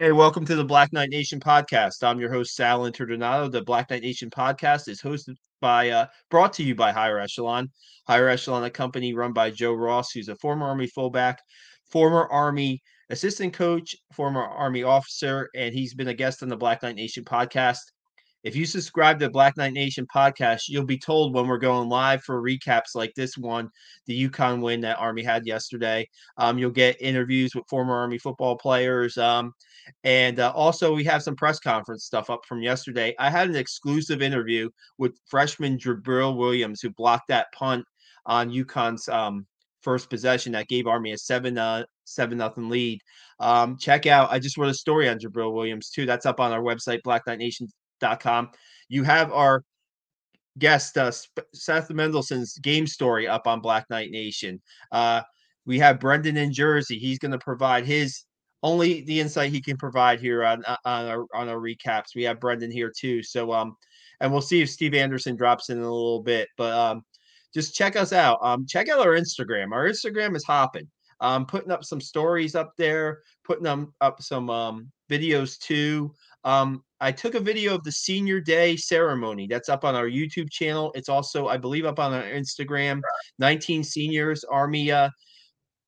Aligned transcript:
Hey, 0.00 0.12
welcome 0.12 0.44
to 0.44 0.54
the 0.54 0.62
Black 0.62 0.92
Knight 0.92 1.08
Nation 1.10 1.40
podcast. 1.40 2.04
I'm 2.04 2.20
your 2.20 2.32
host, 2.32 2.54
Sal 2.54 2.82
Interdonato. 2.82 3.50
The 3.50 3.62
Black 3.62 3.90
Knight 3.90 4.02
Nation 4.02 4.30
podcast 4.30 4.86
is 4.86 5.02
hosted 5.02 5.34
by, 5.60 5.90
uh, 5.90 6.06
brought 6.30 6.52
to 6.52 6.62
you 6.62 6.76
by 6.76 6.92
Higher 6.92 7.18
Echelon. 7.18 7.68
Higher 8.06 8.28
Echelon, 8.28 8.62
a 8.62 8.70
company 8.70 9.12
run 9.12 9.32
by 9.32 9.50
Joe 9.50 9.72
Ross, 9.72 10.12
who's 10.12 10.28
a 10.28 10.36
former 10.36 10.66
Army 10.66 10.86
fullback, 10.86 11.40
former 11.90 12.28
Army 12.28 12.80
assistant 13.10 13.54
coach, 13.54 13.96
former 14.12 14.44
Army 14.44 14.84
officer, 14.84 15.48
and 15.56 15.74
he's 15.74 15.94
been 15.94 16.06
a 16.06 16.14
guest 16.14 16.44
on 16.44 16.48
the 16.48 16.56
Black 16.56 16.84
Knight 16.84 16.94
Nation 16.94 17.24
podcast. 17.24 17.80
If 18.44 18.54
you 18.54 18.66
subscribe 18.66 19.18
to 19.18 19.30
Black 19.30 19.56
Knight 19.56 19.72
Nation 19.72 20.06
podcast, 20.14 20.68
you'll 20.68 20.84
be 20.84 20.98
told 20.98 21.34
when 21.34 21.48
we're 21.48 21.58
going 21.58 21.88
live 21.88 22.22
for 22.22 22.40
recaps 22.40 22.94
like 22.94 23.12
this 23.14 23.36
one, 23.36 23.68
the 24.06 24.28
UConn 24.28 24.62
win 24.62 24.80
that 24.82 24.98
Army 24.98 25.22
had 25.22 25.44
yesterday. 25.44 26.08
Um, 26.36 26.56
you'll 26.56 26.70
get 26.70 27.00
interviews 27.00 27.54
with 27.54 27.68
former 27.68 27.96
Army 27.96 28.18
football 28.18 28.56
players. 28.56 29.18
Um, 29.18 29.52
and 30.04 30.38
uh, 30.38 30.52
also, 30.54 30.94
we 30.94 31.04
have 31.04 31.22
some 31.22 31.34
press 31.34 31.58
conference 31.58 32.04
stuff 32.04 32.30
up 32.30 32.40
from 32.46 32.62
yesterday. 32.62 33.14
I 33.18 33.28
had 33.28 33.48
an 33.48 33.56
exclusive 33.56 34.22
interview 34.22 34.70
with 34.98 35.18
freshman 35.26 35.76
Jabril 35.76 36.36
Williams, 36.36 36.80
who 36.80 36.90
blocked 36.90 37.28
that 37.28 37.48
punt 37.52 37.84
on 38.26 38.50
UConn's 38.50 39.08
um, 39.08 39.46
first 39.82 40.10
possession 40.10 40.52
that 40.52 40.68
gave 40.68 40.86
Army 40.86 41.12
a 41.12 41.18
seven 41.18 41.58
uh, 41.58 41.84
seven 42.04 42.38
nothing 42.38 42.68
lead. 42.68 43.00
Um, 43.40 43.76
check 43.78 44.06
out. 44.06 44.30
I 44.30 44.38
just 44.38 44.56
wrote 44.56 44.70
a 44.70 44.74
story 44.74 45.08
on 45.08 45.18
Jabril 45.18 45.52
Williams 45.52 45.90
too. 45.90 46.06
That's 46.06 46.26
up 46.26 46.40
on 46.40 46.52
our 46.52 46.62
website, 46.62 47.02
Black 47.02 47.26
Knight 47.26 47.38
Nation 47.38 47.68
com. 48.20 48.50
You 48.88 49.04
have 49.04 49.32
our 49.32 49.64
guest, 50.58 50.98
uh, 50.98 51.12
Seth 51.54 51.90
Mendelson's 51.90 52.58
game 52.58 52.86
story 52.86 53.28
up 53.28 53.46
on 53.46 53.60
Black 53.60 53.86
Knight 53.90 54.10
Nation. 54.10 54.60
Uh, 54.92 55.22
we 55.66 55.78
have 55.78 56.00
Brendan 56.00 56.36
in 56.36 56.52
Jersey. 56.52 56.98
He's 56.98 57.18
going 57.18 57.32
to 57.32 57.38
provide 57.38 57.84
his 57.84 58.24
only 58.62 59.02
the 59.02 59.20
insight 59.20 59.52
he 59.52 59.60
can 59.60 59.76
provide 59.76 60.20
here 60.20 60.44
on 60.44 60.64
uh, 60.64 60.76
on 60.84 61.06
our 61.06 61.26
on 61.34 61.48
our 61.48 61.58
recaps. 61.58 62.14
We 62.16 62.24
have 62.24 62.40
Brendan 62.40 62.70
here 62.70 62.92
too. 62.96 63.22
So 63.22 63.52
um, 63.52 63.76
and 64.20 64.32
we'll 64.32 64.40
see 64.40 64.62
if 64.62 64.70
Steve 64.70 64.94
Anderson 64.94 65.36
drops 65.36 65.70
in, 65.70 65.78
in 65.78 65.84
a 65.84 65.92
little 65.92 66.22
bit. 66.22 66.48
But 66.56 66.72
um, 66.72 67.02
just 67.54 67.74
check 67.74 67.96
us 67.96 68.12
out. 68.12 68.38
Um, 68.42 68.66
check 68.66 68.88
out 68.88 69.00
our 69.00 69.14
Instagram. 69.16 69.72
Our 69.72 69.88
Instagram 69.88 70.36
is 70.36 70.44
hopping. 70.44 70.88
Um, 71.20 71.46
putting 71.46 71.72
up 71.72 71.84
some 71.84 72.00
stories 72.00 72.54
up 72.54 72.72
there, 72.78 73.20
putting 73.44 73.64
them 73.64 73.92
up 74.00 74.22
some 74.22 74.50
um 74.50 74.90
videos 75.10 75.58
too. 75.58 76.12
Um, 76.44 76.82
I 77.00 77.12
took 77.12 77.34
a 77.34 77.40
video 77.40 77.74
of 77.74 77.84
the 77.84 77.92
senior 77.92 78.40
day 78.40 78.76
ceremony 78.76 79.46
that's 79.46 79.68
up 79.68 79.84
on 79.84 79.94
our 79.94 80.08
YouTube 80.08 80.50
channel. 80.50 80.90
It's 80.94 81.08
also, 81.08 81.46
I 81.46 81.56
believe, 81.56 81.84
up 81.84 81.98
on 81.98 82.12
our 82.12 82.22
Instagram. 82.22 83.00
19 83.38 83.84
seniors, 83.84 84.42
Army 84.44 84.90
uh, 84.90 85.10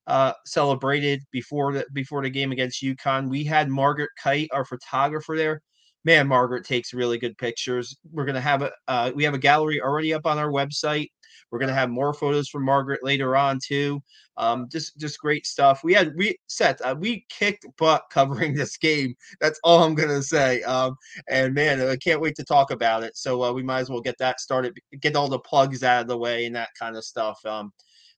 uh, 0.06 0.32
celebrated 0.46 1.22
before 1.32 1.72
the 1.72 1.86
before 1.92 2.22
the 2.22 2.30
game 2.30 2.52
against 2.52 2.82
UConn. 2.82 3.28
We 3.28 3.44
had 3.44 3.68
Margaret 3.68 4.10
Kite, 4.22 4.48
our 4.52 4.64
photographer, 4.64 5.36
there. 5.36 5.62
Man, 6.04 6.28
Margaret 6.28 6.64
takes 6.64 6.94
really 6.94 7.18
good 7.18 7.36
pictures. 7.36 7.96
We're 8.10 8.24
gonna 8.24 8.40
have 8.40 8.62
a 8.62 8.72
uh, 8.88 9.12
we 9.14 9.24
have 9.24 9.34
a 9.34 9.38
gallery 9.38 9.80
already 9.80 10.14
up 10.14 10.26
on 10.26 10.38
our 10.38 10.50
website. 10.50 11.10
We're 11.50 11.58
gonna 11.58 11.74
have 11.74 11.90
more 11.90 12.14
photos 12.14 12.48
from 12.48 12.64
Margaret 12.64 13.00
later 13.02 13.36
on 13.36 13.58
too. 13.62 14.02
Um, 14.36 14.68
just 14.70 14.96
just 14.98 15.18
great 15.18 15.46
stuff. 15.46 15.84
We 15.84 15.92
had 15.92 16.16
we 16.16 16.38
set 16.46 16.80
uh, 16.80 16.96
we 16.98 17.26
kicked 17.28 17.66
butt 17.76 18.04
covering 18.10 18.54
this 18.54 18.76
game. 18.78 19.14
That's 19.40 19.60
all 19.62 19.82
I'm 19.82 19.94
gonna 19.94 20.22
say. 20.22 20.62
Um, 20.62 20.96
and 21.28 21.54
man, 21.54 21.80
I 21.82 21.96
can't 21.96 22.20
wait 22.20 22.36
to 22.36 22.44
talk 22.44 22.70
about 22.70 23.02
it. 23.02 23.16
So 23.16 23.42
uh, 23.42 23.52
we 23.52 23.62
might 23.62 23.80
as 23.80 23.90
well 23.90 24.00
get 24.00 24.16
that 24.18 24.40
started, 24.40 24.78
get 25.00 25.16
all 25.16 25.28
the 25.28 25.38
plugs 25.38 25.82
out 25.82 26.02
of 26.02 26.08
the 26.08 26.16
way 26.18 26.46
and 26.46 26.56
that 26.56 26.70
kind 26.78 26.96
of 26.96 27.04
stuff. 27.04 27.44
Um, 27.44 27.72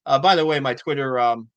uh, 0.05 0.19
by 0.19 0.35
the 0.35 0.45
way, 0.45 0.59
my 0.59 0.73
Twitter, 0.73 1.19
um, 1.19 1.49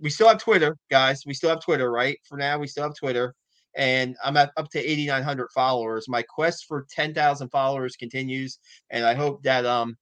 we 0.00 0.10
still 0.10 0.28
have 0.28 0.38
Twitter, 0.38 0.76
guys. 0.90 1.22
We 1.26 1.34
still 1.34 1.50
have 1.50 1.60
Twitter, 1.60 1.90
right? 1.90 2.18
For 2.24 2.36
now, 2.38 2.58
we 2.58 2.66
still 2.66 2.84
have 2.84 2.94
Twitter 2.96 3.34
and 3.76 4.16
I'm 4.24 4.36
at 4.36 4.52
up 4.56 4.70
to 4.70 4.78
8,900 4.78 5.48
followers. 5.52 6.08
My 6.08 6.22
quest 6.22 6.66
for 6.66 6.86
10,000 6.90 7.48
followers 7.48 7.96
continues, 7.96 8.58
and 8.90 9.04
I 9.04 9.14
hope 9.14 9.42
that 9.42 9.66
um 9.66 9.96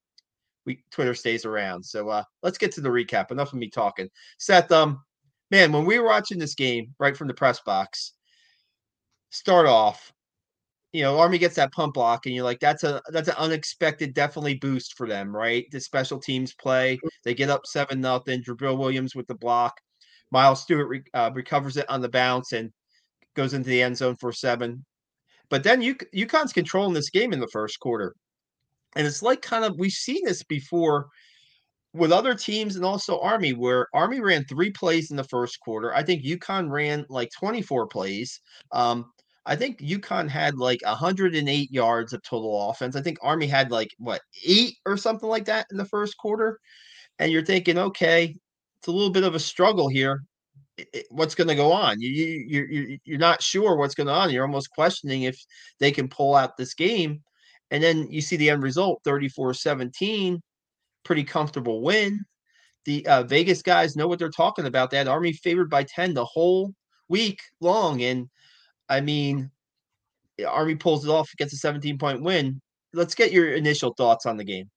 we 0.65 0.83
Twitter 0.91 1.15
stays 1.15 1.45
around. 1.45 1.85
So 1.85 2.09
uh, 2.09 2.25
let's 2.43 2.59
get 2.59 2.73
to 2.73 2.81
the 2.81 2.89
recap. 2.89 3.31
Enough 3.31 3.53
of 3.53 3.59
me 3.59 3.69
talking. 3.69 4.09
Seth, 4.39 4.71
um, 4.71 5.03
man, 5.51 5.73
when 5.73 5.85
we 5.85 5.99
were 5.99 6.07
watching 6.07 6.39
this 6.39 6.55
game 6.55 6.95
right 6.99 7.17
from 7.17 7.29
the 7.29 7.35
press 7.35 7.61
box, 7.61 8.13
start 9.31 9.67
off, 9.67 10.13
you 10.93 11.03
know, 11.03 11.19
Army 11.19 11.39
gets 11.39 11.57
that 11.57 11.73
punt 11.73 11.95
block, 11.95 12.27
and 12.27 12.35
you're 12.35 12.45
like, 12.45 12.61
that's 12.61 12.85
a 12.85 13.01
that's 13.09 13.29
an 13.29 13.35
unexpected, 13.39 14.15
definitely 14.15 14.55
boost 14.55 14.95
for 14.97 15.09
them, 15.09 15.35
right? 15.35 15.67
The 15.73 15.81
special 15.81 16.19
teams 16.19 16.55
play, 16.55 16.99
they 17.25 17.35
get 17.35 17.51
up 17.51 17.67
seven 17.67 18.01
nothing. 18.01 18.43
Jabril 18.43 18.79
Williams 18.79 19.15
with 19.15 19.27
the 19.27 19.35
block, 19.35 19.81
Miles 20.31 20.63
Stewart 20.63 20.89
re- 20.89 21.03
uh, 21.15 21.31
recovers 21.33 21.77
it 21.79 21.89
on 21.89 22.03
the 22.03 22.11
bounce 22.11 22.53
and 22.53 22.71
goes 23.35 23.55
into 23.55 23.69
the 23.69 23.83
end 23.83 23.97
zone 23.97 24.17
for 24.17 24.33
seven. 24.33 24.85
But 25.49 25.65
then 25.65 25.83
you 25.83 25.95
UConn's 26.15 26.53
controlling 26.53 26.95
this 26.95 27.11
game 27.11 27.33
in 27.33 27.41
the 27.41 27.49
first 27.49 27.79
quarter. 27.81 28.15
And 28.97 29.07
it's 29.07 29.23
like 29.23 29.43
kind 29.43 29.65
of 29.65 29.75
we've 29.79 29.93
seen 29.93 30.25
this 30.25 30.43
before 30.43 31.09
with 31.95 32.13
other 32.13 32.35
teams 32.35 32.77
and 32.77 32.85
also 32.85 33.21
Army, 33.21 33.53
where 33.53 33.87
Army 33.93 34.21
ran 34.21 34.45
three 34.45 34.71
plays 34.71 35.11
in 35.11 35.17
the 35.17 35.25
first 35.25 35.61
quarter. 35.61 35.95
I 35.95 36.03
think 36.03 36.25
UConn 36.25 36.71
ran 36.71 37.05
like 37.09 37.31
24 37.39 37.87
plays. 37.89 38.41
Um, 38.73 39.13
I 39.45 39.57
think 39.57 39.81
UConn 39.81 40.29
had 40.29 40.57
like 40.57 40.81
108 40.85 41.71
yards 41.71 42.13
of 42.13 42.23
total 42.23 42.71
offense. 42.71 42.97
I 42.97 43.03
think 43.03 43.19
Army 43.23 43.47
had 43.47 43.71
like 43.71 43.91
what 43.99 44.23
eight 44.47 44.77
or 44.87 44.97
something 44.97 45.29
like 45.29 45.45
that 45.47 45.67
in 45.71 45.77
the 45.77 45.85
first 45.85 46.17
quarter. 46.17 46.59
And 47.19 47.31
you're 47.31 47.45
thinking, 47.45 47.79
okay, 47.79 48.35
it's 48.79 48.89
a 48.89 48.93
little 48.93 49.11
bit 49.11 49.25
of 49.25 49.35
a 49.35 49.41
struggle 49.41 49.89
here. 49.89 50.23
What's 51.11 51.35
going 51.35 51.49
to 51.49 51.55
go 51.55 51.73
on? 51.73 52.01
You 52.01 52.11
you 52.11 52.67
you 52.71 52.99
you're 53.05 53.19
not 53.19 53.43
sure 53.43 53.77
what's 53.77 53.95
going 53.95 54.09
on. 54.09 54.31
You're 54.31 54.47
almost 54.47 54.71
questioning 54.71 55.23
if 55.23 55.39
they 55.79 55.91
can 55.91 56.09
pull 56.09 56.35
out 56.35 56.57
this 56.57 56.75
game. 56.75 57.23
And 57.71 57.83
then 57.83 58.07
you 58.11 58.21
see 58.21 58.37
the 58.37 58.51
end 58.51 58.63
result 58.63 59.01
34 59.05 59.55
17, 59.55 60.41
pretty 61.05 61.25
comfortable 61.25 61.83
win. 61.83 62.25
The 62.85 63.07
uh, 63.07 63.23
Vegas 63.23 63.63
guys 63.63 63.97
know 63.97 64.09
what 64.09 64.19
they're 64.19 64.31
talking 64.31 64.67
about. 64.67 64.91
That 64.91 65.09
Army 65.09 65.33
favored 65.33 65.71
by 65.71 65.85
10 65.85 66.15
the 66.15 66.25
whole 66.25 66.75
week 67.09 67.41
long. 67.61 68.03
And 68.03 68.29
I 68.89 69.01
mean, 69.01 69.51
Army 70.47 70.75
pulls 70.75 71.05
it 71.05 71.11
off, 71.11 71.31
gets 71.39 71.53
a 71.53 71.57
17 71.57 71.99
point 71.99 72.23
win. 72.23 72.61
Let's 72.93 73.15
get 73.15 73.33
your 73.33 73.53
initial 73.53 73.95
thoughts 73.95 74.27
on 74.27 74.37
the 74.37 74.45
game. 74.45 74.71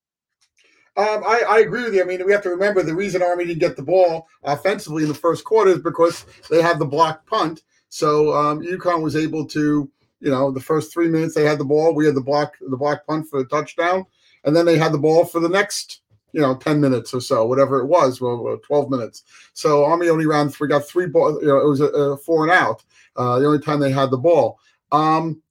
Um, 0.97 1.23
I, 1.25 1.43
I, 1.47 1.59
agree 1.59 1.83
with 1.83 1.93
you. 1.93 2.01
I 2.01 2.05
mean, 2.05 2.25
we 2.25 2.31
have 2.31 2.43
to 2.43 2.49
remember 2.49 2.81
the 2.81 2.95
reason 2.95 3.21
Army 3.21 3.45
didn't 3.45 3.59
get 3.59 3.75
the 3.75 3.83
ball 3.83 4.29
offensively 4.43 5.03
in 5.03 5.09
the 5.09 5.13
first 5.15 5.43
quarter 5.43 5.71
is 5.71 5.79
because 5.79 6.25
they 6.49 6.61
had 6.61 6.79
the 6.79 6.85
block 6.85 7.25
punt. 7.25 7.63
So 7.89 8.33
um, 8.33 8.61
UConn 8.61 9.01
was 9.01 9.17
able 9.17 9.45
to 9.47 9.91
you 10.25 10.31
know, 10.31 10.51
the 10.51 10.59
first 10.59 10.91
three 10.91 11.07
minutes 11.07 11.35
they 11.35 11.43
had 11.43 11.59
the 11.59 11.65
ball. 11.65 11.93
We 11.93 12.05
had 12.05 12.15
the 12.15 12.21
block, 12.21 12.55
the 12.59 12.77
block 12.77 13.05
punt 13.05 13.27
for 13.29 13.39
the 13.39 13.47
touchdown, 13.49 14.05
and 14.43 14.55
then 14.55 14.65
they 14.65 14.77
had 14.77 14.91
the 14.91 14.97
ball 14.97 15.25
for 15.25 15.39
the 15.39 15.49
next, 15.49 16.01
you 16.31 16.41
know, 16.41 16.55
ten 16.55 16.81
minutes 16.81 17.13
or 17.13 17.21
so, 17.21 17.45
whatever 17.45 17.79
it 17.79 17.85
was, 17.85 18.21
well, 18.21 18.59
twelve 18.65 18.89
minutes. 18.89 19.23
So 19.53 19.85
Army 19.85 20.09
only 20.09 20.25
ran 20.25 20.49
three, 20.49 20.67
got 20.67 20.87
three 20.87 21.07
ball. 21.07 21.39
You 21.41 21.47
know, 21.47 21.57
it 21.59 21.67
was 21.67 21.81
a, 21.81 21.85
a 21.85 22.17
four 22.17 22.43
and 22.43 22.51
out. 22.51 22.83
Uh, 23.15 23.39
the 23.39 23.45
only 23.45 23.59
time 23.59 23.79
they 23.79 23.91
had 23.91 24.09
the 24.09 24.17
ball. 24.17 24.59
Um, 24.91 25.41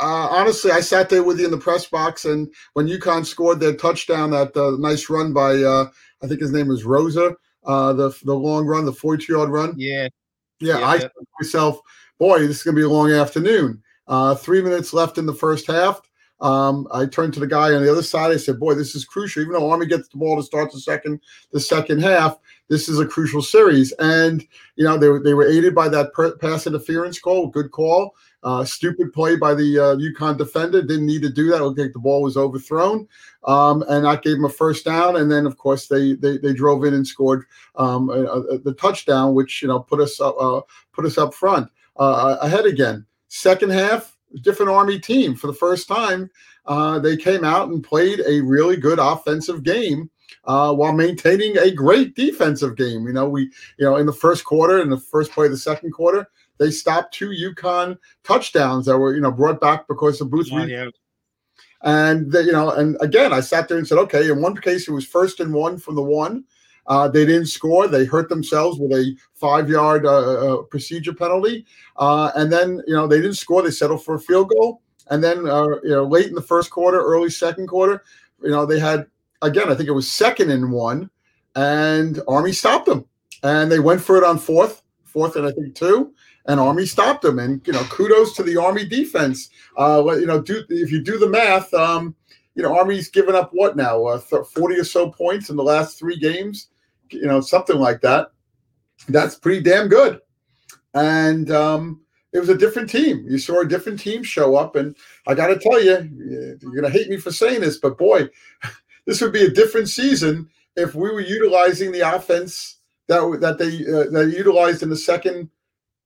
uh, 0.00 0.28
honestly, 0.30 0.70
I 0.70 0.80
sat 0.80 1.08
there 1.08 1.24
with 1.24 1.40
you 1.40 1.46
in 1.46 1.50
the 1.50 1.58
press 1.58 1.86
box, 1.86 2.24
and 2.24 2.52
when 2.74 2.86
UConn 2.86 3.26
scored 3.26 3.60
their 3.60 3.74
touchdown, 3.74 4.30
that 4.30 4.56
uh, 4.56 4.76
nice 4.78 5.10
run 5.10 5.32
by 5.32 5.56
uh, 5.56 5.86
I 6.22 6.26
think 6.26 6.40
his 6.40 6.52
name 6.52 6.68
was 6.68 6.84
Rosa, 6.84 7.36
uh, 7.64 7.92
the 7.92 8.16
the 8.24 8.34
long 8.34 8.66
run, 8.66 8.84
the 8.84 8.92
forty 8.92 9.32
yard 9.32 9.50
run. 9.50 9.74
Yeah, 9.76 10.08
yeah. 10.60 10.78
yeah 10.78 10.86
I 10.86 10.94
yeah. 10.96 11.08
myself, 11.40 11.80
boy, 12.18 12.40
this 12.40 12.58
is 12.58 12.62
gonna 12.62 12.76
be 12.76 12.82
a 12.82 12.88
long 12.88 13.10
afternoon. 13.10 13.82
Uh, 14.06 14.34
three 14.34 14.62
minutes 14.62 14.92
left 14.92 15.18
in 15.18 15.26
the 15.26 15.34
first 15.34 15.66
half. 15.66 16.00
Um, 16.40 16.86
I 16.92 17.06
turned 17.06 17.34
to 17.34 17.40
the 17.40 17.46
guy 17.48 17.74
on 17.74 17.82
the 17.82 17.90
other 17.90 18.02
side. 18.02 18.30
I 18.30 18.36
said, 18.36 18.60
"Boy, 18.60 18.74
this 18.74 18.94
is 18.94 19.04
crucial. 19.04 19.42
Even 19.42 19.54
though 19.54 19.70
Army 19.70 19.86
gets 19.86 20.08
the 20.08 20.18
ball 20.18 20.36
to 20.36 20.42
start 20.42 20.70
the 20.70 20.78
second 20.78 21.20
the 21.52 21.60
second 21.60 22.02
half, 22.02 22.38
this 22.68 22.88
is 22.88 23.00
a 23.00 23.06
crucial 23.06 23.42
series." 23.42 23.90
And 23.98 24.46
you 24.76 24.84
know 24.84 24.96
they 24.96 25.08
were 25.08 25.20
they 25.20 25.34
were 25.34 25.48
aided 25.48 25.74
by 25.74 25.88
that 25.88 26.12
per- 26.12 26.36
pass 26.36 26.66
interference 26.66 27.18
call. 27.18 27.48
Good 27.48 27.72
call. 27.72 28.14
Uh, 28.44 28.64
stupid 28.64 29.12
play 29.12 29.34
by 29.36 29.52
the 29.52 29.78
uh, 29.78 29.96
UConn 29.96 30.38
defender. 30.38 30.80
Didn't 30.80 31.06
need 31.06 31.22
to 31.22 31.28
do 31.28 31.50
that. 31.50 31.60
I 31.60 31.74
think 31.74 31.92
the 31.92 31.98
ball 31.98 32.22
was 32.22 32.36
overthrown, 32.36 33.08
um, 33.44 33.82
and 33.88 34.04
that 34.04 34.22
gave 34.22 34.36
them 34.36 34.44
a 34.44 34.48
first 34.48 34.84
down. 34.84 35.16
And 35.16 35.30
then, 35.30 35.44
of 35.44 35.58
course, 35.58 35.88
they 35.88 36.14
they, 36.14 36.38
they 36.38 36.52
drove 36.52 36.84
in 36.84 36.94
and 36.94 37.06
scored 37.06 37.46
um, 37.74 38.06
the 38.06 38.76
touchdown, 38.78 39.34
which 39.34 39.60
you 39.60 39.66
know 39.66 39.80
put 39.80 40.00
us 40.00 40.20
up 40.20 40.36
uh, 40.40 40.60
put 40.92 41.04
us 41.04 41.18
up 41.18 41.34
front 41.34 41.68
uh, 41.98 42.36
ahead 42.40 42.64
again. 42.64 43.04
Second 43.28 43.70
half, 43.70 44.16
different 44.42 44.70
Army 44.70 44.98
team. 44.98 45.34
For 45.34 45.48
the 45.48 45.54
first 45.54 45.88
time, 45.88 46.30
uh, 46.66 46.98
they 46.98 47.16
came 47.16 47.44
out 47.44 47.68
and 47.70 47.82
played 47.82 48.20
a 48.26 48.40
really 48.40 48.76
good 48.76 48.98
offensive 48.98 49.62
game. 49.62 50.10
Uh, 50.44 50.72
while 50.72 50.92
maintaining 50.92 51.58
a 51.58 51.70
great 51.70 52.14
defensive 52.14 52.76
game, 52.76 53.06
you 53.06 53.12
know, 53.12 53.28
we, 53.28 53.42
you 53.78 53.84
know, 53.84 53.96
in 53.96 54.06
the 54.06 54.12
first 54.12 54.44
quarter, 54.44 54.80
in 54.80 54.88
the 54.88 54.96
first 54.96 55.30
play 55.32 55.46
of 55.46 55.52
the 55.52 55.58
second 55.58 55.90
quarter, 55.90 56.26
they 56.58 56.70
stopped 56.70 57.14
two 57.14 57.30
UConn 57.30 57.96
touchdowns 58.24 58.86
that 58.86 58.98
were, 58.98 59.14
you 59.14 59.20
know, 59.20 59.30
brought 59.32 59.60
back 59.60 59.86
because 59.88 60.20
of 60.20 60.30
Booth. 60.30 60.48
Oh, 60.52 60.58
yeah. 60.58 60.88
And 61.82 62.32
the, 62.32 62.42
you 62.42 62.52
know, 62.52 62.70
and 62.70 62.96
again, 63.00 63.32
I 63.32 63.40
sat 63.40 63.68
there 63.68 63.78
and 63.78 63.86
said, 63.86 63.98
okay. 63.98 64.28
In 64.30 64.42
one 64.42 64.56
case, 64.56 64.88
it 64.88 64.92
was 64.92 65.06
first 65.06 65.40
and 65.40 65.54
one 65.54 65.78
from 65.78 65.94
the 65.94 66.02
one, 66.02 66.44
Uh, 66.88 67.06
they 67.06 67.26
didn't 67.26 67.46
score. 67.48 67.86
They 67.86 68.06
hurt 68.06 68.30
themselves 68.30 68.78
with 68.78 68.92
a 68.92 69.14
five-yard 69.34 70.06
uh, 70.06 70.10
uh, 70.10 70.54
uh 70.54 70.62
procedure 70.62 71.12
penalty, 71.12 71.66
uh, 71.96 72.32
and 72.34 72.50
then 72.50 72.82
you 72.86 72.94
know 72.94 73.06
they 73.06 73.20
didn't 73.20 73.36
score. 73.36 73.62
They 73.62 73.70
settled 73.70 74.02
for 74.04 74.14
a 74.14 74.20
field 74.20 74.48
goal, 74.48 74.80
and 75.10 75.22
then 75.22 75.46
uh, 75.46 75.68
you 75.84 75.90
know 75.90 76.04
late 76.04 76.28
in 76.28 76.34
the 76.34 76.40
first 76.40 76.70
quarter, 76.70 76.98
early 76.98 77.28
second 77.28 77.68
quarter, 77.68 78.02
you 78.42 78.50
know 78.50 78.64
they 78.64 78.80
had 78.80 79.06
again. 79.42 79.68
I 79.68 79.74
think 79.74 79.88
it 79.90 79.92
was 79.92 80.10
second 80.10 80.50
and 80.50 80.72
one, 80.72 81.10
and 81.54 82.22
Army 82.26 82.52
stopped 82.52 82.86
them, 82.86 83.04
and 83.42 83.70
they 83.70 83.80
went 83.80 84.00
for 84.00 84.16
it 84.16 84.24
on 84.24 84.38
fourth, 84.38 84.82
fourth 85.08 85.36
and 85.36 85.46
I 85.46 85.52
think 85.52 85.74
two, 85.74 86.12
and 86.46 86.60
Army 86.60 86.86
stopped 86.86 87.22
them. 87.22 87.38
And 87.38 87.66
you 87.66 87.72
know, 87.72 87.82
kudos 87.84 88.34
to 88.36 88.42
the 88.42 88.56
Army 88.56 88.86
defense. 88.86 89.50
Uh, 89.76 90.02
you 90.18 90.26
know, 90.26 90.40
do 90.40 90.62
if 90.68 90.90
you 90.90 91.02
do 91.02 91.18
the 91.18 91.28
math, 91.28 91.72
um, 91.74 92.14
you 92.54 92.62
know, 92.62 92.76
Army's 92.76 93.08
given 93.08 93.34
up 93.34 93.50
what 93.52 93.76
now, 93.76 94.04
uh, 94.04 94.18
forty 94.18 94.76
or 94.76 94.84
so 94.84 95.10
points 95.10 95.50
in 95.50 95.56
the 95.56 95.62
last 95.62 95.98
three 95.98 96.18
games, 96.18 96.68
you 97.10 97.26
know, 97.26 97.40
something 97.40 97.78
like 97.78 98.00
that. 98.02 98.32
That's 99.08 99.36
pretty 99.36 99.62
damn 99.62 99.88
good. 99.88 100.20
And 100.94 101.50
um, 101.50 102.00
it 102.32 102.40
was 102.40 102.48
a 102.48 102.58
different 102.58 102.90
team. 102.90 103.24
You 103.28 103.38
saw 103.38 103.60
a 103.60 103.68
different 103.68 104.00
team 104.00 104.22
show 104.22 104.56
up, 104.56 104.76
and 104.76 104.96
I 105.26 105.34
got 105.34 105.48
to 105.48 105.58
tell 105.58 105.82
you, 105.82 106.56
you're 106.60 106.82
to 106.82 106.90
hate 106.90 107.08
me 107.08 107.16
for 107.16 107.32
saying 107.32 107.60
this, 107.60 107.78
but 107.78 107.96
boy, 107.96 108.28
this 109.06 109.20
would 109.20 109.32
be 109.32 109.44
a 109.44 109.50
different 109.50 109.88
season 109.88 110.48
if 110.76 110.94
we 110.94 111.10
were 111.10 111.20
utilizing 111.20 111.92
the 111.92 112.00
offense 112.14 112.77
that 113.08 113.38
that 113.40 113.58
they 113.58 113.78
uh, 113.86 114.10
that 114.10 114.34
utilized 114.36 114.82
in 114.82 114.90
the 114.90 114.96
second 114.96 115.50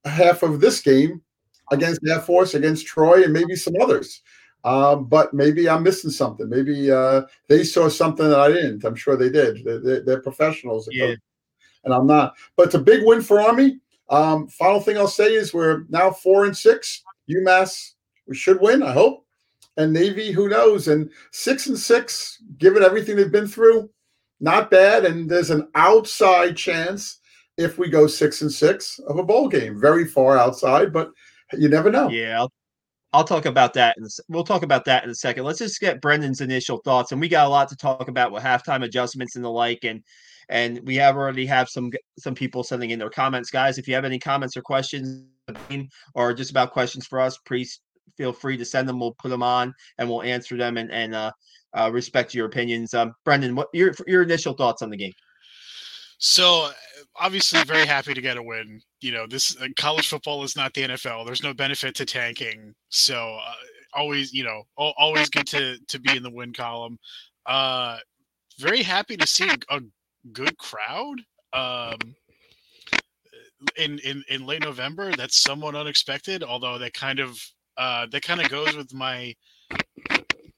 half 0.05 0.43
of 0.43 0.61
this 0.61 0.81
game 0.81 1.21
against 1.71 2.01
Air 2.09 2.21
Force, 2.21 2.55
against 2.55 2.87
Troy, 2.87 3.25
and 3.25 3.33
maybe 3.33 3.57
some 3.57 3.75
others. 3.81 4.23
Um, 4.65 5.07
but 5.07 5.35
maybe 5.35 5.69
I'm 5.69 5.83
missing 5.83 6.11
something. 6.11 6.49
Maybe 6.49 6.91
uh, 6.91 7.23
they 7.49 7.65
saw 7.65 7.89
something 7.89 8.29
that 8.29 8.39
I 8.39 8.49
didn't. 8.49 8.85
I'm 8.85 8.95
sure 8.95 9.17
they 9.17 9.31
did. 9.31 9.65
They're, 9.65 10.01
they're 10.01 10.23
professionals, 10.23 10.89
yeah. 10.93 11.15
and 11.85 11.93
I'm 11.93 12.07
not. 12.07 12.35
But 12.57 12.67
it's 12.67 12.77
a 12.77 12.81
big 12.81 13.05
win 13.05 13.23
for 13.23 13.41
Army. 13.41 13.81
Um, 14.09 14.47
final 14.47 14.81
thing 14.81 14.97
I'll 14.97 15.09
say 15.09 15.35
is 15.35 15.53
we're 15.53 15.85
now 15.89 16.11
four 16.13 16.45
and 16.45 16.57
six. 16.57 17.03
UMass, 17.29 17.93
we 18.27 18.37
should 18.37 18.61
win. 18.61 18.83
I 18.83 18.93
hope. 18.93 19.25
And 19.79 19.93
Navy, 19.93 20.31
who 20.31 20.49
knows? 20.49 20.89
And 20.89 21.11
six 21.31 21.67
and 21.67 21.79
six, 21.79 22.43
given 22.59 22.83
everything 22.83 23.17
they've 23.17 23.33
been 23.33 23.49
through, 23.49 23.89
not 24.43 24.71
bad. 24.71 25.07
And 25.07 25.31
there's 25.31 25.51
an 25.51 25.69
outside 25.75 26.57
chance 26.57 27.21
if 27.57 27.79
we 27.79 27.89
go 27.89 28.07
six 28.07 28.43
and 28.43 28.53
six 28.53 28.99
of 28.99 29.17
a 29.17 29.23
bowl 29.23 29.49
game. 29.49 29.81
Very 29.81 30.05
far 30.05 30.37
outside, 30.37 30.93
but 30.93 31.11
you 31.53 31.69
never 31.69 31.91
know. 31.91 32.11
Yeah, 32.11 32.41
I'll, 32.41 32.53
I'll 33.13 33.25
talk 33.25 33.47
about 33.47 33.73
that. 33.75 33.97
And 33.97 34.11
we'll 34.29 34.45
talk 34.45 34.63
about 34.63 34.85
that 34.87 35.05
in 35.05 35.11
a 35.11 35.15
second. 35.15 35.45
Let's 35.45 35.61
just 35.61 35.81
get 35.81 36.01
Brendan's 36.01 36.41
initial 36.41 36.79
thoughts, 36.79 37.13
and 37.13 37.21
we 37.21 37.29
got 37.29 37.47
a 37.47 37.51
lot 37.51 37.69
to 37.69 37.77
talk 37.77 38.09
about 38.09 38.33
with 38.33 38.43
halftime 38.43 38.85
adjustments 38.85 39.37
and 39.37 39.45
the 39.45 39.51
like. 39.51 39.85
And 39.85 40.03
and 40.49 40.81
we 40.85 40.97
have 40.97 41.17
already 41.17 41.47
have 41.47 41.69
some 41.69 41.93
some 42.19 42.35
people 42.35 42.65
sending 42.65 42.91
in 42.91 42.99
their 42.99 43.11
comments, 43.11 43.51
guys. 43.51 43.79
If 43.79 43.87
you 43.87 43.95
have 43.95 44.05
any 44.05 44.19
comments 44.19 44.57
or 44.57 44.63
questions, 44.63 45.25
or 46.15 46.35
just 46.35 46.51
about 46.51 46.73
questions 46.73 47.07
for 47.07 47.21
us, 47.21 47.39
please 47.47 47.81
feel 48.17 48.33
free 48.33 48.57
to 48.57 48.65
send 48.65 48.89
them. 48.89 48.99
We'll 48.99 49.15
put 49.15 49.29
them 49.29 49.43
on 49.43 49.73
and 49.99 50.09
we'll 50.09 50.23
answer 50.23 50.57
them 50.57 50.79
and 50.79 50.91
and 50.91 51.15
uh, 51.15 51.31
uh, 51.75 51.91
respect 51.93 52.35
your 52.35 52.47
opinions. 52.47 52.95
Um, 52.95 53.15
Brendan, 53.25 53.55
what 53.55 53.69
your 53.73 53.95
your 54.07 54.23
initial 54.23 54.55
thoughts 54.55 54.83
on 54.83 54.91
the 54.91 54.97
game? 54.97 55.13
So 56.19 56.71
obviously, 57.17 57.63
very 57.65 57.87
happy 57.87 58.15
to 58.15 58.21
get 58.21 58.37
a 58.37 58.43
win. 58.43 58.81
You 59.01 59.13
know, 59.13 59.27
this 59.27 59.57
uh, 59.61 59.69
college 59.77 60.09
football 60.09 60.43
is 60.45 60.57
not 60.57 60.73
the 60.75 60.83
NFL. 60.83 61.27
There's 61.27 61.43
no 61.43 61.55
benefit 61.55 61.95
to 61.97 62.05
tanking. 62.05 62.75
So 62.91 63.39
uh, 63.45 63.55
always, 63.95 64.33
you 64.33 64.45
know, 64.45 64.63
always 64.77 65.29
good 65.29 65.47
to 65.49 65.79
to 65.89 66.01
be 66.01 66.17
in 66.17 66.23
the 66.23 66.31
win 66.31 66.53
column. 66.53 66.99
Uh, 67.47 67.99
very 68.59 68.83
happy 68.83 69.17
to 69.17 69.27
see 69.27 69.49
a 69.71 69.81
good 70.33 70.57
crowd. 70.59 71.17
Um, 71.53 71.99
in 73.77 73.99
in 74.01 74.25
in 74.29 74.47
late 74.47 74.63
November, 74.63 75.13
that's 75.13 75.43
somewhat 75.43 75.75
unexpected. 75.75 76.43
Although 76.43 76.79
that 76.79 76.95
kind 76.95 77.21
of 77.21 77.39
uh, 77.77 78.07
that 78.11 78.23
kind 78.23 78.41
of 78.41 78.49
goes 78.49 78.77
with 78.77 78.93
my 78.93 79.35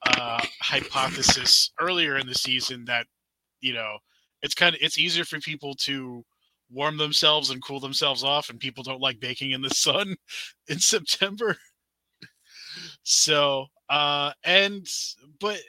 uh, 0.06 0.40
hypothesis 0.60 1.70
earlier 1.80 2.16
in 2.16 2.26
the 2.26 2.34
season 2.34 2.84
that 2.84 3.06
you 3.60 3.72
know 3.72 3.98
it's 4.42 4.54
kind 4.54 4.74
of 4.74 4.80
it's 4.82 4.98
easier 4.98 5.24
for 5.24 5.38
people 5.40 5.74
to 5.74 6.24
warm 6.70 6.96
themselves 6.96 7.50
and 7.50 7.62
cool 7.62 7.80
themselves 7.80 8.24
off 8.24 8.50
and 8.50 8.58
people 8.60 8.82
don't 8.82 9.00
like 9.00 9.20
baking 9.20 9.52
in 9.52 9.62
the 9.62 9.70
sun 9.74 10.16
in 10.68 10.78
september. 10.78 11.56
So 13.02 13.66
uh 13.88 14.32
and 14.44 14.86
but 15.40 15.60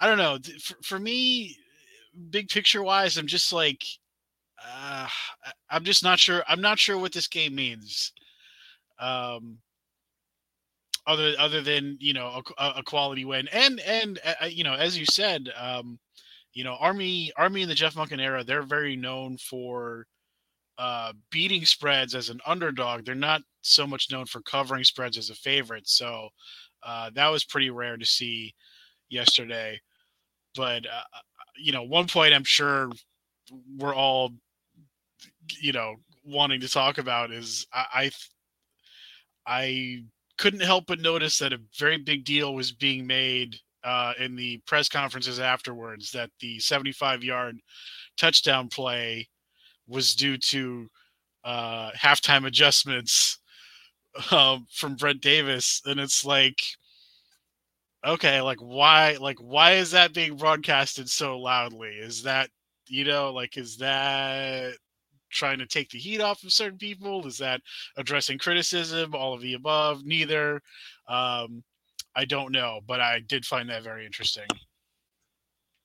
i 0.00 0.06
don't 0.06 0.18
know 0.18 0.38
for, 0.60 0.74
for 0.82 0.98
me 0.98 1.56
big 2.30 2.48
picture 2.48 2.82
wise 2.82 3.16
i'm 3.16 3.26
just 3.28 3.52
like 3.52 3.84
uh 4.68 5.06
i'm 5.70 5.84
just 5.84 6.02
not 6.02 6.18
sure 6.18 6.42
i'm 6.48 6.60
not 6.60 6.78
sure 6.78 6.98
what 6.98 7.12
this 7.12 7.28
game 7.28 7.54
means. 7.54 8.12
Um 8.98 9.58
other 11.06 11.34
other 11.38 11.62
than 11.62 11.96
you 12.00 12.12
know 12.12 12.42
a, 12.58 12.72
a 12.78 12.82
quality 12.82 13.24
win. 13.24 13.48
And 13.52 13.80
and 13.80 14.18
uh, 14.24 14.46
you 14.46 14.64
know 14.64 14.74
as 14.74 14.98
you 14.98 15.04
said 15.06 15.48
um 15.58 15.98
you 16.54 16.64
know 16.64 16.76
army 16.80 17.32
army 17.36 17.62
in 17.62 17.68
the 17.68 17.74
jeff 17.74 17.94
monken 17.94 18.20
era 18.20 18.42
they're 18.44 18.62
very 18.62 18.96
known 18.96 19.36
for 19.38 20.06
uh 20.78 21.12
beating 21.30 21.64
spreads 21.64 22.14
as 22.14 22.28
an 22.30 22.40
underdog. 22.46 23.04
They're 23.04 23.14
not 23.14 23.42
so 23.62 23.86
much 23.86 24.10
known 24.10 24.26
for 24.26 24.40
covering 24.42 24.84
spreads 24.84 25.18
as 25.18 25.30
a 25.30 25.34
favorite. 25.34 25.88
So 25.88 26.28
uh 26.82 27.10
that 27.14 27.28
was 27.28 27.44
pretty 27.44 27.70
rare 27.70 27.96
to 27.96 28.06
see 28.06 28.54
yesterday. 29.08 29.80
But 30.56 30.86
uh, 30.86 30.90
uh 31.14 31.20
you 31.58 31.72
know 31.72 31.82
one 31.84 32.06
point 32.06 32.34
i'm 32.34 32.44
sure 32.44 32.90
we're 33.78 33.94
all 33.94 34.32
you 35.60 35.72
know 35.72 35.96
wanting 36.24 36.60
to 36.60 36.68
talk 36.68 36.98
about 36.98 37.30
is 37.32 37.66
i 37.72 37.86
i, 37.94 38.10
I 39.46 40.04
couldn't 40.38 40.60
help 40.60 40.86
but 40.86 41.00
notice 41.00 41.38
that 41.38 41.52
a 41.52 41.60
very 41.78 41.98
big 41.98 42.24
deal 42.24 42.54
was 42.54 42.72
being 42.72 43.06
made 43.06 43.56
uh, 43.84 44.12
in 44.18 44.34
the 44.34 44.58
press 44.66 44.88
conferences 44.88 45.38
afterwards 45.38 46.10
that 46.10 46.30
the 46.40 46.58
75 46.58 47.22
yard 47.22 47.56
touchdown 48.16 48.68
play 48.68 49.28
was 49.86 50.14
due 50.14 50.36
to 50.36 50.88
uh, 51.44 51.92
halftime 51.92 52.46
adjustments 52.46 53.38
um, 54.32 54.66
from 54.70 54.96
Brent 54.96 55.20
Davis. 55.20 55.80
And 55.86 56.00
it's 56.00 56.24
like, 56.24 56.58
okay, 58.04 58.40
like 58.40 58.58
why, 58.58 59.16
like 59.20 59.38
why 59.38 59.72
is 59.74 59.92
that 59.92 60.14
being 60.14 60.36
broadcasted 60.36 61.08
so 61.08 61.38
loudly? 61.38 61.90
Is 61.90 62.24
that, 62.24 62.50
you 62.88 63.04
know, 63.04 63.32
like, 63.32 63.56
is 63.56 63.76
that 63.78 64.74
trying 65.30 65.58
to 65.58 65.66
take 65.66 65.90
the 65.90 65.98
heat 65.98 66.20
off 66.20 66.42
of 66.42 66.52
certain 66.52 66.78
people? 66.78 67.26
Is 67.26 67.38
that 67.38 67.60
addressing 67.96 68.38
criticism? 68.38 69.14
All 69.14 69.34
of 69.34 69.40
the 69.40 69.54
above? 69.54 70.04
Neither. 70.04 70.62
Um, 71.08 71.62
I 72.14 72.24
don't 72.24 72.52
know, 72.52 72.80
but 72.86 73.00
I 73.00 73.20
did 73.20 73.44
find 73.44 73.68
that 73.68 73.82
very 73.82 74.06
interesting. 74.06 74.46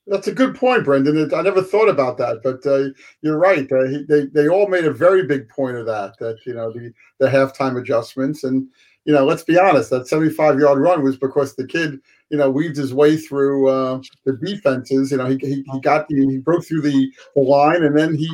That's 0.07 0.27
a 0.27 0.33
good 0.33 0.55
point, 0.55 0.83
Brendan. 0.83 1.33
I 1.33 1.41
never 1.41 1.61
thought 1.61 1.89
about 1.89 2.17
that, 2.17 2.41
but 2.43 2.65
uh, 2.65 2.89
you're 3.21 3.37
right. 3.37 3.71
Uh, 3.71 3.87
he, 3.87 4.03
they 4.09 4.25
they 4.25 4.47
all 4.49 4.67
made 4.67 4.85
a 4.85 4.91
very 4.91 5.27
big 5.27 5.47
point 5.47 5.77
of 5.77 5.85
that. 5.85 6.17
That 6.17 6.39
you 6.45 6.53
know 6.53 6.71
the 6.71 6.91
the 7.19 7.27
halftime 7.27 7.79
adjustments, 7.79 8.43
and 8.43 8.67
you 9.05 9.13
know, 9.13 9.25
let's 9.25 9.43
be 9.43 9.57
honest, 9.57 9.89
that 9.89 10.07
75 10.07 10.59
yard 10.59 10.79
run 10.79 11.03
was 11.03 11.17
because 11.17 11.55
the 11.55 11.65
kid, 11.65 11.99
you 12.29 12.37
know, 12.37 12.49
weaved 12.49 12.77
his 12.77 12.93
way 12.93 13.17
through 13.17 13.67
uh, 13.67 14.01
the 14.25 14.33
defenses. 14.33 15.11
You 15.11 15.17
know, 15.17 15.25
he, 15.25 15.37
he, 15.41 15.63
he 15.71 15.79
got 15.81 16.07
the, 16.07 16.15
he 16.15 16.37
broke 16.37 16.65
through 16.65 16.81
the, 16.81 17.11
the 17.35 17.41
line, 17.41 17.83
and 17.83 17.97
then 17.97 18.13
he 18.15 18.29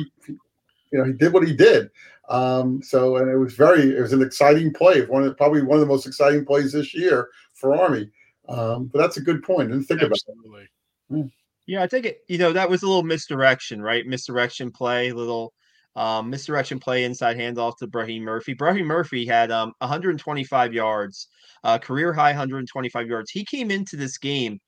you 0.92 0.98
know 0.98 1.04
he 1.04 1.12
did 1.12 1.32
what 1.32 1.46
he 1.46 1.54
did. 1.54 1.90
Um, 2.28 2.82
so 2.82 3.16
and 3.16 3.30
it 3.30 3.36
was 3.36 3.54
very 3.54 3.96
it 3.96 4.00
was 4.00 4.12
an 4.12 4.22
exciting 4.22 4.72
play, 4.72 5.04
one 5.06 5.22
of 5.22 5.28
the, 5.28 5.34
probably 5.34 5.62
one 5.62 5.76
of 5.76 5.80
the 5.80 5.86
most 5.86 6.06
exciting 6.06 6.44
plays 6.44 6.72
this 6.72 6.94
year 6.94 7.28
for 7.54 7.74
Army. 7.74 8.10
Um, 8.48 8.86
but 8.86 8.98
that's 8.98 9.16
a 9.18 9.22
good 9.22 9.42
point. 9.42 9.68
I 9.68 9.72
didn't 9.72 9.84
think 9.84 10.02
Absolutely. 10.02 10.68
about 11.10 11.24
it. 11.24 11.30
Yeah, 11.66 11.82
I 11.82 11.86
think 11.86 12.06
it. 12.06 12.20
You 12.28 12.38
know, 12.38 12.52
that 12.52 12.68
was 12.68 12.82
a 12.82 12.86
little 12.86 13.02
misdirection, 13.02 13.82
right? 13.82 14.06
Misdirection 14.06 14.70
play, 14.70 15.12
little 15.12 15.52
um, 15.96 16.30
misdirection 16.30 16.78
play 16.78 17.04
inside 17.04 17.36
handoff 17.36 17.76
to 17.78 17.86
Brahim 17.86 18.22
Murphy. 18.22 18.54
Brahim 18.54 18.86
Murphy 18.86 19.26
had 19.26 19.50
um, 19.50 19.72
125 19.78 20.72
yards, 20.72 21.28
uh, 21.64 21.78
career 21.78 22.12
high 22.12 22.30
125 22.30 23.06
yards. 23.06 23.30
He 23.30 23.44
came 23.44 23.70
into 23.70 23.96
this 23.96 24.16
game, 24.16 24.60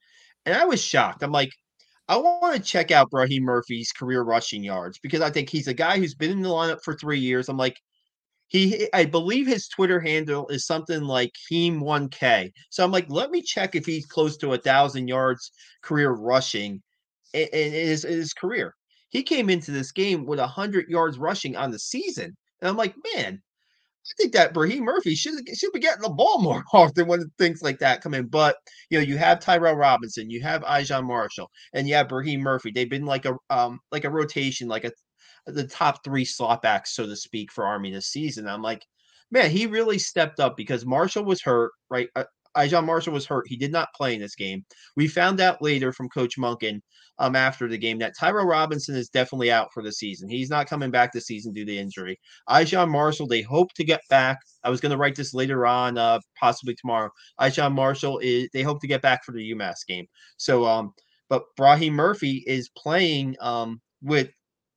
and 0.45 0.55
I 0.55 0.65
was 0.65 0.83
shocked. 0.83 1.23
I'm 1.23 1.31
like, 1.31 1.51
I 2.11 2.17
want 2.17 2.53
to 2.57 2.61
check 2.61 2.91
out 2.91 3.09
Brahim 3.09 3.43
Murphy's 3.43 3.93
career 3.93 4.23
rushing 4.23 4.65
yards 4.65 4.99
because 4.99 5.21
I 5.21 5.29
think 5.29 5.49
he's 5.49 5.69
a 5.69 5.73
guy 5.73 5.97
who's 5.97 6.13
been 6.13 6.29
in 6.29 6.41
the 6.41 6.49
lineup 6.49 6.79
for 6.83 6.93
three 6.93 7.19
years. 7.19 7.47
I'm 7.47 7.55
like, 7.55 7.77
he, 8.47 8.89
I 8.93 9.05
believe 9.05 9.47
his 9.47 9.69
Twitter 9.69 10.01
handle 10.01 10.45
is 10.49 10.65
something 10.65 11.03
like 11.03 11.31
Heem1K. 11.49 12.51
So 12.69 12.83
I'm 12.83 12.91
like, 12.91 13.05
let 13.07 13.31
me 13.31 13.41
check 13.41 13.75
if 13.75 13.85
he's 13.85 14.05
close 14.05 14.35
to 14.39 14.51
a 14.51 14.57
thousand 14.57 15.07
yards 15.07 15.53
career 15.83 16.11
rushing 16.11 16.81
in, 17.33 17.47
in, 17.53 17.71
his, 17.71 18.03
in 18.03 18.17
his 18.17 18.33
career. 18.33 18.75
He 19.07 19.23
came 19.23 19.49
into 19.49 19.71
this 19.71 19.93
game 19.93 20.25
with 20.25 20.39
a 20.39 20.47
hundred 20.47 20.89
yards 20.89 21.17
rushing 21.17 21.55
on 21.55 21.71
the 21.71 21.79
season, 21.79 22.35
and 22.59 22.69
I'm 22.69 22.75
like, 22.75 22.93
man, 23.15 23.41
I 24.05 24.13
think 24.17 24.33
that 24.33 24.53
Brahim 24.53 24.83
Murphy 24.83 25.15
should 25.15 25.35
should 25.55 25.71
be 25.73 25.79
getting 25.79 26.01
the 26.01 26.09
ball 26.09 26.41
more 26.41 26.63
often 26.73 27.07
when 27.07 27.29
things 27.37 27.61
like 27.61 27.79
that 27.79 28.01
come 28.01 28.13
in. 28.13 28.27
But 28.27 28.57
you 28.89 28.97
know, 28.97 29.03
you 29.03 29.17
have 29.17 29.39
Tyrell 29.39 29.75
Robinson, 29.75 30.29
you 30.29 30.41
have 30.41 30.63
Ijon 30.63 31.05
Marshall, 31.05 31.49
and 31.73 31.87
you 31.87 31.95
have 31.95 32.09
Brahim 32.09 32.41
Murphy. 32.41 32.71
They've 32.71 32.89
been 32.89 33.05
like 33.05 33.25
a 33.25 33.35
um 33.49 33.79
like 33.91 34.03
a 34.05 34.09
rotation, 34.09 34.67
like 34.67 34.85
a 34.85 34.91
the 35.47 35.67
top 35.67 36.03
three 36.03 36.25
slot 36.25 36.61
backs, 36.61 36.95
so 36.95 37.05
to 37.05 37.15
speak, 37.15 37.51
for 37.51 37.65
Army 37.65 37.91
this 37.91 38.07
season. 38.07 38.47
I'm 38.47 38.61
like, 38.61 38.83
man, 39.31 39.49
he 39.51 39.65
really 39.67 39.99
stepped 39.99 40.39
up 40.39 40.55
because 40.57 40.85
Marshall 40.85 41.25
was 41.25 41.41
hurt, 41.41 41.71
right? 41.89 42.09
Uh, 42.15 42.25
Ijon 42.57 42.85
Marshall 42.85 43.13
was 43.13 43.25
hurt. 43.25 43.47
He 43.47 43.55
did 43.55 43.71
not 43.71 43.93
play 43.95 44.13
in 44.13 44.21
this 44.21 44.35
game. 44.35 44.65
We 44.95 45.07
found 45.07 45.39
out 45.39 45.61
later 45.61 45.93
from 45.93 46.09
Coach 46.09 46.37
Monken 46.37 46.81
um, 47.19 47.35
after 47.35 47.67
the 47.67 47.77
game 47.77 47.99
that 47.99 48.13
Tyrell 48.19 48.45
Robinson 48.45 48.95
is 48.95 49.09
definitely 49.09 49.51
out 49.51 49.71
for 49.73 49.83
the 49.83 49.91
season. 49.91 50.29
He's 50.29 50.49
not 50.49 50.67
coming 50.67 50.91
back 50.91 51.13
this 51.13 51.27
season 51.27 51.53
due 51.53 51.65
to 51.65 51.75
injury. 51.75 52.19
Ijon 52.49 52.89
Marshall, 52.89 53.27
they 53.27 53.41
hope 53.41 53.73
to 53.73 53.83
get 53.83 54.01
back. 54.09 54.39
I 54.63 54.69
was 54.69 54.81
going 54.81 54.91
to 54.91 54.97
write 54.97 55.15
this 55.15 55.33
later 55.33 55.65
on, 55.65 55.97
uh, 55.97 56.19
possibly 56.39 56.75
tomorrow. 56.75 57.09
Ijon 57.39 57.73
Marshall 57.73 58.19
is 58.19 58.49
they 58.53 58.63
hope 58.63 58.81
to 58.81 58.87
get 58.87 59.01
back 59.01 59.23
for 59.23 59.33
the 59.33 59.51
UMass 59.51 59.85
game. 59.87 60.07
So, 60.37 60.65
um, 60.65 60.93
but 61.29 61.43
Brahim 61.55 61.93
Murphy 61.93 62.43
is 62.47 62.69
playing 62.75 63.35
um 63.39 63.79
with 64.01 64.29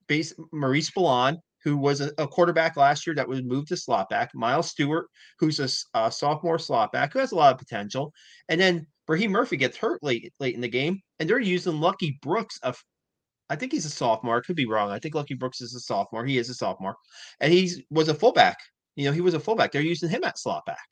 base 0.06 0.32
Maurice 0.52 0.90
Ballon, 0.90 1.38
who 1.64 1.76
was 1.76 2.00
a, 2.00 2.12
a, 2.18 2.28
quarterback 2.28 2.76
last 2.76 3.06
year 3.06 3.14
that 3.14 3.28
was 3.28 3.42
moved 3.42 3.68
to 3.68 3.76
slot 3.76 4.08
back, 4.10 4.30
Miles 4.34 4.70
Stewart, 4.70 5.06
who's 5.38 5.58
a, 5.60 5.98
a, 5.98 6.12
sophomore 6.12 6.58
slot 6.58 6.92
back 6.92 7.12
who 7.12 7.18
has 7.18 7.32
a 7.32 7.36
lot 7.36 7.52
of 7.52 7.58
potential, 7.58 8.12
and 8.48 8.60
then 8.60 8.86
Brahim 9.06 9.32
Murphy 9.32 9.56
gets 9.56 9.76
hurt 9.76 10.02
late 10.02 10.32
late 10.40 10.54
in 10.54 10.60
the 10.60 10.68
game, 10.68 11.00
and 11.18 11.28
they're 11.28 11.40
using 11.40 11.80
Lucky 11.80 12.18
Brooks. 12.22 12.58
Of, 12.62 12.82
I 13.50 13.56
think 13.56 13.72
he's 13.72 13.86
a 13.86 13.90
sophomore. 13.90 14.38
I 14.38 14.46
could 14.46 14.56
be 14.56 14.66
wrong. 14.66 14.90
I 14.90 14.98
think 14.98 15.14
Lucky 15.14 15.34
Brooks 15.34 15.60
is 15.60 15.74
a 15.74 15.80
sophomore. 15.80 16.24
He 16.24 16.38
is 16.38 16.50
a 16.50 16.54
sophomore, 16.54 16.96
and 17.40 17.52
he 17.52 17.84
was 17.90 18.08
a 18.08 18.14
fullback. 18.14 18.58
You 18.96 19.06
know, 19.06 19.12
he 19.12 19.20
was 19.20 19.34
a 19.34 19.40
fullback. 19.40 19.72
They're 19.72 19.82
using 19.82 20.08
him 20.08 20.24
at 20.24 20.38
slot 20.38 20.64
back. 20.66 20.86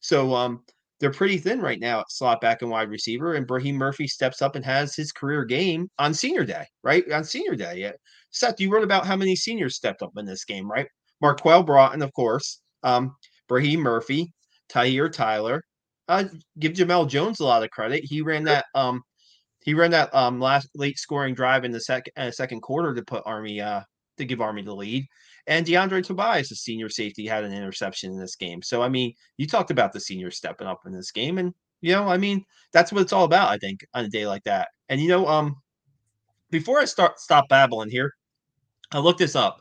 So 0.00 0.34
um, 0.34 0.62
they're 1.00 1.12
pretty 1.12 1.38
thin 1.38 1.60
right 1.60 1.80
now 1.80 2.00
at 2.00 2.10
slot 2.10 2.40
back 2.40 2.62
and 2.62 2.70
wide 2.70 2.88
receiver. 2.88 3.34
And 3.34 3.46
Brahim 3.46 3.76
Murphy 3.76 4.06
steps 4.06 4.40
up 4.40 4.56
and 4.56 4.64
has 4.64 4.94
his 4.94 5.12
career 5.12 5.44
game 5.44 5.88
on 5.98 6.14
senior 6.14 6.44
day, 6.44 6.64
right? 6.82 7.10
On 7.12 7.24
senior 7.24 7.54
day. 7.54 7.76
Yeah. 7.76 7.92
Seth, 8.30 8.60
you 8.60 8.70
wrote 8.70 8.84
about 8.84 9.06
how 9.06 9.16
many 9.16 9.36
seniors 9.36 9.76
stepped 9.76 10.02
up 10.02 10.12
in 10.16 10.24
this 10.24 10.44
game, 10.44 10.70
right? 10.70 10.86
Marquel 11.20 11.62
Broughton, 11.62 12.02
of 12.02 12.12
course, 12.12 12.60
um, 12.82 13.14
Brahim 13.48 13.80
Murphy, 13.80 14.32
Tyhier 14.70 15.10
Tyler. 15.10 15.62
Uh, 16.08 16.24
give 16.58 16.72
Jemel 16.72 17.08
Jones 17.08 17.40
a 17.40 17.44
lot 17.44 17.64
of 17.64 17.70
credit. 17.70 18.04
He 18.04 18.22
ran 18.22 18.44
that 18.44 18.66
um 18.74 19.02
he 19.64 19.74
ran 19.74 19.90
that 19.90 20.14
um 20.14 20.38
last 20.38 20.68
late 20.74 20.98
scoring 20.98 21.34
drive 21.34 21.64
in 21.64 21.72
the 21.72 21.80
second 21.80 22.12
uh, 22.16 22.30
second 22.30 22.60
quarter 22.60 22.94
to 22.94 23.02
put 23.02 23.24
Army 23.26 23.60
uh 23.60 23.80
to 24.18 24.24
give 24.24 24.40
Army 24.40 24.62
the 24.62 24.74
lead. 24.74 25.04
And 25.46 25.64
DeAndre 25.64 26.04
Tobias, 26.04 26.48
the 26.48 26.56
senior 26.56 26.88
safety, 26.88 27.26
had 27.26 27.44
an 27.44 27.52
interception 27.52 28.10
in 28.10 28.18
this 28.18 28.34
game. 28.34 28.62
So, 28.62 28.82
I 28.82 28.88
mean, 28.88 29.14
you 29.36 29.46
talked 29.46 29.70
about 29.70 29.92
the 29.92 30.00
senior 30.00 30.30
stepping 30.30 30.66
up 30.66 30.80
in 30.86 30.92
this 30.92 31.12
game. 31.12 31.38
And, 31.38 31.54
you 31.80 31.92
know, 31.92 32.08
I 32.08 32.16
mean, 32.16 32.44
that's 32.72 32.92
what 32.92 33.02
it's 33.02 33.12
all 33.12 33.24
about, 33.24 33.50
I 33.50 33.58
think, 33.58 33.86
on 33.94 34.04
a 34.04 34.08
day 34.08 34.26
like 34.26 34.42
that. 34.44 34.68
And, 34.88 35.00
you 35.00 35.08
know, 35.08 35.26
um, 35.28 35.56
before 36.50 36.80
I 36.80 36.84
start 36.84 37.20
stop 37.20 37.48
babbling 37.48 37.90
here, 37.90 38.12
I 38.92 38.98
looked 38.98 39.20
this 39.20 39.36
up. 39.36 39.60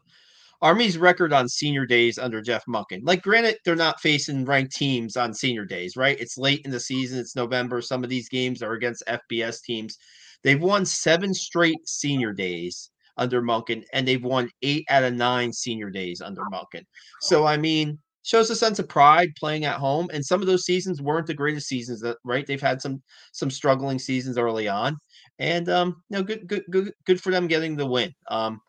Army's 0.61 0.97
record 0.97 1.33
on 1.33 1.47
senior 1.47 1.85
days 1.85 2.17
under 2.17 2.41
Jeff 2.41 2.63
Monken. 2.67 3.01
Like, 3.03 3.21
granted, 3.21 3.57
they're 3.63 3.75
not 3.75 4.01
facing 4.01 4.45
ranked 4.45 4.75
teams 4.75 5.17
on 5.17 5.33
senior 5.33 5.65
days, 5.65 5.95
right? 5.95 6.19
It's 6.19 6.37
late 6.37 6.61
in 6.65 6.71
the 6.71 6.79
season. 6.79 7.19
It's 7.19 7.35
November. 7.35 7.81
Some 7.81 8.03
of 8.03 8.09
these 8.09 8.29
games 8.29 8.63
are 8.63 8.73
against 8.73 9.03
FBS 9.07 9.61
teams. 9.61 9.97
They've 10.43 10.61
won 10.61 10.85
seven 10.85 11.33
straight 11.33 11.87
senior 11.87 12.33
days 12.33 12.89
under 13.17 13.41
Monken, 13.41 13.83
and 13.93 14.07
they've 14.07 14.23
won 14.23 14.49
eight 14.61 14.85
out 14.89 15.03
of 15.03 15.13
nine 15.13 15.51
senior 15.53 15.89
days 15.89 16.21
under 16.21 16.43
Monken. 16.51 16.83
So 17.21 17.45
I 17.45 17.57
mean, 17.57 17.99
shows 18.25 18.49
a 18.49 18.55
sense 18.55 18.79
of 18.79 18.89
pride 18.89 19.29
playing 19.37 19.65
at 19.65 19.77
home. 19.77 20.09
And 20.11 20.25
some 20.25 20.41
of 20.41 20.47
those 20.47 20.65
seasons 20.65 21.01
weren't 21.01 21.27
the 21.27 21.33
greatest 21.33 21.67
seasons, 21.67 22.01
that 22.01 22.17
right? 22.25 22.45
They've 22.45 22.61
had 22.61 22.81
some 22.81 23.01
some 23.31 23.49
struggling 23.49 23.99
seasons 23.99 24.37
early 24.37 24.67
on, 24.67 24.97
and 25.39 25.69
um, 25.69 26.03
you 26.09 26.17
know, 26.17 26.23
good 26.23 26.47
good 26.47 26.63
good 26.69 26.91
good 27.05 27.21
for 27.21 27.31
them 27.31 27.47
getting 27.47 27.75
the 27.75 27.85
win. 27.85 28.11
Um, 28.29 28.59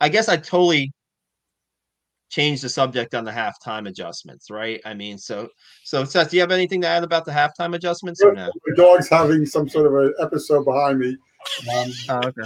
I 0.00 0.08
guess 0.08 0.28
I 0.28 0.36
totally 0.36 0.90
changed 2.30 2.62
the 2.62 2.68
subject 2.68 3.14
on 3.14 3.24
the 3.24 3.30
halftime 3.30 3.86
adjustments, 3.86 4.50
right? 4.50 4.80
I 4.86 4.94
mean, 4.94 5.18
so 5.18 5.48
so 5.84 6.04
Seth, 6.04 6.30
do 6.30 6.36
you 6.36 6.40
have 6.40 6.50
anything 6.50 6.80
to 6.80 6.88
add 6.88 7.04
about 7.04 7.26
the 7.26 7.32
halftime 7.32 7.74
adjustments 7.74 8.22
or 8.22 8.32
no? 8.32 8.50
The 8.64 8.74
dog's 8.74 9.08
having 9.08 9.44
some 9.46 9.68
sort 9.68 9.86
of 9.86 9.94
an 9.94 10.14
episode 10.18 10.64
behind 10.64 10.98
me. 10.98 11.16
Um, 11.74 11.92
oh, 12.08 12.20
okay. 12.28 12.42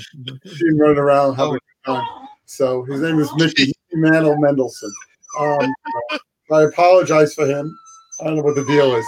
Seen 0.47 0.79
running 0.79 0.99
around 0.99 1.35
having 1.37 1.59
oh. 1.87 1.95
time. 1.95 2.29
So 2.47 2.85
his 2.85 3.01
name 3.01 3.19
is 3.19 3.31
Mickey 3.37 3.73
Mantle 3.93 4.37
Mendelson. 4.37 4.91
Um, 5.39 5.75
I 6.51 6.63
apologize 6.63 7.35
for 7.35 7.47
him. 7.47 7.77
I 8.21 8.25
don't 8.25 8.37
know 8.37 8.43
what 8.43 8.55
the 8.55 8.65
deal 8.65 8.95
is. 8.95 9.05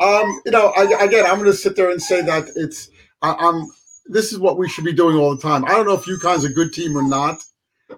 Um, 0.00 0.40
you 0.44 0.52
know, 0.52 0.72
I, 0.76 1.04
again, 1.04 1.26
I'm 1.26 1.36
going 1.36 1.50
to 1.50 1.54
sit 1.54 1.76
there 1.76 1.90
and 1.90 2.02
say 2.02 2.22
that 2.22 2.48
it's 2.56 2.90
I, 3.22 3.34
I'm. 3.38 3.66
This 4.06 4.32
is 4.32 4.38
what 4.38 4.58
we 4.58 4.68
should 4.68 4.84
be 4.84 4.92
doing 4.92 5.16
all 5.16 5.36
the 5.36 5.42
time. 5.42 5.64
I 5.64 5.68
don't 5.68 5.86
know 5.86 5.94
if 5.94 6.04
UConn's 6.04 6.44
a 6.44 6.48
good 6.48 6.72
team 6.72 6.96
or 6.96 7.02
not. 7.02 7.38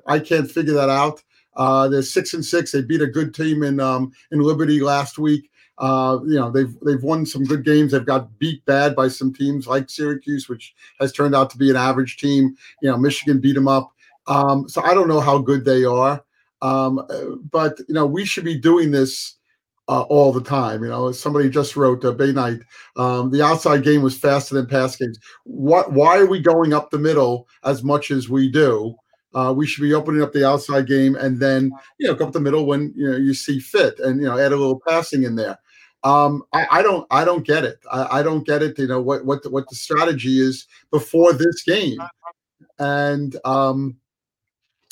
I 0.06 0.18
can't 0.18 0.50
figure 0.50 0.74
that 0.74 0.90
out. 0.90 1.22
Uh, 1.56 1.88
they're 1.88 2.02
six 2.02 2.34
and 2.34 2.44
six. 2.44 2.72
They 2.72 2.82
beat 2.82 3.02
a 3.02 3.06
good 3.06 3.34
team 3.34 3.62
in 3.62 3.80
um, 3.80 4.12
in 4.30 4.40
Liberty 4.40 4.80
last 4.80 5.18
week. 5.18 5.50
Uh, 5.82 6.20
you 6.24 6.36
know, 6.36 6.48
they've 6.48 6.78
they've 6.86 7.02
won 7.02 7.26
some 7.26 7.42
good 7.42 7.64
games. 7.64 7.90
They've 7.90 8.06
got 8.06 8.38
beat 8.38 8.64
bad 8.66 8.94
by 8.94 9.08
some 9.08 9.34
teams 9.34 9.66
like 9.66 9.90
Syracuse, 9.90 10.48
which 10.48 10.74
has 11.00 11.12
turned 11.12 11.34
out 11.34 11.50
to 11.50 11.58
be 11.58 11.70
an 11.70 11.76
average 11.76 12.18
team. 12.18 12.56
You 12.80 12.90
know, 12.90 12.96
Michigan 12.96 13.40
beat 13.40 13.54
them 13.54 13.66
up. 13.66 13.90
Um, 14.28 14.68
so 14.68 14.80
I 14.82 14.94
don't 14.94 15.08
know 15.08 15.20
how 15.20 15.38
good 15.38 15.64
they 15.64 15.84
are. 15.84 16.24
Um, 16.62 17.04
but 17.50 17.80
you 17.88 17.94
know, 17.94 18.06
we 18.06 18.24
should 18.24 18.44
be 18.44 18.56
doing 18.56 18.92
this 18.92 19.34
uh, 19.88 20.02
all 20.02 20.32
the 20.32 20.40
time. 20.40 20.84
You 20.84 20.88
know, 20.90 21.10
somebody 21.10 21.50
just 21.50 21.74
wrote 21.74 22.04
uh, 22.04 22.12
Bay 22.12 22.30
Knight. 22.30 22.60
Um, 22.96 23.32
the 23.32 23.42
outside 23.42 23.82
game 23.82 24.02
was 24.02 24.16
faster 24.16 24.54
than 24.54 24.66
pass 24.66 24.94
games. 24.94 25.18
What? 25.42 25.92
Why 25.92 26.18
are 26.18 26.26
we 26.26 26.38
going 26.38 26.72
up 26.72 26.90
the 26.90 26.98
middle 26.98 27.48
as 27.64 27.82
much 27.82 28.12
as 28.12 28.28
we 28.28 28.48
do? 28.48 28.94
Uh, 29.34 29.52
we 29.56 29.66
should 29.66 29.82
be 29.82 29.94
opening 29.94 30.22
up 30.22 30.32
the 30.32 30.46
outside 30.46 30.86
game 30.86 31.14
and 31.16 31.40
then 31.40 31.72
you 31.98 32.06
know 32.06 32.14
go 32.14 32.26
up 32.26 32.32
the 32.32 32.40
middle 32.40 32.66
when 32.66 32.92
you 32.94 33.10
know 33.10 33.16
you 33.16 33.32
see 33.32 33.58
fit 33.58 33.98
and 34.00 34.20
you 34.20 34.26
know 34.26 34.38
add 34.38 34.52
a 34.52 34.56
little 34.56 34.80
passing 34.86 35.24
in 35.24 35.34
there. 35.34 35.58
Um, 36.04 36.42
I, 36.52 36.66
I, 36.70 36.82
don't 36.82 37.06
I 37.10 37.24
don't 37.24 37.46
get 37.46 37.64
it. 37.64 37.78
I, 37.90 38.18
I, 38.18 38.22
don't 38.22 38.44
get 38.44 38.62
it. 38.62 38.78
You 38.78 38.88
know 38.88 39.00
what 39.00 39.24
what 39.24 39.42
the, 39.42 39.50
what 39.50 39.68
the 39.68 39.76
strategy 39.76 40.40
is 40.40 40.66
before 40.90 41.32
this 41.32 41.62
game, 41.62 41.98
and 42.78 43.36
um, 43.44 43.96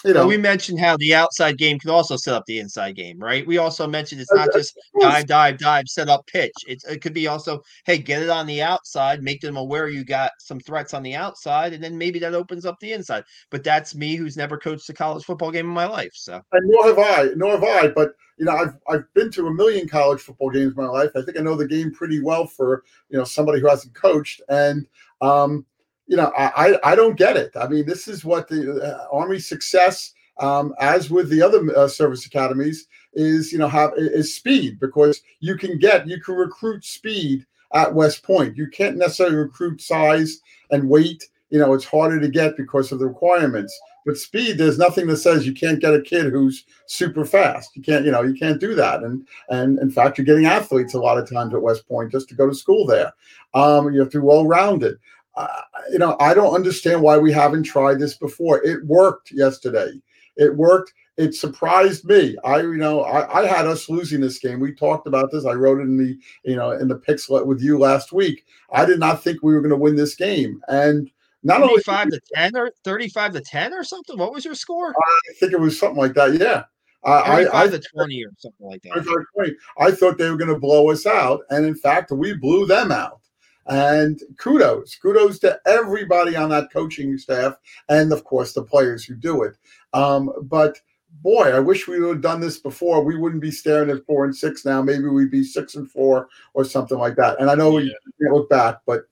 you 0.04 0.14
know, 0.14 0.20
well, 0.20 0.28
we 0.28 0.36
mentioned 0.36 0.80
how 0.80 0.96
the 0.96 1.14
outside 1.14 1.58
game 1.58 1.78
can 1.78 1.90
also 1.90 2.16
set 2.16 2.34
up 2.34 2.44
the 2.46 2.58
inside 2.58 2.96
game, 2.96 3.18
right? 3.18 3.46
We 3.46 3.58
also 3.58 3.86
mentioned 3.86 4.20
it's 4.20 4.32
not 4.32 4.48
just 4.52 4.78
dive, 5.00 5.26
dive, 5.26 5.58
dive, 5.58 5.88
set 5.88 6.08
up 6.08 6.26
pitch. 6.26 6.52
It's, 6.66 6.84
it 6.84 7.02
could 7.02 7.12
be 7.12 7.26
also, 7.26 7.62
hey, 7.84 7.98
get 7.98 8.22
it 8.22 8.30
on 8.30 8.46
the 8.46 8.62
outside, 8.62 9.22
make 9.22 9.40
them 9.40 9.56
aware 9.56 9.88
you 9.88 10.04
got 10.04 10.32
some 10.38 10.60
threats 10.60 10.94
on 10.94 11.02
the 11.02 11.14
outside, 11.14 11.72
and 11.72 11.82
then 11.82 11.98
maybe 11.98 12.18
that 12.20 12.34
opens 12.34 12.64
up 12.64 12.78
the 12.80 12.92
inside. 12.92 13.24
But 13.50 13.64
that's 13.64 13.94
me 13.94 14.16
who's 14.16 14.36
never 14.36 14.56
coached 14.56 14.88
a 14.88 14.94
college 14.94 15.24
football 15.24 15.50
game 15.50 15.66
in 15.66 15.72
my 15.72 15.86
life. 15.86 16.12
So, 16.14 16.40
and 16.52 16.70
nor 16.70 16.86
have 16.86 16.98
I, 16.98 17.28
nor 17.36 17.52
have 17.52 17.64
I. 17.64 17.88
But 17.88 18.14
you 18.38 18.46
know, 18.46 18.56
I've 18.56 18.74
I've 18.88 19.12
been 19.14 19.30
to 19.32 19.48
a 19.48 19.54
million 19.54 19.86
college 19.86 20.22
football 20.22 20.50
games 20.50 20.72
in 20.76 20.82
my 20.82 20.88
life. 20.88 21.10
I 21.14 21.22
think 21.22 21.38
I 21.38 21.42
know 21.42 21.56
the 21.56 21.68
game 21.68 21.92
pretty 21.92 22.22
well 22.22 22.46
for 22.46 22.84
you 23.10 23.18
know 23.18 23.24
somebody 23.24 23.60
who 23.60 23.68
hasn't 23.68 23.94
coached, 23.94 24.40
and 24.48 24.86
um, 25.20 25.66
you 26.10 26.16
know, 26.16 26.32
I, 26.36 26.76
I 26.82 26.96
don't 26.96 27.16
get 27.16 27.36
it. 27.36 27.52
I 27.54 27.68
mean, 27.68 27.86
this 27.86 28.08
is 28.08 28.24
what 28.24 28.48
the 28.48 28.82
uh, 28.82 29.16
Army 29.16 29.38
success, 29.38 30.12
um, 30.40 30.74
as 30.80 31.08
with 31.08 31.30
the 31.30 31.40
other 31.40 31.64
uh, 31.76 31.86
service 31.86 32.26
academies, 32.26 32.88
is 33.14 33.52
you 33.52 33.58
know 33.58 33.68
have 33.68 33.92
is 33.96 34.34
speed 34.34 34.80
because 34.80 35.22
you 35.38 35.56
can 35.56 35.78
get 35.78 36.08
you 36.08 36.20
can 36.20 36.34
recruit 36.34 36.84
speed 36.84 37.46
at 37.74 37.94
West 37.94 38.24
Point. 38.24 38.56
You 38.56 38.66
can't 38.66 38.96
necessarily 38.96 39.36
recruit 39.36 39.80
size 39.80 40.40
and 40.72 40.90
weight. 40.90 41.28
You 41.50 41.60
know, 41.60 41.74
it's 41.74 41.84
harder 41.84 42.18
to 42.18 42.28
get 42.28 42.56
because 42.56 42.90
of 42.90 42.98
the 42.98 43.06
requirements. 43.06 43.78
But 44.04 44.16
speed, 44.16 44.58
there's 44.58 44.78
nothing 44.78 45.06
that 45.08 45.18
says 45.18 45.46
you 45.46 45.52
can't 45.52 45.80
get 45.80 45.94
a 45.94 46.00
kid 46.00 46.32
who's 46.32 46.64
super 46.86 47.24
fast. 47.24 47.76
You 47.76 47.82
can't, 47.82 48.04
you 48.04 48.10
know, 48.10 48.22
you 48.22 48.34
can't 48.34 48.58
do 48.58 48.74
that. 48.74 49.04
And 49.04 49.28
and 49.48 49.78
in 49.78 49.92
fact, 49.92 50.18
you're 50.18 50.24
getting 50.24 50.46
athletes 50.46 50.94
a 50.94 51.00
lot 51.00 51.18
of 51.18 51.30
times 51.30 51.54
at 51.54 51.62
West 51.62 51.86
Point 51.86 52.10
just 52.10 52.28
to 52.30 52.34
go 52.34 52.48
to 52.48 52.54
school 52.54 52.84
there. 52.84 53.12
Um, 53.54 53.92
you 53.94 54.00
have 54.00 54.10
to 54.10 54.18
be 54.18 54.26
well 54.26 54.44
rounded 54.44 54.98
uh, 55.40 55.62
you 55.90 55.98
know, 55.98 56.16
I 56.20 56.34
don't 56.34 56.54
understand 56.54 57.02
why 57.02 57.18
we 57.18 57.32
haven't 57.32 57.64
tried 57.64 57.98
this 57.98 58.14
before. 58.14 58.62
It 58.64 58.84
worked 58.84 59.32
yesterday. 59.32 59.92
It 60.36 60.56
worked. 60.56 60.92
It 61.16 61.34
surprised 61.34 62.04
me. 62.04 62.36
I, 62.44 62.60
you 62.60 62.76
know, 62.76 63.02
I, 63.02 63.40
I 63.40 63.46
had 63.46 63.66
us 63.66 63.88
losing 63.88 64.20
this 64.20 64.38
game. 64.38 64.60
We 64.60 64.74
talked 64.74 65.06
about 65.06 65.30
this. 65.30 65.44
I 65.44 65.52
wrote 65.52 65.80
it 65.80 65.82
in 65.82 65.96
the, 65.96 66.18
you 66.44 66.56
know, 66.56 66.70
in 66.70 66.88
the 66.88 66.96
picks 66.96 67.28
with 67.28 67.60
you 67.60 67.78
last 67.78 68.12
week. 68.12 68.44
I 68.72 68.84
did 68.84 68.98
not 68.98 69.22
think 69.22 69.42
we 69.42 69.54
were 69.54 69.60
going 69.60 69.70
to 69.70 69.76
win 69.76 69.96
this 69.96 70.14
game, 70.14 70.60
and 70.68 71.10
not 71.42 71.62
only 71.62 71.82
five 71.82 72.08
to 72.08 72.20
ten 72.34 72.56
or 72.56 72.70
thirty-five 72.84 73.32
to 73.32 73.40
ten 73.40 73.74
or 73.74 73.84
something. 73.84 74.18
What 74.18 74.32
was 74.32 74.44
your 74.44 74.54
score? 74.54 74.90
I 74.90 75.32
think 75.38 75.52
it 75.52 75.60
was 75.60 75.78
something 75.78 75.98
like 75.98 76.14
that. 76.14 76.34
Yeah. 76.34 76.64
I, 77.02 77.46
I, 77.52 77.66
to 77.66 77.80
20 77.80 78.24
or 78.24 78.30
something 78.36 78.66
like 78.66 78.82
that. 78.82 79.26
20. 79.34 79.56
I 79.78 79.90
thought 79.90 80.18
they 80.18 80.30
were 80.30 80.36
going 80.36 80.52
to 80.52 80.60
blow 80.60 80.90
us 80.90 81.06
out. 81.06 81.40
And 81.48 81.64
in 81.64 81.74
fact, 81.74 82.10
we 82.10 82.34
blew 82.34 82.66
them 82.66 82.92
out. 82.92 83.19
And 83.66 84.20
kudos, 84.38 84.96
kudos 84.96 85.38
to 85.40 85.60
everybody 85.66 86.34
on 86.34 86.48
that 86.50 86.72
coaching 86.72 87.16
staff, 87.18 87.54
and 87.88 88.12
of 88.12 88.24
course 88.24 88.52
the 88.52 88.62
players 88.62 89.04
who 89.04 89.14
do 89.14 89.42
it. 89.42 89.56
Um, 89.92 90.32
but 90.42 90.78
boy, 91.22 91.54
I 91.54 91.60
wish 91.60 91.86
we 91.86 92.00
would 92.00 92.16
have 92.16 92.22
done 92.22 92.40
this 92.40 92.58
before. 92.58 93.04
We 93.04 93.16
wouldn't 93.16 93.42
be 93.42 93.50
staring 93.50 93.90
at 93.90 94.04
four 94.06 94.24
and 94.24 94.34
six 94.34 94.64
now. 94.64 94.82
Maybe 94.82 95.06
we'd 95.08 95.30
be 95.30 95.44
six 95.44 95.74
and 95.74 95.90
four 95.90 96.28
or 96.54 96.64
something 96.64 96.98
like 96.98 97.16
that. 97.16 97.40
And 97.40 97.50
I 97.50 97.54
know 97.54 97.78
yeah. 97.78 97.92
we 98.06 98.24
can't 98.24 98.34
look 98.34 98.48
back, 98.48 98.78
but 98.86 99.02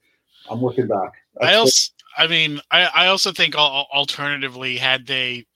I'm 0.50 0.62
looking 0.62 0.86
back. 0.86 1.12
That's 1.34 1.52
I 1.52 1.54
also, 1.54 1.92
I 2.16 2.26
mean, 2.26 2.60
I, 2.70 2.88
I 2.94 3.06
also 3.08 3.32
think 3.32 3.54
alternatively, 3.54 4.76
had 4.76 5.06
they, 5.06 5.46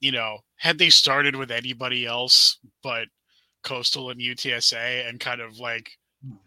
you 0.00 0.12
know, 0.12 0.38
had 0.56 0.78
they 0.78 0.90
started 0.90 1.36
with 1.36 1.50
anybody 1.50 2.06
else 2.06 2.58
but 2.82 3.08
Coastal 3.62 4.10
and 4.10 4.20
UTSA 4.20 5.08
and 5.08 5.18
kind 5.18 5.40
of 5.40 5.58
like 5.58 5.90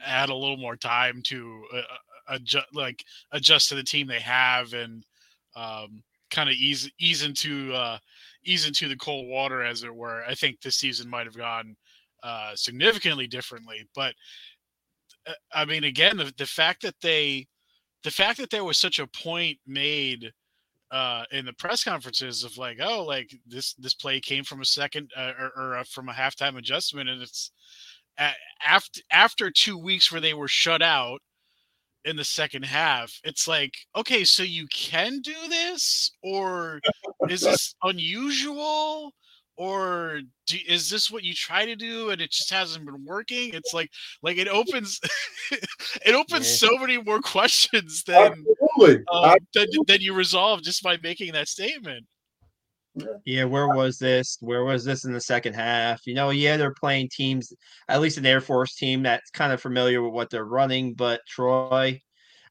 add 0.03 0.29
a 0.29 0.35
little 0.35 0.57
more 0.57 0.75
time 0.75 1.21
to 1.23 1.63
uh, 1.73 1.77
uh 1.77 2.35
adjust, 2.35 2.67
like 2.73 3.03
adjust 3.31 3.69
to 3.69 3.75
the 3.75 3.83
team 3.83 4.07
they 4.07 4.19
have 4.19 4.73
and 4.73 5.05
um, 5.55 6.03
kind 6.29 6.49
of 6.49 6.55
ease 6.55 6.89
ease 6.99 7.23
into 7.23 7.73
uh, 7.73 7.97
ease 8.43 8.65
into 8.65 8.87
the 8.87 8.95
cold 8.95 9.27
water, 9.27 9.63
as 9.63 9.83
it 9.83 9.93
were. 9.93 10.23
I 10.27 10.33
think 10.33 10.61
this 10.61 10.77
season 10.77 11.09
might 11.09 11.25
have 11.25 11.37
gone 11.37 11.75
uh, 12.23 12.55
significantly 12.55 13.27
differently. 13.27 13.87
But 13.93 14.13
uh, 15.27 15.33
I 15.53 15.65
mean, 15.65 15.83
again, 15.83 16.17
the, 16.17 16.33
the 16.37 16.45
fact 16.45 16.81
that 16.83 16.95
they, 17.01 17.47
the 18.03 18.11
fact 18.11 18.39
that 18.39 18.49
there 18.49 18.63
was 18.63 18.77
such 18.77 18.99
a 18.99 19.07
point 19.07 19.57
made 19.67 20.31
uh, 20.91 21.23
in 21.31 21.45
the 21.45 21.53
press 21.53 21.83
conferences 21.83 22.43
of 22.43 22.57
like, 22.57 22.77
oh, 22.81 23.03
like 23.03 23.33
this 23.45 23.73
this 23.75 23.93
play 23.93 24.19
came 24.19 24.43
from 24.43 24.61
a 24.61 24.65
second 24.65 25.11
uh, 25.15 25.31
or, 25.39 25.51
or 25.55 25.77
uh, 25.77 25.83
from 25.83 26.09
a 26.09 26.13
halftime 26.13 26.57
adjustment, 26.57 27.09
and 27.09 27.21
it's 27.21 27.51
after 28.65 29.01
after 29.11 29.49
two 29.49 29.77
weeks 29.77 30.11
where 30.11 30.21
they 30.21 30.33
were 30.33 30.47
shut 30.47 30.81
out 30.81 31.19
in 32.05 32.15
the 32.15 32.23
second 32.23 32.65
half 32.65 33.13
it's 33.23 33.47
like 33.47 33.73
okay 33.95 34.23
so 34.23 34.41
you 34.41 34.65
can 34.73 35.19
do 35.19 35.35
this 35.47 36.11
or 36.23 36.79
is 37.29 37.41
this 37.41 37.75
unusual? 37.83 39.13
Or 39.57 40.21
do, 40.47 40.57
is 40.67 40.89
this 40.89 41.11
what 41.11 41.23
you 41.23 41.33
try 41.33 41.65
to 41.65 41.75
do 41.75 42.09
and 42.09 42.21
it 42.21 42.31
just 42.31 42.49
hasn't 42.49 42.85
been 42.85 43.05
working? 43.05 43.53
It's 43.53 43.73
like 43.73 43.91
like 44.23 44.37
it 44.37 44.47
opens 44.47 44.99
it 45.51 46.15
opens 46.15 46.61
yeah. 46.61 46.69
so 46.69 46.77
many 46.77 46.99
more 46.99 47.19
questions 47.21 48.03
than, 48.03 48.43
Um, 49.11 49.35
than 49.53 49.67
than 49.87 50.01
you 50.01 50.13
resolve 50.13 50.63
just 50.63 50.81
by 50.81 50.97
making 51.03 51.33
that 51.33 51.47
statement 51.47 52.05
yeah, 53.25 53.43
where 53.45 53.69
was 53.69 53.97
this? 53.97 54.37
Where 54.41 54.63
was 54.63 54.83
this 54.83 55.05
in 55.05 55.13
the 55.13 55.21
second 55.21 55.53
half? 55.53 56.05
You 56.05 56.13
know, 56.13 56.29
yeah, 56.29 56.57
they're 56.57 56.73
playing 56.73 57.09
teams, 57.11 57.53
at 57.87 58.01
least 58.01 58.17
an 58.17 58.25
Air 58.25 58.41
Force 58.41 58.75
team 58.75 59.03
that's 59.03 59.31
kind 59.31 59.53
of 59.53 59.61
familiar 59.61 60.01
with 60.01 60.13
what 60.13 60.29
they're 60.29 60.45
running, 60.45 60.93
but 60.93 61.21
Troy, 61.27 61.99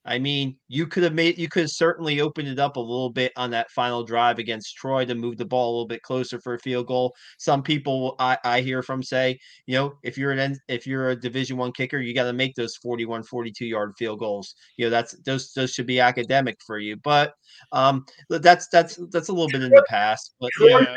I 0.05 0.19
mean, 0.19 0.57
you 0.69 0.87
could 0.87 1.03
have 1.03 1.13
made 1.13 1.37
you 1.37 1.49
could 1.49 1.63
have 1.63 1.71
certainly 1.71 2.21
opened 2.21 2.49
it 2.49 2.59
up 2.59 2.77
a 2.77 2.81
little 2.81 3.11
bit 3.11 3.33
on 3.37 3.51
that 3.51 3.71
final 3.71 4.03
drive 4.03 4.39
against 4.39 4.77
Troy 4.77 5.05
to 5.05 5.15
move 5.15 5.37
the 5.37 5.45
ball 5.45 5.69
a 5.69 5.73
little 5.73 5.87
bit 5.87 6.03
closer 6.03 6.41
for 6.41 6.55
a 6.55 6.59
field 6.59 6.87
goal. 6.87 7.15
Some 7.39 7.63
people 7.63 8.17
I, 8.19 8.39
I 8.43 8.61
hear 8.63 8.83
from 8.83 9.03
say, 9.03 9.39
you 9.67 9.75
know, 9.75 9.95
if 10.03 10.17
you're 10.17 10.33
an 10.33 10.57
if 10.69 10.87
you're 10.87 11.11
a 11.11 11.17
division 11.17 11.59
one 11.59 11.73
kicker, 11.73 11.99
you 11.99 12.15
got 12.15 12.25
to 12.25 12.33
make 12.33 12.55
those 12.55 12.77
41, 12.77 13.25
42 13.25 13.67
yard 13.67 13.93
field 13.99 14.21
goals. 14.21 14.55
You 14.79 14.87
know, 14.87 14.91
that's 14.91 15.13
those 15.25 15.53
those 15.53 15.75
should 15.75 15.87
be 15.87 16.01
academic 16.01 16.57
for 16.67 16.79
you. 16.79 16.97
But 16.97 17.35
um 17.73 18.07
that's 18.31 18.69
that's 18.69 18.99
that's 19.11 19.29
a 19.29 19.33
little 19.33 19.49
bit 19.49 19.63
in 19.63 19.71
the 19.71 19.85
past. 19.89 20.35
But 20.41 20.51
Troy, 20.53 20.81
yeah. 20.81 20.97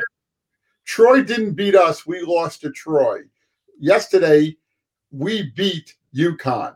Troy 0.85 1.23
didn't 1.23 1.55
beat 1.55 1.75
us, 1.75 2.05
we 2.05 2.21
lost 2.21 2.61
to 2.61 2.71
Troy. 2.71 3.19
Yesterday, 3.79 4.55
we 5.11 5.51
beat 5.55 5.93
UConn. 6.15 6.75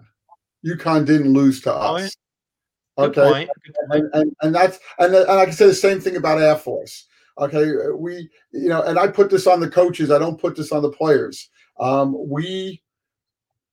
UConn 0.68 1.06
didn't 1.06 1.34
lose 1.34 1.62
to 1.62 1.74
us. 1.74 2.16
Okay, 3.00 3.48
and, 3.90 4.10
and, 4.14 4.36
and 4.42 4.56
that's 4.56 4.80
and, 4.98 5.14
and 5.14 5.30
I 5.30 5.46
can 5.46 5.54
say 5.54 5.68
the 5.68 5.74
same 5.74 6.02
thing 6.02 6.16
about 6.16 6.42
Air 6.42 6.56
Force. 6.56 7.06
Okay, 7.38 7.72
we 7.96 8.30
you 8.52 8.70
know, 8.70 8.82
and 8.82 8.98
I 8.98 9.08
put 9.08 9.30
this 9.30 9.46
on 9.46 9.60
the 9.60 9.70
coaches. 9.70 10.10
I 10.10 10.18
don't 10.18 10.42
put 10.42 10.56
this 10.56 10.72
on 10.72 10.82
the 10.82 10.90
players. 10.90 11.50
Um, 11.80 12.16
we 12.28 12.82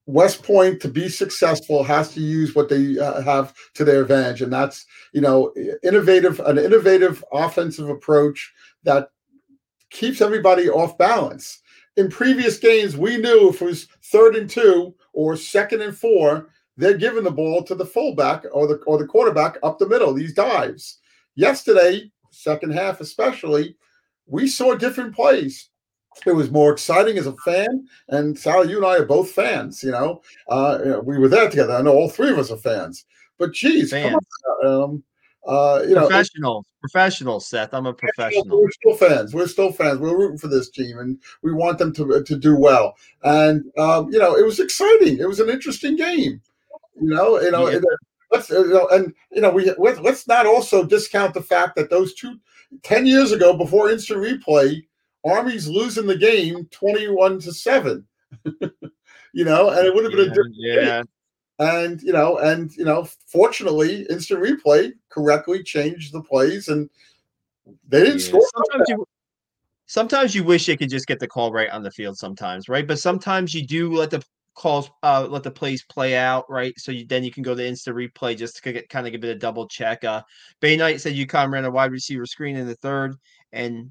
West 0.06 0.42
Point 0.42 0.80
to 0.82 0.88
be 0.88 1.08
successful 1.08 1.82
has 1.82 2.12
to 2.12 2.20
use 2.20 2.54
what 2.54 2.68
they 2.68 2.98
uh, 2.98 3.22
have 3.22 3.54
to 3.74 3.84
their 3.84 4.02
advantage, 4.02 4.42
and 4.42 4.52
that's 4.52 4.84
you 5.12 5.22
know 5.22 5.54
innovative 5.82 6.40
an 6.40 6.58
innovative 6.58 7.24
offensive 7.32 7.88
approach 7.88 8.52
that 8.82 9.08
keeps 9.90 10.20
everybody 10.20 10.68
off 10.68 10.98
balance. 10.98 11.60
In 11.96 12.10
previous 12.10 12.58
games, 12.58 12.96
we 12.96 13.16
knew 13.16 13.48
if 13.48 13.62
it 13.62 13.64
was 13.64 13.88
third 14.02 14.36
and 14.36 14.50
two 14.50 14.94
or 15.12 15.36
second 15.36 15.80
and 15.80 15.96
four, 15.96 16.50
they're 16.76 16.97
giving 16.97 17.25
the 17.25 17.30
ball 17.30 17.63
to 17.63 17.75
the 17.75 17.87
fullback 17.87 18.45
or 18.52 18.67
the 18.67 18.76
or 18.87 18.99
the 18.99 19.06
quarterback 19.06 19.58
up 19.63 19.78
the 19.78 19.89
middle. 19.89 20.13
These 20.13 20.34
dives. 20.34 20.99
Yesterday, 21.37 22.10
second 22.30 22.73
half 22.73 23.00
especially, 23.00 23.76
we 24.26 24.49
saw 24.49 24.75
different 24.75 25.15
plays. 25.15 25.71
It 26.26 26.32
was 26.32 26.50
more 26.50 26.73
exciting 26.73 27.19
as 27.19 27.26
a 27.26 27.37
fan, 27.39 27.89
and 28.08 28.39
Sal, 28.39 28.69
you 28.69 28.76
and 28.76 28.87
I 28.87 28.99
are 28.99 29.06
both 29.06 29.30
fans. 29.32 29.82
You 29.82 29.91
know, 29.91 30.23
uh, 30.49 31.00
we 31.02 31.19
were 31.19 31.28
there 31.28 31.50
together. 31.50 31.75
I 31.75 31.82
know 31.82 31.95
all 31.95 32.08
three 32.08 32.30
of 32.30 32.39
us 32.39 32.52
are 32.52 32.56
fans. 32.56 33.04
But 33.39 33.52
geez, 33.52 33.91
fans. 33.91 34.17
Um, 34.65 35.02
uh, 35.47 35.82
you 35.87 35.95
know, 35.95 36.06
professional, 36.06 36.65
professional. 36.80 37.41
Seth, 37.41 37.75
I'm 37.75 37.87
a 37.87 37.93
professional. 37.93 38.63
We're 38.63 38.71
still 38.71 38.97
fans. 38.97 39.34
We're 39.34 39.49
still 39.49 39.73
fans. 39.73 39.99
We're 39.99 40.17
rooting 40.17 40.39
for 40.39 40.49
this 40.49 40.71
team, 40.71 40.99
and 40.99 41.19
we 41.43 41.52
want 41.52 41.78
them 41.78 41.93
to 41.95 42.23
to 42.23 42.37
do 42.37 42.56
well. 42.56 42.95
And 43.25 43.65
um, 43.76 44.10
you 44.10 44.19
know, 44.19 44.37
it 44.37 44.45
was 44.45 44.60
exciting. 44.60 45.19
It 45.19 45.28
was 45.28 45.41
an 45.41 45.50
interesting 45.50 45.97
game. 45.97 46.41
You 47.00 47.09
know, 47.09 47.41
you 47.41 47.50
know, 47.50 47.69
yeah. 47.69 47.80
let's 48.30 48.50
you 48.50 48.69
know, 48.69 48.89
and 48.89 49.13
you 49.33 49.41
know, 49.41 49.50
we 49.50 49.73
let's 49.78 50.26
not 50.28 50.47
also 50.47 50.85
discount 50.85 51.35
the 51.35 51.43
fact 51.43 51.76
that 51.76 51.91
those 51.91 52.15
two 52.15 52.39
10 52.83 53.07
years 53.07 53.33
ago, 53.33 53.57
before 53.57 53.91
instant 53.91 54.21
replay, 54.21 54.85
Army's 55.25 55.69
losing 55.69 56.07
the 56.07 56.17
game 56.17 56.67
21 56.71 57.41
to 57.41 57.52
7. 57.52 58.07
you 59.33 59.45
know, 59.45 59.71
and 59.71 59.87
it 59.87 59.95
would 59.95 60.04
have 60.04 60.13
been 60.13 60.21
yeah, 60.21 60.26
a 60.26 60.35
different 60.35 60.54
yeah. 60.57 60.97
Game. 60.97 61.09
And 61.61 62.02
you 62.02 62.13
know, 62.13 62.39
and 62.39 62.75
you 62.76 62.85
know, 62.85 63.09
fortunately, 63.26 64.07
instant 64.11 64.43
replay 64.43 64.93
correctly 65.09 65.63
changed 65.63 66.13
the 66.13 66.21
plays 66.21 66.69
and 66.69 66.91
they 67.89 68.00
didn't 68.00 68.21
yeah. 68.21 68.26
score. 68.26 68.49
Sometimes 68.57 68.89
you, 68.89 69.07
sometimes 69.87 70.35
you 70.35 70.43
wish 70.43 70.67
they 70.67 70.76
could 70.76 70.91
just 70.91 71.07
get 71.07 71.21
the 71.21 71.28
call 71.28 71.52
right 71.52 71.71
on 71.71 71.85
the 71.85 71.93
field 71.93 72.19
sometimes, 72.19 72.69
right? 72.69 72.87
But 72.87 72.99
sometimes 72.99 73.54
you 73.54 73.65
do 73.65 73.93
let 73.93 74.11
the 74.11 74.25
calls 74.54 74.90
uh 75.02 75.26
let 75.28 75.43
the 75.43 75.50
plays 75.50 75.84
play 75.84 76.17
out 76.17 76.45
right? 76.49 76.75
So 76.78 76.93
you, 76.93 77.06
then 77.06 77.25
you 77.25 77.30
can 77.30 77.43
go 77.43 77.54
to 77.54 77.67
instant 77.67 77.97
replay 77.97 78.36
just 78.36 78.62
to 78.62 78.73
get 78.73 78.88
kind 78.88 79.06
of 79.06 79.12
give 79.12 79.25
it 79.25 79.36
a 79.36 79.38
double 79.38 79.69
check 79.69 80.04
uh 80.04 80.23
bay 80.60 80.76
knight 80.76 81.00
said 81.00 81.14
UConn 81.14 81.52
ran 81.52 81.64
a 81.64 81.71
wide 81.71 81.93
receiver 81.93 82.26
screen 82.26 82.56
in 82.56 82.67
the 82.67 82.76
third 82.76 83.14
and 83.52 83.90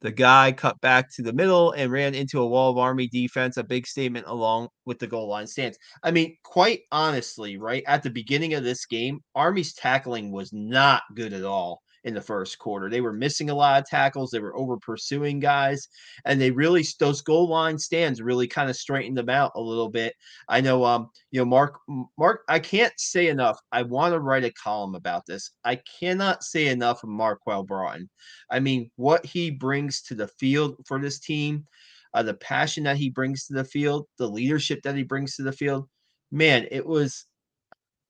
the 0.00 0.10
guy 0.10 0.50
cut 0.50 0.80
back 0.80 1.08
to 1.14 1.22
the 1.22 1.32
middle 1.32 1.70
and 1.72 1.92
ran 1.92 2.14
into 2.14 2.40
a 2.40 2.46
wall 2.46 2.70
of 2.70 2.78
army 2.78 3.06
defense 3.06 3.56
a 3.56 3.62
big 3.62 3.86
statement 3.86 4.26
along 4.26 4.68
with 4.84 4.98
the 4.98 5.06
goal 5.06 5.28
line 5.28 5.46
stance. 5.46 5.76
I 6.02 6.10
mean 6.10 6.36
quite 6.44 6.80
honestly 6.90 7.56
right 7.56 7.84
at 7.86 8.02
the 8.02 8.10
beginning 8.10 8.54
of 8.54 8.64
this 8.64 8.84
game 8.86 9.20
army's 9.34 9.74
tackling 9.74 10.32
was 10.32 10.52
not 10.52 11.02
good 11.14 11.32
at 11.32 11.44
all 11.44 11.82
in 12.04 12.14
the 12.14 12.20
first 12.20 12.58
quarter. 12.58 12.90
They 12.90 13.00
were 13.00 13.12
missing 13.12 13.50
a 13.50 13.54
lot 13.54 13.80
of 13.80 13.88
tackles. 13.88 14.30
They 14.30 14.40
were 14.40 14.56
over 14.56 14.76
pursuing 14.76 15.40
guys, 15.40 15.88
and 16.24 16.40
they 16.40 16.50
really 16.50 16.84
those 16.98 17.20
goal 17.20 17.48
line 17.48 17.78
stands 17.78 18.20
really 18.20 18.48
kind 18.48 18.68
of 18.68 18.76
straightened 18.76 19.16
them 19.16 19.28
out 19.28 19.52
a 19.54 19.60
little 19.60 19.88
bit. 19.88 20.14
I 20.48 20.60
know, 20.60 20.84
um, 20.84 21.10
you 21.30 21.40
know, 21.40 21.44
Mark, 21.44 21.78
Mark, 22.18 22.42
I 22.48 22.58
can't 22.58 22.92
say 22.96 23.28
enough. 23.28 23.58
I 23.70 23.82
want 23.82 24.14
to 24.14 24.20
write 24.20 24.44
a 24.44 24.52
column 24.52 24.94
about 24.94 25.26
this. 25.26 25.50
I 25.64 25.80
cannot 26.00 26.42
say 26.42 26.68
enough 26.68 27.02
of 27.02 27.10
Marquel 27.10 27.64
Broughton. 27.64 28.08
I 28.50 28.60
mean, 28.60 28.90
what 28.96 29.24
he 29.24 29.50
brings 29.50 30.02
to 30.02 30.14
the 30.14 30.28
field 30.28 30.76
for 30.86 31.00
this 31.00 31.20
team, 31.20 31.66
uh, 32.14 32.22
the 32.22 32.34
passion 32.34 32.84
that 32.84 32.96
he 32.96 33.10
brings 33.10 33.46
to 33.46 33.54
the 33.54 33.64
field, 33.64 34.06
the 34.18 34.28
leadership 34.28 34.82
that 34.82 34.96
he 34.96 35.02
brings 35.02 35.36
to 35.36 35.42
the 35.42 35.52
field. 35.52 35.88
Man, 36.30 36.66
it 36.70 36.84
was 36.84 37.26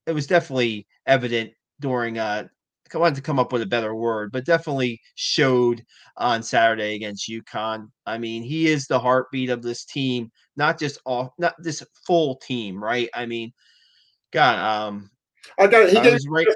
it 0.06 0.12
was 0.12 0.26
definitely 0.26 0.86
evident 1.06 1.52
during 1.80 2.18
uh 2.18 2.46
I 2.94 2.98
wanted 2.98 3.16
to 3.16 3.22
come 3.22 3.38
up 3.38 3.52
with 3.52 3.62
a 3.62 3.66
better 3.66 3.94
word, 3.94 4.32
but 4.32 4.44
definitely 4.44 5.00
showed 5.14 5.84
on 6.16 6.42
Saturday 6.42 6.94
against 6.94 7.28
UConn. 7.28 7.88
I 8.06 8.18
mean, 8.18 8.42
he 8.42 8.68
is 8.68 8.86
the 8.86 8.98
heartbeat 8.98 9.50
of 9.50 9.62
this 9.62 9.84
team, 9.84 10.30
not 10.56 10.78
just 10.78 11.00
off, 11.04 11.30
not 11.38 11.54
this 11.58 11.82
full 12.06 12.36
team, 12.36 12.82
right? 12.82 13.08
I 13.14 13.26
mean, 13.26 13.52
God, 14.32 14.58
um, 14.58 15.10
I 15.58 15.66
got 15.66 15.82
it. 15.82 15.90
He 15.90 16.00
gave, 16.00 16.18
right. 16.28 16.46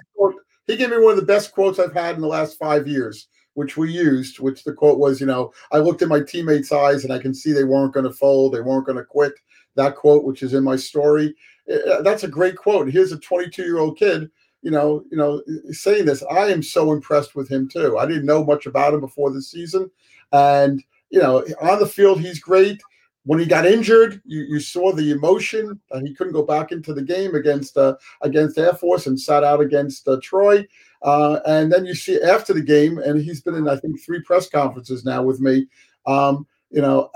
he 0.66 0.76
gave 0.76 0.90
me 0.90 0.98
one 0.98 1.12
of 1.12 1.16
the 1.16 1.26
best 1.26 1.52
quotes 1.52 1.78
I've 1.78 1.94
had 1.94 2.16
in 2.16 2.22
the 2.22 2.26
last 2.26 2.58
five 2.58 2.86
years, 2.86 3.28
which 3.54 3.76
we 3.76 3.92
used. 3.92 4.38
Which 4.38 4.64
the 4.64 4.72
quote 4.72 4.98
was, 4.98 5.20
you 5.20 5.26
know, 5.26 5.52
I 5.72 5.78
looked 5.78 6.02
at 6.02 6.08
my 6.08 6.20
teammates' 6.20 6.72
eyes 6.72 7.04
and 7.04 7.12
I 7.12 7.18
can 7.18 7.34
see 7.34 7.52
they 7.52 7.64
weren't 7.64 7.94
going 7.94 8.06
to 8.06 8.12
fold, 8.12 8.54
they 8.54 8.60
weren't 8.60 8.86
going 8.86 8.98
to 8.98 9.04
quit. 9.04 9.34
That 9.74 9.96
quote, 9.96 10.24
which 10.24 10.42
is 10.42 10.54
in 10.54 10.64
my 10.64 10.76
story, 10.76 11.34
eh, 11.68 11.78
eh, 11.86 12.00
that's 12.02 12.24
a 12.24 12.28
great 12.28 12.56
quote. 12.56 12.90
Here's 12.90 13.12
a 13.12 13.18
22 13.18 13.62
year 13.62 13.78
old 13.78 13.98
kid 13.98 14.30
you 14.66 14.72
know, 14.72 15.04
you 15.12 15.16
know, 15.16 15.40
saying 15.70 16.06
this, 16.06 16.24
I 16.28 16.48
am 16.48 16.60
so 16.60 16.90
impressed 16.90 17.36
with 17.36 17.48
him 17.48 17.68
too. 17.68 17.98
I 17.98 18.04
didn't 18.04 18.26
know 18.26 18.44
much 18.44 18.66
about 18.66 18.94
him 18.94 19.00
before 19.00 19.30
the 19.30 19.40
season, 19.40 19.88
and 20.32 20.82
you 21.08 21.20
know, 21.20 21.44
on 21.60 21.78
the 21.78 21.86
field 21.86 22.20
he's 22.20 22.40
great. 22.40 22.82
When 23.22 23.38
he 23.38 23.46
got 23.46 23.64
injured, 23.64 24.20
you, 24.24 24.42
you 24.42 24.58
saw 24.58 24.90
the 24.92 25.12
emotion. 25.12 25.80
Uh, 25.92 26.00
he 26.00 26.12
couldn't 26.14 26.32
go 26.32 26.42
back 26.42 26.72
into 26.72 26.92
the 26.92 27.02
game 27.02 27.36
against 27.36 27.76
uh, 27.76 27.94
against 28.22 28.58
Air 28.58 28.72
Force 28.72 29.06
and 29.06 29.18
sat 29.18 29.44
out 29.44 29.60
against 29.60 30.08
uh, 30.08 30.18
Troy. 30.20 30.66
Uh, 31.00 31.38
and 31.46 31.72
then 31.72 31.86
you 31.86 31.94
see 31.94 32.20
after 32.20 32.52
the 32.52 32.60
game, 32.60 32.98
and 32.98 33.22
he's 33.22 33.42
been 33.42 33.54
in 33.54 33.68
I 33.68 33.76
think 33.76 34.02
three 34.02 34.20
press 34.22 34.48
conferences 34.48 35.04
now 35.04 35.22
with 35.22 35.38
me. 35.38 35.68
Um, 36.06 36.44
you 36.72 36.82
know, 36.82 37.08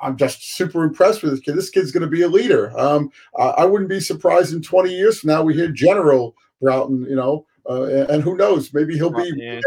I'm 0.00 0.16
just 0.16 0.54
super 0.54 0.84
impressed 0.84 1.24
with 1.24 1.32
this 1.32 1.40
kid. 1.40 1.56
This 1.56 1.70
kid's 1.70 1.90
going 1.90 2.08
to 2.08 2.16
be 2.16 2.22
a 2.22 2.28
leader. 2.28 2.78
Um, 2.78 3.10
I 3.36 3.64
wouldn't 3.64 3.90
be 3.90 3.98
surprised 3.98 4.52
in 4.52 4.62
20 4.62 4.90
years 4.90 5.18
from 5.18 5.30
now 5.30 5.42
we 5.42 5.54
hear 5.54 5.68
General 5.68 6.36
Broughton, 6.60 7.06
you 7.08 7.16
know, 7.16 7.46
uh, 7.68 8.06
and 8.08 8.22
who 8.22 8.36
knows, 8.36 8.72
maybe 8.72 8.94
he'll 8.94 9.10
be 9.10 9.32
yeah. 9.36 9.60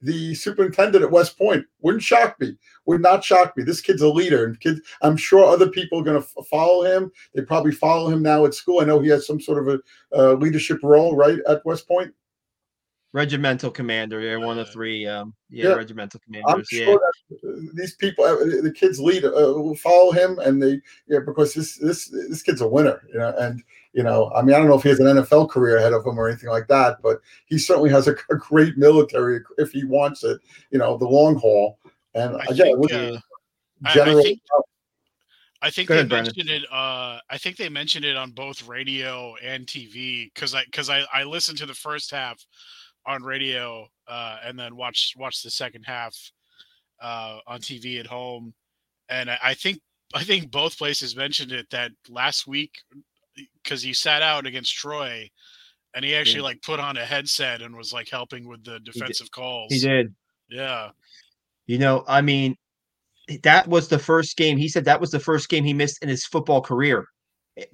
the 0.00 0.34
superintendent 0.34 1.04
at 1.04 1.10
West 1.10 1.36
Point. 1.38 1.64
Wouldn't 1.80 2.02
shock 2.02 2.38
me. 2.40 2.56
Would 2.86 3.00
not 3.00 3.24
shock 3.24 3.56
me. 3.56 3.64
This 3.64 3.80
kid's 3.80 4.02
a 4.02 4.08
leader, 4.08 4.44
and 4.44 4.58
kids. 4.60 4.80
I'm 5.02 5.16
sure 5.16 5.44
other 5.44 5.68
people 5.68 6.00
are 6.00 6.04
going 6.04 6.20
to 6.20 6.28
f- 6.38 6.46
follow 6.46 6.84
him. 6.84 7.10
They 7.34 7.42
probably 7.42 7.72
follow 7.72 8.08
him 8.10 8.22
now 8.22 8.44
at 8.44 8.54
school. 8.54 8.80
I 8.80 8.84
know 8.84 9.00
he 9.00 9.08
has 9.08 9.26
some 9.26 9.40
sort 9.40 9.66
of 9.66 9.80
a 10.14 10.16
uh, 10.16 10.32
leadership 10.34 10.80
role, 10.82 11.16
right, 11.16 11.38
at 11.48 11.64
West 11.64 11.88
Point 11.88 12.12
regimental 13.12 13.70
commander. 13.70 14.22
They're 14.22 14.40
one 14.40 14.58
of 14.58 14.70
three. 14.70 15.06
Um, 15.06 15.34
yeah, 15.50 15.68
yeah. 15.68 15.74
regimental 15.74 16.20
commanders. 16.20 16.54
I'm 16.54 16.64
sure 16.64 17.00
yeah. 17.30 17.50
these 17.74 17.94
people, 17.94 18.24
uh, 18.24 18.36
the 18.36 18.74
kids 18.74 19.00
lead, 19.00 19.24
uh, 19.24 19.30
will 19.30 19.76
follow 19.76 20.12
him, 20.12 20.38
and 20.38 20.62
they, 20.62 20.80
yeah, 21.06 21.20
because 21.24 21.54
this 21.54 21.76
this 21.76 22.08
this 22.08 22.42
kid's 22.42 22.60
a 22.60 22.68
winner, 22.68 23.02
you 23.12 23.18
know, 23.18 23.34
and 23.38 23.62
you 23.92 24.02
know, 24.02 24.30
I 24.34 24.42
mean, 24.42 24.54
I 24.54 24.58
don't 24.58 24.68
know 24.68 24.76
if 24.76 24.82
he 24.82 24.90
has 24.90 25.00
an 25.00 25.06
NFL 25.06 25.50
career 25.50 25.78
ahead 25.78 25.92
of 25.92 26.06
him 26.06 26.18
or 26.18 26.28
anything 26.28 26.50
like 26.50 26.68
that, 26.68 26.98
but 27.02 27.20
he 27.46 27.58
certainly 27.58 27.90
has 27.90 28.08
a, 28.08 28.12
a 28.30 28.36
great 28.36 28.76
military 28.76 29.40
if 29.56 29.72
he 29.72 29.84
wants 29.84 30.24
it, 30.24 30.40
you 30.70 30.78
know, 30.78 30.96
the 30.96 31.08
long 31.08 31.36
haul. 31.36 31.78
And 32.14 32.36
I 32.36 32.44
again, 32.48 32.80
think, 32.80 32.92
uh, 32.92 33.18
general. 33.92 34.18
I, 34.18 34.20
I 34.20 34.22
think, 34.22 34.40
I 35.60 35.70
think 35.70 35.88
they 35.88 36.04
mentioned 36.04 36.46
Brandon. 36.46 36.62
it. 36.62 36.72
Uh, 36.72 37.18
I 37.30 37.38
think 37.38 37.56
they 37.56 37.68
mentioned 37.68 38.04
it 38.04 38.16
on 38.16 38.30
both 38.30 38.66
radio 38.66 39.34
and 39.42 39.66
TV 39.66 40.32
because 40.32 40.54
I 40.54 40.64
because 40.64 40.88
I 40.90 41.04
I 41.12 41.24
listened 41.24 41.58
to 41.58 41.66
the 41.66 41.74
first 41.74 42.10
half 42.10 42.44
on 43.06 43.22
radio 43.22 43.88
uh, 44.06 44.38
and 44.44 44.58
then 44.58 44.76
watch 44.76 45.14
watch 45.16 45.42
the 45.42 45.50
second 45.50 45.84
half 45.84 46.14
uh, 47.00 47.38
on 47.46 47.60
TV 47.60 47.98
at 47.98 48.06
home. 48.06 48.54
And 49.08 49.30
I, 49.30 49.38
I 49.42 49.54
think 49.54 49.80
I 50.14 50.24
think 50.24 50.50
both 50.50 50.78
places 50.78 51.16
mentioned 51.16 51.52
it 51.52 51.68
that 51.70 51.90
last 52.08 52.46
week 52.46 52.72
because 53.68 53.82
he 53.82 53.92
sat 53.92 54.22
out 54.22 54.46
against 54.46 54.74
Troy 54.74 55.28
and 55.94 56.04
he 56.04 56.14
actually 56.14 56.36
yeah. 56.36 56.44
like 56.44 56.62
put 56.62 56.80
on 56.80 56.96
a 56.96 57.04
headset 57.04 57.60
and 57.60 57.76
was 57.76 57.92
like 57.92 58.08
helping 58.08 58.48
with 58.48 58.64
the 58.64 58.80
defensive 58.80 59.26
he 59.26 59.40
calls. 59.40 59.72
He 59.72 59.80
did. 59.80 60.14
Yeah. 60.48 60.90
You 61.66 61.78
know, 61.78 62.04
I 62.08 62.22
mean, 62.22 62.56
that 63.42 63.68
was 63.68 63.88
the 63.88 63.98
first 63.98 64.36
game. 64.36 64.56
He 64.56 64.68
said 64.68 64.86
that 64.86 65.00
was 65.00 65.10
the 65.10 65.20
first 65.20 65.50
game 65.50 65.64
he 65.64 65.74
missed 65.74 66.02
in 66.02 66.08
his 66.08 66.24
football 66.24 66.62
career 66.62 67.04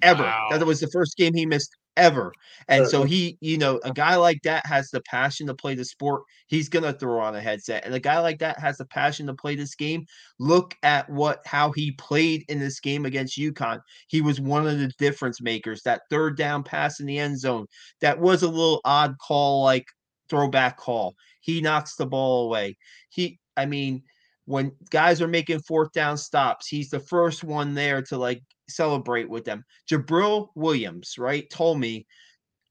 ever. 0.01 0.23
Wow. 0.23 0.49
That 0.51 0.65
was 0.65 0.81
the 0.81 0.89
first 0.89 1.15
game 1.15 1.33
he 1.33 1.45
missed 1.45 1.73
ever. 1.97 2.33
And 2.67 2.87
so 2.87 3.03
he, 3.03 3.37
you 3.41 3.57
know, 3.57 3.79
a 3.83 3.91
guy 3.91 4.15
like 4.15 4.41
that 4.43 4.65
has 4.65 4.89
the 4.89 5.01
passion 5.01 5.47
to 5.47 5.53
play 5.53 5.75
the 5.75 5.85
sport. 5.85 6.23
He's 6.47 6.69
gonna 6.69 6.93
throw 6.93 7.19
on 7.19 7.35
a 7.35 7.41
headset. 7.41 7.85
And 7.85 7.93
a 7.93 7.99
guy 7.99 8.19
like 8.19 8.39
that 8.39 8.59
has 8.59 8.77
the 8.77 8.85
passion 8.85 9.27
to 9.27 9.33
play 9.33 9.55
this 9.55 9.75
game. 9.75 10.05
Look 10.39 10.75
at 10.83 11.09
what 11.09 11.41
how 11.45 11.71
he 11.71 11.91
played 11.93 12.43
in 12.49 12.59
this 12.59 12.79
game 12.79 13.05
against 13.05 13.37
UConn. 13.37 13.81
He 14.07 14.21
was 14.21 14.41
one 14.41 14.67
of 14.67 14.79
the 14.79 14.91
difference 14.97 15.41
makers. 15.41 15.81
That 15.83 16.01
third 16.09 16.37
down 16.37 16.63
pass 16.63 16.99
in 16.99 17.05
the 17.05 17.19
end 17.19 17.39
zone. 17.39 17.65
That 18.01 18.19
was 18.19 18.43
a 18.43 18.49
little 18.49 18.81
odd 18.85 19.15
call, 19.19 19.63
like 19.63 19.85
throwback 20.29 20.77
call. 20.77 21.15
He 21.41 21.61
knocks 21.61 21.95
the 21.95 22.05
ball 22.05 22.45
away. 22.45 22.77
He, 23.09 23.39
I 23.55 23.65
mean, 23.65 24.03
when 24.45 24.71
guys 24.89 25.21
are 25.21 25.27
making 25.27 25.59
fourth 25.59 25.91
down 25.91 26.17
stops, 26.17 26.67
he's 26.67 26.89
the 26.89 26.99
first 26.99 27.43
one 27.43 27.73
there 27.73 28.01
to 28.03 28.17
like 28.17 28.41
celebrate 28.69 29.29
with 29.29 29.45
them. 29.45 29.63
Jabril 29.89 30.49
Williams, 30.55 31.15
right, 31.17 31.49
told 31.49 31.79
me, 31.79 32.05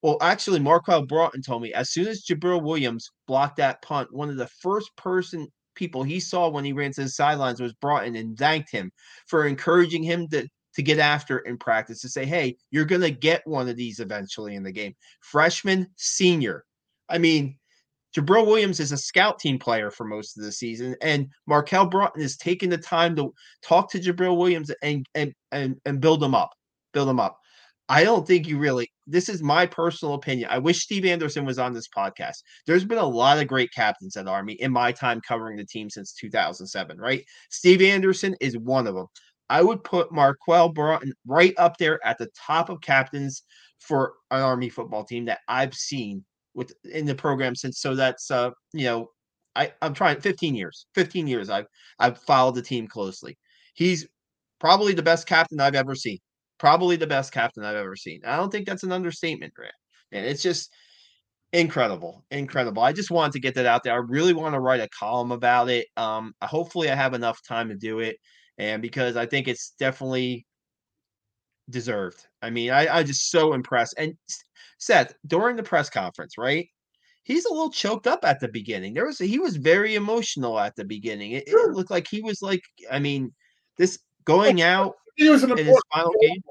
well, 0.02 0.18
actually, 0.20 0.60
Marquel 0.60 1.06
Broughton 1.06 1.40
told 1.40 1.62
me 1.62 1.72
as 1.72 1.90
soon 1.90 2.06
as 2.06 2.24
Jabril 2.24 2.62
Williams 2.62 3.10
blocked 3.26 3.56
that 3.56 3.80
punt, 3.82 4.12
one 4.12 4.28
of 4.28 4.36
the 4.36 4.48
first 4.60 4.94
person 4.96 5.48
people 5.74 6.02
he 6.02 6.20
saw 6.20 6.48
when 6.48 6.64
he 6.64 6.72
ran 6.72 6.92
to 6.92 7.02
the 7.02 7.08
sidelines 7.08 7.60
was 7.60 7.72
Broughton 7.74 8.14
and 8.16 8.38
thanked 8.38 8.70
him 8.70 8.92
for 9.26 9.46
encouraging 9.46 10.02
him 10.02 10.28
to 10.28 10.46
to 10.74 10.82
get 10.82 10.98
after 10.98 11.38
in 11.38 11.56
practice 11.56 12.00
to 12.00 12.08
say, 12.08 12.24
hey, 12.24 12.56
you're 12.70 12.84
gonna 12.84 13.10
get 13.10 13.46
one 13.46 13.68
of 13.68 13.76
these 13.76 14.00
eventually 14.00 14.56
in 14.56 14.62
the 14.62 14.72
game. 14.72 14.94
Freshman, 15.20 15.86
senior. 15.96 16.64
I 17.08 17.18
mean, 17.18 17.56
Jabril 18.16 18.46
Williams 18.46 18.80
is 18.80 18.92
a 18.92 18.96
scout 18.96 19.38
team 19.38 19.58
player 19.58 19.90
for 19.90 20.04
most 20.04 20.36
of 20.36 20.44
the 20.44 20.52
season, 20.52 20.94
and 21.02 21.28
Marquel 21.46 21.86
Broughton 21.86 22.22
is 22.22 22.36
taking 22.36 22.70
the 22.70 22.78
time 22.78 23.16
to 23.16 23.34
talk 23.62 23.90
to 23.90 24.00
Jabril 24.00 24.36
Williams 24.36 24.70
and 24.82 25.06
and 25.14 25.34
and, 25.50 25.76
and 25.84 26.00
build 26.00 26.22
him 26.22 26.34
up, 26.34 26.50
build 26.92 27.08
him 27.08 27.20
up. 27.20 27.38
I 27.88 28.04
don't 28.04 28.26
think 28.26 28.46
you 28.46 28.58
really. 28.58 28.90
This 29.06 29.28
is 29.28 29.42
my 29.42 29.66
personal 29.66 30.14
opinion. 30.14 30.48
I 30.50 30.58
wish 30.58 30.82
Steve 30.82 31.04
Anderson 31.04 31.44
was 31.44 31.58
on 31.58 31.74
this 31.74 31.88
podcast. 31.88 32.36
There's 32.66 32.84
been 32.84 32.98
a 32.98 33.06
lot 33.06 33.38
of 33.38 33.48
great 33.48 33.70
captains 33.72 34.16
at 34.16 34.28
Army 34.28 34.54
in 34.54 34.72
my 34.72 34.92
time 34.92 35.20
covering 35.20 35.56
the 35.56 35.66
team 35.66 35.90
since 35.90 36.14
2007. 36.14 36.98
Right, 36.98 37.24
Steve 37.50 37.82
Anderson 37.82 38.36
is 38.40 38.56
one 38.56 38.86
of 38.86 38.94
them. 38.94 39.06
I 39.50 39.62
would 39.62 39.84
put 39.84 40.12
Marquel 40.12 40.70
Broughton 40.70 41.12
right 41.26 41.52
up 41.58 41.76
there 41.78 42.04
at 42.06 42.16
the 42.18 42.30
top 42.34 42.70
of 42.70 42.80
captains 42.80 43.42
for 43.80 44.14
an 44.30 44.40
Army 44.40 44.70
football 44.70 45.04
team 45.04 45.26
that 45.26 45.40
I've 45.48 45.74
seen 45.74 46.24
with 46.54 46.72
in 46.84 47.06
the 47.06 47.14
program 47.14 47.54
since 47.54 47.80
so 47.80 47.94
that's 47.94 48.30
uh 48.30 48.50
you 48.72 48.84
know 48.84 49.10
I 49.56 49.72
I'm 49.82 49.94
trying 49.94 50.20
15 50.20 50.54
years 50.54 50.86
15 50.94 51.26
years 51.26 51.50
I've 51.50 51.66
I've 51.98 52.18
followed 52.18 52.54
the 52.56 52.62
team 52.62 52.86
closely. 52.88 53.38
He's 53.74 54.06
probably 54.60 54.94
the 54.94 55.02
best 55.02 55.26
captain 55.26 55.60
I've 55.60 55.74
ever 55.74 55.94
seen 55.94 56.18
probably 56.58 56.96
the 56.96 57.06
best 57.06 57.32
captain 57.32 57.64
I've 57.64 57.76
ever 57.76 57.96
seen 57.96 58.20
I 58.24 58.36
don't 58.36 58.50
think 58.50 58.66
that's 58.66 58.84
an 58.84 58.92
understatement 58.92 59.54
Grant 59.54 59.74
and 60.12 60.24
it's 60.26 60.42
just 60.42 60.70
incredible 61.52 62.24
incredible. 62.30 62.82
I 62.82 62.92
just 62.92 63.10
wanted 63.10 63.32
to 63.34 63.40
get 63.40 63.54
that 63.54 63.66
out 63.66 63.84
there. 63.84 63.92
I 63.94 63.98
really 63.98 64.34
want 64.34 64.54
to 64.54 64.60
write 64.60 64.80
a 64.80 64.88
column 64.88 65.32
about 65.32 65.68
it 65.70 65.86
um 65.96 66.34
hopefully 66.42 66.90
I 66.90 66.94
have 66.96 67.14
enough 67.14 67.40
time 67.46 67.68
to 67.68 67.76
do 67.76 68.00
it 68.00 68.16
and 68.58 68.82
because 68.82 69.16
I 69.16 69.26
think 69.26 69.48
it's 69.48 69.74
definitely 69.78 70.46
deserved. 71.70 72.26
I 72.42 72.50
mean, 72.50 72.70
I, 72.70 72.98
I 72.98 73.02
just 73.02 73.30
so 73.30 73.54
impressed. 73.54 73.94
And 73.98 74.16
Seth, 74.78 75.14
during 75.26 75.56
the 75.56 75.62
press 75.62 75.90
conference, 75.90 76.36
right? 76.38 76.68
He's 77.22 77.46
a 77.46 77.52
little 77.52 77.70
choked 77.70 78.06
up 78.06 78.24
at 78.24 78.38
the 78.38 78.48
beginning. 78.48 78.92
There 78.92 79.06
was 79.06 79.18
he 79.18 79.38
was 79.38 79.56
very 79.56 79.94
emotional 79.94 80.58
at 80.60 80.76
the 80.76 80.84
beginning. 80.84 81.32
It, 81.32 81.44
it, 81.46 81.70
looked 81.70 81.90
like 81.90 82.06
he 82.06 82.20
was 82.20 82.42
like, 82.42 82.62
I 82.90 82.98
mean, 82.98 83.32
this 83.78 83.98
going 84.26 84.60
out 84.60 84.94
he 85.16 85.28
was 85.28 85.42
an 85.42 85.56
his 85.56 85.80
final 85.92 86.12
game. 86.20 86.42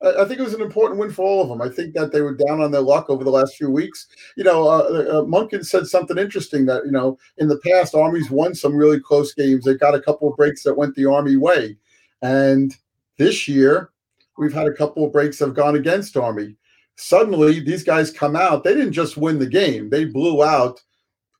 I 0.00 0.24
think 0.24 0.38
it 0.38 0.44
was 0.44 0.54
an 0.54 0.62
important 0.62 1.00
win 1.00 1.10
for 1.10 1.26
all 1.26 1.42
of 1.42 1.48
them. 1.48 1.60
I 1.60 1.68
think 1.68 1.92
that 1.94 2.12
they 2.12 2.20
were 2.20 2.36
down 2.36 2.60
on 2.60 2.70
their 2.70 2.80
luck 2.80 3.10
over 3.10 3.24
the 3.24 3.32
last 3.32 3.56
few 3.56 3.68
weeks. 3.68 4.06
You 4.36 4.44
know, 4.44 4.68
uh, 4.68 4.78
uh, 4.78 5.22
Monken 5.24 5.66
said 5.66 5.88
something 5.88 6.16
interesting 6.16 6.66
that 6.66 6.84
you 6.84 6.92
know 6.92 7.18
in 7.38 7.48
the 7.48 7.58
past 7.58 7.96
Army's 7.96 8.30
won 8.30 8.54
some 8.54 8.76
really 8.76 9.00
close 9.00 9.34
games. 9.34 9.64
They 9.64 9.74
got 9.74 9.96
a 9.96 10.00
couple 10.00 10.30
of 10.30 10.36
breaks 10.36 10.62
that 10.62 10.76
went 10.76 10.94
the 10.94 11.06
Army 11.06 11.36
way, 11.36 11.76
and 12.22 12.74
this 13.16 13.48
year 13.48 13.90
we've 14.38 14.52
had 14.52 14.66
a 14.66 14.74
couple 14.74 15.04
of 15.04 15.12
breaks 15.12 15.38
that 15.38 15.46
have 15.46 15.54
gone 15.54 15.76
against 15.76 16.16
Army 16.16 16.56
suddenly 16.98 17.60
these 17.60 17.84
guys 17.84 18.10
come 18.10 18.36
out. 18.36 18.64
They 18.64 18.74
didn't 18.74 18.92
just 18.92 19.16
win 19.16 19.38
the 19.38 19.46
game; 19.46 19.88
they 19.88 20.04
blew 20.04 20.44
out 20.44 20.82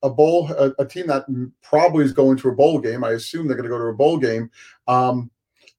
a 0.01 0.09
bowl 0.09 0.49
a, 0.53 0.73
a 0.79 0.85
team 0.85 1.07
that 1.07 1.25
probably 1.61 2.05
is 2.05 2.13
going 2.13 2.37
to 2.37 2.49
a 2.49 2.55
bowl 2.55 2.79
game. 2.79 3.03
I 3.03 3.11
assume 3.11 3.47
they're 3.47 3.57
going 3.57 3.69
to 3.69 3.75
go 3.75 3.77
to 3.77 3.89
a 3.89 3.93
bowl 3.93 4.17
game. 4.17 4.49
Um, 4.87 5.29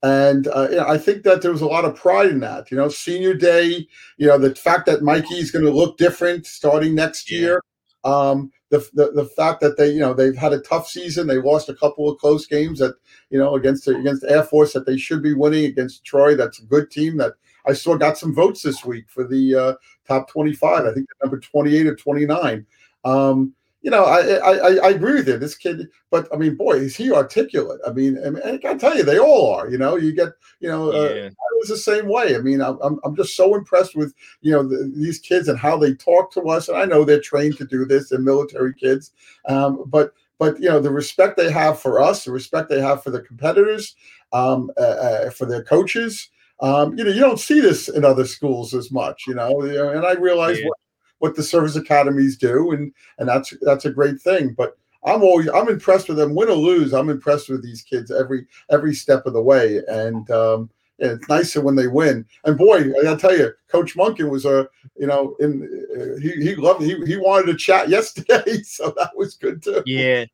and 0.03 0.47
uh, 0.49 0.69
you 0.71 0.77
know, 0.77 0.87
I 0.87 0.99
think 0.99 1.25
that 1.25 1.43
there 1.43 1.53
was 1.53 1.63
a 1.63 1.67
lot 1.67 1.85
of 1.85 1.97
pride 1.97 2.31
in 2.31 2.41
that. 2.41 2.71
You 2.71 2.77
know, 2.77 2.89
senior 2.89 3.35
day. 3.35 3.87
You 4.19 4.29
know, 4.29 4.39
the 4.39 4.55
fact 4.55 4.87
that 4.87 5.03
Michie's 5.03 5.51
going 5.51 5.65
to 5.65 5.71
look 5.71 5.97
different 5.97 6.47
starting 6.47 6.95
next 6.95 7.31
yeah. 7.31 7.39
year. 7.39 7.63
Um, 8.05 8.53
the, 8.71 8.89
the 8.95 9.11
the 9.13 9.25
fact 9.25 9.61
that 9.61 9.77
they 9.77 9.91
you 9.91 10.01
know 10.01 10.15
they've 10.15 10.37
had 10.37 10.53
a 10.53 10.61
tough 10.61 10.89
season. 10.89 11.27
They 11.27 11.39
lost 11.39 11.69
a 11.69 11.75
couple 11.75 12.09
of 12.09 12.19
close 12.19 12.47
games 12.47 12.79
that 12.79 12.95
you 13.29 13.39
know 13.39 13.57
against 13.57 13.87
against 13.89 14.25
Air 14.25 14.45
Force 14.45 14.73
that 14.73 14.87
they 14.87 14.97
should 14.97 15.23
be 15.23 15.35
winning 15.35 15.67
against 15.67 16.05
Troy. 16.05 16.35
That's 16.37 16.61
a 16.61 16.67
good 16.67 16.91
team 16.91 17.17
that 17.19 17.35
I 17.67 17.73
saw 17.73 17.97
got 17.97 18.17
some 18.17 18.35
votes 18.35 18.63
this 18.63 18.85
week 18.85 19.05
for 19.09 19.27
the 19.27 19.55
uh, 19.55 19.75
top 20.07 20.31
25. 20.31 20.87
I 20.87 20.93
think 20.93 21.07
number 21.23 21.39
28 21.39 21.87
or 21.87 21.97
29. 21.97 22.67
Um, 23.05 23.55
you 23.83 23.91
know, 23.91 24.05
I, 24.05 24.37
I 24.37 24.75
I 24.77 24.91
agree 24.91 25.15
with 25.15 25.29
you. 25.29 25.39
This 25.39 25.55
kid, 25.55 25.89
but 26.11 26.29
I 26.33 26.37
mean, 26.37 26.55
boy, 26.55 26.75
is 26.75 26.97
he 26.97 27.11
articulate. 27.13 27.81
I 27.87 27.93
mean, 27.93 28.19
I, 28.25 28.31
mean, 28.31 28.43
I 28.45 28.59
can 28.59 28.79
tell 28.79 28.97
you, 28.97 29.03
they 29.03 29.19
all 29.19 29.55
are. 29.55 29.71
You 29.71 29.79
know, 29.79 29.97
you 29.97 30.13
get, 30.13 30.29
you 30.61 30.69
know, 30.69 30.91
uh. 30.91 31.29
I 31.29 31.53
was 31.59 31.69
the 31.69 31.77
same 31.79 32.07
way. 32.07 32.37
I 32.37 32.41
mean, 32.41 32.61
I'm 32.61 32.99
I'm 33.05 33.17
just 33.17 33.37
so 33.37 33.55
impressed 33.55 33.97
with 33.97 34.15
you 34.43 34.53
know 34.53 34.63
the, 34.63 34.93
these 34.95 35.19
kids 35.19 35.49
and 35.49 35.59
how 35.59 35.79
they 35.79 35.95
talk 35.95 36.31
to 36.33 36.43
us. 36.43 36.69
And 36.69 36.77
I 36.77 36.85
know 36.85 37.05
they're 37.05 37.21
trained 37.21 37.57
to 37.59 37.65
do 37.65 37.87
this. 37.87 38.11
They're 38.11 38.19
military 38.19 38.75
kids, 38.75 39.13
um, 39.49 39.85
but 39.87 40.13
but 40.39 40.61
you 40.61 40.69
know 40.69 40.81
the 40.81 40.91
respect 40.91 41.39
they 41.39 41.51
have 41.51 41.81
for 41.81 42.03
us, 42.03 42.25
the 42.25 42.33
respect 42.33 42.69
they 42.69 42.81
have 42.81 43.03
for 43.03 43.11
the 43.11 43.23
competitors, 43.23 43.97
um, 44.33 44.71
uh, 44.77 44.81
uh, 44.81 45.31
for 45.31 45.47
their 45.47 45.65
coaches. 45.65 46.29
Um, 46.63 46.99
you 46.99 47.05
know, 47.05 47.11
you 47.11 47.21
don't 47.21 47.41
see 47.41 47.61
this 47.61 47.89
in 47.89 48.05
other 48.05 48.27
schools 48.27 48.75
as 48.75 48.93
much, 48.93 49.25
you 49.27 49.33
know, 49.33 49.63
and 49.63 50.05
I 50.05 50.13
realize 50.13 50.59
yeah. 50.59 50.67
what, 50.67 50.79
what 51.21 51.37
the 51.37 51.43
service 51.43 51.77
academies 51.77 52.37
do, 52.37 52.73
and 52.73 52.93
and 53.19 53.29
that's 53.29 53.55
that's 53.63 53.85
a 53.85 53.91
great 53.91 54.21
thing. 54.21 54.55
But 54.55 54.77
I'm 55.05 55.23
always 55.23 55.49
I'm 55.49 55.69
impressed 55.69 56.09
with 56.09 56.19
them, 56.19 56.35
win 56.35 56.51
or 56.51 56.57
lose. 56.57 56.93
I'm 56.93 57.09
impressed 57.09 57.49
with 57.49 57.63
these 57.63 57.83
kids 57.83 58.11
every 58.11 58.47
every 58.71 58.95
step 58.95 59.25
of 59.27 59.33
the 59.33 59.43
way, 59.43 59.81
and 59.89 60.31
um, 60.31 60.71
it's 60.99 61.29
nicer 61.29 61.61
when 61.61 61.77
they 61.77 61.87
win. 61.87 62.27
And 62.45 62.59
boy, 62.59 62.79
I 62.79 63.03
gotta 63.03 63.21
tell 63.21 63.37
you, 63.37 63.53
Coach 63.69 63.97
Monken 63.97 64.31
was 64.31 64.45
a 64.45 64.69
you 64.99 65.07
know 65.07 65.37
in 65.41 65.63
uh, 65.97 66.21
he 66.21 66.33
he 66.43 66.55
loved 66.57 66.83
he 66.83 66.97
he 67.07 67.17
wanted 67.17 67.47
to 67.47 67.57
chat 67.57 67.89
yesterday, 67.91 68.63
so 68.63 68.93
that 68.97 69.13
was 69.17 69.37
good 69.37 69.63
too. 69.63 69.83
Yeah, 69.87 70.25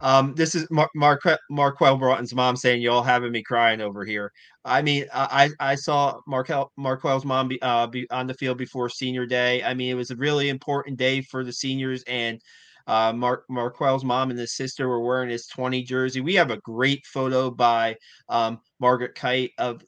Um, 0.00 0.34
this 0.34 0.54
is 0.54 0.70
Mar- 0.70 0.90
Mar- 0.94 1.18
Marquel 1.50 1.98
Broughton's 1.98 2.34
mom 2.34 2.56
saying, 2.56 2.82
"Y'all 2.82 3.02
having 3.02 3.32
me 3.32 3.42
crying 3.42 3.80
over 3.80 4.04
here." 4.04 4.30
I 4.64 4.80
mean, 4.82 5.06
I 5.12 5.50
I 5.58 5.74
saw 5.74 6.20
Marquel 6.26 6.70
Marquel's 6.76 7.24
mom 7.24 7.48
be, 7.48 7.60
uh, 7.62 7.86
be 7.88 8.08
on 8.10 8.26
the 8.28 8.34
field 8.34 8.58
before 8.58 8.88
senior 8.88 9.26
day. 9.26 9.62
I 9.62 9.74
mean, 9.74 9.90
it 9.90 9.94
was 9.94 10.10
a 10.12 10.16
really 10.16 10.50
important 10.50 10.98
day 10.98 11.20
for 11.22 11.42
the 11.44 11.52
seniors, 11.52 12.02
and 12.06 12.40
uh, 12.86 13.12
Mar- 13.12 13.44
Marquel's 13.50 14.04
mom 14.04 14.30
and 14.30 14.38
his 14.38 14.54
sister 14.54 14.88
were 14.88 15.00
wearing 15.00 15.30
his 15.30 15.46
20 15.48 15.82
jersey. 15.82 16.20
We 16.20 16.34
have 16.34 16.50
a 16.52 16.58
great 16.58 17.04
photo 17.06 17.50
by 17.50 17.96
um, 18.28 18.60
Margaret 18.80 19.14
Kite 19.16 19.50
of 19.58 19.82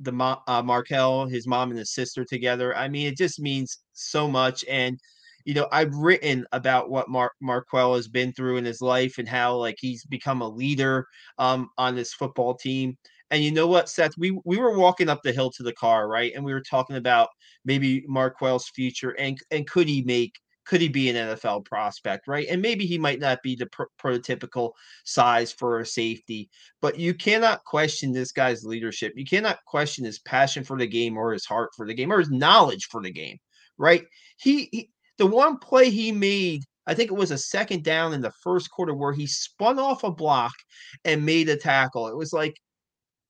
the 0.00 0.12
uh, 0.46 0.62
Marquel, 0.62 1.26
his 1.26 1.46
mom 1.46 1.70
and 1.70 1.78
his 1.78 1.92
sister 1.92 2.24
together. 2.24 2.76
I 2.76 2.88
mean, 2.88 3.06
it 3.08 3.16
just 3.16 3.40
means 3.40 3.78
so 3.92 4.28
much. 4.28 4.64
And 4.68 4.98
you 5.48 5.54
know, 5.54 5.66
I've 5.72 5.94
written 5.94 6.44
about 6.52 6.90
what 6.90 7.08
Mar- 7.08 7.32
Marquel 7.40 7.94
has 7.94 8.06
been 8.06 8.34
through 8.34 8.58
in 8.58 8.66
his 8.66 8.82
life 8.82 9.16
and 9.16 9.26
how 9.26 9.56
like 9.56 9.76
he's 9.80 10.04
become 10.04 10.42
a 10.42 10.48
leader 10.48 11.06
um, 11.38 11.70
on 11.78 11.96
this 11.96 12.12
football 12.12 12.54
team. 12.54 12.98
And 13.30 13.42
you 13.42 13.50
know 13.50 13.66
what, 13.66 13.88
Seth? 13.88 14.12
We 14.18 14.38
we 14.44 14.58
were 14.58 14.76
walking 14.78 15.08
up 15.08 15.22
the 15.22 15.32
hill 15.32 15.50
to 15.52 15.62
the 15.62 15.72
car, 15.72 16.06
right? 16.06 16.32
And 16.34 16.44
we 16.44 16.52
were 16.52 16.60
talking 16.60 16.96
about 16.96 17.30
maybe 17.64 18.04
Marquel's 18.06 18.68
future 18.68 19.12
and 19.18 19.38
and 19.50 19.66
could 19.66 19.88
he 19.88 20.02
make 20.02 20.34
could 20.66 20.82
he 20.82 20.88
be 20.88 21.08
an 21.08 21.16
NFL 21.16 21.64
prospect, 21.64 22.28
right? 22.28 22.46
And 22.50 22.60
maybe 22.60 22.84
he 22.84 22.98
might 22.98 23.18
not 23.18 23.42
be 23.42 23.56
the 23.56 23.68
pr- 23.68 23.84
prototypical 23.98 24.72
size 25.06 25.50
for 25.50 25.80
a 25.80 25.86
safety, 25.86 26.50
but 26.82 26.98
you 26.98 27.14
cannot 27.14 27.64
question 27.64 28.12
this 28.12 28.32
guy's 28.32 28.64
leadership. 28.64 29.14
You 29.16 29.24
cannot 29.24 29.60
question 29.66 30.04
his 30.04 30.18
passion 30.18 30.62
for 30.62 30.76
the 30.76 30.86
game 30.86 31.16
or 31.16 31.32
his 31.32 31.46
heart 31.46 31.70
for 31.74 31.86
the 31.86 31.94
game 31.94 32.12
or 32.12 32.18
his 32.18 32.30
knowledge 32.30 32.88
for 32.90 33.00
the 33.00 33.10
game, 33.10 33.38
right? 33.78 34.04
He, 34.36 34.68
he 34.72 34.90
the 35.18 35.26
one 35.26 35.58
play 35.58 35.90
he 35.90 36.12
made, 36.12 36.62
I 36.86 36.94
think 36.94 37.10
it 37.10 37.14
was 37.16 37.30
a 37.30 37.38
second 37.38 37.84
down 37.84 38.14
in 38.14 38.20
the 38.22 38.32
first 38.42 38.70
quarter 38.70 38.94
where 38.94 39.12
he 39.12 39.26
spun 39.26 39.78
off 39.78 40.04
a 40.04 40.10
block 40.10 40.52
and 41.04 41.26
made 41.26 41.48
a 41.48 41.56
tackle. 41.56 42.08
It 42.08 42.16
was 42.16 42.32
like 42.32 42.54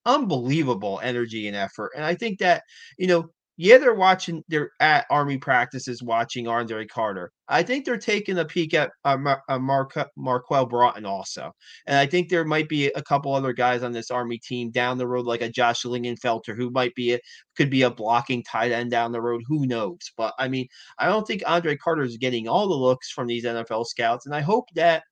unbelievable 0.07 1.01
energy 1.03 1.49
and 1.49 1.57
effort. 1.57 1.93
And 1.97 2.05
I 2.05 2.15
think 2.15 2.39
that, 2.41 2.63
you 2.99 3.07
know, 3.07 3.31
yeah, 3.59 3.77
they're 3.77 3.93
watching. 3.93 4.45
They're 4.49 4.71
at 4.79 5.05
Army 5.11 5.37
practices 5.37 6.01
watching 6.01 6.47
Andre 6.47 6.87
Carter. 6.87 7.33
I 7.49 7.65
think 7.65 7.85
they're 7.85 7.99
taking 7.99 8.39
a 8.39 8.45
peek 8.45 8.73
at 8.73 8.93
uh, 9.05 9.17
Mar- 9.17 9.43
uh, 9.49 9.59
Mark 9.59 9.95
Marquel 10.17 10.67
Broughton 10.67 11.05
also, 11.05 11.53
and 11.89 11.97
I 11.99 12.07
think 12.07 12.29
there 12.29 12.45
might 12.45 12.69
be 12.69 12.87
a 12.87 13.03
couple 13.03 13.35
other 13.35 13.53
guys 13.53 13.83
on 13.83 13.91
this 13.91 14.13
Army 14.13 14.39
team 14.39 14.71
down 14.71 14.97
the 14.97 15.09
road, 15.09 15.27
like 15.27 15.43
a 15.43 15.51
Josh 15.51 15.83
Lingenfelter, 15.83 16.57
who 16.57 16.71
might 16.71 16.95
be 16.95 17.15
a 17.15 17.21
could 17.57 17.69
be 17.69 17.83
a 17.83 17.91
blocking 17.91 18.45
tight 18.45 18.71
end 18.71 18.93
down 18.93 19.11
the 19.11 19.21
road. 19.21 19.43
Who 19.49 19.67
knows? 19.67 19.99
But 20.17 20.35
I 20.39 20.47
mean, 20.47 20.69
I 21.01 21.07
don't 21.07 21.27
think 21.27 21.43
Andre 21.45 21.77
Carter 21.77 22.03
is 22.03 22.17
getting 22.17 22.47
all 22.47 22.69
the 22.69 22.75
looks 22.75 23.11
from 23.11 23.27
these 23.27 23.45
NFL 23.45 23.87
scouts, 23.87 24.25
and 24.25 24.35
I 24.37 24.41
hope 24.41 24.67
that 24.77 25.03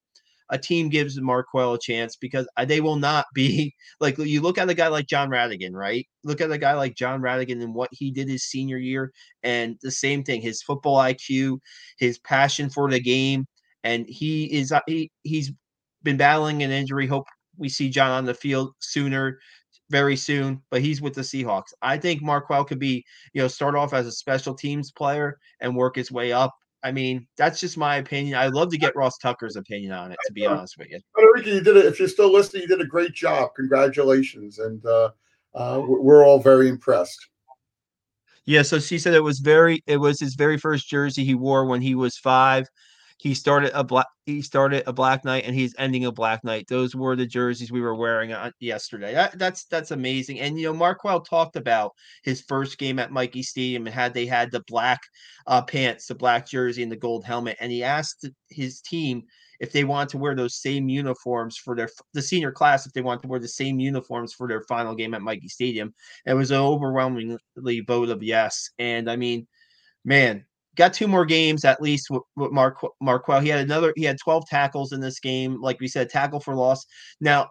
a 0.51 0.59
team 0.59 0.89
gives 0.89 1.21
Marquel 1.21 1.75
a 1.75 1.79
chance 1.79 2.17
because 2.17 2.49
they 2.67 2.81
will 2.81 2.97
not 2.97 3.27
be 3.35 3.75
like 4.01 4.19
you 4.19 4.41
look 4.41 4.59
at 4.59 4.69
a 4.69 4.75
guy 4.75 4.89
like 4.89 5.07
Jon 5.07 5.29
Rhattigan, 5.31 5.73
right? 5.73 6.07
Look 6.25 6.41
at 6.41 6.51
a 6.51 6.59
guy 6.59 6.75
like 6.75 6.95
Jon 6.95 7.21
Rhattigan 7.21 7.63
and 7.63 7.75
what 7.75 7.91
he 7.93 8.11
did 8.11 8.29
his 8.29 8.45
senior 8.45 8.79
year, 8.79 9.13
and 9.43 9.77
the 9.83 9.91
same 9.91 10.23
thing, 10.23 10.41
his 10.41 10.63
football 10.63 10.99
IQ, 10.99 11.59
his 11.99 12.19
passion 12.21 12.71
for 12.71 12.91
the 12.91 13.01
game, 13.01 13.47
and 13.85 14.07
he 14.09 14.45
is 14.53 14.73
uh, 14.73 14.81
he 14.87 15.11
he's 15.23 15.53
been 16.03 16.17
battling 16.17 16.63
an 16.63 16.71
injury. 16.71 17.07
Hope 17.07 17.27
we 17.59 17.69
see 17.69 17.89
John 17.89 18.11
on 18.11 18.25
the 18.25 18.35
field 18.35 18.73
sooner 18.81 19.39
very 19.91 20.17
soon, 20.17 20.63
but 20.71 20.81
he's 20.83 21.01
with 21.01 21.15
the 21.15 21.21
Seahawks. 21.21 21.73
I 21.83 21.97
think 21.97 22.23
Marquel 22.23 22.65
could 22.65 22.79
be, 22.79 23.05
you 23.33 23.43
know, 23.43 23.49
start 23.49 23.77
off 23.77 23.95
as 23.95 24.07
a 24.07 24.13
special 24.13 24.55
teams 24.55 24.91
player 24.91 25.39
and 25.61 25.77
work 25.77 25.97
his 25.97 26.11
way 26.11 26.33
up 26.33 26.53
I 26.87 26.93
mean, 26.93 27.27
that's 27.37 27.59
just 27.59 27.77
my 27.77 27.97
opinion. 27.97 28.39
I'd 28.39 28.55
love 28.55 28.71
to 28.71 28.79
get 28.79 28.95
Ross 28.95 29.19
Tucker's 29.19 29.57
opinion 29.57 29.91
on 29.91 30.13
it, 30.13 30.19
to 30.29 30.33
be 30.33 30.47
honest 30.47 30.79
with 30.79 30.89
you. 30.89 31.01
Ricky, 31.35 31.51
you 31.51 31.61
did 31.61 31.77
it. 31.77 31.85
If 31.85 31.99
you're 31.99 32.07
still 32.07 32.33
listening, 32.33 32.63
you 32.63 32.69
did 32.69 32.81
a 32.81 32.87
great 32.87 33.13
job. 33.13 33.51
Congratulations. 33.57 34.61
And 34.61 34.87
uh, 34.87 35.11
uh, 35.57 35.83
we're 35.85 36.25
all 36.25 36.39
very 36.39 36.69
impressed. 36.69 37.19
Yeah, 38.45 38.63
so 38.63 38.79
she 38.79 39.01
said 39.01 39.15
it 39.15 39.21
was 39.21 39.41
very 39.41 39.83
it 39.89 39.97
was 39.97 40.21
his 40.21 40.37
very 40.37 40.59
first 40.59 40.89
jersey 40.89 41.25
he 41.25 41.35
wore 41.35 41.67
when 41.67 41.83
he 41.83 41.97
was 41.97 42.17
five. 42.17 42.69
He 43.19 43.35
started 43.35 43.71
a 43.75 43.83
black 43.83 44.07
he 44.27 44.43
started 44.43 44.83
a 44.87 44.93
black 44.93 45.25
night 45.25 45.45
and 45.47 45.55
he's 45.55 45.75
ending 45.79 46.05
a 46.05 46.13
black 46.13 46.43
night. 46.45 46.67
Those 46.69 46.97
were 46.97 47.15
the 47.15 47.27
jerseys 47.27 47.71
we 47.71 47.81
were 47.81 47.95
wearing 47.95 48.33
on 48.33 48.53
yesterday. 48.59 49.15
That, 49.15 49.39
that's 49.39 49.65
that's 49.67 49.93
amazing. 49.93 50.41
And 50.41 50.59
you 50.59 50.67
know, 50.67 50.75
Marquel 50.75 51.21
talked 51.21 51.57
about 51.57 51.93
his 52.25 52.43
first 52.43 52.77
game 52.79 52.99
at 52.99 53.13
Michie 53.13 53.43
Stadium 53.43 53.87
and 53.87 53.95
had 53.95 54.13
they 54.13 54.27
had 54.27 54.51
the 54.51 54.65
black 54.67 55.01
uh, 55.47 55.63
pants, 55.63 56.07
the 56.07 56.15
black 56.15 56.47
jersey, 56.47 56.83
and 56.83 56.91
the 56.91 56.97
gold 56.97 57.25
helmet. 57.25 57.57
And 57.61 57.71
he 57.71 57.85
asked 57.85 58.29
his 58.51 58.81
team 58.81 59.23
if 59.61 59.73
they 59.73 59.85
want 59.85 60.11
to 60.11 60.19
wear 60.19 60.35
those 60.35 60.61
same 60.61 60.89
uniforms 60.89 61.57
for 61.57 61.77
their 61.77 61.89
the 62.13 62.23
senior 62.23 62.53
class, 62.53 62.85
if 62.85 62.93
they 62.93 63.01
want 63.03 63.23
to 63.23 63.29
wear 63.29 63.41
the 63.41 63.49
same 63.49 63.79
uniforms 63.79 64.33
for 64.35 64.49
their 64.49 64.63
final 64.63 64.95
game 64.95 65.15
at 65.15 65.23
Michie 65.23 65.49
Stadium. 65.49 65.95
It 66.27 66.35
was 66.35 66.51
an 66.51 66.59
overwhelmingly 66.59 67.81
vote 67.87 68.11
of 68.11 68.23
yes. 68.23 68.71
And 68.79 69.11
I 69.11 69.17
mean, 69.17 69.47
man, 70.05 70.45
got 70.77 70.93
two 70.93 71.09
more 71.09 71.25
games 71.25 71.65
at 71.65 71.81
least 71.81 72.09
with, 72.11 72.23
Mark 72.37 72.79
Marquel. 73.01 73.41
He 73.41 73.49
had 73.49 73.61
another. 73.61 73.93
He 73.97 74.05
had 74.05 74.19
12 74.23 74.47
tackles 74.49 74.93
in 74.93 75.01
this 75.01 75.19
game. 75.19 75.61
Like 75.61 75.81
we 75.81 75.89
said, 75.89 76.09
tackle 76.09 76.41
for 76.41 76.55
loss. 76.55 76.85
Now, 77.21 77.51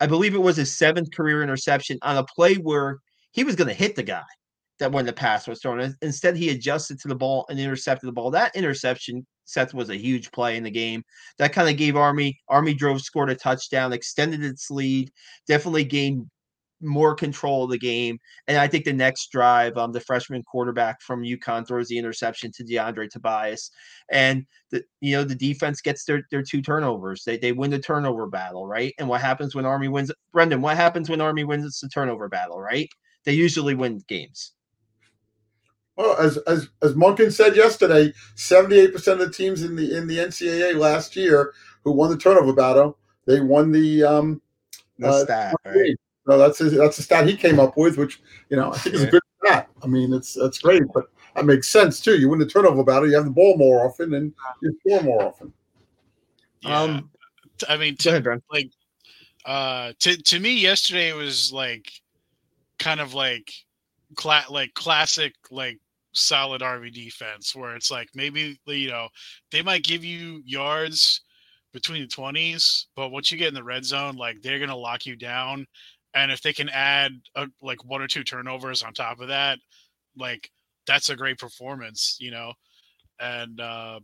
I 0.00 0.06
believe 0.06 0.34
it 0.34 0.42
was 0.42 0.56
his 0.56 0.76
seventh 0.76 1.10
career 1.12 1.42
interception 1.42 1.98
on 2.02 2.18
a 2.18 2.24
play 2.24 2.54
where 2.54 2.98
he 3.32 3.44
was 3.44 3.56
going 3.56 3.68
to 3.68 3.74
hit 3.74 3.96
the 3.96 4.02
guy 4.02 4.22
that 4.78 4.92
when 4.92 5.06
the 5.06 5.12
pass 5.12 5.48
was 5.48 5.60
thrown. 5.60 5.94
Instead, 6.02 6.36
he 6.36 6.50
adjusted 6.50 7.00
to 7.00 7.08
the 7.08 7.14
ball 7.14 7.46
and 7.48 7.58
intercepted 7.58 8.06
the 8.06 8.12
ball. 8.12 8.30
That 8.30 8.54
interception, 8.54 9.26
Seth, 9.46 9.72
was 9.72 9.88
a 9.88 9.96
huge 9.96 10.30
play 10.32 10.56
in 10.56 10.62
the 10.62 10.70
game. 10.70 11.02
That 11.38 11.52
kind 11.52 11.68
of 11.68 11.76
gave 11.76 11.96
Army. 11.96 12.38
Army 12.48 12.74
drove, 12.74 13.00
scored 13.00 13.30
a 13.30 13.34
touchdown, 13.34 13.92
extended 13.92 14.44
its 14.44 14.70
lead, 14.70 15.10
definitely 15.48 15.84
gained 15.84 16.26
more 16.80 17.14
control 17.14 17.64
of 17.64 17.70
the 17.70 17.78
game. 17.78 18.18
And 18.48 18.58
I 18.58 18.68
think 18.68 18.84
the 18.84 18.92
next 18.92 19.30
drive, 19.30 19.76
um, 19.76 19.92
the 19.92 20.00
freshman 20.00 20.42
quarterback 20.42 21.00
from 21.00 21.22
UConn 21.22 21.66
throws 21.66 21.88
the 21.88 21.98
interception 21.98 22.52
to 22.52 22.64
DeAndre 22.64 23.10
Tobias, 23.10 23.70
and 24.10 24.46
the 24.70 24.84
you 25.00 25.16
know 25.16 25.24
the 25.24 25.34
defense 25.34 25.80
gets 25.80 26.04
their 26.04 26.22
their 26.30 26.42
two 26.42 26.62
turnovers. 26.62 27.24
They 27.24 27.36
they 27.36 27.52
win 27.52 27.70
the 27.70 27.78
turnover 27.78 28.26
battle, 28.26 28.66
right? 28.66 28.94
And 28.98 29.08
what 29.08 29.20
happens 29.20 29.54
when 29.54 29.66
Army 29.66 29.88
wins? 29.88 30.12
Brendan, 30.32 30.60
what 30.60 30.76
happens 30.76 31.08
when 31.08 31.20
Army 31.20 31.44
wins 31.44 31.80
the 31.80 31.88
turnover 31.88 32.28
battle? 32.28 32.60
Right? 32.60 32.88
They 33.24 33.32
usually 33.32 33.74
win 33.74 34.02
games. 34.06 34.52
Well, 35.96 36.16
as 36.18 36.36
as 36.38 36.68
as 36.82 36.94
Monken 36.94 37.32
said 37.32 37.56
yesterday, 37.56 38.12
seventy 38.34 38.78
eight 38.78 38.92
percent 38.92 39.20
of 39.20 39.28
the 39.28 39.32
teams 39.32 39.62
in 39.62 39.76
the 39.76 39.96
in 39.96 40.06
the 40.06 40.18
NCAA 40.18 40.76
last 40.76 41.16
year 41.16 41.54
who 41.84 41.92
won 41.92 42.10
the 42.10 42.18
turnover 42.18 42.52
battle, 42.52 42.98
they 43.26 43.40
won 43.40 43.72
the 43.72 44.04
um. 44.04 44.42
The 44.98 45.08
uh, 45.08 45.24
stat, 45.24 45.54
right? 45.66 45.94
No, 46.26 46.38
that's 46.38 46.60
a, 46.60 46.70
that's 46.70 46.98
a 46.98 47.02
stat 47.02 47.28
he 47.28 47.36
came 47.36 47.60
up 47.60 47.76
with, 47.76 47.96
which 47.96 48.20
you 48.50 48.56
know 48.56 48.72
I 48.72 48.78
think 48.78 48.96
is 48.96 49.02
a 49.04 49.10
good 49.10 49.22
stat. 49.44 49.68
I 49.82 49.86
mean, 49.86 50.12
it's 50.12 50.34
that's 50.34 50.58
great, 50.58 50.82
but 50.92 51.04
that 51.34 51.44
makes 51.44 51.68
sense 51.68 52.00
too. 52.00 52.18
You 52.18 52.28
win 52.28 52.38
the 52.38 52.46
turnover 52.46 52.82
battle, 52.82 53.08
you 53.08 53.14
have 53.14 53.24
the 53.24 53.30
ball 53.30 53.56
more 53.56 53.86
often, 53.86 54.14
and 54.14 54.34
you 54.60 54.76
score 54.80 55.02
more 55.02 55.22
often. 55.22 55.52
Yeah. 56.62 56.80
Um, 56.80 57.10
I 57.68 57.76
mean, 57.76 57.96
to, 57.98 58.08
ahead, 58.10 58.42
like, 58.50 58.70
uh, 59.44 59.92
to 60.00 60.16
to 60.16 60.40
me, 60.40 60.58
yesterday 60.58 61.12
was 61.12 61.52
like, 61.52 61.90
kind 62.78 63.00
of 63.00 63.14
like, 63.14 63.52
cla- 64.16 64.46
like 64.50 64.74
classic, 64.74 65.34
like 65.50 65.78
solid 66.12 66.60
Army 66.60 66.90
defense, 66.90 67.54
where 67.54 67.76
it's 67.76 67.90
like 67.90 68.08
maybe 68.14 68.58
you 68.66 68.88
know 68.88 69.08
they 69.52 69.62
might 69.62 69.84
give 69.84 70.04
you 70.04 70.42
yards 70.44 71.20
between 71.72 72.00
the 72.00 72.08
20s 72.08 72.86
but 72.96 73.10
once 73.10 73.30
you 73.30 73.36
get 73.36 73.48
in 73.48 73.54
the 73.54 73.62
red 73.62 73.84
zone 73.84 74.16
like 74.16 74.40
they're 74.40 74.56
going 74.56 74.70
to 74.70 74.74
lock 74.74 75.04
you 75.04 75.14
down 75.14 75.66
and 76.16 76.32
if 76.32 76.40
they 76.40 76.54
can 76.54 76.70
add 76.70 77.12
a, 77.34 77.46
like 77.60 77.84
one 77.84 78.00
or 78.00 78.08
two 78.08 78.24
turnovers 78.24 78.82
on 78.82 78.94
top 78.94 79.20
of 79.20 79.28
that, 79.28 79.58
like 80.16 80.50
that's 80.86 81.10
a 81.10 81.16
great 81.16 81.38
performance, 81.38 82.16
you 82.18 82.30
know. 82.30 82.54
And 83.20 83.60
uh, 83.60 84.00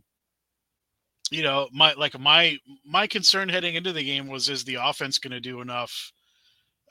you 1.31 1.41
know, 1.41 1.67
my 1.73 1.93
like 1.93 2.17
my 2.19 2.57
my 2.85 3.07
concern 3.07 3.49
heading 3.49 3.75
into 3.75 3.91
the 3.91 4.03
game 4.03 4.27
was 4.27 4.47
is 4.47 4.63
the 4.63 4.75
offense 4.75 5.17
going 5.17 5.31
to 5.31 5.39
do 5.39 5.59
enough 5.59 6.13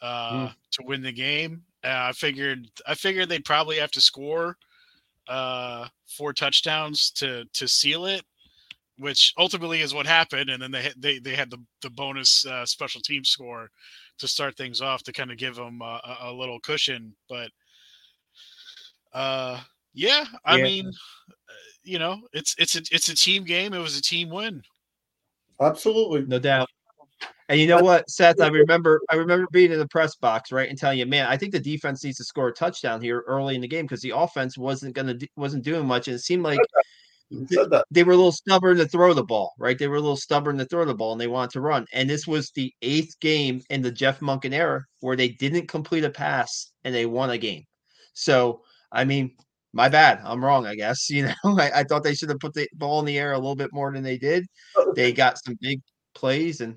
uh, 0.02 0.48
mm. 0.48 0.54
to 0.72 0.82
win 0.85 1.02
the 1.02 1.12
game? 1.12 1.62
Uh, 1.85 2.11
I 2.11 2.12
figured 2.12 2.66
I 2.87 2.94
figured 2.94 3.28
they'd 3.28 3.44
probably 3.44 3.76
have 3.76 3.92
to 3.92 4.00
score 4.00 4.56
uh, 5.28 5.87
four 6.08 6.32
touchdowns 6.32 7.12
to 7.12 7.44
to 7.54 7.68
seal 7.68 8.06
it, 8.06 8.24
which 8.98 9.35
ultimately 9.38 9.82
is 9.82 9.94
what 9.94 10.06
happened. 10.06 10.50
And 10.50 10.61
then 10.61 10.72
they 10.72 10.90
they 10.96 11.18
they 11.20 11.37
had 11.37 11.50
the 11.50 11.58
the 11.80 11.90
bonus 11.90 12.44
uh, 12.44 12.66
special 12.66 13.00
team 13.00 13.24
score 13.24 13.70
to 14.22 14.28
start 14.28 14.56
things 14.56 14.80
off 14.80 15.02
to 15.04 15.12
kind 15.12 15.30
of 15.30 15.37
give 15.37 15.54
them 15.54 15.82
a, 15.82 16.00
a 16.22 16.32
little 16.32 16.58
cushion. 16.61 17.14
But 17.28 17.50
uh, 19.12 19.61
yeah, 19.92 20.24
I 20.44 20.56
yeah. 20.56 20.64
mean, 20.64 20.88
uh, 20.88 21.52
you 21.82 21.98
know, 21.98 22.20
it's 22.32 22.54
it's 22.58 22.76
a 22.76 22.82
it's 22.90 23.08
a 23.08 23.14
team 23.14 23.44
game. 23.44 23.74
It 23.74 23.78
was 23.78 23.98
a 23.98 24.02
team 24.02 24.30
win. 24.30 24.62
Absolutely, 25.61 26.24
no 26.26 26.38
doubt. 26.38 26.68
And 27.48 27.61
you 27.61 27.66
know 27.66 27.82
what, 27.82 28.08
Seth? 28.08 28.40
I 28.40 28.48
remember 28.48 29.00
I 29.11 29.16
remember 29.16 29.46
being 29.52 29.72
in 29.72 29.78
the 29.78 29.88
press 29.88 30.16
box, 30.16 30.50
right, 30.50 30.68
and 30.68 30.78
telling 30.78 30.98
you, 30.98 31.06
man, 31.06 31.26
I 31.26 31.37
think 31.37 31.52
the 31.52 31.61
defense 31.61 32.02
needs 32.02 32.16
to 32.16 32.24
score 32.24 32.48
a 32.48 32.52
touchdown 32.52 33.00
here 33.00 33.24
early 33.26 33.54
in 33.54 33.61
the 33.61 33.68
game 33.68 33.85
because 33.85 34.00
the 34.00 34.16
offense 34.16 34.56
wasn't 34.56 34.94
gonna 34.94 35.16
wasn't 35.37 35.64
doing 35.64 35.87
much, 35.87 36.08
and 36.08 36.14
it 36.14 36.20
seemed 36.20 36.42
like 36.42 36.58
You 36.58 36.64
said 37.49 37.71
that. 37.71 37.85
they 37.90 38.05
were 38.05 38.12
a 38.12 38.16
little 38.16 38.33
stubborn 38.33 38.77
to 38.79 38.87
throw 38.87 39.14
the 39.14 39.25
ball, 39.25 39.53
right? 39.59 39.79
They 39.79 39.88
were 39.88 39.97
a 39.97 40.01
little 40.01 40.16
stubborn 40.16 40.59
to 40.59 40.64
throw 40.64 40.85
the 40.85 40.95
ball 40.95 41.12
and 41.12 41.21
they 41.21 41.27
wanted 41.27 41.51
to 41.53 41.61
run. 41.61 41.87
And 41.92 42.09
this 42.09 42.27
was 42.27 42.51
the 42.55 42.73
eighth 42.83 43.18
game 43.21 43.62
in 43.71 43.83
the 43.83 43.90
Jeff 43.90 44.21
Monken 44.21 44.53
era 44.53 44.85
where 45.01 45.16
they 45.16 45.29
didn't 45.29 45.68
complete 45.68 46.05
a 46.05 46.11
pass 46.11 46.73
and 46.85 46.95
they 46.95 47.07
won 47.07 47.31
a 47.31 47.38
game. 47.38 47.64
So, 48.14 48.62
I 48.90 49.05
mean, 49.05 49.37
my 49.73 49.88
bad. 49.88 50.21
I'm 50.25 50.45
wrong, 50.45 50.66
I 50.66 50.75
guess. 50.75 51.09
You 51.11 51.27
know, 51.27 51.35
I, 51.45 51.81
I 51.81 51.85
thought 51.85 52.03
they 52.03 52.14
should 52.14 52.29
have 52.29 52.40
put 52.40 52.55
the 52.55 52.68
ball 52.75 53.01
in 53.01 53.07
the 53.07 53.18
air 53.18 53.33
a 53.33 53.38
little 53.38 53.57
bit 53.57 53.73
more 53.73 53.92
than 53.92 54.03
they 54.03 54.18
did. 54.18 54.47
Oh, 54.77 54.92
they 54.95 55.12
got 55.12 55.42
some 55.42 55.57
big 55.61 55.81
plays 56.14 56.61
and 56.61 56.77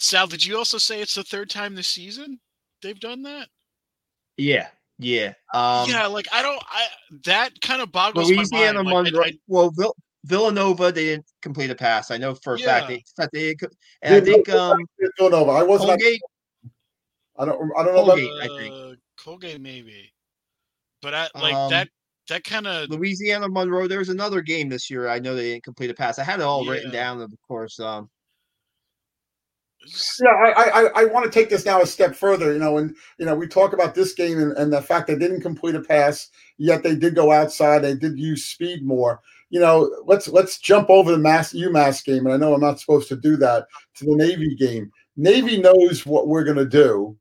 Sal, 0.00 0.28
did 0.28 0.44
you 0.44 0.56
also 0.56 0.78
say 0.78 1.00
it's 1.00 1.16
the 1.16 1.24
third 1.24 1.50
time 1.50 1.74
this 1.74 1.88
season 1.88 2.38
they've 2.82 3.00
done 3.00 3.22
that? 3.22 3.48
yeah, 4.38 4.68
yeah. 4.98 5.32
Um 5.54 5.88
yeah, 5.88 6.06
like 6.06 6.26
I 6.32 6.42
don't. 6.42 6.62
I 6.68 6.86
that 7.24 7.60
kind 7.60 7.80
of 7.82 7.90
boggles 7.92 8.28
Louisiana 8.30 8.82
my 8.82 8.92
mind. 8.92 9.04
Monroe. 9.12 9.24
I- 9.24 9.28
I- 9.28 9.38
well, 9.46 9.70
Vill- 9.70 9.96
Villanova, 10.24 10.90
they 10.92 11.04
didn't 11.04 11.26
complete 11.42 11.70
a 11.70 11.74
pass. 11.74 12.10
I 12.10 12.16
know 12.18 12.34
for 12.34 12.54
a 12.54 12.58
fact 12.58 12.88
they, 12.88 13.02
that 13.16 13.30
they 13.32 13.40
did 13.54 13.60
co- 13.60 13.68
and 14.02 14.14
I 14.16 14.20
think 14.20 14.48
um 14.48 14.84
Villanova. 15.18 15.52
I 15.52 15.62
wasn't. 15.62 15.90
Colgate. 15.90 16.20
I 17.38 17.44
don't. 17.44 17.70
I 17.78 17.84
don't 17.84 17.94
know. 17.94 18.02
About, 18.04 18.18
Colgate, 18.18 18.32
I 18.42 18.46
think. 18.58 18.74
uh, 18.74 18.94
Colgate 19.22 19.60
maybe, 19.60 20.12
but 21.02 21.14
I 21.14 21.28
like 21.34 21.54
Um, 21.54 21.70
that. 21.70 21.88
That 22.28 22.44
kind 22.44 22.66
of 22.66 22.90
Louisiana 22.90 23.48
Monroe. 23.48 23.88
There 23.88 24.00
was 24.00 24.10
another 24.10 24.42
game 24.42 24.68
this 24.68 24.90
year. 24.90 25.08
I 25.08 25.18
know 25.18 25.34
they 25.34 25.52
didn't 25.52 25.64
complete 25.64 25.88
a 25.88 25.94
pass. 25.94 26.18
I 26.18 26.24
had 26.24 26.40
it 26.40 26.42
all 26.42 26.66
written 26.66 26.90
down, 26.92 27.22
of 27.22 27.32
course. 27.46 27.80
Um, 27.80 28.10
Yeah, 30.20 30.30
I, 30.30 30.50
I, 30.62 30.90
I 30.96 31.04
want 31.06 31.24
to 31.24 31.30
take 31.30 31.48
this 31.48 31.64
now 31.64 31.80
a 31.80 31.86
step 31.86 32.14
further. 32.14 32.52
You 32.52 32.58
know, 32.58 32.78
and 32.78 32.94
you 33.18 33.26
know, 33.26 33.34
we 33.34 33.46
talk 33.46 33.72
about 33.72 33.94
this 33.94 34.12
game 34.12 34.38
and, 34.38 34.52
and 34.56 34.72
the 34.72 34.82
fact 34.82 35.06
they 35.06 35.16
didn't 35.16 35.40
complete 35.40 35.74
a 35.74 35.80
pass, 35.80 36.28
yet 36.58 36.82
they 36.82 36.94
did 36.94 37.14
go 37.14 37.32
outside. 37.32 37.80
They 37.80 37.94
did 37.94 38.18
use 38.18 38.44
speed 38.44 38.84
more. 38.84 39.20
You 39.50 39.60
know, 39.60 39.90
let's 40.04 40.28
let's 40.28 40.58
jump 40.58 40.90
over 40.90 41.12
the 41.12 41.18
Mass 41.18 41.52
UMass 41.52 42.04
game, 42.04 42.26
and 42.26 42.34
I 42.34 42.36
know 42.38 42.54
I'm 42.54 42.60
not 42.60 42.80
supposed 42.80 43.08
to 43.08 43.16
do 43.16 43.36
that 43.38 43.66
to 43.96 44.04
the 44.04 44.16
Navy 44.16 44.54
game. 44.56 44.90
Navy 45.16 45.60
knows 45.60 46.04
what 46.06 46.28
we're 46.28 46.44
going 46.44 46.56
to 46.58 46.66
do 46.66 47.16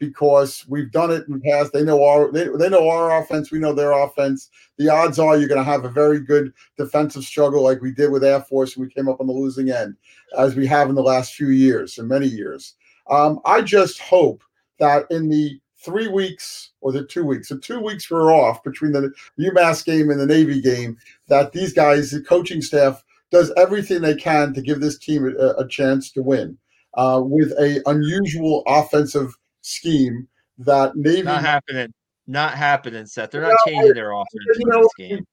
because 0.00 0.64
we've 0.66 0.90
done 0.90 1.12
it 1.12 1.28
in 1.28 1.34
the 1.34 1.40
past. 1.40 1.72
They 1.72 1.84
know 1.84 2.02
our 2.02 2.32
they, 2.32 2.48
they 2.58 2.68
know 2.68 2.88
our 2.88 3.20
offense. 3.22 3.52
We 3.52 3.60
know 3.60 3.72
their 3.72 3.92
offense. 3.92 4.50
The 4.78 4.88
odds 4.88 5.20
are 5.20 5.36
you're 5.36 5.48
going 5.48 5.64
to 5.64 5.70
have 5.70 5.84
a 5.84 5.90
very 5.90 6.18
good 6.18 6.52
defensive 6.76 7.22
struggle 7.22 7.62
like 7.62 7.80
we 7.80 7.92
did 7.92 8.10
with 8.10 8.24
Air 8.24 8.40
Force, 8.40 8.74
and 8.74 8.84
we 8.84 8.92
came 8.92 9.08
up 9.08 9.20
on 9.20 9.28
the 9.28 9.32
losing 9.32 9.70
end 9.70 9.94
as 10.36 10.56
we 10.56 10.66
have 10.66 10.88
in 10.88 10.96
the 10.96 11.02
last 11.02 11.34
few 11.34 11.50
years 11.50 11.98
and 11.98 12.08
many 12.08 12.26
years. 12.26 12.74
Um, 13.08 13.40
I 13.44 13.60
just 13.60 14.00
hope 14.00 14.42
that 14.78 15.04
in 15.10 15.28
the 15.28 15.60
three 15.76 16.08
weeks 16.08 16.70
or 16.80 16.92
the 16.92 17.04
two 17.04 17.24
weeks, 17.24 17.50
the 17.50 17.58
two 17.58 17.80
weeks 17.80 18.10
we're 18.10 18.32
off 18.32 18.62
between 18.64 18.92
the 18.92 19.12
UMass 19.38 19.84
game 19.84 20.10
and 20.10 20.18
the 20.18 20.26
Navy 20.26 20.60
game, 20.60 20.96
that 21.28 21.52
these 21.52 21.72
guys, 21.72 22.10
the 22.10 22.22
coaching 22.22 22.62
staff, 22.62 23.04
does 23.30 23.52
everything 23.56 24.00
they 24.00 24.16
can 24.16 24.52
to 24.54 24.62
give 24.62 24.80
this 24.80 24.98
team 24.98 25.26
a, 25.38 25.48
a 25.62 25.68
chance 25.68 26.10
to 26.12 26.22
win 26.22 26.58
uh, 26.94 27.20
with 27.22 27.50
a 27.52 27.82
unusual 27.86 28.62
offensive 28.66 29.36
scheme 29.70 30.28
that 30.58 30.96
Navy. 30.96 31.22
not 31.22 31.42
happening. 31.42 31.92
Not 32.26 32.54
happening, 32.54 33.06
Seth. 33.06 33.30
They're 33.30 33.42
not 33.42 33.50
No, 33.66 33.72
changing 33.72 33.94
their 33.94 34.12
offense 34.12 34.58
you 34.58 34.66
know, 34.66 34.82
this 34.82 34.94
game. 35.08 35.26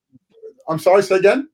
I'm 0.67 0.79
sorry, 0.79 1.03
say 1.03 1.17
again. 1.17 1.49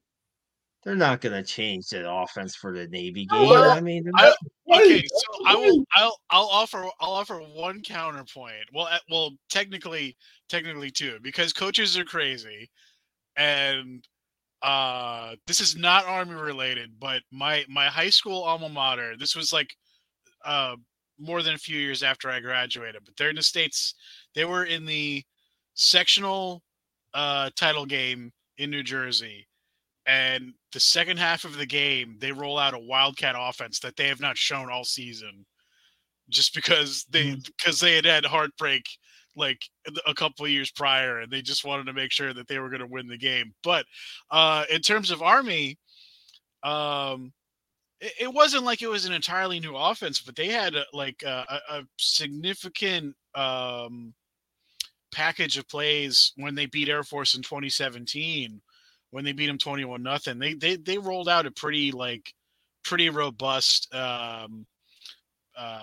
They're 0.83 0.95
not 0.95 1.21
going 1.21 1.33
to 1.33 1.43
change 1.43 1.87
the 1.89 2.09
offense 2.09 2.55
for 2.55 2.73
the 2.73 2.87
Navy 2.87 3.25
game. 3.25 3.49
but- 3.49 3.77
I 3.77 3.81
mean, 3.81 4.03
they're 4.03 4.13
I- 4.15 4.35
okay. 4.75 5.03
So 5.07 5.45
I 5.45 5.55
will. 5.55 5.85
I'll. 5.95 6.17
I'll 6.29 6.47
offer. 6.47 6.85
I'll 6.99 7.11
offer 7.13 7.37
one 7.39 7.81
counterpoint. 7.81 8.65
Well, 8.73 8.87
uh, 8.91 8.99
well, 9.09 9.31
technically, 9.49 10.15
technically 10.49 10.91
two, 10.91 11.19
because 11.21 11.51
coaches 11.53 11.97
are 11.97 12.03
crazy, 12.05 12.69
and 13.37 14.05
uh, 14.61 15.35
this 15.47 15.59
is 15.61 15.75
not 15.75 16.05
army 16.05 16.35
related. 16.35 16.91
But 16.99 17.21
my 17.31 17.65
my 17.69 17.87
high 17.87 18.09
school 18.09 18.43
alma 18.43 18.69
mater. 18.69 19.15
This 19.17 19.35
was 19.35 19.51
like 19.53 19.69
uh 20.45 20.75
more 21.19 21.41
than 21.43 21.55
a 21.55 21.59
few 21.59 21.79
years 21.79 22.03
after 22.03 22.29
I 22.29 22.39
graduated, 22.39 23.03
but 23.05 23.15
they're 23.17 23.29
in 23.29 23.35
the 23.35 23.43
states. 23.43 23.95
They 24.35 24.45
were 24.45 24.65
in 24.65 24.85
the 24.85 25.23
sectional 25.75 26.61
uh 27.13 27.49
title 27.55 27.85
game 27.85 28.31
in 28.57 28.69
New 28.69 28.83
Jersey 28.83 29.47
and 30.05 30.53
the 30.73 30.79
second 30.79 31.17
half 31.17 31.45
of 31.45 31.57
the 31.57 31.65
game 31.65 32.17
they 32.19 32.31
roll 32.31 32.57
out 32.57 32.73
a 32.73 32.79
wildcat 32.79 33.35
offense 33.37 33.79
that 33.79 33.95
they 33.95 34.07
have 34.07 34.19
not 34.19 34.37
shown 34.37 34.69
all 34.69 34.83
season 34.83 35.45
just 36.29 36.53
because 36.53 37.05
they 37.09 37.35
because 37.45 37.79
they 37.79 37.95
had 37.95 38.05
had 38.05 38.25
heartbreak 38.25 38.83
like 39.35 39.61
a 40.05 40.13
couple 40.13 40.47
years 40.47 40.71
prior 40.71 41.19
and 41.19 41.31
they 41.31 41.41
just 41.41 41.65
wanted 41.65 41.85
to 41.85 41.93
make 41.93 42.11
sure 42.11 42.33
that 42.33 42.47
they 42.47 42.59
were 42.59 42.69
going 42.69 42.81
to 42.81 42.87
win 42.87 43.07
the 43.07 43.17
game 43.17 43.53
but 43.63 43.85
uh 44.31 44.63
in 44.69 44.81
terms 44.81 45.09
of 45.11 45.21
army 45.21 45.77
um 46.63 47.31
it, 48.03 48.13
it 48.21 48.33
wasn't 48.33 48.63
like 48.63 48.81
it 48.81 48.89
was 48.89 49.05
an 49.05 49.13
entirely 49.13 49.59
new 49.59 49.75
offense 49.75 50.19
but 50.19 50.35
they 50.35 50.47
had 50.47 50.75
a, 50.75 50.85
like 50.93 51.23
a, 51.23 51.45
a 51.49 51.77
a 51.77 51.83
significant 51.97 53.15
um 53.35 54.13
package 55.11 55.57
of 55.57 55.69
plays 55.69 56.33
when 56.37 56.55
they 56.55 56.65
beat 56.65 56.89
air 56.89 57.03
force 57.03 57.35
in 57.35 57.41
2017 57.41 58.61
when 59.13 59.23
they 59.23 59.31
beat 59.31 59.45
them 59.45 59.59
21 59.59 60.01
nothing. 60.01 60.39
They, 60.39 60.55
they 60.55 60.75
they 60.75 60.97
rolled 60.97 61.29
out 61.29 61.45
a 61.45 61.51
pretty 61.51 61.91
like 61.91 62.33
pretty 62.83 63.09
robust 63.11 63.93
um 63.93 64.65
uh, 65.55 65.81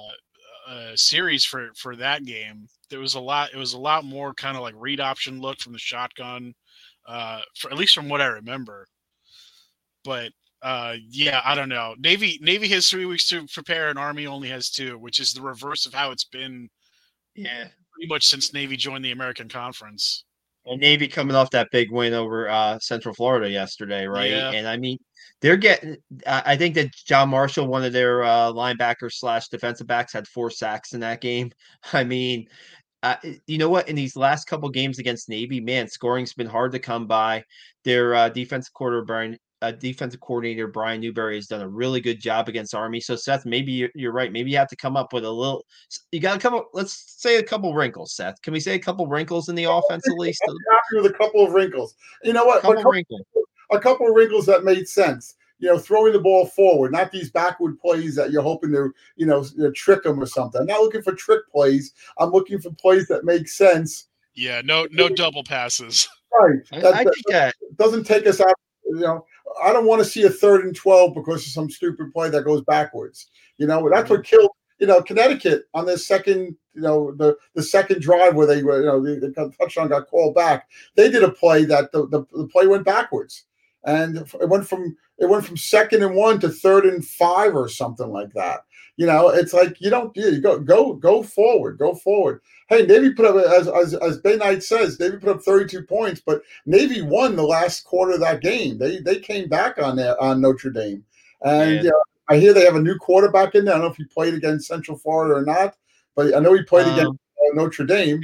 uh 0.68 0.96
series 0.96 1.44
for 1.44 1.70
for 1.76 1.94
that 1.96 2.24
game. 2.24 2.66
There 2.90 2.98
was 2.98 3.14
a 3.14 3.20
lot 3.20 3.50
it 3.54 3.56
was 3.56 3.74
a 3.74 3.78
lot 3.78 4.04
more 4.04 4.34
kind 4.34 4.56
of 4.56 4.62
like 4.62 4.74
read 4.76 4.98
option 4.98 5.40
look 5.40 5.60
from 5.60 5.72
the 5.72 5.78
shotgun 5.78 6.54
uh 7.06 7.40
for 7.56 7.70
at 7.70 7.78
least 7.78 7.94
from 7.94 8.08
what 8.08 8.20
i 8.20 8.26
remember. 8.26 8.88
But 10.02 10.32
uh 10.62 10.94
yeah 11.08 11.40
i 11.44 11.54
don't 11.54 11.68
know 11.68 11.94
navy 11.98 12.38
navy 12.42 12.68
has 12.68 12.88
three 12.88 13.06
weeks 13.06 13.28
to 13.28 13.46
prepare 13.52 13.88
and 13.88 13.98
army 13.98 14.26
only 14.26 14.48
has 14.48 14.70
two 14.70 14.98
which 14.98 15.18
is 15.18 15.32
the 15.32 15.40
reverse 15.42 15.86
of 15.86 15.94
how 15.94 16.10
it's 16.10 16.24
been 16.24 16.68
yeah. 17.34 17.66
pretty 17.94 18.08
much 18.08 18.26
since 18.26 18.52
navy 18.52 18.76
joined 18.76 19.04
the 19.04 19.12
american 19.12 19.48
conference 19.48 20.24
And 20.66 20.80
Navy 20.80 21.08
coming 21.08 21.34
off 21.34 21.50
that 21.50 21.68
big 21.72 21.90
win 21.90 22.12
over 22.12 22.48
uh, 22.48 22.78
Central 22.80 23.14
Florida 23.14 23.48
yesterday, 23.48 24.06
right? 24.06 24.30
Yeah. 24.30 24.50
And 24.50 24.68
I 24.68 24.76
mean, 24.76 24.98
they're 25.40 25.56
getting. 25.56 25.96
I 26.26 26.56
think 26.56 26.74
that 26.74 26.92
John 26.92 27.30
Marshall, 27.30 27.66
one 27.66 27.82
of 27.82 27.94
their 27.94 28.22
uh, 28.22 28.52
linebackers 28.52 29.14
slash 29.14 29.48
defensive 29.48 29.86
backs, 29.86 30.12
had 30.12 30.28
four 30.28 30.50
sacks 30.50 30.92
in 30.92 31.00
that 31.00 31.22
game. 31.22 31.50
I 31.92 32.04
mean, 32.04 32.46
uh, 33.02 33.16
you 33.46 33.56
know 33.56 33.70
what? 33.70 33.88
In 33.88 33.96
these 33.96 34.16
last 34.16 34.46
couple 34.46 34.68
games 34.68 34.98
against 34.98 35.30
Navy, 35.30 35.60
man, 35.60 35.88
scoring's 35.88 36.34
been 36.34 36.46
hard 36.46 36.72
to 36.72 36.78
come 36.78 37.06
by. 37.06 37.42
Their 37.84 38.14
uh, 38.14 38.28
defensive 38.28 38.74
quarter 38.74 39.02
Brian, 39.02 39.38
uh, 39.62 39.72
defensive 39.72 40.20
coordinator 40.20 40.66
Brian 40.66 41.00
Newberry 41.00 41.36
has 41.36 41.46
done 41.46 41.60
a 41.60 41.68
really 41.68 42.00
good 42.00 42.20
job 42.20 42.48
against 42.48 42.74
Army. 42.74 43.00
So 43.00 43.16
Seth, 43.16 43.44
maybe 43.44 43.72
you're, 43.72 43.90
you're 43.94 44.12
right. 44.12 44.32
Maybe 44.32 44.50
you 44.50 44.56
have 44.56 44.68
to 44.68 44.76
come 44.76 44.96
up 44.96 45.12
with 45.12 45.24
a 45.24 45.30
little. 45.30 45.64
You 46.12 46.20
got 46.20 46.34
to 46.34 46.40
come 46.40 46.54
up. 46.54 46.70
Let's 46.72 47.14
say 47.18 47.36
a 47.36 47.42
couple 47.42 47.74
wrinkles, 47.74 48.14
Seth. 48.14 48.40
Can 48.42 48.52
we 48.52 48.60
say 48.60 48.74
a 48.74 48.78
couple 48.78 49.06
wrinkles 49.06 49.48
in 49.48 49.54
the 49.54 49.64
offense 49.64 50.08
at 50.08 50.14
least? 50.18 50.42
A 50.48 50.50
Happy 50.50 51.02
with 51.02 51.12
a 51.12 51.14
couple 51.16 51.44
of 51.46 51.52
wrinkles. 51.52 51.94
You 52.22 52.32
know 52.32 52.44
what? 52.44 52.62
couple 52.62 52.82
But 52.82 52.90
wrinkles. 52.90 53.22
a 53.70 53.78
couple 53.78 54.08
of 54.08 54.14
wrinkles 54.14 54.46
that 54.46 54.64
made 54.64 54.88
sense. 54.88 55.34
You 55.58 55.68
know, 55.68 55.78
throwing 55.78 56.14
the 56.14 56.20
ball 56.20 56.46
forward, 56.46 56.92
not 56.92 57.12
these 57.12 57.30
backward 57.30 57.78
plays 57.80 58.14
that 58.14 58.30
you're 58.30 58.40
hoping 58.40 58.72
to, 58.72 58.90
you 59.16 59.26
know, 59.26 59.44
trick 59.72 60.04
them 60.04 60.18
or 60.18 60.24
something. 60.24 60.62
I'm 60.62 60.66
not 60.66 60.80
looking 60.80 61.02
for 61.02 61.12
trick 61.12 61.42
plays. 61.52 61.92
I'm 62.18 62.30
looking 62.30 62.58
for 62.60 62.70
plays 62.70 63.06
that 63.08 63.24
make 63.24 63.46
sense. 63.46 64.06
yeah 64.34 64.62
no 64.64 64.86
no 64.90 65.08
double 65.10 65.44
passes 65.44 66.08
Right. 66.32 66.60
I, 66.72 66.80
That, 66.80 66.94
I 66.94 67.04
that 67.04 67.14
think 67.14 67.26
that 67.28 67.54
doesn't 67.76 68.04
take 68.04 68.26
us 68.26 68.40
out. 68.40 68.54
You 68.84 69.00
know, 69.00 69.26
I 69.62 69.72
don't 69.72 69.86
want 69.86 70.00
to 70.02 70.08
see 70.08 70.22
a 70.22 70.30
third 70.30 70.64
and 70.64 70.74
twelve 70.74 71.14
because 71.14 71.46
of 71.46 71.52
some 71.52 71.70
stupid 71.70 72.12
play 72.12 72.30
that 72.30 72.44
goes 72.44 72.62
backwards. 72.62 73.28
You 73.58 73.66
know, 73.66 73.88
that's 73.90 74.10
what 74.10 74.24
killed. 74.24 74.50
You 74.78 74.86
know, 74.86 75.02
Connecticut 75.02 75.64
on 75.74 75.84
their 75.84 75.98
second, 75.98 76.56
you 76.74 76.80
know, 76.80 77.12
the 77.12 77.36
the 77.54 77.62
second 77.62 78.00
drive 78.00 78.34
where 78.34 78.46
they 78.46 78.62
were, 78.62 78.80
you 78.80 78.86
know, 78.86 79.02
the, 79.02 79.20
the 79.20 79.52
touchdown 79.58 79.88
got 79.88 80.08
called 80.08 80.34
back. 80.34 80.68
They 80.96 81.10
did 81.10 81.22
a 81.22 81.30
play 81.30 81.64
that 81.66 81.92
the, 81.92 82.06
the, 82.08 82.24
the 82.32 82.48
play 82.48 82.66
went 82.66 82.84
backwards, 82.84 83.44
and 83.84 84.16
it 84.16 84.48
went 84.48 84.66
from 84.66 84.96
it 85.18 85.28
went 85.28 85.44
from 85.44 85.58
second 85.58 86.02
and 86.02 86.14
one 86.14 86.40
to 86.40 86.48
third 86.48 86.86
and 86.86 87.04
five 87.04 87.54
or 87.54 87.68
something 87.68 88.08
like 88.08 88.32
that. 88.32 88.60
You 88.96 89.06
know, 89.06 89.28
it's 89.30 89.52
like 89.52 89.80
you 89.80 89.90
don't 89.90 90.14
you 90.16 90.40
go 90.40 90.58
go 90.58 90.94
go 90.94 91.22
forward, 91.22 91.78
go 91.78 91.94
forward. 91.94 92.42
Hey, 92.68 92.84
Navy 92.84 93.12
put 93.12 93.24
up 93.24 93.36
as 93.36 93.66
as 93.68 93.94
as 93.94 94.18
Bay 94.18 94.36
Knight 94.36 94.62
says, 94.62 95.00
Navy 95.00 95.16
put 95.18 95.30
up 95.30 95.42
32 95.42 95.82
points, 95.84 96.20
but 96.24 96.42
Navy 96.66 97.02
won 97.02 97.34
the 97.36 97.42
last 97.42 97.84
quarter 97.84 98.12
of 98.12 98.20
that 98.20 98.42
game. 98.42 98.78
They 98.78 98.98
they 98.98 99.18
came 99.18 99.48
back 99.48 99.78
on 99.82 99.96
that 99.96 100.18
on 100.18 100.40
Notre 100.40 100.70
Dame, 100.70 101.04
and 101.42 101.84
Yeah. 101.84 101.90
uh, 101.90 102.02
I 102.28 102.38
hear 102.38 102.52
they 102.52 102.64
have 102.64 102.76
a 102.76 102.80
new 102.80 102.96
quarterback 102.96 103.54
in 103.54 103.64
there. 103.64 103.74
I 103.74 103.78
don't 103.78 103.86
know 103.86 103.90
if 103.90 103.96
he 103.96 104.04
played 104.04 104.34
against 104.34 104.68
Central 104.68 104.96
Florida 104.96 105.34
or 105.34 105.44
not, 105.44 105.74
but 106.14 106.34
I 106.34 106.38
know 106.38 106.52
he 106.54 106.62
played 106.62 106.86
against 106.86 107.08
um, 107.08 107.18
uh, 107.50 107.54
Notre 107.54 107.84
Dame. 107.84 108.20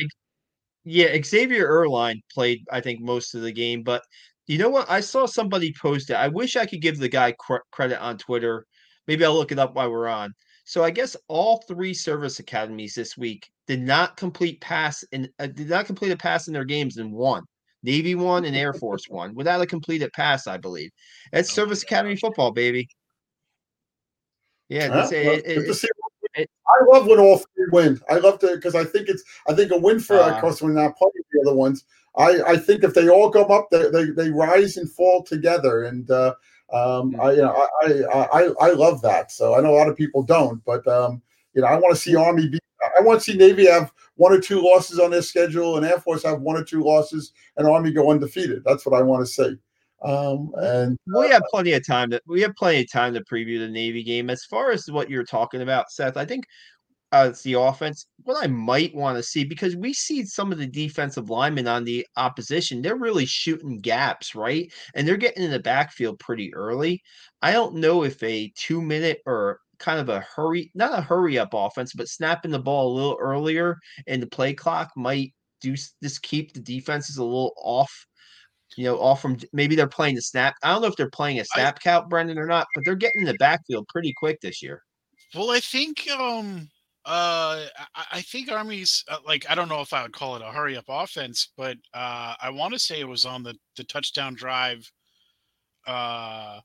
Yeah, 0.84 1.16
Xavier 1.24 1.68
Arline 1.68 2.22
played, 2.32 2.64
I 2.70 2.80
think, 2.80 3.00
most 3.00 3.34
of 3.34 3.42
the 3.42 3.50
game. 3.50 3.82
But 3.82 4.04
you 4.46 4.58
know 4.58 4.68
what? 4.68 4.88
I 4.88 5.00
saw 5.00 5.26
somebody 5.26 5.74
post 5.80 6.10
it. 6.10 6.14
I 6.14 6.28
wish 6.28 6.54
I 6.54 6.66
could 6.66 6.80
give 6.80 6.98
the 6.98 7.08
guy 7.08 7.32
cr- 7.32 7.66
credit 7.72 8.00
on 8.00 8.16
Twitter. 8.16 8.64
Maybe 9.08 9.24
I'll 9.24 9.34
look 9.34 9.50
it 9.50 9.58
up 9.58 9.74
while 9.74 9.90
we're 9.90 10.06
on. 10.06 10.32
So 10.66 10.82
I 10.82 10.90
guess 10.90 11.16
all 11.28 11.62
three 11.68 11.94
service 11.94 12.40
academies 12.40 12.94
this 12.96 13.16
week 13.16 13.48
did 13.68 13.80
not 13.80 14.16
complete 14.16 14.60
pass 14.60 15.04
and 15.12 15.30
uh, 15.38 15.46
did 15.46 15.68
not 15.68 15.86
complete 15.86 16.10
a 16.10 16.16
pass 16.16 16.48
in 16.48 16.52
their 16.54 16.64
games 16.64 16.96
and 16.96 17.12
won. 17.12 17.44
Navy 17.84 18.16
won, 18.16 18.44
and 18.44 18.56
Air 18.56 18.74
Force 18.74 19.04
won 19.10 19.32
without 19.36 19.60
a 19.60 19.66
completed 19.66 20.12
pass, 20.12 20.48
I 20.48 20.56
believe. 20.56 20.90
It's 21.32 21.52
Oh 21.52 21.54
Service 21.54 21.84
Academy 21.84 22.16
football, 22.16 22.50
baby. 22.50 22.88
Yeah, 24.68 24.88
Huh? 24.88 25.08
it, 25.12 25.24
Well, 25.24 25.34
it, 25.36 25.46
it- 25.46 25.68
it- 26.34 26.50
I 26.68 26.84
love 26.92 27.06
when 27.06 27.20
all 27.20 27.38
three 27.38 27.66
win. 27.70 28.00
I 28.10 28.16
love 28.18 28.40
to 28.40 28.56
because 28.56 28.74
I 28.74 28.84
think 28.84 29.08
it's 29.08 29.22
I 29.48 29.54
think 29.54 29.70
a 29.70 29.78
win 29.78 30.00
for 30.00 30.20
Uh, 30.20 30.40
course 30.40 30.60
we're 30.60 30.72
not 30.72 30.96
playing 30.96 31.12
the 31.32 31.40
other 31.42 31.54
ones. 31.54 31.84
I, 32.16 32.42
I 32.42 32.56
think 32.56 32.82
if 32.82 32.92
they 32.92 33.08
all 33.08 33.30
come 33.30 33.50
up, 33.50 33.68
they, 33.70 33.88
they, 33.88 34.06
they 34.06 34.30
rise 34.30 34.76
and 34.76 34.90
fall 34.90 35.22
together, 35.22 35.84
and 35.84 36.10
uh, 36.10 36.34
um, 36.72 37.12
Mm. 37.12 37.20
I 37.20 37.32
you 37.32 37.42
know 37.42 37.68
I, 37.82 37.86
I 37.86 38.42
I 38.42 38.68
I 38.68 38.70
love 38.72 39.00
that. 39.02 39.30
So 39.30 39.54
I 39.54 39.60
know 39.60 39.70
a 39.70 39.78
lot 39.78 39.88
of 39.88 39.96
people 39.96 40.22
don't, 40.22 40.64
but 40.64 40.86
um, 40.88 41.22
you 41.54 41.62
know 41.62 41.68
I 41.68 41.76
want 41.76 41.94
to 41.94 42.00
see 42.00 42.16
Army 42.16 42.48
be. 42.48 42.58
I 42.96 43.00
want 43.00 43.20
to 43.20 43.24
see 43.24 43.36
Navy 43.36 43.66
have 43.66 43.92
one 44.16 44.32
or 44.32 44.40
two 44.40 44.60
losses 44.60 44.98
on 44.98 45.10
their 45.10 45.22
schedule, 45.22 45.76
and 45.76 45.86
Air 45.86 45.98
Force 45.98 46.22
have 46.24 46.40
one 46.40 46.56
or 46.56 46.64
two 46.64 46.82
losses, 46.82 47.32
and 47.56 47.66
Army 47.66 47.92
go 47.92 48.10
undefeated. 48.10 48.62
That's 48.64 48.86
what 48.86 48.98
I 48.98 49.02
want 49.02 49.26
to 49.26 49.32
see. 49.32 49.56
Um, 50.02 50.52
and 50.56 50.98
we 51.06 51.28
have 51.30 51.42
plenty 51.50 51.72
of 51.72 51.86
time 51.86 52.10
to 52.10 52.20
we 52.26 52.42
have 52.42 52.54
plenty 52.54 52.82
of 52.82 52.90
time 52.90 53.14
to 53.14 53.24
preview 53.24 53.58
the 53.58 53.68
Navy 53.68 54.02
game. 54.02 54.28
As 54.28 54.44
far 54.44 54.70
as 54.70 54.90
what 54.90 55.08
you're 55.08 55.24
talking 55.24 55.62
about, 55.62 55.90
Seth, 55.90 56.16
I 56.16 56.24
think 56.24 56.46
uh, 57.12 57.28
it's 57.30 57.42
the 57.42 57.54
offense. 57.54 58.06
What 58.24 58.42
I 58.42 58.48
might 58.48 58.94
want 58.94 59.16
to 59.16 59.22
see 59.22 59.44
because 59.44 59.76
we 59.76 59.92
see 59.92 60.24
some 60.24 60.50
of 60.50 60.58
the 60.58 60.66
defensive 60.66 61.30
linemen 61.30 61.68
on 61.68 61.84
the 61.84 62.06
opposition, 62.16 62.82
they're 62.82 62.96
really 62.96 63.26
shooting 63.26 63.80
gaps, 63.80 64.34
right? 64.34 64.72
And 64.94 65.06
they're 65.06 65.16
getting 65.16 65.44
in 65.44 65.52
the 65.52 65.60
backfield 65.60 66.18
pretty 66.18 66.52
early. 66.54 67.02
I 67.42 67.52
don't 67.52 67.76
know 67.76 68.02
if 68.02 68.20
a 68.22 68.52
two 68.56 68.82
minute 68.82 69.20
or 69.24 69.60
kind 69.78 70.00
of 70.00 70.08
a 70.08 70.20
hurry, 70.20 70.70
not 70.74 70.98
a 70.98 71.02
hurry 71.02 71.38
up 71.38 71.50
offense, 71.52 71.92
but 71.94 72.08
snapping 72.08 72.50
the 72.50 72.58
ball 72.58 72.92
a 72.92 72.96
little 72.96 73.18
earlier 73.20 73.78
in 74.06 74.20
the 74.20 74.26
play 74.26 74.52
clock 74.52 74.90
might 74.96 75.32
do 75.60 75.76
just 76.02 76.22
keep 76.22 76.52
the 76.52 76.60
defenses 76.60 77.18
a 77.18 77.24
little 77.24 77.54
off. 77.58 78.06
You 78.76 78.84
know, 78.84 79.00
off 79.00 79.22
from 79.22 79.38
maybe 79.52 79.76
they're 79.76 79.86
playing 79.86 80.16
the 80.16 80.22
snap. 80.22 80.56
I 80.62 80.72
don't 80.72 80.82
know 80.82 80.88
if 80.88 80.96
they're 80.96 81.08
playing 81.08 81.38
a 81.38 81.44
snap 81.44 81.78
count, 81.80 82.10
Brendan, 82.10 82.36
or 82.36 82.46
not, 82.46 82.66
but 82.74 82.84
they're 82.84 82.96
getting 82.96 83.22
in 83.22 83.26
the 83.26 83.34
backfield 83.34 83.86
pretty 83.88 84.12
quick 84.18 84.40
this 84.40 84.60
year. 84.60 84.82
Well, 85.34 85.50
I 85.50 85.60
think 85.60 86.08
um 86.10 86.68
uh 87.06 87.66
I, 87.94 88.06
I 88.14 88.22
think 88.22 88.50
Army's 88.50 89.04
uh, 89.08 89.18
like 89.24 89.48
I 89.48 89.54
don't 89.54 89.68
know 89.68 89.80
if 89.80 89.92
I 89.92 90.02
would 90.02 90.12
call 90.12 90.36
it 90.36 90.42
a 90.42 90.52
hurry 90.52 90.76
up 90.76 90.86
offense, 90.88 91.52
but 91.56 91.76
uh 91.94 92.34
I 92.40 92.50
want 92.50 92.74
to 92.74 92.78
say 92.80 93.00
it 93.00 93.08
was 93.08 93.24
on 93.24 93.42
the 93.44 93.56
the 93.76 93.84
touchdown 93.84 94.34
drive 94.34 94.90
uh 95.86 96.60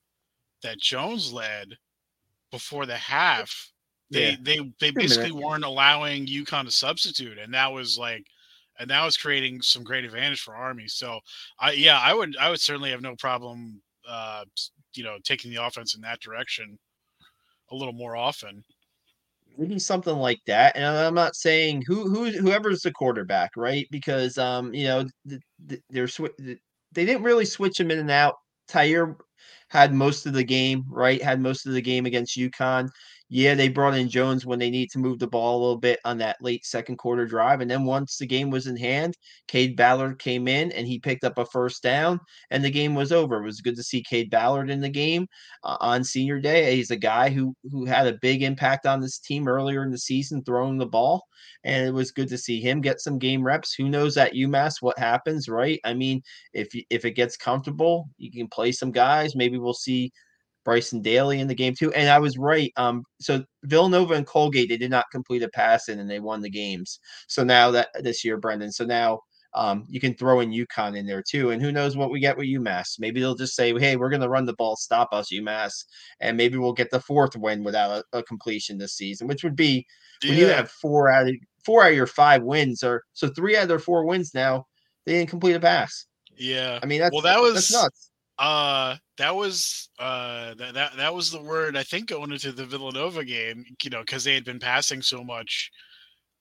that 0.64 0.80
Jones 0.80 1.34
led 1.34 1.78
before 2.52 2.86
the 2.88 2.98
half. 2.98 3.72
They 4.14 4.36
Yeah. 4.36 4.38
they 4.38 4.74
they 4.80 4.92
basically 4.92 5.32
weren't 5.34 5.66
allowing 5.66 6.28
UConn 6.28 6.66
to 6.66 6.72
substitute, 6.72 7.38
and 7.40 7.54
that 7.54 7.74
was 7.74 7.98
like 8.00 8.26
and 8.80 8.90
that 8.92 9.06
was 9.06 9.18
creating 9.18 9.62
some 9.64 9.84
great 9.84 10.06
advantage 10.06 10.42
for 10.42 10.56
Army. 10.56 10.88
So 10.88 11.22
I 11.60 11.74
yeah, 11.74 12.00
I 12.00 12.14
would 12.14 12.38
I 12.38 12.50
would 12.52 12.62
certainly 12.62 12.92
have 12.92 13.02
no 13.02 13.16
problem 13.18 13.84
uh 14.08 14.46
you 14.96 15.04
know 15.04 15.20
taking 15.24 15.52
the 15.52 15.64
offense 15.66 15.96
in 15.96 16.02
that 16.02 16.22
direction 16.22 16.80
a 17.72 17.76
little 17.76 17.94
more 17.94 18.16
often. 18.16 18.64
Maybe 19.58 19.80
something 19.80 20.16
like 20.16 20.40
that. 20.48 20.76
And 20.76 20.86
I'm 20.86 21.14
not 21.14 21.36
saying 21.36 21.84
who 21.86 22.10
who 22.10 22.32
whoever's 22.32 22.82
the 22.82 22.92
quarterback, 22.92 23.52
right? 23.58 23.88
Because 23.92 24.38
um, 24.38 24.74
you 24.74 24.86
know, 24.86 25.06
th- 25.28 25.42
th- 25.68 25.82
they're 25.90 26.08
they 26.94 27.06
didn't 27.06 27.24
really 27.24 27.46
switch 27.46 27.80
him 27.80 27.92
in 27.92 28.00
and 28.00 28.12
out. 28.12 28.36
Tyhier 28.70 29.16
had 29.70 29.94
most 29.94 30.26
of 30.26 30.34
the 30.34 30.44
game, 30.44 30.84
right? 30.90 31.22
Had 31.22 31.40
most 31.42 31.66
of 31.66 31.74
the 31.74 31.82
game 31.82 32.06
against 32.06 32.38
UConn. 32.38 32.90
Yeah, 33.34 33.56
they 33.56 33.70
brought 33.70 33.96
in 33.96 34.10
Jones 34.10 34.46
when 34.46 34.60
they 34.60 34.70
need 34.70 34.92
to 34.92 35.00
move 35.00 35.18
the 35.18 35.26
ball 35.26 35.58
a 35.58 35.62
little 35.62 35.78
bit 35.78 36.02
on 36.04 36.18
that 36.18 36.36
late 36.42 36.66
second 36.66 36.98
quarter 36.98 37.26
drive. 37.26 37.62
And 37.62 37.72
then 37.72 37.86
once 37.86 38.18
the 38.18 38.26
game 38.26 38.50
was 38.50 38.68
in 38.68 38.76
hand, 38.76 39.16
Cade 39.48 39.78
Ballard 39.78 40.20
came 40.20 40.50
in 40.50 40.70
and 40.74 40.86
he 40.86 41.00
picked 41.00 41.24
up 41.24 41.38
a 41.38 41.46
first 41.46 41.82
down 41.82 42.20
and 42.50 42.62
the 42.62 42.70
game 42.70 42.94
was 42.94 43.14
over. 43.14 43.38
It 43.42 43.46
was 43.46 43.62
good 43.62 43.78
to 43.78 43.84
see 43.84 44.04
Cade 44.04 44.30
Ballard 44.30 44.70
in 44.70 44.82
the 44.82 44.90
game 44.90 45.28
uh, 45.64 45.78
on 45.80 46.04
senior 46.04 46.42
day. 46.42 46.76
He's 46.76 46.92
a 46.92 46.98
guy 46.98 47.30
who 47.30 47.56
who 47.72 47.86
had 47.86 48.06
a 48.06 48.20
big 48.22 48.44
impact 48.44 48.86
on 48.86 49.00
this 49.00 49.18
team 49.18 49.48
earlier 49.48 49.82
in 49.84 49.92
the 49.92 49.98
season 49.98 50.44
throwing 50.44 50.78
the 50.78 50.86
ball 50.86 51.24
and 51.64 51.88
it 51.88 51.94
was 51.94 52.12
good 52.12 52.28
to 52.28 52.38
see 52.38 52.60
him 52.60 52.82
get 52.82 53.00
some 53.00 53.18
game 53.18 53.44
reps. 53.44 53.74
Who 53.74 53.88
knows 53.88 54.18
at 54.18 54.34
UMass 54.34 54.82
what 54.82 55.00
happens, 55.00 55.48
right? 55.48 55.80
I 55.86 55.94
mean, 55.94 56.22
if 56.52 56.68
if 56.90 57.06
it 57.06 57.12
gets 57.12 57.38
comfortable, 57.38 58.10
you 58.18 58.30
can 58.30 58.50
play 58.50 58.74
some 58.74 58.92
guys. 58.92 59.38
Maybe 59.38 59.58
we'll 59.58 59.74
see 59.74 60.12
Bryson 60.64 61.02
Daily 61.02 61.40
in 61.40 61.48
the 61.48 61.56
game 61.56 61.74
too. 61.76 61.92
And 61.94 62.10
I 62.10 62.20
was 62.20 62.38
right. 62.38 62.72
Um, 62.78 63.04
so 63.20 63.44
Villanova 63.64 64.14
and 64.14 64.26
Colgate 64.26 64.70
they 64.70 64.78
did 64.78 64.92
not 64.92 65.06
complete 65.12 65.44
a 65.44 65.50
pass 65.50 65.90
in, 65.90 66.00
and 66.00 66.10
they 66.10 66.20
won 66.20 66.42
the 66.42 66.50
games. 66.50 67.00
So 67.28 67.44
now 67.44 67.72
that 67.72 67.90
this 68.02 68.24
year, 68.24 68.38
Brendan. 68.38 68.72
So 68.72 68.86
now 68.86 69.22
um, 69.54 69.86
you 69.90 70.00
can 70.00 70.14
throw 70.14 70.40
in 70.40 70.52
UConn 70.52 70.98
in 70.98 71.06
there 71.06 71.24
too. 71.28 71.52
And 71.52 71.62
who 71.62 71.72
knows 71.72 71.98
what 71.98 72.12
we 72.12 72.20
get 72.20 72.38
with 72.38 72.48
UMass? 72.48 73.00
Maybe 73.00 73.20
they'll 73.20 73.36
just 73.36 73.56
say, 73.56 73.78
"Hey, 73.78 73.96
we're 73.96 74.10
going 74.10 74.22
to 74.22 74.30
run 74.30 74.46
the 74.46 74.54
ball, 74.54 74.76
stop 74.76 75.10
us, 75.12 75.32
UMass," 75.32 75.86
and 76.20 76.38
maybe 76.38 76.58
we'll 76.58 76.74
get 76.74 76.92
the 76.92 77.02
fourth 77.02 77.36
win 77.36 77.64
without 77.64 78.04
a, 78.14 78.20
a 78.20 78.24
completion 78.24 78.78
this 78.78 78.94
season, 78.94 79.28
which 79.28 79.44
would 79.44 79.56
be 79.56 79.86
when 80.24 80.38
you 80.38 80.48
have 80.48 80.70
four 80.70 81.10
out 81.10 81.28
of 81.28 81.36
four 81.66 81.84
out 81.84 81.92
of 81.92 81.98
your 81.98 82.08
five 82.08 82.44
wins, 82.44 82.84
or 82.84 83.04
so 83.14 83.28
three 83.28 83.58
out 83.58 83.64
of 83.64 83.70
their 83.70 83.80
four 83.80 84.06
wins 84.06 84.34
now, 84.34 84.66
they 85.06 85.14
didn't 85.14 85.30
complete 85.30 85.56
a 85.56 85.60
pass. 85.60 86.06
yeah. 86.38 86.80
I 86.82 86.86
mean, 86.86 87.02
that's 87.02 87.14
well, 87.14 87.24
that 87.24 87.40
was 87.40 87.56
that's 87.56 87.74
nuts. 87.74 88.11
Uh, 88.42 88.98
that 89.20 89.36
was 89.36 89.90
uh 90.00 90.56
that, 90.56 90.74
that 90.74 90.98
that 90.98 91.14
was 91.14 91.30
the 91.30 91.42
word 91.44 91.78
I 91.78 91.84
think 91.84 92.10
going 92.10 92.32
into 92.32 92.52
the 92.52 92.66
Villanova 92.66 93.24
game. 93.24 93.64
You 93.84 93.92
know, 93.92 94.02
because 94.02 94.24
they 94.24 94.34
had 94.34 94.46
been 94.46 94.60
passing 94.60 95.04
so 95.04 95.24
much, 95.24 95.70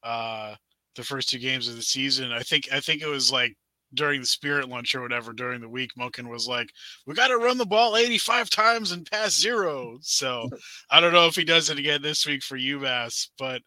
uh, 0.03 0.55
the 0.97 1.05
first 1.05 1.29
two 1.31 1.39
games 1.39 1.69
of 1.69 1.77
the 1.77 1.83
season. 1.83 2.33
I 2.33 2.41
think 2.43 2.73
I 2.73 2.81
think 2.81 3.03
it 3.03 3.09
was 3.09 3.33
like 3.33 3.55
during 3.95 4.21
the 4.21 4.27
spirit 4.27 4.69
lunch 4.69 4.95
or 4.95 5.03
whatever 5.03 5.35
during 5.35 5.61
the 5.61 5.69
week. 5.69 5.91
Monken 5.99 6.29
was 6.31 6.49
like, 6.49 6.69
"We 7.07 7.15
got 7.15 7.29
to 7.29 7.39
run 7.39 7.59
the 7.59 7.67
ball 7.67 7.97
85 7.99 8.51
times 8.51 8.93
and 8.93 9.11
pass 9.11 9.39
zero. 9.39 9.99
So 10.03 10.49
I 10.91 11.01
don't 11.01 11.13
know 11.13 11.27
if 11.27 11.37
he 11.37 11.45
does 11.45 11.71
it 11.71 11.79
again 11.79 12.03
this 12.03 12.27
week 12.27 12.43
for 12.43 12.59
UMass, 12.59 13.29
but 13.39 13.63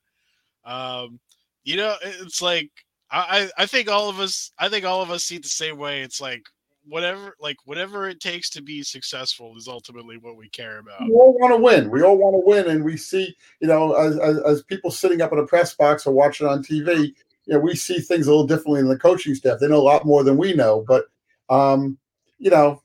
um, 0.66 1.20
you 1.66 1.78
know, 1.78 1.96
it's 2.04 2.42
like 2.42 2.70
I 3.12 3.50
I 3.58 3.64
I 3.64 3.68
think 3.68 3.90
all 3.90 4.10
of 4.10 4.20
us 4.20 4.52
I 4.60 4.70
think 4.70 4.86
all 4.86 5.02
of 5.04 5.12
us 5.12 5.26
see 5.26 5.38
it 5.38 5.44
the 5.44 5.50
same 5.50 5.78
way. 5.78 6.02
It's 6.02 6.22
like 6.22 6.44
whatever 6.86 7.36
like 7.40 7.58
whatever 7.66 8.10
it 8.10 8.20
takes 8.20 8.50
to 8.52 8.62
be 8.62 8.84
successful 8.84 9.56
is 9.58 9.68
ultimately 9.68 10.18
what 10.18 10.38
we 10.38 10.50
care 10.50 10.80
about. 10.80 11.02
we 11.02 11.14
all 11.14 11.38
want 11.40 11.54
to 11.54 11.62
win. 11.62 11.90
We 11.90 12.04
all 12.04 12.18
want 12.18 12.36
to 12.36 12.46
win, 12.46 12.70
and 12.70 12.84
we 12.84 12.98
see, 12.98 13.36
you 13.60 13.68
know, 13.68 13.94
as, 13.94 14.18
as, 14.20 14.38
as 14.40 14.64
people 14.64 14.92
sitting 14.92 15.22
up 15.22 15.32
in 15.32 15.40
a 15.40 15.46
press 15.46 15.74
box 15.74 16.06
or 16.06 16.14
watching 16.14 16.48
on 16.48 16.64
TV, 16.64 17.14
you 17.46 17.54
know, 17.54 17.60
we 17.60 17.76
see 17.76 18.00
things 18.00 18.28
a 18.28 18.30
little 18.32 18.48
differently 18.48 18.82
than 18.82 18.90
the 18.90 18.98
coaching 18.98 19.36
staff. 19.36 19.60
They 19.60 19.68
know 19.68 19.78
a 19.78 19.84
lot 19.84 20.06
more 20.06 20.24
than 20.24 20.38
we 20.38 20.54
know, 20.54 20.84
but, 20.88 21.06
um, 21.50 21.98
you 22.40 22.50
know, 22.50 22.82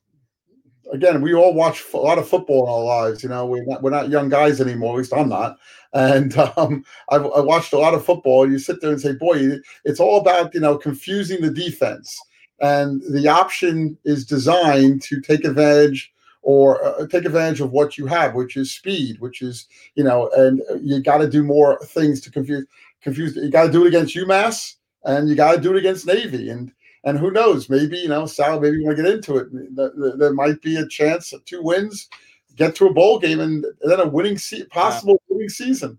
again, 0.93 1.21
we 1.21 1.35
all 1.35 1.55
watch 1.55 1.85
a 1.93 1.97
lot 1.97 2.19
of 2.19 2.29
football 2.29 2.65
in 2.65 2.73
our 2.73 3.03
lives. 3.05 3.23
You 3.23 3.29
know, 3.29 3.47
we're 3.47 3.65
not 3.65 3.83
we're 3.83 3.91
not 3.91 4.11
young 4.11 4.29
guys 4.29 4.61
anymore. 4.61 4.95
At 4.95 4.99
least 4.99 5.15
I'm 5.15 5.29
not. 5.29 5.57
And 5.93 6.37
um, 6.57 6.85
I've 7.11 7.25
I 7.25 7.41
watched 7.41 7.73
a 7.73 7.79
lot 7.79 7.95
of 7.95 8.05
football. 8.05 8.51
You 8.51 8.59
sit 8.59 8.81
there 8.81 8.91
and 8.91 9.01
say, 9.01 9.13
boy, 9.13 9.59
it's 9.85 10.01
all 10.01 10.21
about 10.21 10.55
you 10.55 10.61
know 10.61 10.77
confusing 10.77 11.41
the 11.41 11.51
defense, 11.51 12.19
and 12.61 13.03
the 13.11 13.29
option 13.29 13.97
is 14.05 14.27
designed 14.27 15.03
to 15.03 15.21
take 15.21 15.45
advantage 15.45 16.13
or 16.43 16.83
uh, 16.85 17.07
take 17.07 17.25
advantage 17.25 17.61
of 17.61 17.73
what 17.73 17.99
you 17.99 18.07
have, 18.07 18.35
which 18.35 18.57
is 18.57 18.73
speed, 18.73 19.21
which 19.21 19.43
is 19.43 19.67
you 19.95 20.05
know, 20.05 20.31
and 20.37 20.63
you 20.83 21.01
got 21.03 21.19
to 21.19 21.29
do 21.29 21.43
more 21.43 21.79
things 21.85 22.21
to 22.23 22.31
confuse 22.31 22.67
confuse. 23.03 23.37
You 23.37 23.51
got 23.51 23.67
to 23.67 23.73
do 23.73 23.85
it 23.85 23.89
against 23.89 24.17
UMass, 24.17 24.77
and 25.05 25.29
you 25.29 25.35
got 25.35 25.53
to 25.55 25.61
do 25.61 25.75
it 25.75 25.79
against 25.79 26.07
Navy, 26.07 26.51
and 26.51 26.73
and 27.05 27.19
who 27.19 27.31
knows, 27.31 27.69
maybe 27.69 27.99
you 27.99 28.09
know, 28.09 28.27
Sal, 28.27 28.61
maybe 28.61 28.79
you 28.79 28.85
want 28.85 28.97
to 28.97 29.03
get 29.03 29.13
into 29.13 29.37
it. 29.37 29.49
There, 29.77 30.17
there- 30.17 30.33
might 30.35 30.61
be 30.63 30.77
a 30.77 30.87
chance 30.89 31.33
of 31.33 31.45
two 31.45 31.63
wins, 31.63 32.09
get 32.57 32.75
to 32.77 32.87
a 32.87 32.93
bowl 32.93 33.19
game, 33.19 33.41
and 33.41 33.65
then 33.83 34.01
a 34.01 34.07
winning 34.09 34.37
se- 34.39 34.65
possible 34.67 35.21
winning 35.29 35.49
season. 35.49 35.99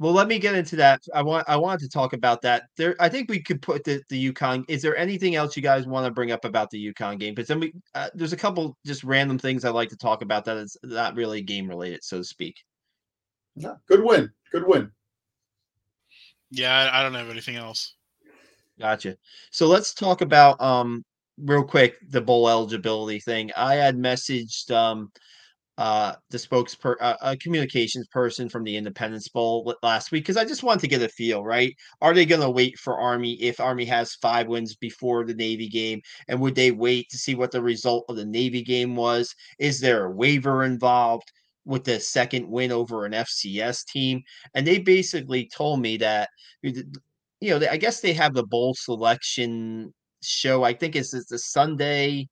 Well, 0.00 0.12
let 0.12 0.28
me 0.28 0.38
get 0.38 0.54
into 0.54 0.76
that. 0.76 1.02
I 1.12 1.22
want 1.22 1.48
I 1.48 1.56
wanted 1.56 1.80
to 1.80 1.88
talk 1.88 2.12
about 2.12 2.40
that. 2.42 2.68
There, 2.76 2.94
I 3.00 3.08
think 3.08 3.28
we 3.28 3.42
could 3.42 3.60
put 3.60 3.82
the 3.82 4.00
the 4.08 4.32
UConn. 4.32 4.64
Is 4.68 4.80
there 4.80 4.96
anything 4.96 5.34
else 5.34 5.56
you 5.56 5.62
guys 5.62 5.86
want 5.86 6.06
to 6.06 6.12
bring 6.12 6.30
up 6.30 6.44
about 6.44 6.70
the 6.70 6.92
UConn 6.92 7.18
game? 7.18 7.34
Because 7.34 7.48
then 7.48 7.58
we 7.58 7.72
uh, 7.96 8.08
there's 8.14 8.32
a 8.32 8.36
couple 8.36 8.76
just 8.86 9.02
random 9.02 9.38
things 9.38 9.64
I 9.64 9.70
like 9.70 9.88
to 9.88 9.96
talk 9.96 10.22
about 10.22 10.44
that 10.44 10.56
is 10.56 10.76
not 10.84 11.16
really 11.16 11.42
game 11.42 11.68
related, 11.68 12.04
so 12.04 12.18
to 12.18 12.24
speak. 12.24 12.62
Yeah, 13.56 13.74
good 13.88 14.04
win, 14.04 14.30
good 14.52 14.66
win. 14.68 14.92
Yeah, 16.52 16.74
I, 16.74 17.00
I 17.00 17.02
don't 17.02 17.14
have 17.14 17.28
anything 17.28 17.56
else. 17.56 17.96
Gotcha. 18.78 19.16
So 19.50 19.66
let's 19.66 19.94
talk 19.94 20.20
about 20.20 20.60
um 20.60 21.04
real 21.38 21.64
quick 21.64 21.96
the 22.08 22.20
bowl 22.20 22.48
eligibility 22.48 23.18
thing. 23.18 23.50
I 23.56 23.74
had 23.74 23.96
messaged 23.96 24.70
um 24.70 25.10
uh 25.78 26.14
the 26.30 26.38
spokesper 26.38 26.96
uh, 27.00 27.16
a 27.22 27.36
communications 27.36 28.06
person 28.08 28.48
from 28.48 28.64
the 28.64 28.76
Independence 28.76 29.28
Bowl 29.28 29.74
last 29.82 30.12
week 30.12 30.24
because 30.24 30.36
I 30.36 30.44
just 30.44 30.62
wanted 30.62 30.80
to 30.80 30.88
get 30.88 31.02
a 31.02 31.08
feel, 31.08 31.44
right? 31.44 31.74
Are 32.02 32.12
they 32.12 32.26
going 32.26 32.40
to 32.42 32.50
wait 32.50 32.78
for 32.78 32.98
Army 32.98 33.34
if 33.40 33.60
Army 33.60 33.84
has 33.86 34.14
five 34.16 34.48
wins 34.48 34.74
before 34.76 35.24
the 35.24 35.34
Navy 35.34 35.68
game, 35.68 36.00
and 36.28 36.40
would 36.40 36.54
they 36.56 36.72
wait 36.72 37.08
to 37.10 37.18
see 37.18 37.34
what 37.34 37.52
the 37.52 37.62
result 37.62 38.04
of 38.08 38.16
the 38.16 38.26
Navy 38.26 38.62
game 38.62 38.96
was? 38.96 39.34
Is 39.58 39.80
there 39.80 40.06
a 40.06 40.10
waiver 40.10 40.64
involved 40.64 41.30
with 41.64 41.84
the 41.84 42.00
second 42.00 42.48
win 42.48 42.72
over 42.72 43.04
an 43.06 43.12
FCS 43.12 43.84
team? 43.86 44.22
And 44.54 44.66
they 44.66 44.78
basically 44.78 45.48
told 45.48 45.80
me 45.80 45.96
that 45.98 46.28
you 47.40 47.58
know, 47.58 47.66
I 47.70 47.76
guess 47.76 48.00
they 48.00 48.12
have 48.14 48.34
the 48.34 48.46
bowl 48.46 48.74
selection 48.74 49.92
show. 50.22 50.64
I 50.64 50.72
think 50.72 50.96
it's, 50.96 51.14
it's 51.14 51.28
the 51.30 51.38
Sunday 51.38 52.28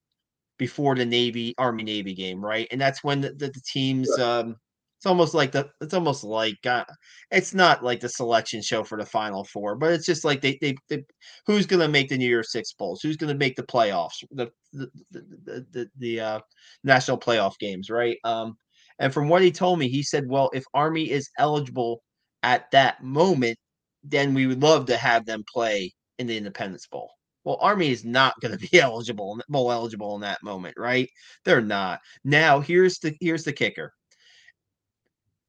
before 0.58 0.94
the 0.94 1.04
Navy 1.04 1.54
Army 1.58 1.82
Navy 1.82 2.14
game, 2.14 2.44
right? 2.44 2.66
And 2.70 2.80
that's 2.80 3.04
when 3.04 3.20
the, 3.20 3.30
the, 3.30 3.48
the 3.48 3.62
teams. 3.66 4.10
Um, 4.18 4.56
it's 4.98 5.06
almost 5.06 5.34
like 5.34 5.52
the. 5.52 5.68
It's 5.82 5.92
almost 5.92 6.24
like 6.24 6.56
uh, 6.64 6.84
it's 7.30 7.52
not 7.52 7.84
like 7.84 8.00
the 8.00 8.08
selection 8.08 8.62
show 8.62 8.82
for 8.82 8.96
the 8.98 9.04
Final 9.04 9.44
Four, 9.44 9.76
but 9.76 9.92
it's 9.92 10.06
just 10.06 10.24
like 10.24 10.40
they 10.40 10.58
they, 10.62 10.74
they 10.88 11.04
who's 11.46 11.66
going 11.66 11.80
to 11.80 11.88
make 11.88 12.08
the 12.08 12.16
New 12.16 12.28
Year's 12.28 12.50
Six 12.50 12.72
bowls, 12.72 13.02
who's 13.02 13.18
going 13.18 13.32
to 13.32 13.38
make 13.38 13.56
the 13.56 13.62
playoffs, 13.62 14.24
the 14.30 14.50
the 14.72 14.90
the 15.10 15.20
the, 15.44 15.66
the, 15.72 15.90
the 15.98 16.20
uh, 16.20 16.40
national 16.82 17.18
playoff 17.18 17.58
games, 17.58 17.90
right? 17.90 18.16
Um, 18.24 18.56
and 18.98 19.12
from 19.12 19.28
what 19.28 19.42
he 19.42 19.52
told 19.52 19.78
me, 19.78 19.88
he 19.88 20.02
said, 20.02 20.24
well, 20.26 20.50
if 20.54 20.64
Army 20.72 21.10
is 21.10 21.28
eligible 21.38 22.02
at 22.42 22.70
that 22.70 23.02
moment, 23.02 23.58
then 24.02 24.32
we 24.32 24.46
would 24.46 24.62
love 24.62 24.86
to 24.86 24.96
have 24.96 25.26
them 25.26 25.44
play 25.52 25.92
in 26.18 26.26
the 26.26 26.36
Independence 26.36 26.86
Bowl. 26.86 27.10
Well, 27.46 27.58
Army 27.60 27.90
is 27.92 28.04
not 28.04 28.34
going 28.40 28.58
to 28.58 28.68
be 28.68 28.78
eligible, 28.80 29.40
bowl 29.48 29.70
eligible 29.70 30.16
in 30.16 30.20
that 30.22 30.42
moment, 30.42 30.74
right? 30.76 31.08
They're 31.44 31.62
not. 31.62 32.00
Now, 32.24 32.58
here's 32.58 32.98
the 32.98 33.16
here's 33.20 33.44
the 33.44 33.52
kicker. 33.52 33.94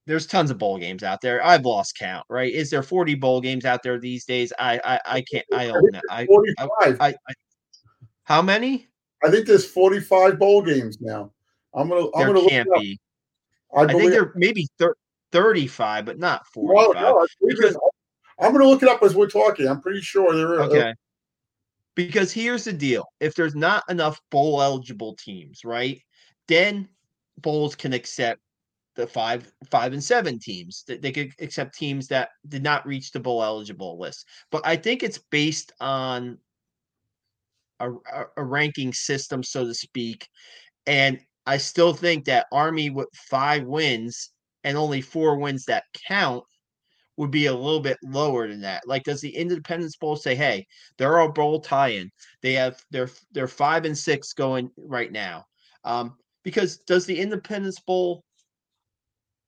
There's 0.06 0.28
tons 0.28 0.52
of 0.52 0.60
bowl 0.60 0.78
games 0.78 1.04
out 1.04 1.20
there. 1.22 1.44
I've 1.44 1.66
lost 1.66 1.98
count, 2.00 2.24
right? 2.30 2.54
Is 2.54 2.70
there 2.70 2.84
40 2.84 3.16
bowl 3.16 3.42
games 3.42 3.66
out 3.66 3.82
there 3.84 4.00
these 4.00 4.26
days? 4.26 4.54
I 4.60 4.80
I, 4.86 5.00
I 5.06 5.24
can't. 5.30 5.46
I 5.52 5.70
own 5.70 5.90
that. 5.92 6.04
I, 6.10 6.28
45. 6.28 6.70
I, 7.02 7.08
I, 7.10 7.34
how 8.24 8.44
many? 8.44 8.88
I 9.24 9.32
think 9.32 9.48
there's 9.48 9.66
45 9.66 10.38
bowl 10.38 10.62
games 10.62 11.02
now. 11.02 11.32
I'm 11.74 11.90
gonna. 11.90 12.06
I'm 12.16 12.28
There 12.28 12.28
gonna 12.28 12.48
can't 12.48 12.70
be. 12.76 13.00
I, 13.76 13.82
I 13.82 13.94
think 13.94 14.12
there 14.12 14.34
maybe 14.36 14.68
thir- 14.78 14.96
35, 15.32 16.06
but 16.06 16.20
not 16.20 16.44
Well, 16.56 16.94
no, 16.94 17.20
I 17.20 17.26
because-. 17.42 17.76
I'm 18.40 18.52
gonna 18.52 18.68
look 18.68 18.84
it 18.84 18.90
up 18.90 19.02
as 19.02 19.16
we're 19.16 19.28
talking. 19.28 19.68
I'm 19.68 19.82
pretty 19.82 20.02
sure 20.02 20.36
there 20.36 20.54
is. 20.54 20.60
Uh, 20.60 20.64
okay. 20.66 20.94
Because 21.98 22.32
here's 22.32 22.66
the 22.66 22.74
deal. 22.74 23.06
If 23.20 23.34
there's 23.34 23.56
not 23.56 23.84
enough 23.90 24.22
bowl 24.30 24.62
eligible 24.62 25.16
teams, 25.16 25.66
right? 25.66 26.00
Then 26.48 26.88
bowls 27.40 27.76
can 27.76 27.92
accept 27.92 28.40
the 28.96 29.08
five 29.08 29.52
five 29.72 29.94
and 29.94 30.04
seven 30.04 30.38
teams. 30.38 30.84
That 30.88 31.02
they 31.02 31.12
could 31.12 31.34
accept 31.40 31.76
teams 31.76 32.08
that 32.10 32.30
did 32.48 32.62
not 32.62 32.86
reach 32.86 33.12
the 33.12 33.20
bowl 33.20 33.44
eligible 33.44 34.00
list. 34.00 34.28
But 34.52 34.62
I 34.64 34.76
think 34.76 35.02
it's 35.02 35.20
based 35.32 35.74
on 35.80 36.38
a, 37.80 37.92
a, 37.92 38.26
a 38.38 38.44
ranking 38.44 38.94
system, 38.94 39.42
so 39.42 39.66
to 39.66 39.74
speak. 39.74 40.28
And 40.86 41.20
I 41.48 41.58
still 41.58 41.94
think 41.94 42.26
that 42.26 42.46
Army 42.52 42.92
with 42.92 43.10
five 43.14 43.64
wins 43.64 44.30
and 44.64 44.78
only 44.78 45.02
four 45.02 45.40
wins 45.40 45.66
that 45.66 45.86
count 46.08 46.44
would 47.18 47.32
be 47.32 47.48
a 47.48 47.54
little 47.54 47.80
bit 47.80 47.98
lower 48.04 48.48
than 48.48 48.62
that. 48.62 48.88
Like, 48.88 49.04
does 49.04 49.22
the 49.22 49.36
Independence 49.36 49.98
Bowl 49.98 50.16
say, 50.16 50.36
"Hey, 50.36 50.66
they're 50.98 51.20
a 51.20 51.32
bowl 51.32 51.60
tie-in. 51.60 52.12
They 52.42 52.54
have 52.54 52.82
they're 52.92 53.10
they're 53.32 53.48
five 53.48 53.86
and 53.86 53.98
six 53.98 54.34
going 54.34 54.70
right 54.78 55.12
now." 55.12 55.46
Um, 55.84 56.18
because 56.44 56.78
does 56.88 57.06
the 57.06 57.20
Independence 57.20 57.80
Bowl 57.80 58.24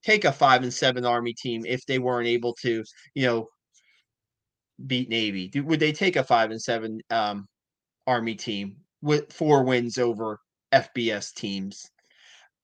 take 0.04 0.26
a 0.26 0.32
five 0.32 0.64
and 0.64 0.74
seven 0.74 1.06
Army 1.06 1.34
team 1.34 1.66
if 1.66 1.86
they 1.86 2.00
weren't 2.00 2.28
able 2.28 2.54
to, 2.62 2.84
you 3.14 3.26
know, 3.26 3.48
beat 4.88 5.10
Navy? 5.10 5.48
Do, 5.48 5.64
would 5.64 5.80
they 5.80 5.92
take 5.92 6.16
a 6.16 6.24
five 6.24 6.52
and 6.52 6.62
seven 6.62 7.02
um, 7.10 7.48
Army 8.08 8.36
team 8.36 8.78
with 9.02 9.32
four 9.32 9.64
wins 9.64 9.98
over 9.98 10.40
FBS 10.74 11.34
teams? 11.34 11.90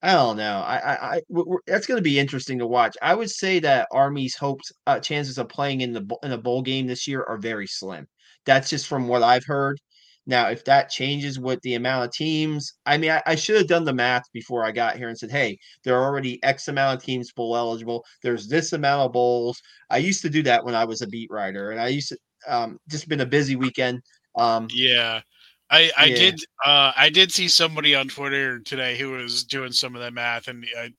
I 0.06 0.14
don't 0.14 0.38
know. 0.38 0.60
I, 0.60 0.78
I, 0.78 1.16
I 1.16 1.22
that's 1.66 1.88
going 1.88 1.98
to 1.98 2.02
be 2.04 2.20
interesting 2.20 2.60
to 2.60 2.68
watch. 2.68 2.96
I 3.02 3.16
would 3.16 3.32
say 3.32 3.60
that 3.60 3.88
Army's 3.92 4.36
hopes, 4.36 4.72
uh, 4.86 5.00
chances 5.00 5.38
of 5.40 5.50
playing 5.50 5.82
in 5.82 5.94
the 5.94 6.06
in 6.24 6.32
a 6.32 6.38
bowl 6.38 6.62
game 6.62 6.86
this 6.88 7.08
year 7.08 7.24
are 7.24 7.38
very 7.38 7.66
slim. 7.68 8.08
That's 8.46 8.70
just 8.70 8.88
from 8.88 9.08
what 9.08 9.24
I've 9.24 9.46
heard. 9.46 9.80
Now, 10.28 10.50
if 10.50 10.64
that 10.66 10.90
changes 10.92 11.40
with 11.40 11.60
the 11.62 11.76
amount 11.76 12.06
of 12.06 12.12
teams, 12.14 12.74
I 12.86 12.98
mean, 12.98 13.12
I, 13.12 13.22
I 13.28 13.36
should 13.36 13.58
have 13.58 13.68
done 13.68 13.84
the 13.86 13.94
math 13.94 14.24
before 14.34 14.64
I 14.66 14.72
got 14.72 14.98
here 14.98 15.10
and 15.10 15.18
said, 15.18 15.32
"Hey, 15.32 15.58
there 15.84 15.96
are 15.98 16.04
already 16.06 16.44
X 16.44 16.68
amount 16.68 17.00
of 17.00 17.04
teams 17.06 17.32
bowl 17.34 17.58
eligible. 17.58 18.06
There's 18.24 18.48
this 18.48 18.74
amount 18.74 19.08
of 19.08 19.12
bowls." 19.14 19.60
I 19.90 19.98
used 19.98 20.22
to 20.24 20.30
do 20.30 20.44
that 20.44 20.64
when 20.66 20.76
I 20.76 20.86
was 20.86 21.02
a 21.02 21.08
beat 21.08 21.30
writer, 21.32 21.72
and 21.72 21.82
I 21.82 21.88
used 21.90 22.10
to 22.10 22.18
um, 22.48 22.80
just 22.90 23.10
been 23.10 23.22
a 23.22 23.26
busy 23.26 23.56
weekend. 23.56 24.02
Um, 24.38 24.68
Yeah. 24.74 25.22
I, 25.70 25.92
I 25.98 26.06
Yeah. 26.06 26.16
did 26.16 26.40
uh 26.66 26.92
I 26.96 27.10
did 27.10 27.32
see 27.32 27.48
somebody 27.48 27.96
on 27.96 28.08
Twitter 28.08 28.60
today 28.60 28.98
who 28.98 29.12
was 29.12 29.44
doing 29.44 29.72
some 29.72 29.96
of 29.96 30.02
that 30.02 30.14
math 30.14 30.48
and 30.48 30.66
I 30.78 30.92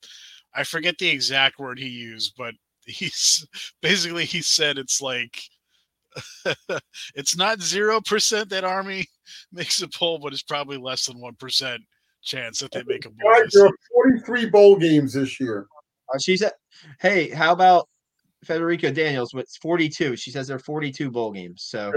I 0.53 0.63
forget 0.63 0.97
the 0.97 1.07
exact 1.09 1.59
word 1.59 1.79
he 1.79 1.87
used, 1.87 2.33
but 2.37 2.53
he's 2.85 3.45
basically 3.81 4.25
he 4.25 4.41
said 4.41 4.77
it's 4.77 5.01
like 5.01 5.39
it's 7.15 7.37
not 7.37 7.61
zero 7.61 8.01
percent 8.01 8.49
that 8.49 8.63
Army 8.63 9.05
makes 9.51 9.81
a 9.81 9.87
poll, 9.87 10.19
but 10.19 10.33
it's 10.33 10.43
probably 10.43 10.77
less 10.77 11.05
than 11.05 11.19
one 11.19 11.35
percent 11.35 11.81
chance 12.23 12.59
that 12.59 12.71
they 12.71 12.83
make 12.87 13.05
a 13.05 13.09
bowl. 13.09 13.31
Guys, 13.33 13.43
this 13.43 13.53
there 13.55 13.67
are 13.67 13.71
43 13.93 14.49
bowl 14.49 14.75
games 14.77 15.13
this 15.13 15.39
year. 15.39 15.67
Uh, 16.13 16.17
she 16.17 16.35
said, 16.37 16.51
"Hey, 16.99 17.29
how 17.29 17.51
about 17.53 17.87
Federico 18.45 18.91
Daniels 18.91 19.33
with 19.33 19.47
42?" 19.61 20.15
She 20.15 20.31
says 20.31 20.47
there 20.47 20.55
are 20.57 20.59
42 20.59 21.11
bowl 21.11 21.31
games, 21.31 21.63
so 21.63 21.91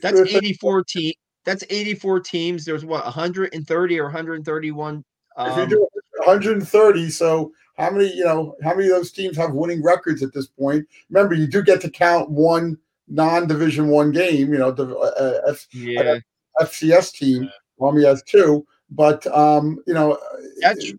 that's 0.00 0.20
it's- 0.20 0.34
84 0.36 0.84
team. 0.84 1.12
That's 1.44 1.64
84 1.68 2.20
teams. 2.20 2.64
There's 2.64 2.84
what 2.84 3.04
130 3.04 4.00
or 4.00 4.04
131. 4.04 5.04
If 5.38 5.56
you 5.56 5.62
Um, 5.62 5.68
do 5.68 5.88
130, 6.26 7.10
so 7.10 7.52
how 7.76 7.90
many, 7.90 8.14
you 8.14 8.24
know, 8.24 8.54
how 8.62 8.74
many 8.74 8.84
of 8.88 8.96
those 8.96 9.12
teams 9.12 9.36
have 9.36 9.52
winning 9.52 9.82
records 9.82 10.22
at 10.22 10.32
this 10.32 10.46
point? 10.46 10.86
Remember, 11.10 11.34
you 11.34 11.46
do 11.46 11.62
get 11.62 11.80
to 11.82 11.90
count 11.90 12.30
one 12.30 12.78
non-division 13.08 13.88
one 13.88 14.12
game, 14.12 14.52
you 14.52 14.58
know, 14.58 14.70
the 14.70 14.96
uh, 14.96 15.50
F, 15.50 15.66
yeah, 15.72 16.18
FCS 16.60 17.12
team. 17.12 17.50
Army 17.80 18.04
has 18.04 18.22
two, 18.22 18.64
but 18.90 19.26
um, 19.26 19.82
you 19.86 19.94
know, 19.94 20.18
That's- 20.60 20.92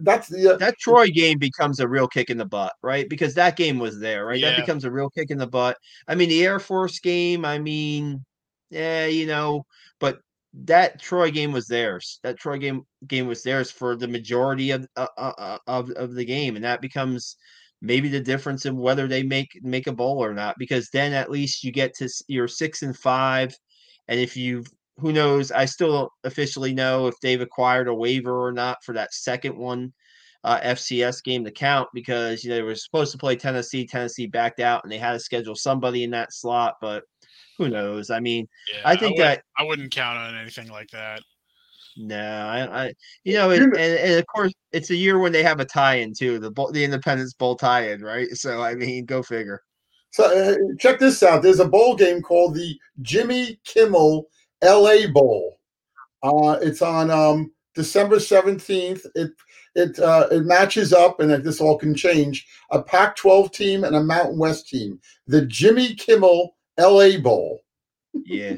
that's 0.00 0.28
the 0.28 0.54
uh, 0.54 0.56
that 0.56 0.78
Troy 0.78 1.06
game 1.08 1.38
becomes 1.38 1.78
a 1.78 1.86
real 1.86 2.08
kick 2.08 2.28
in 2.30 2.38
the 2.38 2.44
butt, 2.44 2.74
right? 2.82 3.08
Because 3.08 3.34
that 3.34 3.56
game 3.56 3.78
was 3.78 4.00
there, 4.00 4.26
right? 4.26 4.40
That 4.40 4.56
becomes 4.60 4.84
a 4.84 4.90
real 4.90 5.08
kick 5.10 5.30
in 5.30 5.38
the 5.38 5.46
butt. 5.46 5.76
I 6.08 6.14
mean, 6.16 6.28
the 6.28 6.44
Air 6.44 6.58
Force 6.58 6.98
game. 6.98 7.44
I 7.44 7.58
mean, 7.58 8.24
yeah, 8.70 9.06
you 9.06 9.26
know, 9.26 9.64
but 10.00 10.20
that 10.64 11.00
Troy 11.00 11.30
game 11.30 11.52
was 11.52 11.66
theirs. 11.66 12.18
That 12.22 12.38
Troy 12.38 12.58
game 12.58 12.82
game 13.06 13.26
was 13.26 13.42
theirs 13.42 13.70
for 13.70 13.96
the 13.96 14.08
majority 14.08 14.70
of 14.70 14.86
uh, 14.96 15.06
uh, 15.18 15.32
uh, 15.38 15.58
of 15.66 15.90
of 15.90 16.14
the 16.14 16.24
game, 16.24 16.56
and 16.56 16.64
that 16.64 16.80
becomes 16.80 17.36
maybe 17.82 18.08
the 18.08 18.20
difference 18.20 18.64
in 18.66 18.76
whether 18.76 19.06
they 19.06 19.22
make 19.22 19.50
make 19.62 19.86
a 19.86 19.92
bowl 19.92 20.22
or 20.22 20.34
not. 20.34 20.56
Because 20.58 20.88
then 20.92 21.12
at 21.12 21.30
least 21.30 21.62
you 21.64 21.72
get 21.72 21.94
to 21.96 22.08
you're 22.28 22.48
six 22.48 22.82
and 22.82 22.96
five, 22.96 23.54
and 24.08 24.18
if 24.20 24.36
you've 24.36 24.66
who 24.98 25.12
knows, 25.12 25.52
I 25.52 25.66
still 25.66 25.92
don't 25.92 26.12
officially 26.24 26.72
know 26.74 27.06
if 27.06 27.14
they've 27.20 27.40
acquired 27.40 27.88
a 27.88 27.94
waiver 27.94 28.46
or 28.46 28.52
not 28.52 28.82
for 28.84 28.94
that 28.94 29.12
second 29.14 29.56
one. 29.56 29.92
Uh, 30.44 30.60
FCS 30.60 31.24
game 31.24 31.44
to 31.44 31.50
count 31.50 31.88
because 31.92 32.44
you 32.44 32.50
know, 32.50 32.56
they 32.56 32.62
were 32.62 32.74
supposed 32.76 33.10
to 33.10 33.18
play 33.18 33.34
Tennessee. 33.34 33.84
Tennessee 33.84 34.28
backed 34.28 34.60
out, 34.60 34.84
and 34.84 34.92
they 34.92 34.98
had 34.98 35.12
to 35.12 35.18
schedule 35.18 35.56
somebody 35.56 36.04
in 36.04 36.10
that 36.10 36.32
slot. 36.32 36.76
But 36.80 37.02
who 37.58 37.68
knows? 37.68 38.10
I 38.10 38.20
mean, 38.20 38.48
Yeah, 38.72 38.82
I 38.84 38.96
think 38.96 39.16
would- 39.16 39.24
that 39.24 39.42
I 39.58 39.62
wouldn't 39.64 39.92
count 39.92 40.18
on 40.18 40.36
anything 40.36 40.68
like 40.68 40.90
that. 40.90 41.22
No, 41.98 42.18
I, 42.18 42.84
I 42.86 42.92
you 43.24 43.34
know, 43.34 43.50
it, 43.50 43.62
and, 43.62 43.74
and 43.74 44.18
of 44.18 44.26
course, 44.26 44.52
it's 44.72 44.90
a 44.90 44.94
year 44.94 45.18
when 45.18 45.32
they 45.32 45.42
have 45.42 45.60
a 45.60 45.64
tie-in 45.64 46.12
too, 46.12 46.38
the 46.38 46.50
bowl, 46.50 46.70
the 46.70 46.84
Independence 46.84 47.32
Bowl 47.32 47.56
tie-in, 47.56 48.02
right? 48.02 48.28
So 48.32 48.62
I 48.62 48.74
mean, 48.74 49.06
go 49.06 49.22
figure. 49.22 49.62
So 50.10 50.24
uh, 50.24 50.56
check 50.78 50.98
this 50.98 51.22
out. 51.22 51.42
There's 51.42 51.60
a 51.60 51.68
bowl 51.68 51.96
game 51.96 52.20
called 52.20 52.54
the 52.54 52.78
Jimmy 53.00 53.58
Kimmel 53.64 54.26
LA 54.62 55.06
Bowl. 55.12 55.58
Uh, 56.22 56.58
it's 56.60 56.82
on 56.82 57.10
um, 57.10 57.52
December 57.74 58.16
17th. 58.16 59.06
It 59.14 59.30
it 59.74 59.98
uh, 59.98 60.28
it 60.30 60.44
matches 60.44 60.92
up, 60.92 61.20
and 61.20 61.30
this 61.30 61.60
all 61.62 61.78
can 61.78 61.94
change. 61.94 62.46
A 62.70 62.82
Pac-12 62.82 63.52
team 63.52 63.84
and 63.84 63.96
a 63.96 64.02
Mountain 64.02 64.38
West 64.38 64.68
team. 64.68 65.00
The 65.26 65.46
Jimmy 65.46 65.94
Kimmel 65.94 66.55
LA 66.78 67.18
Bowl. 67.18 67.60
Yeah, 68.24 68.56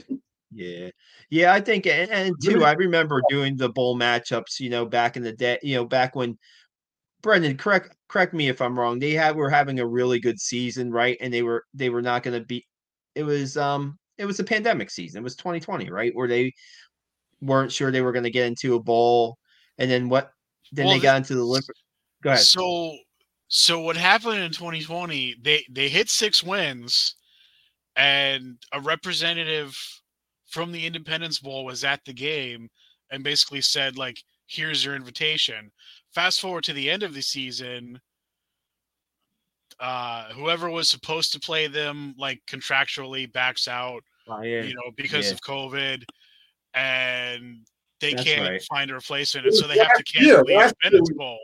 yeah, 0.53 0.91
yeah. 1.31 1.53
I 1.53 1.61
think, 1.61 1.87
and, 1.87 2.11
and 2.11 2.35
too, 2.43 2.65
I 2.65 2.73
remember 2.73 3.23
doing 3.29 3.57
the 3.57 3.69
bowl 3.69 3.97
matchups. 3.99 4.61
You 4.61 4.71
know, 4.71 4.87
back 4.87 5.17
in 5.17 5.23
the 5.23 5.33
day. 5.33 5.59
You 5.63 5.77
know, 5.77 5.85
back 5.85 6.15
when 6.15 6.39
Brendan, 7.23 7.57
correct 7.57 7.95
correct 8.09 8.35
me 8.35 8.49
if 8.49 8.63
I'm 8.63 8.79
wrong. 8.79 8.99
They 8.99 9.13
had 9.13 9.37
were 9.37 9.51
having 9.51 9.81
a 9.81 9.87
really 9.87 10.21
good 10.21 10.39
season, 10.41 10.91
right? 10.91 11.17
And 11.21 11.33
they 11.33 11.43
were 11.43 11.65
they 11.75 11.91
were 11.91 12.03
not 12.03 12.23
going 12.23 12.39
to 12.41 12.47
be. 12.47 12.67
It 13.15 13.25
was 13.25 13.57
um 13.57 13.99
it 14.17 14.27
was 14.27 14.41
a 14.41 14.45
pandemic 14.45 14.91
season. 14.91 15.21
It 15.21 15.25
was 15.25 15.37
2020, 15.37 15.91
right? 15.91 16.15
Where 16.15 16.29
they 16.29 16.53
weren't 17.41 17.73
sure 17.73 17.91
they 17.91 18.03
were 18.03 18.13
going 18.13 18.25
to 18.25 18.31
get 18.31 18.47
into 18.47 18.75
a 18.75 18.81
bowl, 18.83 19.39
and 19.79 19.91
then 19.91 20.09
what? 20.09 20.31
Then 20.73 20.87
Well, 20.87 20.95
they 20.95 21.01
the- 21.01 21.05
got 21.05 21.17
into 21.19 21.35
the 21.35 21.43
Olympic. 21.43 21.77
Go 22.23 22.31
ahead. 22.31 22.43
So 22.43 22.97
so 23.49 23.81
what 23.81 23.97
happened 23.97 24.39
in 24.41 24.53
2020, 24.53 25.37
they 25.43 25.65
they 25.71 25.89
hit 25.89 26.09
6 26.09 26.43
wins 26.43 27.15
and 27.99 28.57
a 28.73 28.81
representative 28.81 29.77
from 30.47 30.73
the 30.73 30.87
Independence 30.87 31.41
Bowl 31.41 31.65
was 31.67 31.85
at 31.85 32.01
the 32.07 32.13
game 32.15 32.71
and 33.11 33.23
basically 33.25 33.61
said 33.61 33.99
like 33.99 34.23
here's 34.47 34.83
your 34.85 34.95
invitation. 34.95 35.71
Fast 36.15 36.41
forward 36.41 36.65
to 36.65 36.73
the 36.73 36.89
end 36.91 37.03
of 37.03 37.13
the 37.13 37.21
season 37.21 38.01
uh 39.81 40.25
whoever 40.33 40.69
was 40.71 40.89
supposed 40.89 41.33
to 41.33 41.39
play 41.39 41.67
them 41.69 42.13
like 42.19 42.41
contractually 42.51 43.31
backs 43.33 43.69
out 43.69 44.03
Oh, 44.27 44.43
yeah. 44.43 44.63
you 44.63 44.75
know 44.75 44.91
because 44.97 45.27
Yeah. 45.27 45.33
of 45.35 45.41
covid 45.43 46.03
and 46.75 47.59
they 48.01 48.15
That's 48.15 48.25
can't 48.25 48.49
right. 48.49 48.63
find 48.65 48.91
a 48.91 48.95
replacement, 48.95 49.47
and 49.47 49.55
so 49.55 49.67
they 49.67 49.77
have 49.79 49.93
to 49.95 50.03
cancel 50.05 50.45
the 50.45 50.53
Independence 50.53 51.11
Bowl. 51.17 51.39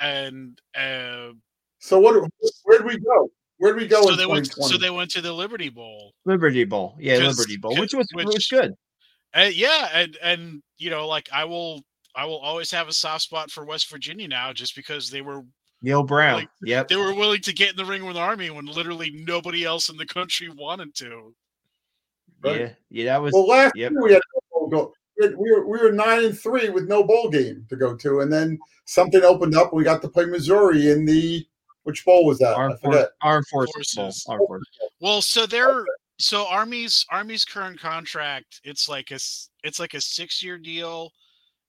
And 0.00 0.60
uh, 0.76 1.32
So 1.78 1.98
what? 2.00 2.28
Where'd 2.64 2.84
we 2.84 2.98
go? 2.98 3.30
Where'd 3.58 3.76
we 3.76 3.86
go 3.86 4.02
so 4.02 4.12
in 4.12 4.16
they 4.16 4.26
went. 4.26 4.46
2020? 4.46 4.72
So 4.72 4.78
they 4.78 4.90
went 4.90 5.10
to 5.12 5.20
the 5.20 5.32
Liberty 5.32 5.68
Bowl. 5.68 6.12
Liberty 6.24 6.64
Bowl. 6.64 6.96
yeah, 6.98 7.18
Liberty 7.18 7.56
Bowl, 7.56 7.76
which 7.76 7.94
was 7.94 8.08
which- 8.14 8.26
was 8.26 8.46
good. 8.46 8.74
Uh, 9.34 9.50
yeah, 9.52 9.88
and 9.92 10.16
and 10.22 10.62
you 10.78 10.90
know, 10.90 11.06
like 11.06 11.28
I 11.32 11.44
will, 11.44 11.82
I 12.16 12.24
will 12.24 12.38
always 12.38 12.70
have 12.70 12.88
a 12.88 12.92
soft 12.92 13.22
spot 13.22 13.50
for 13.50 13.64
West 13.64 13.90
Virginia 13.90 14.26
now, 14.26 14.52
just 14.52 14.74
because 14.74 15.10
they 15.10 15.20
were 15.20 15.42
Neal 15.82 16.02
Brown. 16.02 16.40
Like, 16.40 16.48
yep. 16.62 16.88
they 16.88 16.96
were 16.96 17.14
willing 17.14 17.42
to 17.42 17.52
get 17.52 17.70
in 17.70 17.76
the 17.76 17.84
ring 17.84 18.04
with 18.04 18.14
the 18.14 18.20
Army 18.20 18.50
when 18.50 18.66
literally 18.66 19.10
nobody 19.12 19.64
else 19.64 19.90
in 19.90 19.96
the 19.96 20.06
country 20.06 20.48
wanted 20.48 20.94
to. 20.96 21.34
Right. 22.42 22.60
Yeah. 22.60 22.70
Yeah, 22.90 23.04
that 23.04 23.22
was 23.22 23.32
well, 23.32 23.46
last 23.46 23.72
yep. 23.76 23.92
year 23.92 24.02
we 24.02 24.12
had 24.12 24.22
no 24.34 24.40
bowl 24.52 24.68
go. 24.68 24.92
We, 25.20 25.50
were 25.50 25.66
we 25.66 25.78
were 25.78 25.92
nine 25.92 26.24
and 26.24 26.38
three 26.38 26.68
with 26.68 26.88
no 26.88 27.02
bowl 27.02 27.28
game 27.28 27.66
to 27.70 27.76
go 27.76 27.96
to, 27.96 28.20
and 28.20 28.32
then 28.32 28.58
something 28.84 29.22
opened 29.22 29.56
up. 29.56 29.72
We 29.72 29.84
got 29.84 30.00
to 30.02 30.08
play 30.08 30.26
Missouri 30.26 30.90
in 30.90 31.04
the 31.04 31.46
which 31.88 32.04
bowl 32.04 32.26
was 32.26 32.38
that? 32.38 32.50
I 32.50 32.64
Armed, 32.64 32.80
forget. 32.80 33.06
For, 33.06 33.26
Armed 33.26 33.46
Forces 33.48 33.94
Bowl. 33.94 34.04
Forces. 34.04 34.26
Armed 34.28 34.46
Forces. 34.46 34.66
Well, 35.00 35.22
so 35.22 35.46
they're 35.46 35.86
so 36.18 36.46
Army's 36.46 37.06
Army's 37.10 37.46
current 37.46 37.80
contract. 37.80 38.60
It's 38.62 38.90
like 38.90 39.10
a 39.10 39.14
s- 39.14 39.48
it's 39.64 39.80
like 39.80 39.94
a 39.94 40.00
six 40.02 40.42
year 40.42 40.58
deal, 40.58 41.10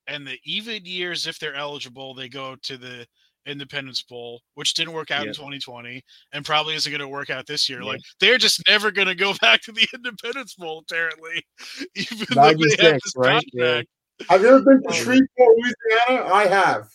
and 0.08 0.28
the 0.28 0.38
even 0.44 0.84
years, 0.84 1.26
if 1.26 1.40
they're 1.40 1.56
eligible, 1.56 2.14
they 2.14 2.28
go 2.28 2.58
to 2.64 2.76
the 2.78 3.08
Independence 3.46 4.04
Bowl, 4.04 4.42
which 4.56 4.74
didn't 4.74 4.92
work 4.94 5.10
out 5.10 5.26
in 5.26 5.34
2020, 5.34 6.04
and 6.34 6.44
probably 6.46 6.76
isn't 6.76 6.92
going 6.92 7.00
to 7.00 7.08
work 7.08 7.30
out 7.30 7.48
this 7.48 7.70
year. 7.70 7.80
Yeah. 7.80 7.88
Like 7.88 8.02
they're 8.20 8.38
just 8.38 8.62
never 8.68 8.92
going 8.92 9.08
to 9.08 9.16
go 9.16 9.34
back 9.42 9.62
to 9.62 9.72
the 9.72 9.88
Independence 9.94 10.56
Bowl, 10.56 10.84
apparently, 10.90 11.46
even 11.96 12.28
though 12.32 12.54
they 12.54 12.84
have 12.92 13.00
this 13.02 13.14
right? 13.16 13.46
Yeah. 13.54 13.82
Have 14.28 14.42
you 14.42 14.50
ever 14.50 14.60
been 14.62 14.84
to 14.84 14.94
Shreveport, 14.94 15.30
Louisiana? 15.38 16.34
I 16.34 16.46
have. 16.48 16.90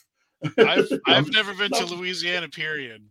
I've 0.58 0.88
I've 1.06 1.28
never 1.32 1.54
been 1.54 1.70
to 1.70 1.86
Louisiana. 1.86 2.48
Period. 2.48 3.08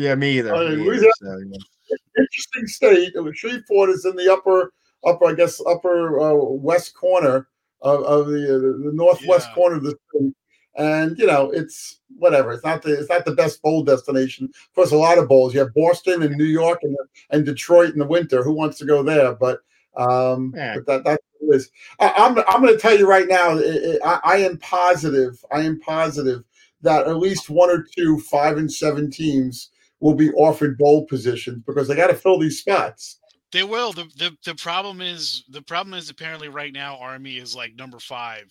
Yeah, 0.00 0.14
me 0.14 0.38
either. 0.38 0.54
I 0.54 0.70
mean, 0.70 0.78
me 0.80 0.96
either, 0.96 1.10
so, 1.20 1.38
yeah. 1.38 1.96
interesting 2.16 2.66
state. 2.66 3.12
Shreveport 3.34 3.90
is 3.90 4.06
in 4.06 4.16
the 4.16 4.32
upper, 4.32 4.72
upper, 5.04 5.26
I 5.26 5.34
guess, 5.34 5.60
upper 5.66 6.18
uh, 6.18 6.34
west 6.34 6.94
corner 6.94 7.48
of, 7.82 8.02
of 8.04 8.26
the, 8.28 8.44
uh, 8.44 8.84
the 8.84 8.92
northwest 8.94 9.48
Yeah. 9.50 9.54
corner 9.54 9.76
of 9.76 9.84
the 9.84 9.90
state. 10.08 10.32
And 10.76 11.18
you 11.18 11.26
know, 11.26 11.50
it's 11.50 12.00
whatever. 12.16 12.52
It's 12.52 12.64
not 12.64 12.80
the 12.80 12.98
it's 12.98 13.10
not 13.10 13.24
the 13.26 13.34
best 13.34 13.60
bowl 13.60 13.82
destination. 13.82 14.46
Of 14.46 14.74
course, 14.74 14.92
a 14.92 14.96
lot 14.96 15.18
of 15.18 15.28
bowls. 15.28 15.52
You 15.52 15.60
have 15.60 15.74
Boston 15.74 16.22
and 16.22 16.36
New 16.36 16.44
York 16.44 16.78
and 16.82 16.96
and 17.30 17.44
Detroit 17.44 17.92
in 17.92 17.98
the 17.98 18.06
winter. 18.06 18.42
Who 18.42 18.52
wants 18.52 18.78
to 18.78 18.86
go 18.86 19.02
there? 19.02 19.34
But 19.34 19.60
um, 19.96 20.54
Yeah. 20.56 20.76
but 20.76 20.86
that 20.86 21.04
that's 21.04 21.24
what 21.38 21.54
it 21.54 21.56
is. 21.56 21.70
I, 21.98 22.14
I'm 22.16 22.38
I'm 22.48 22.62
going 22.62 22.72
to 22.72 22.80
tell 22.80 22.96
you 22.96 23.06
right 23.06 23.26
now. 23.28 23.50
i 23.58 23.98
i 24.02 24.14
I, 24.14 24.20
I 24.24 24.36
am 24.38 24.56
positive. 24.58 25.44
I 25.52 25.62
am 25.62 25.80
positive 25.80 26.44
that 26.82 27.06
at 27.08 27.16
least 27.18 27.50
one 27.50 27.68
or 27.68 27.82
two 27.82 28.20
five 28.20 28.56
and 28.56 28.72
seven 28.72 29.10
teams 29.10 29.70
will 30.00 30.14
be 30.14 30.30
offered 30.32 30.78
bowl 30.78 31.06
positions 31.06 31.62
because 31.66 31.86
they 31.86 31.94
got 31.94 32.08
to 32.08 32.14
fill 32.14 32.38
these 32.38 32.58
spots. 32.58 33.18
They 33.52 33.62
will. 33.62 33.92
The, 33.92 34.04
the 34.16 34.36
the 34.44 34.54
problem 34.54 35.00
is 35.00 35.44
the 35.48 35.62
problem 35.62 35.94
is 35.94 36.08
apparently 36.08 36.48
right 36.48 36.72
now 36.72 36.98
Army 36.98 37.36
is 37.36 37.54
like 37.54 37.74
number 37.74 37.98
five 37.98 38.46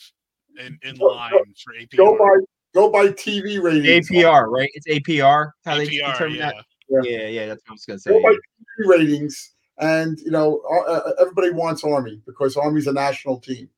in, 0.60 0.78
in 0.84 0.96
Go- 0.96 1.06
line 1.06 1.32
go- 1.32 1.44
for 1.64 1.74
APR. 1.74 1.98
Go 1.98 2.18
by 2.18 2.46
go 2.74 2.90
by 2.90 3.08
TV 3.08 3.62
ratings. 3.62 4.10
APR, 4.10 4.48
right? 4.48 4.70
It's 4.74 4.88
APR. 4.88 5.52
How 5.66 5.78
they 5.78 5.88
APR, 5.88 6.14
determine 6.14 6.38
yeah. 6.38 6.52
that? 6.52 6.66
Yeah, 7.04 7.28
yeah, 7.28 7.46
that's 7.48 7.62
what 7.66 7.72
I 7.72 7.74
was 7.74 7.86
gonna 7.86 8.00
say. 8.00 8.12
Go 8.12 8.22
by. 8.22 8.32
TV 8.32 8.88
ratings, 8.88 9.54
and 9.78 10.20
you 10.20 10.32
know 10.32 10.62
uh, 10.70 10.92
uh, 10.92 11.12
everybody 11.22 11.52
wants 11.52 11.84
Army 11.84 12.22
because 12.26 12.58
Army's 12.58 12.88
a 12.88 12.94
national 12.94 13.40
team. 13.40 13.70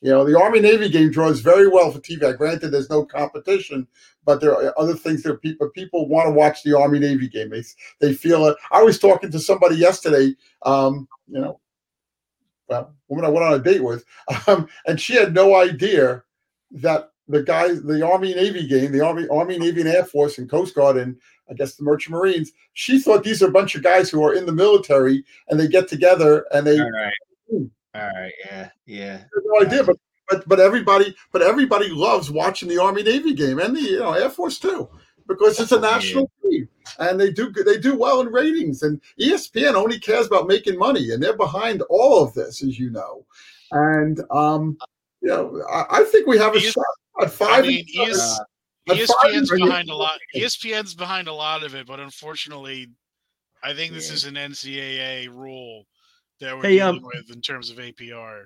You 0.00 0.10
know 0.10 0.24
the 0.24 0.38
Army 0.38 0.60
Navy 0.60 0.88
game 0.88 1.10
draws 1.10 1.40
very 1.40 1.68
well 1.68 1.90
for 1.90 1.98
TV. 2.00 2.36
Granted, 2.36 2.70
there's 2.70 2.88
no 2.88 3.04
competition, 3.04 3.86
but 4.24 4.40
there 4.40 4.52
are 4.52 4.78
other 4.78 4.94
things 4.94 5.22
that 5.24 5.42
people 5.42 5.68
people 5.70 6.08
want 6.08 6.26
to 6.26 6.32
watch 6.32 6.62
the 6.62 6.76
Army 6.76 6.98
Navy 6.98 7.28
game. 7.28 7.50
They 7.50 7.62
they 8.00 8.14
feel 8.14 8.46
it. 8.46 8.56
I 8.72 8.82
was 8.82 8.98
talking 8.98 9.30
to 9.30 9.38
somebody 9.38 9.76
yesterday. 9.76 10.34
Um, 10.62 11.06
you 11.28 11.40
know, 11.40 11.60
well, 12.68 12.94
woman 13.08 13.26
I 13.26 13.28
went 13.28 13.44
on 13.44 13.52
a 13.54 13.58
date 13.58 13.84
with, 13.84 14.04
um, 14.46 14.68
and 14.86 14.98
she 14.98 15.14
had 15.14 15.34
no 15.34 15.56
idea 15.56 16.22
that 16.70 17.10
the 17.28 17.42
guys, 17.42 17.82
the 17.82 18.06
Army 18.06 18.34
Navy 18.34 18.66
game, 18.66 18.92
the 18.92 19.04
Army 19.04 19.28
Army 19.28 19.58
Navy 19.58 19.82
and 19.82 19.90
Air 19.90 20.04
Force 20.04 20.38
and 20.38 20.48
Coast 20.50 20.74
Guard 20.74 20.96
and 20.96 21.16
I 21.50 21.54
guess 21.54 21.74
the 21.74 21.84
Merchant 21.84 22.16
Marines. 22.16 22.52
She 22.72 22.98
thought 22.98 23.22
these 23.22 23.42
are 23.42 23.48
a 23.48 23.52
bunch 23.52 23.74
of 23.74 23.82
guys 23.82 24.08
who 24.08 24.24
are 24.24 24.34
in 24.34 24.46
the 24.46 24.52
military 24.52 25.24
and 25.48 25.60
they 25.60 25.68
get 25.68 25.88
together 25.88 26.46
and 26.52 26.66
they 26.66 26.80
All 26.80 26.90
right. 26.90 27.70
All 27.94 28.02
right. 28.02 28.32
Yeah. 28.44 28.68
Yeah. 28.86 29.24
no 29.44 29.66
idea, 29.66 29.84
but 29.84 29.96
but 30.28 30.48
but 30.48 30.60
everybody 30.60 31.14
but 31.32 31.42
everybody 31.42 31.88
loves 31.88 32.30
watching 32.30 32.68
the 32.68 32.78
Army 32.80 33.02
Navy 33.02 33.34
game 33.34 33.58
and 33.58 33.76
the 33.76 33.80
you 33.80 33.98
know 33.98 34.12
Air 34.12 34.30
Force 34.30 34.58
too 34.58 34.88
because 35.28 35.58
it's 35.60 35.72
a 35.72 35.80
national 35.80 36.30
team 36.42 36.68
and 36.98 37.18
they 37.20 37.30
do 37.32 37.50
they 37.52 37.78
do 37.78 37.96
well 37.96 38.20
in 38.20 38.28
ratings 38.28 38.82
and 38.82 39.00
ESPN 39.20 39.74
only 39.74 39.98
cares 39.98 40.26
about 40.26 40.46
making 40.46 40.78
money 40.78 41.10
and 41.10 41.22
they're 41.22 41.36
behind 41.36 41.82
all 41.90 42.22
of 42.22 42.32
this 42.34 42.62
as 42.62 42.78
you 42.78 42.90
know 42.90 43.24
and 43.72 44.20
um 44.30 44.76
you 45.20 45.28
know 45.28 45.62
I, 45.72 46.00
I 46.00 46.04
think 46.04 46.26
we 46.28 46.38
have 46.38 46.54
a 46.54 46.58
ES 46.58 46.72
shot 46.72 46.84
at 47.22 47.30
five. 47.30 47.48
I 47.48 47.56
five. 47.56 47.66
mean, 47.66 47.84
and 47.98 48.10
ES, 48.10 48.36
seven. 48.88 49.06
ESPN's 49.06 49.50
behind 49.50 49.90
a 49.90 49.94
lot. 49.94 50.18
ESPN's 50.34 50.94
behind 50.94 51.28
a 51.28 51.32
lot 51.32 51.62
of 51.64 51.74
it, 51.74 51.86
but 51.86 52.00
unfortunately, 52.00 52.88
I 53.62 53.74
think 53.74 53.92
this 53.92 54.08
Yeah. 54.08 54.14
is 54.14 54.24
an 54.24 54.34
NCAA 54.34 55.28
rule 55.28 55.84
that 56.40 56.56
we're 56.56 56.62
Hey, 56.62 56.76
dealing 56.76 56.96
um, 56.96 57.10
with 57.14 57.30
in 57.30 57.40
terms 57.40 57.70
of 57.70 57.76
APR. 57.76 58.44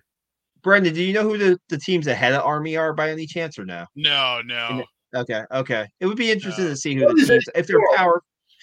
Brendan, 0.62 0.94
do 0.94 1.02
you 1.02 1.12
know 1.12 1.22
who 1.22 1.36
the, 1.38 1.58
the 1.68 1.78
teams 1.78 2.06
ahead 2.06 2.32
of 2.32 2.42
Army 2.42 2.76
are 2.76 2.94
by 2.94 3.10
any 3.10 3.26
chance 3.26 3.58
or 3.58 3.64
no? 3.64 3.86
No, 3.94 4.40
no. 4.44 4.84
Okay, 5.14 5.42
okay. 5.52 5.86
It 6.00 6.06
would 6.06 6.16
be 6.16 6.32
interesting 6.32 6.64
No. 6.64 6.70
to 6.70 6.76
see 6.76 6.94
who 6.94 7.04
What 7.04 7.16
the 7.16 7.26
teams 7.26 7.44
if 7.54 7.66
they're 7.66 7.78
power 7.94 8.22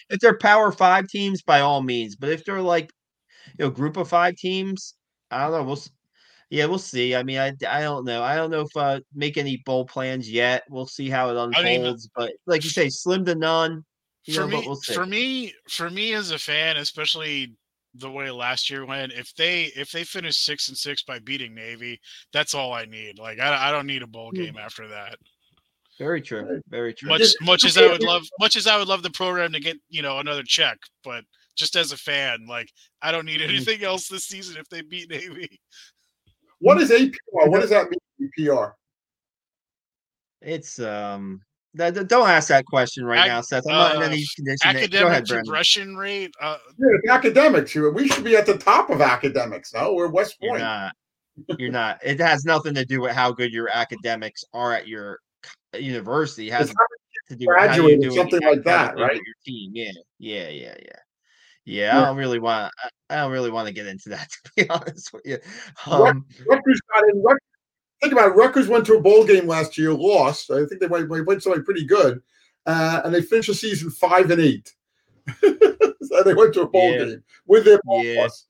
if 0.09 0.19
they're 0.19 0.38
power 0.38 0.71
five 0.71 1.07
teams 1.07 1.41
by 1.41 1.61
all 1.61 1.82
means. 1.82 2.15
But 2.15 2.29
if 2.29 2.43
they're 2.43 2.61
like 2.61 2.91
you 3.57 3.65
know 3.65 3.71
group 3.71 3.97
of 3.97 4.09
five 4.09 4.36
teams, 4.36 4.95
I 5.29 5.43
don't 5.43 5.51
know. 5.51 5.63
We'll 5.63 5.82
yeah, 6.49 6.65
we'll 6.65 6.79
see. 6.79 7.15
I 7.15 7.23
mean, 7.23 7.38
I, 7.38 7.53
I 7.69 7.82
don't 7.82 8.03
know. 8.03 8.21
I 8.21 8.36
don't 8.36 8.51
know 8.51 8.61
if 8.61 8.75
uh 8.75 8.99
make 9.15 9.38
any 9.38 9.61
bowl 9.65 9.86
plans 9.86 10.29
yet. 10.29 10.63
We'll 10.69 10.88
see 10.88 11.09
how 11.09 11.29
it 11.29 11.38
unfolds. 11.38 11.57
I 11.57 11.63
mean, 11.63 11.97
but 12.15 12.34
like 12.45 12.65
you 12.65 12.69
say, 12.69 12.89
slim 12.89 13.23
to 13.25 13.36
none. 13.36 13.86
You 14.25 14.34
for 14.34 14.41
know, 14.41 14.47
me, 14.47 14.63
we'll 14.67 14.75
for 14.82 15.05
me, 15.05 15.53
for 15.69 15.89
me 15.89 16.13
as 16.13 16.32
a 16.32 16.38
fan, 16.38 16.77
especially 16.77 17.55
the 17.95 18.09
way 18.09 18.31
last 18.31 18.69
year 18.69 18.85
went, 18.85 19.11
if 19.11 19.33
they 19.35 19.65
if 19.75 19.91
they 19.91 20.03
finish 20.03 20.37
six 20.37 20.69
and 20.69 20.77
six 20.77 21.03
by 21.03 21.19
beating 21.19 21.53
Navy, 21.53 21.99
that's 22.31 22.53
all 22.53 22.73
I 22.73 22.85
need. 22.85 23.19
Like 23.19 23.39
I, 23.39 23.69
I 23.69 23.71
don't 23.71 23.87
need 23.87 24.01
a 24.03 24.07
bowl 24.07 24.29
Hmm. 24.33 24.41
game 24.41 24.57
after 24.57 24.87
that. 24.87 25.15
Very 25.99 26.21
true. 26.21 26.61
Very 26.69 26.93
true. 26.93 27.09
Much 27.09 27.19
Just- 27.19 27.41
much 27.41 27.65
as 27.65 27.77
I 27.77 27.87
would 27.87 28.01
love, 28.03 28.23
much 28.39 28.55
as 28.55 28.65
I 28.65 28.77
would 28.77 28.87
love 28.87 29.03
the 29.03 29.11
program 29.11 29.51
to 29.53 29.59
get 29.59 29.77
you 29.89 30.01
know 30.01 30.19
another 30.19 30.43
check, 30.43 30.77
but 31.03 31.23
just 31.55 31.75
as 31.75 31.91
a 31.91 31.97
fan, 31.97 32.45
like 32.47 32.69
I 33.01 33.11
don't 33.11 33.25
need 33.25 33.41
Hmm. 33.41 33.49
anything 33.49 33.83
else 33.83 34.07
this 34.07 34.25
season 34.25 34.57
if 34.57 34.67
they 34.69 34.81
beat 34.81 35.09
Navy. 35.09 35.59
What 36.59 36.79
is 36.81 36.91
APR? 36.91 37.17
What 37.49 37.59
does 37.61 37.71
that 37.71 37.89
mean? 37.89 38.29
APR. 38.37 38.73
It's 40.41 40.79
um. 40.79 41.41
That- 41.76 41.93
that- 41.95 42.07
don't 42.07 42.28
ask 42.28 42.49
that 42.49 42.65
question 42.65 43.05
right 43.05 43.19
Ac- 43.22 43.28
now, 43.30 43.41
Seth. 43.41 43.63
I'm 43.67 43.74
not 43.76 43.95
in 43.95 44.01
uh, 44.01 44.05
any 44.05 44.26
condition. 44.36 44.57
to- 44.59 44.74
Go 44.74 44.80
Academic 44.80 45.07
ahead, 45.07 45.26
Brendan. 45.28 45.45
progression 45.45 45.95
rate. 45.95 46.34
Uh, 46.41 46.57
Yeah, 46.78 46.88
it's 47.01 47.09
academics. 47.09 47.76
We 47.76 48.07
should 48.07 48.24
be 48.24 48.36
at 48.36 48.45
the 48.45 48.57
top 48.57 48.89
of 48.89 49.01
academics. 49.01 49.74
No, 49.74 49.93
we're 49.93 50.07
West 50.09 50.36
You're 50.41 50.51
Point. 50.53 50.63
not. 50.63 50.95
You're 51.57 51.72
not. 51.72 51.99
It 52.03 52.19
has 52.19 52.43
nothing 52.45 52.74
to 52.76 52.86
do 52.86 53.01
with 53.01 53.11
how 53.13 53.32
good 53.32 53.51
your 53.53 53.69
academics 53.69 54.43
are 54.53 54.74
at 54.74 54.88
your 54.88 55.19
university. 55.74 56.49
It 56.49 56.53
has 56.53 56.69
It's 56.69 56.76
to 57.30 57.36
do 57.38 57.45
with 57.47 57.57
how 57.57 57.63
you 57.63 57.69
graduated, 57.69 58.01
do 58.01 58.11
something 58.15 58.41
like 58.41 58.63
that, 58.65 58.95
right? 58.97 59.15
Your 59.15 59.36
team. 59.45 59.72
Yeah. 59.74 59.91
Yeah. 60.19 60.49
Yeah. 60.49 60.76
Yeah. 60.84 60.91
Yeah. 61.63 61.97
I 62.01 62.05
don't 62.05 62.17
really 62.17 62.39
want. 62.39 62.72
I, 62.84 62.89
I 63.09 63.15
don't 63.22 63.32
really 63.32 63.49
want 63.51 63.67
to 63.69 63.74
get 63.74 63.88
into 63.88 64.09
that. 64.09 64.28
To 64.45 64.51
be 64.57 64.69
honest 64.69 65.13
with 65.13 65.22
you. 65.26 65.38
Rut- 65.88 66.09
Um. 66.09 66.26
Rutgers 66.45 66.82
got 66.93 67.03
in. 67.09 67.22
Rut- 67.24 67.38
think 68.02 68.14
about 68.14 68.30
it. 68.30 68.36
Rutgers 68.36 68.68
went 68.68 68.86
to 68.88 68.95
a 68.95 69.02
bowl 69.02 69.26
game 69.26 69.47
last 69.47 69.78
year, 69.78 69.93
lost. 69.93 70.52
I 70.52 70.66
think 70.66 70.82
they 70.82 70.88
might 70.88 71.08
they 71.10 71.24
played 71.24 71.41
somebody 71.41 71.64
pretty 71.64 71.86
good, 71.86 72.22
uh, 72.66 73.02
and 73.04 73.14
they 73.14 73.22
finished 73.22 73.49
the 73.49 73.54
season 73.56 73.89
five 73.89 74.30
and 74.32 74.41
eight. 74.41 74.74
so 75.41 76.24
they 76.26 76.34
went 76.34 76.54
to 76.56 76.62
a 76.62 76.68
bowl 76.68 76.91
Yeah. 76.91 76.97
game 77.06 77.24
with 77.47 77.66
their 77.66 77.80
bowl 77.84 78.04
Yeah. 78.04 78.24
loss. 78.24 78.47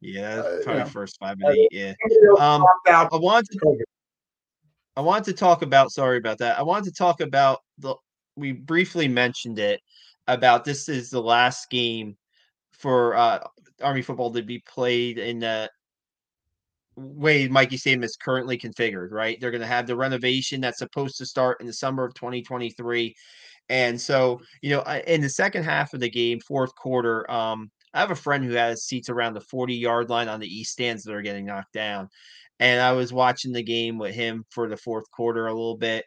Yeah. 0.00 0.36
Uh, 0.38 0.56
Probably 0.62 0.82
yeah. 0.82 0.84
first 0.84 1.18
five 1.18 1.36
Uh, 1.44 1.48
and 1.48 1.56
eight. 1.58 1.68
Yeah. 1.72 1.94
Um. 2.38 2.64
I 2.86 3.08
wanted. 3.12 3.58
To, 3.60 3.84
I 4.96 5.00
wanted 5.00 5.24
to 5.24 5.32
talk 5.32 5.62
about. 5.62 5.90
Sorry 5.92 6.18
about 6.18 6.38
that. 6.38 6.58
I 6.58 6.62
wanted 6.62 6.84
to 6.84 6.92
talk 6.92 7.20
about 7.20 7.60
the. 7.78 7.94
We 8.36 8.52
briefly 8.52 9.08
mentioned 9.08 9.58
it 9.58 9.80
about 10.28 10.64
this 10.64 10.88
is 10.88 11.10
the 11.10 11.20
last 11.20 11.70
game 11.70 12.16
for 12.70 13.16
uh, 13.16 13.40
Army 13.82 14.02
football 14.02 14.32
to 14.32 14.42
be 14.42 14.60
played 14.60 15.18
in 15.18 15.40
the 15.40 15.68
way 16.98 17.48
Michie 17.48 17.76
Stadium 17.76 18.02
is 18.04 18.16
currently 18.16 18.58
configured. 18.58 19.10
Right, 19.10 19.40
they're 19.40 19.50
going 19.50 19.60
to 19.60 19.66
have 19.66 19.86
the 19.86 19.96
renovation 19.96 20.60
that's 20.60 20.78
supposed 20.78 21.16
to 21.18 21.26
start 21.26 21.60
in 21.60 21.66
the 21.66 21.72
summer 21.72 22.04
of 22.04 22.14
2023, 22.14 23.14
and 23.68 24.00
so 24.00 24.40
you 24.62 24.70
know 24.70 24.82
in 25.06 25.20
the 25.20 25.28
second 25.28 25.64
half 25.64 25.94
of 25.94 26.00
the 26.00 26.10
game, 26.10 26.40
fourth 26.40 26.74
quarter, 26.74 27.30
um, 27.30 27.70
I 27.94 28.00
have 28.00 28.10
a 28.10 28.16
friend 28.16 28.44
who 28.44 28.52
has 28.52 28.84
seats 28.84 29.08
around 29.08 29.34
the 29.34 29.40
40 29.40 29.74
yard 29.74 30.10
line 30.10 30.28
on 30.28 30.40
the 30.40 30.46
east 30.46 30.72
stands 30.72 31.04
that 31.04 31.14
are 31.14 31.22
getting 31.22 31.46
knocked 31.46 31.72
down. 31.72 32.08
And 32.60 32.80
I 32.80 32.92
was 32.92 33.12
watching 33.12 33.52
the 33.52 33.62
game 33.62 33.98
with 33.98 34.14
him 34.14 34.44
for 34.50 34.68
the 34.68 34.76
fourth 34.76 35.10
quarter 35.10 35.46
a 35.46 35.54
little 35.54 35.76
bit. 35.76 36.04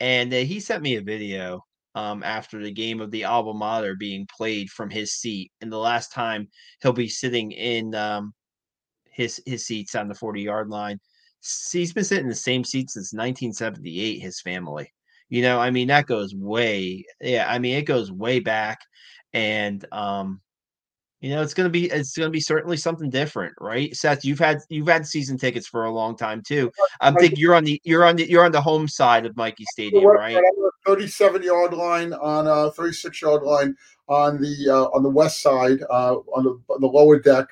And 0.00 0.32
uh, 0.32 0.38
he 0.38 0.60
sent 0.60 0.82
me 0.82 0.96
a 0.96 1.02
video 1.02 1.62
um, 1.94 2.22
after 2.22 2.62
the 2.62 2.72
game 2.72 3.00
of 3.00 3.10
the 3.10 3.24
alma 3.24 3.54
mater 3.54 3.94
being 3.94 4.26
played 4.36 4.68
from 4.70 4.90
his 4.90 5.14
seat. 5.14 5.50
And 5.60 5.72
the 5.72 5.78
last 5.78 6.12
time 6.12 6.48
he'll 6.82 6.92
be 6.92 7.08
sitting 7.08 7.52
in 7.52 7.94
um, 7.94 8.34
his 9.16 9.40
his 9.46 9.66
seats 9.66 9.94
on 9.94 10.08
the 10.08 10.14
40 10.14 10.42
yard 10.42 10.68
line. 10.68 11.00
He's 11.72 11.92
been 11.92 12.04
sitting 12.04 12.24
in 12.24 12.30
the 12.30 12.34
same 12.34 12.64
seat 12.64 12.90
since 12.90 13.12
1978, 13.12 14.20
his 14.20 14.40
family. 14.40 14.92
You 15.28 15.42
know, 15.42 15.58
I 15.58 15.70
mean, 15.70 15.88
that 15.88 16.06
goes 16.06 16.34
way, 16.34 17.04
yeah, 17.20 17.46
I 17.48 17.58
mean, 17.58 17.76
it 17.76 17.82
goes 17.82 18.12
way 18.12 18.40
back. 18.40 18.78
And 19.32 19.84
um, 19.92 20.40
you 21.20 21.30
know, 21.30 21.42
it's 21.42 21.54
gonna 21.54 21.70
be 21.70 21.86
it's 21.86 22.16
gonna 22.16 22.30
be 22.30 22.40
certainly 22.40 22.76
something 22.76 23.10
different, 23.10 23.54
right? 23.60 23.94
Seth, 23.96 24.24
you've 24.24 24.38
had 24.38 24.58
you've 24.68 24.88
had 24.88 25.06
season 25.06 25.38
tickets 25.38 25.66
for 25.66 25.84
a 25.84 25.90
long 25.90 26.16
time 26.16 26.42
too. 26.46 26.70
I 27.00 27.10
think 27.12 27.38
you're 27.38 27.54
on 27.54 27.64
the 27.64 27.80
you're 27.84 28.04
on 28.04 28.16
the 28.16 28.28
you're 28.28 28.44
on 28.44 28.52
the 28.52 28.60
home 28.60 28.86
side 28.86 29.26
of 29.26 29.36
Michie 29.36 29.64
Stadium, 29.72 30.04
right? 30.06 30.38
37 30.86 31.42
yard 31.42 31.72
line 31.72 32.12
on 32.12 32.46
a 32.46 32.70
36 32.70 33.20
yard 33.20 33.42
line 33.42 33.74
on 34.08 34.40
the 34.40 34.70
uh, 34.70 34.84
on 34.96 35.02
the 35.02 35.10
west 35.10 35.40
side, 35.40 35.82
uh, 35.90 36.16
on 36.34 36.44
the 36.44 36.60
on 36.72 36.80
the 36.80 36.86
lower 36.86 37.18
deck. 37.18 37.46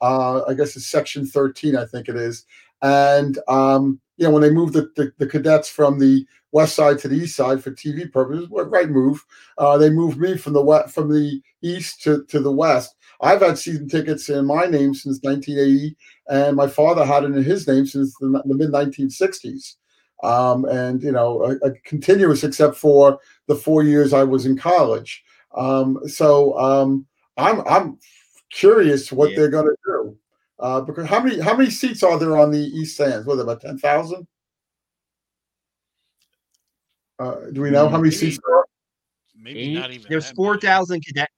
Uh, 0.00 0.42
I 0.44 0.54
guess 0.54 0.76
it's 0.76 0.86
section 0.86 1.26
13, 1.26 1.76
I 1.76 1.84
think 1.84 2.08
it 2.08 2.16
is. 2.16 2.44
And 2.82 3.38
um, 3.48 4.00
you 4.16 4.24
know, 4.24 4.30
when 4.30 4.42
they 4.42 4.50
moved 4.50 4.74
the, 4.74 4.90
the, 4.96 5.12
the, 5.18 5.26
cadets 5.26 5.68
from 5.68 5.98
the 5.98 6.26
west 6.52 6.74
side 6.74 6.98
to 6.98 7.08
the 7.08 7.16
east 7.16 7.36
side 7.36 7.62
for 7.62 7.70
TV 7.70 8.10
purposes, 8.10 8.48
what 8.48 8.70
right 8.70 8.88
move. 8.88 9.24
Uh, 9.58 9.78
they 9.78 9.90
moved 9.90 10.18
me 10.18 10.36
from 10.36 10.52
the 10.52 10.62
west 10.62 10.94
from 10.94 11.08
the 11.12 11.40
east 11.62 12.02
to, 12.02 12.24
to 12.24 12.40
the 12.40 12.52
west. 12.52 12.94
I've 13.20 13.40
had 13.40 13.58
season 13.58 13.88
tickets 13.88 14.28
in 14.28 14.46
my 14.46 14.66
name 14.66 14.94
since 14.94 15.20
1980, 15.22 15.96
and 16.28 16.56
my 16.56 16.68
father 16.68 17.04
had 17.04 17.24
it 17.24 17.34
in 17.34 17.42
his 17.42 17.66
name 17.66 17.86
since 17.86 18.14
the, 18.18 18.42
the 18.44 18.54
mid 18.54 18.70
1960s. 18.70 19.76
Um, 20.22 20.64
and 20.64 21.02
you 21.02 21.12
know, 21.12 21.42
a, 21.44 21.68
a, 21.68 21.72
continuous 21.84 22.42
except 22.42 22.76
for 22.76 23.20
the 23.46 23.54
four 23.54 23.84
years 23.84 24.12
I 24.12 24.24
was 24.24 24.46
in 24.46 24.56
college. 24.56 25.22
Um, 25.56 26.00
so 26.08 26.58
um, 26.58 27.06
I'm 27.36 27.62
I'm 27.68 27.98
curious 28.50 29.12
what 29.12 29.30
yeah. 29.30 29.36
they're 29.36 29.50
going 29.50 29.66
to 29.66 29.76
do. 29.86 30.16
Uh, 30.58 30.80
because 30.80 31.06
how 31.06 31.22
many 31.22 31.38
how 31.38 31.56
many 31.56 31.70
seats 31.70 32.02
are 32.02 32.18
there 32.18 32.36
on 32.36 32.50
the 32.50 32.58
East 32.58 32.94
Stands? 32.94 33.26
What 33.26 33.38
about 33.38 33.60
ten 33.60 33.78
thousand? 33.78 34.26
Uh, 37.18 37.36
do 37.52 37.62
we 37.62 37.70
know 37.70 37.88
how 37.88 37.98
many 37.98 38.10
seats 38.10 38.38
there 38.44 38.56
are? 38.56 38.64
Maybe 39.36 39.74
not 39.74 39.90
even. 39.92 40.06
There's 40.08 40.30
four 40.32 40.58
thousand 40.58 41.04
cadets. 41.04 41.32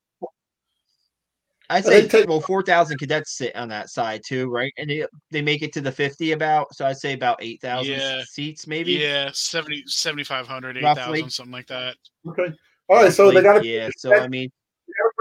I 1.68 1.80
say 1.80 2.08
take, 2.08 2.28
well, 2.28 2.40
four 2.40 2.62
thousand 2.62 2.98
cadets 2.98 3.36
sit 3.36 3.54
on 3.54 3.68
that 3.68 3.90
side 3.90 4.22
too, 4.26 4.50
right? 4.50 4.72
And 4.78 4.90
they, 4.90 5.06
they 5.30 5.42
make 5.42 5.62
it 5.62 5.72
to 5.74 5.80
the 5.80 5.92
fifty 5.92 6.32
about. 6.32 6.74
So 6.74 6.86
I'd 6.86 6.96
say 6.96 7.12
about 7.12 7.38
eight 7.42 7.60
thousand 7.60 7.92
yeah. 7.92 8.22
seats, 8.26 8.66
maybe. 8.66 8.94
Yeah, 8.94 9.30
70, 9.32 9.84
7,500, 9.86 10.78
8,000, 10.78 11.30
something 11.30 11.52
like 11.52 11.68
that. 11.68 11.96
Okay. 12.26 12.52
All 12.88 13.02
right. 13.02 13.12
So 13.12 13.30
they 13.30 13.42
got 13.42 13.62
to. 13.62 13.68
Yeah. 13.68 13.90
So 13.96 14.14
I 14.14 14.26
mean, 14.28 14.50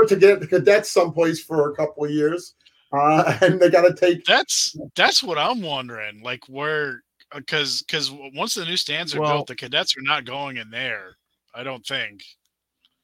to 0.08 0.16
get 0.16 0.40
the 0.40 0.48
cadets 0.48 0.92
someplace 0.92 1.44
for 1.44 1.72
a 1.72 1.76
couple 1.76 2.06
of 2.06 2.12
years, 2.12 2.56
uh, 2.94 3.38
and 3.42 3.60
they 3.60 3.70
got 3.70 3.82
to 3.82 3.94
take. 3.94 4.26
That's 4.26 4.76
that's 4.96 5.24
what 5.24 5.38
I'm 5.38 5.62
wondering. 5.62 6.22
Like 6.24 6.44
where, 6.48 7.02
because 7.34 7.82
uh, 7.82 7.84
because 7.88 8.12
once 8.36 8.56
the 8.56 8.66
new 8.66 8.78
stands 8.78 9.16
are 9.16 9.22
well, 9.22 9.38
built, 9.38 9.48
the 9.48 9.56
cadets 9.56 9.96
are 9.98 10.04
not 10.04 10.26
going 10.26 10.58
in 10.58 10.70
there. 10.70 11.16
I 11.54 11.64
don't 11.64 11.86
think. 11.86 12.24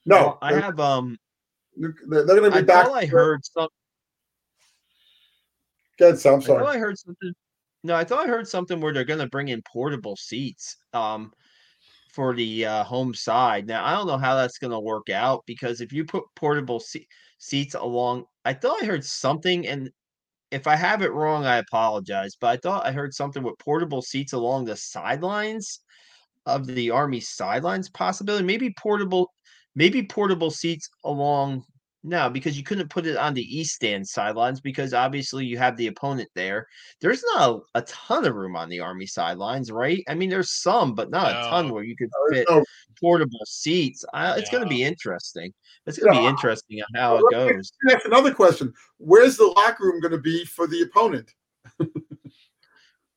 No, 0.05 0.15
well, 0.15 0.37
I 0.41 0.53
have 0.53 0.79
um. 0.79 1.17
They're, 1.77 1.93
they're 2.07 2.25
going 2.25 2.43
to 2.43 2.51
be 2.51 2.57
I 2.59 2.61
back. 2.61 2.87
I 2.89 3.05
heard 3.05 3.41
some. 3.43 3.67
Good, 5.97 6.19
so 6.19 6.33
I'm 6.33 6.41
sorry. 6.41 6.65
I, 6.65 6.71
I 6.71 6.77
heard 6.77 6.97
something. 6.97 7.33
No, 7.83 7.95
I 7.95 8.03
thought 8.03 8.25
I 8.25 8.29
heard 8.29 8.47
something 8.47 8.81
where 8.81 8.93
they're 8.93 9.03
going 9.03 9.19
to 9.19 9.27
bring 9.27 9.49
in 9.49 9.61
portable 9.61 10.15
seats. 10.15 10.77
Um, 10.93 11.31
for 12.15 12.33
the 12.35 12.65
uh, 12.65 12.83
home 12.85 13.13
side. 13.13 13.67
Now 13.67 13.85
I 13.85 13.93
don't 13.93 14.07
know 14.07 14.17
how 14.17 14.35
that's 14.35 14.57
going 14.57 14.71
to 14.71 14.79
work 14.79 15.09
out 15.09 15.43
because 15.45 15.81
if 15.81 15.93
you 15.93 16.05
put 16.05 16.23
portable 16.35 16.79
se- 16.79 17.07
seats 17.39 17.75
along, 17.75 18.25
I 18.45 18.53
thought 18.53 18.81
I 18.81 18.85
heard 18.85 19.05
something, 19.05 19.67
and 19.67 19.89
if 20.51 20.67
I 20.67 20.75
have 20.75 21.01
it 21.03 21.11
wrong, 21.13 21.45
I 21.45 21.57
apologize. 21.57 22.35
But 22.39 22.47
I 22.49 22.57
thought 22.57 22.85
I 22.85 22.91
heard 22.93 23.13
something 23.13 23.43
with 23.43 23.59
portable 23.59 24.01
seats 24.01 24.33
along 24.33 24.65
the 24.65 24.75
sidelines 24.77 25.81
of 26.45 26.67
the 26.67 26.91
Army 26.91 27.19
sidelines, 27.21 27.89
possibility. 27.89 28.45
Maybe 28.45 28.73
portable, 28.77 29.31
maybe 29.75 30.03
portable 30.03 30.51
seats 30.51 30.89
along 31.03 31.63
no, 32.05 32.29
because 32.29 32.55
you 32.55 32.63
couldn't 32.63 32.91
put 32.91 33.07
it 33.07 33.17
on 33.17 33.33
the 33.33 33.41
east 33.41 33.73
stand 33.73 34.07
sidelines 34.07 34.61
because 34.61 34.93
obviously 34.93 35.43
you 35.43 35.57
have 35.57 35.75
the 35.75 35.87
opponent 35.87 36.29
there. 36.35 36.67
There's 37.01 37.23
not 37.33 37.49
a, 37.49 37.79
a 37.79 37.81
ton 37.81 38.25
of 38.25 38.35
room 38.35 38.55
on 38.55 38.69
the 38.69 38.79
Army 38.79 39.07
sidelines, 39.07 39.71
right? 39.71 40.03
I 40.07 40.13
mean, 40.13 40.29
there's 40.29 40.61
some, 40.61 40.93
but 40.93 41.09
not 41.09 41.33
no. 41.33 41.39
a 41.39 41.49
ton 41.49 41.69
where 41.73 41.83
you 41.83 41.95
could 41.95 42.09
fit 42.31 42.45
no. 42.47 42.63
portable 43.01 43.43
seats. 43.47 44.05
I, 44.13 44.37
it's 44.37 44.51
going 44.51 44.63
to 44.63 44.69
be 44.69 44.83
interesting. 44.83 45.51
It's 45.87 45.97
going 45.97 46.13
to 46.13 46.19
be 46.19 46.27
interesting 46.27 46.79
on 46.79 46.99
how 46.99 47.17
it 47.17 47.25
goes. 47.31 47.71
That's 47.87 48.05
another 48.05 48.33
question. 48.33 48.71
Where's 48.99 49.37
the 49.37 49.47
locker 49.47 49.85
room 49.85 49.99
going 49.99 50.11
to 50.11 50.19
be 50.19 50.45
for 50.45 50.67
the 50.67 50.83
opponent? 50.83 51.33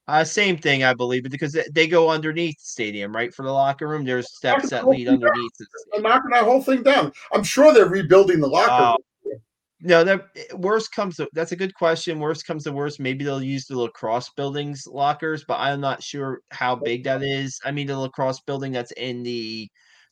Uh, 0.09 0.25
same 0.25 0.57
thing, 0.57 0.85
I 0.85 0.95
believe, 0.95 1.25
because 1.25 1.55
they 1.71 1.87
go 1.87 2.09
underneath 2.09 2.57
the 2.57 2.65
stadium, 2.65 3.15
right? 3.15 3.33
For 3.33 3.45
the 3.45 3.53
locker 3.53 3.87
room, 3.87 4.07
there's 4.07 4.35
steps 4.35 4.71
that 4.71 4.89
lead 4.89 5.07
underneath. 5.07 5.53
They're 5.93 6.01
knocking 6.01 6.31
that 6.31 6.45
whole 6.45 6.63
thing 6.63 6.83
down. 6.83 7.13
I'm 7.31 7.43
sure 7.43 7.75
they're 7.75 7.91
rebuilding 7.91 8.41
the 8.41 8.49
locker 8.49 8.73
uh, 8.73 8.97
room. 9.27 9.41
No, 9.83 10.05
that 10.05 10.29
eh, 10.35 10.55
worst 10.55 10.93
comes 10.93 11.17
to 11.17 11.29
that's 11.35 11.53
a 11.53 11.57
good 11.57 11.75
question. 11.75 12.19
Worst 12.19 12.47
comes 12.47 12.65
to 12.65 12.73
worst, 12.73 12.99
maybe 12.99 13.23
they'll 13.23 13.43
use 13.43 13.67
the 13.67 13.79
lacrosse 13.79 14.31
buildings 14.31 14.87
lockers, 14.91 15.45
but 15.45 15.61
I'm 15.61 15.81
not 15.81 16.03
sure 16.03 16.41
how 16.51 16.75
big 16.75 17.05
that 17.05 17.23
is. 17.23 17.61
I 17.65 17.71
mean, 17.71 17.87
the 17.87 17.99
lacrosse 17.99 18.41
building 18.41 18.73
that's 18.73 18.93
in 18.93 19.23
the 19.23 19.69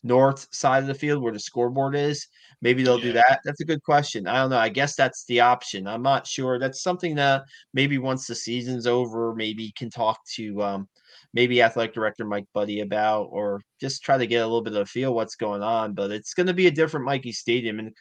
north 0.06 0.46
side 0.52 0.82
of 0.82 0.86
the 0.86 0.94
field 0.94 1.22
where 1.22 1.32
the 1.32 1.40
scoreboard 1.40 1.96
is. 1.96 2.26
Maybe 2.62 2.82
they'll 2.82 2.98
yeah. 2.98 3.04
do 3.04 3.12
that. 3.14 3.40
That's 3.44 3.60
a 3.60 3.66
good 3.66 3.82
question. 3.82 4.26
I 4.26 4.40
don't 4.40 4.50
know. 4.50 4.58
I 4.58 4.68
guess 4.68 4.94
that's 4.94 5.24
the 5.26 5.40
option. 5.40 5.86
I'm 5.86 6.02
not 6.02 6.26
sure. 6.26 6.58
That's 6.58 6.82
something 6.82 7.14
that 7.16 7.44
maybe 7.74 7.98
once 7.98 8.26
the 8.26 8.34
season's 8.34 8.86
over, 8.86 9.34
maybe 9.34 9.72
can 9.76 9.90
talk 9.90 10.18
to 10.34 10.62
um, 10.62 10.88
maybe 11.34 11.60
athletic 11.60 11.94
director 11.94 12.24
Mike 12.24 12.46
Buddie 12.54 12.80
about, 12.80 13.24
or 13.30 13.60
just 13.80 14.02
try 14.02 14.16
to 14.16 14.26
get 14.26 14.42
a 14.42 14.46
little 14.46 14.62
bit 14.62 14.74
of 14.74 14.82
a 14.82 14.86
feel 14.86 15.14
what's 15.14 15.36
going 15.36 15.62
on. 15.62 15.92
But 15.92 16.10
it's 16.10 16.34
going 16.34 16.46
to 16.46 16.54
be 16.54 16.66
a 16.66 16.70
different 16.70 17.06
Michie 17.06 17.32
Stadium, 17.32 17.78
and 17.78 17.92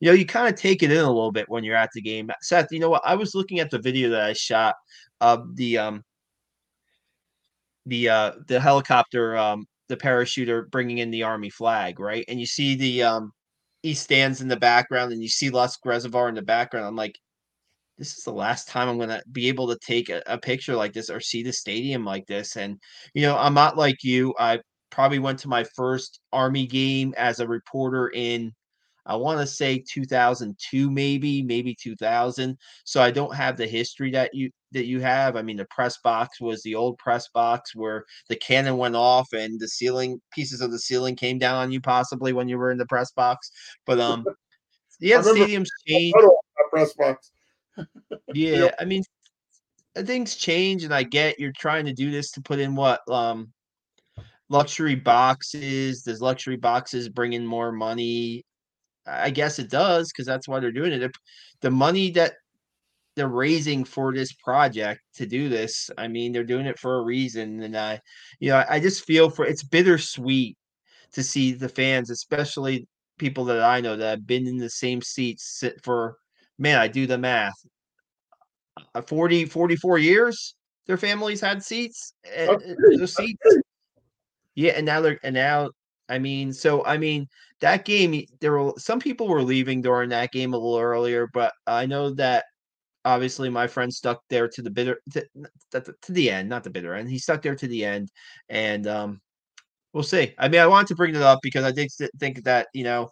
you 0.00 0.08
know 0.08 0.14
you 0.14 0.26
kind 0.26 0.52
of 0.52 0.58
take 0.58 0.82
it 0.82 0.90
in 0.90 0.98
a 0.98 1.06
little 1.06 1.32
bit 1.32 1.48
when 1.48 1.62
you're 1.62 1.76
at 1.76 1.90
the 1.94 2.02
game. 2.02 2.30
Seth, 2.42 2.72
you 2.72 2.80
know 2.80 2.90
what? 2.90 3.02
I 3.04 3.14
was 3.14 3.34
looking 3.34 3.60
at 3.60 3.70
the 3.70 3.78
video 3.78 4.10
that 4.10 4.22
I 4.22 4.32
shot 4.32 4.74
of 5.20 5.54
the 5.56 5.78
um 5.78 6.04
the 7.86 8.08
uh 8.08 8.32
the 8.48 8.60
helicopter 8.60 9.36
um 9.36 9.66
the 9.90 9.96
parachuter 9.96 10.70
bringing 10.70 10.98
in 10.98 11.10
the 11.10 11.24
army 11.24 11.50
flag, 11.50 12.00
right? 12.00 12.24
And 12.28 12.40
you 12.40 12.46
see 12.46 12.76
the 12.76 13.02
um 13.02 13.32
he 13.82 13.94
stands 13.94 14.40
in 14.40 14.48
the 14.48 14.56
background 14.56 15.12
and 15.12 15.22
you 15.22 15.28
see 15.28 15.50
Lusk 15.50 15.80
Reservoir 15.84 16.28
in 16.28 16.34
the 16.34 16.42
background. 16.42 16.86
I'm 16.86 16.96
like, 16.96 17.18
this 17.98 18.16
is 18.16 18.24
the 18.24 18.32
last 18.32 18.68
time 18.68 18.88
I'm 18.88 18.98
gonna 18.98 19.22
be 19.32 19.48
able 19.48 19.68
to 19.68 19.78
take 19.78 20.08
a, 20.08 20.22
a, 20.26 20.38
picture 20.38 20.76
like 20.76 20.92
this 20.92 21.10
or 21.10 21.20
see 21.20 21.42
the 21.42 21.52
stadium 21.52 22.04
like 22.04 22.26
this. 22.26 22.56
And 22.56 22.78
you 23.14 23.22
know, 23.22 23.36
I'm 23.36 23.54
not 23.54 23.76
like 23.76 24.04
you. 24.04 24.34
I 24.38 24.60
probably 24.90 25.18
went 25.18 25.38
to 25.40 25.48
my 25.48 25.64
first 25.76 26.20
army 26.32 26.66
game 26.66 27.14
as 27.16 27.40
a 27.40 27.48
reporter 27.48 28.08
in 28.14 28.52
I 29.06 29.16
want 29.16 29.40
to 29.40 29.46
say 29.46 29.82
2002, 29.88 30.90
maybe, 30.90 31.42
maybe 31.42 31.74
2000. 31.74 32.56
So 32.84 33.02
I 33.02 33.10
don't 33.10 33.34
have 33.34 33.56
the 33.56 33.66
history 33.66 34.10
that 34.12 34.34
you 34.34 34.50
that 34.72 34.86
you 34.86 35.00
have. 35.00 35.36
I 35.36 35.42
mean, 35.42 35.56
the 35.56 35.66
press 35.66 35.98
box 35.98 36.40
was 36.40 36.62
the 36.62 36.74
old 36.74 36.98
press 36.98 37.28
box 37.28 37.74
where 37.74 38.04
the 38.28 38.36
cannon 38.36 38.76
went 38.76 38.96
off 38.96 39.32
and 39.32 39.58
the 39.58 39.68
ceiling 39.68 40.20
pieces 40.32 40.60
of 40.60 40.70
the 40.70 40.78
ceiling 40.78 41.16
came 41.16 41.38
down 41.38 41.56
on 41.56 41.72
you, 41.72 41.80
possibly 41.80 42.32
when 42.32 42.48
you 42.48 42.58
were 42.58 42.70
in 42.70 42.78
the 42.78 42.86
press 42.86 43.12
box. 43.12 43.50
But 43.86 44.00
um, 44.00 44.24
yeah, 45.00 45.20
stadiums 45.20 45.68
changed. 45.86 46.16
Press 46.70 46.94
box. 46.94 47.32
yeah, 48.34 48.56
yep. 48.56 48.74
I 48.78 48.84
mean, 48.84 49.02
things 49.96 50.36
change, 50.36 50.84
and 50.84 50.94
I 50.94 51.02
get 51.02 51.40
you're 51.40 51.52
trying 51.58 51.86
to 51.86 51.92
do 51.92 52.10
this 52.10 52.30
to 52.32 52.42
put 52.42 52.58
in 52.58 52.76
what 52.76 53.00
um 53.08 53.52
luxury 54.48 54.94
boxes. 54.94 56.02
Does 56.02 56.20
luxury 56.20 56.56
boxes 56.56 57.08
bring 57.08 57.32
in 57.32 57.46
more 57.46 57.72
money? 57.72 58.44
I 59.10 59.30
guess 59.30 59.58
it 59.58 59.70
does 59.70 60.10
because 60.10 60.26
that's 60.26 60.48
why 60.48 60.60
they're 60.60 60.72
doing 60.72 60.92
it. 60.92 61.12
The 61.60 61.70
money 61.70 62.10
that 62.12 62.34
they're 63.16 63.28
raising 63.28 63.84
for 63.84 64.14
this 64.14 64.32
project 64.32 65.00
to 65.14 65.26
do 65.26 65.48
this, 65.48 65.90
I 65.98 66.08
mean, 66.08 66.32
they're 66.32 66.44
doing 66.44 66.66
it 66.66 66.78
for 66.78 66.98
a 66.98 67.02
reason. 67.02 67.62
And 67.62 67.76
I, 67.76 68.00
you 68.38 68.50
know, 68.50 68.64
I 68.68 68.80
just 68.80 69.04
feel 69.04 69.30
for 69.30 69.44
it's 69.44 69.64
bittersweet 69.64 70.56
to 71.12 71.22
see 71.22 71.52
the 71.52 71.68
fans, 71.68 72.10
especially 72.10 72.86
people 73.18 73.44
that 73.46 73.62
I 73.62 73.80
know 73.80 73.96
that 73.96 74.10
have 74.10 74.26
been 74.26 74.46
in 74.46 74.58
the 74.58 74.70
same 74.70 75.02
seats 75.02 75.58
sit 75.58 75.82
for, 75.82 76.16
man, 76.58 76.78
I 76.78 76.88
do 76.88 77.06
the 77.06 77.18
math, 77.18 77.52
uh, 78.94 79.02
40, 79.02 79.44
44 79.46 79.98
years. 79.98 80.54
Their 80.86 80.96
families 80.96 81.40
had 81.40 81.62
seats, 81.62 82.14
and, 82.34 82.50
eh, 82.50 83.02
eh, 83.02 83.06
seats. 83.06 83.42
Yeah, 84.54 84.72
and 84.72 84.86
now 84.86 85.00
they're 85.00 85.18
and 85.22 85.34
now 85.34 85.70
I 86.10 86.18
mean, 86.18 86.52
so 86.52 86.84
I 86.84 86.98
mean 86.98 87.28
that 87.60 87.84
game. 87.84 88.26
There 88.40 88.52
were 88.52 88.72
some 88.76 88.98
people 88.98 89.28
were 89.28 89.42
leaving 89.42 89.80
during 89.80 90.10
that 90.10 90.32
game 90.32 90.52
a 90.52 90.58
little 90.58 90.78
earlier, 90.78 91.28
but 91.32 91.52
I 91.66 91.86
know 91.86 92.10
that 92.14 92.44
obviously 93.04 93.48
my 93.48 93.66
friend 93.66 93.92
stuck 93.92 94.22
there 94.28 94.48
to 94.48 94.60
the 94.60 94.70
bitter 94.70 95.00
to, 95.12 95.24
to, 95.72 96.12
the 96.12 96.30
end, 96.30 96.48
not 96.48 96.64
the 96.64 96.70
bitter 96.70 96.94
end. 96.94 97.08
He 97.08 97.18
stuck 97.18 97.42
there 97.42 97.54
to 97.54 97.68
the 97.68 97.84
end, 97.84 98.10
and 98.48 98.86
um, 98.86 99.20
we'll 99.92 100.02
see. 100.02 100.34
I 100.36 100.48
mean, 100.48 100.60
I 100.60 100.66
wanted 100.66 100.88
to 100.88 100.96
bring 100.96 101.14
it 101.14 101.22
up 101.22 101.38
because 101.42 101.64
I 101.64 101.70
did 101.70 101.90
think 102.18 102.42
that 102.44 102.66
you 102.74 102.84
know 102.84 103.08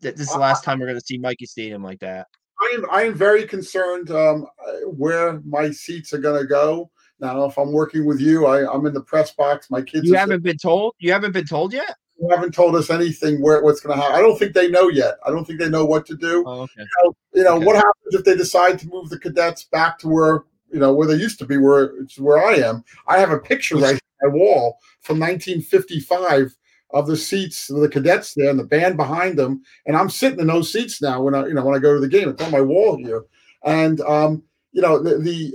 that 0.00 0.16
this 0.16 0.28
is 0.28 0.34
the 0.34 0.38
last 0.38 0.64
time 0.64 0.78
we're 0.78 0.86
going 0.86 1.00
to 1.00 1.06
see 1.06 1.18
Michie 1.18 1.46
Stadium 1.46 1.82
like 1.82 2.00
that. 2.00 2.26
I 2.60 2.74
am 2.74 2.86
I 2.90 3.02
am 3.04 3.14
very 3.14 3.46
concerned 3.46 4.10
um, 4.10 4.46
where 4.84 5.40
my 5.46 5.70
seats 5.70 6.12
are 6.12 6.18
going 6.18 6.40
to 6.40 6.46
go. 6.46 6.90
Now, 7.20 7.44
if 7.44 7.58
I'm 7.58 7.72
working 7.72 8.04
with 8.04 8.20
you, 8.20 8.46
I, 8.46 8.72
I'm 8.72 8.86
in 8.86 8.94
the 8.94 9.00
press 9.00 9.32
box. 9.32 9.70
My 9.70 9.82
kids. 9.82 10.06
You 10.06 10.14
haven't 10.14 10.42
been 10.42 10.58
told. 10.58 10.94
You 10.98 11.12
haven't 11.12 11.32
been 11.32 11.46
told 11.46 11.72
yet. 11.72 11.96
You 12.20 12.28
haven't 12.30 12.52
told 12.52 12.74
us 12.76 12.90
anything 12.90 13.40
where 13.40 13.62
what's 13.62 13.80
going 13.80 13.96
to 13.96 14.02
happen. 14.02 14.16
I 14.16 14.20
don't 14.20 14.38
think 14.38 14.52
they 14.52 14.68
know 14.68 14.88
yet. 14.88 15.14
I 15.24 15.30
don't 15.30 15.44
think 15.44 15.60
they 15.60 15.68
know 15.68 15.84
what 15.84 16.04
to 16.06 16.16
do. 16.16 16.42
Oh, 16.46 16.62
okay. 16.62 16.72
You 16.80 16.86
know, 17.04 17.16
you 17.34 17.44
know 17.44 17.56
Okay. 17.56 17.66
what 17.66 17.76
happens 17.76 18.14
if 18.14 18.24
they 18.24 18.36
decide 18.36 18.78
to 18.80 18.88
move 18.88 19.08
the 19.08 19.18
cadets 19.18 19.64
back 19.64 19.98
to 20.00 20.08
where 20.08 20.42
you 20.72 20.80
know 20.80 20.92
where 20.92 21.06
they 21.06 21.14
used 21.14 21.38
to 21.38 21.46
be, 21.46 21.56
where 21.56 21.84
it's 22.02 22.18
where 22.18 22.44
I 22.44 22.54
am. 22.56 22.84
I 23.06 23.18
have 23.18 23.30
a 23.30 23.38
picture 23.38 23.76
right 23.76 23.94
on 24.24 24.30
my 24.30 24.36
wall 24.36 24.78
from 25.00 25.18
1955 25.20 26.56
of 26.90 27.06
the 27.06 27.16
seats 27.16 27.70
of 27.70 27.80
the 27.80 27.88
cadets 27.88 28.34
there 28.34 28.50
and 28.50 28.58
the 28.58 28.64
band 28.64 28.96
behind 28.96 29.38
them, 29.38 29.62
and 29.86 29.96
I'm 29.96 30.10
sitting 30.10 30.40
in 30.40 30.46
those 30.48 30.72
seats 30.72 31.00
now 31.00 31.22
when 31.22 31.34
I 31.34 31.46
you 31.46 31.54
know 31.54 31.64
when 31.64 31.74
I 31.76 31.78
go 31.78 31.94
to 31.94 32.00
the 32.00 32.08
game. 32.08 32.28
It's 32.28 32.42
on 32.42 32.50
my 32.50 32.60
wall 32.60 32.96
here, 32.96 33.24
and 33.64 34.00
um, 34.02 34.42
you 34.72 34.82
know 34.82 34.98
the, 35.02 35.18
the 35.18 35.54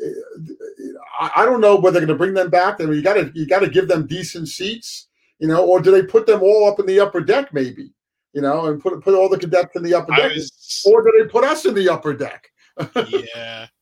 I 1.19 1.31
I 1.37 1.45
don't 1.45 1.61
know 1.61 1.75
whether 1.75 1.99
they're 1.99 2.07
going 2.07 2.17
to 2.17 2.23
bring 2.23 2.33
them 2.33 2.49
back. 2.49 2.79
I 2.79 2.85
mean, 2.85 2.95
you 2.95 3.01
got 3.03 3.15
to 3.15 3.31
you 3.35 3.47
got 3.47 3.59
to 3.59 3.69
give 3.69 3.87
them 3.87 4.07
decent 4.07 4.47
seats, 4.47 5.07
you 5.43 5.49
know, 5.49 5.65
or 5.65 5.81
do 5.81 5.91
they 5.91 6.03
put 6.03 6.25
them 6.25 6.41
all 6.41 6.69
up 6.69 6.79
in 6.79 6.85
the 6.85 7.01
upper 7.01 7.19
deck, 7.19 7.53
maybe, 7.53 7.91
you 8.31 8.39
know, 8.39 8.67
and 8.67 8.81
put 8.81 9.03
put 9.03 9.13
all 9.13 9.27
the 9.27 9.37
cadets 9.37 9.75
in 9.75 9.83
the 9.83 9.93
upper 9.93 10.15
deck, 10.15 10.31
was, 10.33 10.81
or 10.85 11.03
do 11.03 11.11
they 11.19 11.27
put 11.27 11.43
us 11.43 11.65
in 11.65 11.73
the 11.73 11.89
upper 11.89 12.13
deck? 12.13 12.49
yeah. 13.35 13.67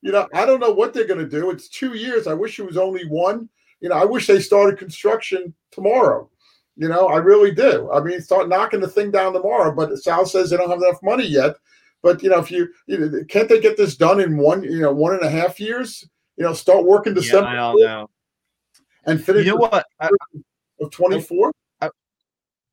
You 0.00 0.12
know, 0.12 0.28
I 0.34 0.44
don't 0.44 0.60
know 0.60 0.70
what 0.70 0.92
they're 0.92 1.06
going 1.06 1.20
to 1.20 1.26
do. 1.26 1.48
It's 1.48 1.70
two 1.70 1.94
years. 1.94 2.26
I 2.26 2.34
wish 2.34 2.58
it 2.58 2.66
was 2.66 2.76
only 2.76 3.06
one. 3.06 3.48
You 3.80 3.88
know, 3.88 3.94
I 3.94 4.04
wish 4.04 4.26
they 4.26 4.38
started 4.38 4.78
construction 4.78 5.54
tomorrow. 5.70 6.28
You 6.76 6.88
know, 6.88 7.06
I 7.06 7.16
really 7.16 7.52
do. 7.52 7.90
I 7.90 8.02
mean, 8.02 8.20
start 8.20 8.50
knocking 8.50 8.80
the 8.80 8.86
thing 8.86 9.10
down 9.10 9.32
tomorrow. 9.32 9.74
But 9.74 9.96
Sal 9.96 10.26
says 10.26 10.50
they 10.50 10.58
don't 10.58 10.68
have 10.68 10.82
enough 10.82 11.02
money 11.02 11.24
yet. 11.24 11.56
But 12.02 12.22
you 12.22 12.28
know, 12.28 12.38
if 12.38 12.50
you, 12.50 12.68
you 12.86 12.98
know, 12.98 13.24
can't 13.30 13.48
they 13.48 13.60
get 13.60 13.78
this 13.78 13.96
done 13.96 14.20
in 14.20 14.36
one, 14.36 14.62
you 14.62 14.80
know, 14.80 14.92
one 14.92 15.14
and 15.14 15.22
a 15.22 15.30
half 15.30 15.58
years? 15.58 16.06
You 16.36 16.44
know, 16.44 16.52
start 16.52 16.84
working 16.84 17.14
Yeah, 17.14 17.22
December 17.22 17.48
I 17.48 17.54
don't 17.54 17.80
know. 17.80 18.10
And 19.06 19.22
finish 19.22 19.46
You 19.46 19.52
know 19.52 19.56
what? 19.56 19.86
I, 20.00 20.10
of 20.80 20.90
twenty 20.90 21.20
four. 21.20 21.52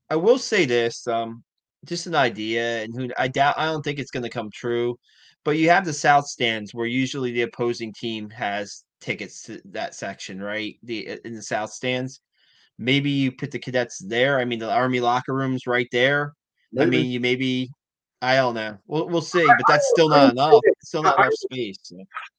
I 0.09 0.15
will 0.17 0.37
say 0.37 0.65
this, 0.65 1.07
um, 1.07 1.41
just 1.85 2.05
an 2.05 2.15
idea, 2.15 2.83
and 2.83 2.93
who 2.93 3.09
I 3.17 3.29
doubt 3.29 3.57
I 3.57 3.67
don't 3.67 3.81
think 3.81 3.97
it's 3.97 4.11
going 4.11 4.23
to 4.23 4.29
come 4.29 4.49
true, 4.51 4.97
but 5.45 5.57
you 5.57 5.69
have 5.69 5.85
the 5.85 5.93
south 5.93 6.27
stands 6.27 6.73
where 6.73 6.85
usually 6.85 7.31
the 7.31 7.43
opposing 7.43 7.93
team 7.93 8.29
has 8.29 8.83
tickets 8.99 9.41
to 9.43 9.61
that 9.65 9.95
section, 9.95 10.41
right? 10.41 10.75
The 10.83 11.17
in 11.23 11.33
the 11.33 11.41
south 11.41 11.71
stands. 11.71 12.19
Maybe 12.77 13.09
you 13.09 13.31
put 13.31 13.51
the 13.51 13.59
cadets 13.59 13.99
there. 13.99 14.39
I 14.39 14.43
mean, 14.45 14.59
the 14.59 14.69
army 14.69 14.99
locker 14.99 15.33
rooms 15.33 15.65
right 15.65 15.87
there. 15.93 16.33
I 16.77 16.85
mean, 16.85 17.09
you 17.09 17.19
maybe 17.19 17.69
I 18.23 18.35
don't 18.35 18.53
know. 18.53 18.77
We'll 18.85 19.07
we'll 19.07 19.21
see, 19.21 19.45
but 19.45 19.65
that's 19.67 19.89
still 19.89 20.09
not 20.09 20.31
enough. 20.31 20.61
Still 20.83 21.01
not 21.01 21.17
enough 21.17 21.33
space. 21.33 21.91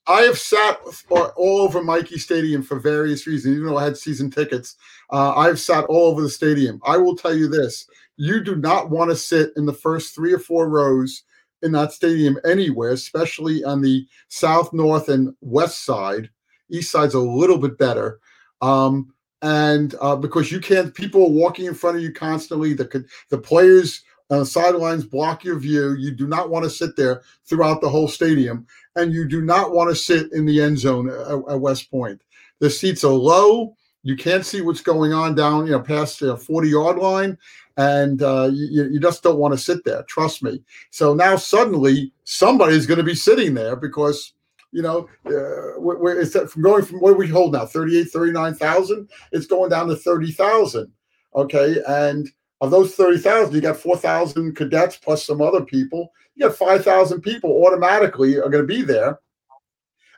I 0.07 0.21
have 0.23 0.39
sat 0.39 0.81
all 1.11 1.59
over 1.59 1.83
Michie 1.83 2.19
Stadium 2.19 2.63
for 2.63 2.79
various 2.79 3.27
reasons, 3.27 3.57
even 3.57 3.67
though 3.67 3.79
I 3.79 3.85
had 3.85 3.97
season 3.97 4.31
tickets. 4.31 4.77
Uh, 5.11 5.35
I've 5.35 5.59
sat 5.59 5.85
all 5.87 6.07
over 6.07 6.23
the 6.23 6.29
stadium. 6.29 6.81
I 6.87 6.99
will 6.99 7.17
tell 7.17 7.35
you 7.35 7.49
this 7.49 7.87
you 8.17 8.45
do 8.45 8.55
not 8.55 8.91
want 8.91 9.11
to 9.11 9.17
sit 9.17 9.51
in 9.57 9.67
the 9.67 9.73
first 9.73 10.15
three 10.15 10.33
or 10.33 10.39
four 10.39 10.69
rows 10.69 11.25
in 11.63 11.73
that 11.73 11.93
stadium 11.93 12.39
anywhere, 12.45 12.91
especially 12.91 13.65
on 13.65 13.81
the 13.81 14.07
south, 14.29 14.73
north, 14.73 15.09
and 15.09 15.35
west 15.41 15.85
side. 15.85 16.31
East 16.71 16.93
side's 16.93 17.15
a 17.15 17.21
little 17.21 17.59
bit 17.59 17.79
better. 17.79 18.21
Um, 18.61 19.13
and 19.43 19.97
uh, 20.01 20.15
because 20.15 20.53
you 20.53 20.61
can't, 20.61 20.95
people 20.95 21.25
are 21.25 21.31
walking 21.31 21.67
in 21.67 21.75
front 21.75 21.97
of 21.97 22.03
you 22.03 22.13
constantly. 22.13 22.75
The, 22.75 23.05
the 23.31 23.39
players 23.39 24.03
the 24.41 24.47
sidelines 24.47 25.05
block 25.05 25.45
your 25.45 25.59
view. 25.59 25.95
You 25.95 26.13
do 26.13 26.27
not 26.27 26.51
want 26.51 26.65
to 26.65 26.71
sit 26.71 26.97
there 26.97 27.23
throughout 27.45 27.81
the 27.81 27.89
whole 27.89 28.09
stadium 28.09 28.67
and 28.97 29.13
you 29.13 29.27
do 29.27 29.43
not 29.43 29.73
want 29.73 29.91
to 29.91 29.97
sit 29.97 30.33
in 30.33 30.47
the 30.47 30.61
end 30.61 30.79
zone 30.79 31.09
at, 31.09 31.53
at 31.53 31.61
West 31.61 31.91
Point. 31.91 32.23
The 32.59 32.71
seats 32.71 33.05
are 33.05 33.13
low. 33.13 33.75
You 34.03 34.17
can't 34.17 34.45
see 34.45 34.61
what's 34.61 34.81
going 34.81 35.13
on 35.13 35.35
down, 35.35 35.67
you 35.67 35.73
know, 35.73 35.81
past 35.81 36.21
the 36.21 36.37
40 36.37 36.69
yard 36.69 36.99
line, 36.99 37.39
and 37.77 38.23
uh, 38.23 38.51
you, 38.53 38.85
you 38.85 39.01
just 39.01 39.23
don't 39.23 39.39
want 39.39 39.53
to 39.55 39.59
sit 39.59 39.85
there. 39.85 40.03
Trust 40.05 40.43
me. 40.43 40.63
So 40.91 41.15
now 41.15 41.37
suddenly 41.37 42.13
somebody's 42.25 42.87
going 42.87 42.99
to 42.99 43.05
be 43.05 43.15
sitting 43.15 43.55
there 43.55 43.77
because, 43.77 44.33
you 44.73 44.83
know, 44.83 45.09
uh, 45.27 45.81
where, 45.81 46.25
from 46.27 46.63
going 46.63 46.85
from 46.85 47.01
what 47.01 47.17
we 47.17 47.29
hold 47.29 47.53
now 47.53 47.65
38, 47.65 48.05
39,000? 48.11 49.09
It's 49.31 49.47
going 49.47 49.71
down 49.71 49.89
to 49.89 49.97
30,000. 49.97 50.93
Okay. 51.35 51.77
And 51.87 52.29
of 52.63 52.71
those 52.71 52.95
30,000, 52.95 53.55
you 53.55 53.61
got 53.61 53.77
4,000 53.77 54.57
cadets 54.57 54.97
plus 54.97 55.27
some 55.27 55.43
other 55.43 55.63
people 55.65 56.11
you 56.35 56.49
got 56.49 56.57
5,000 56.57 57.21
people 57.21 57.65
automatically 57.67 58.37
are 58.39 58.49
going 58.49 58.67
to 58.67 58.75
be 58.75 58.83
there. 58.83 59.19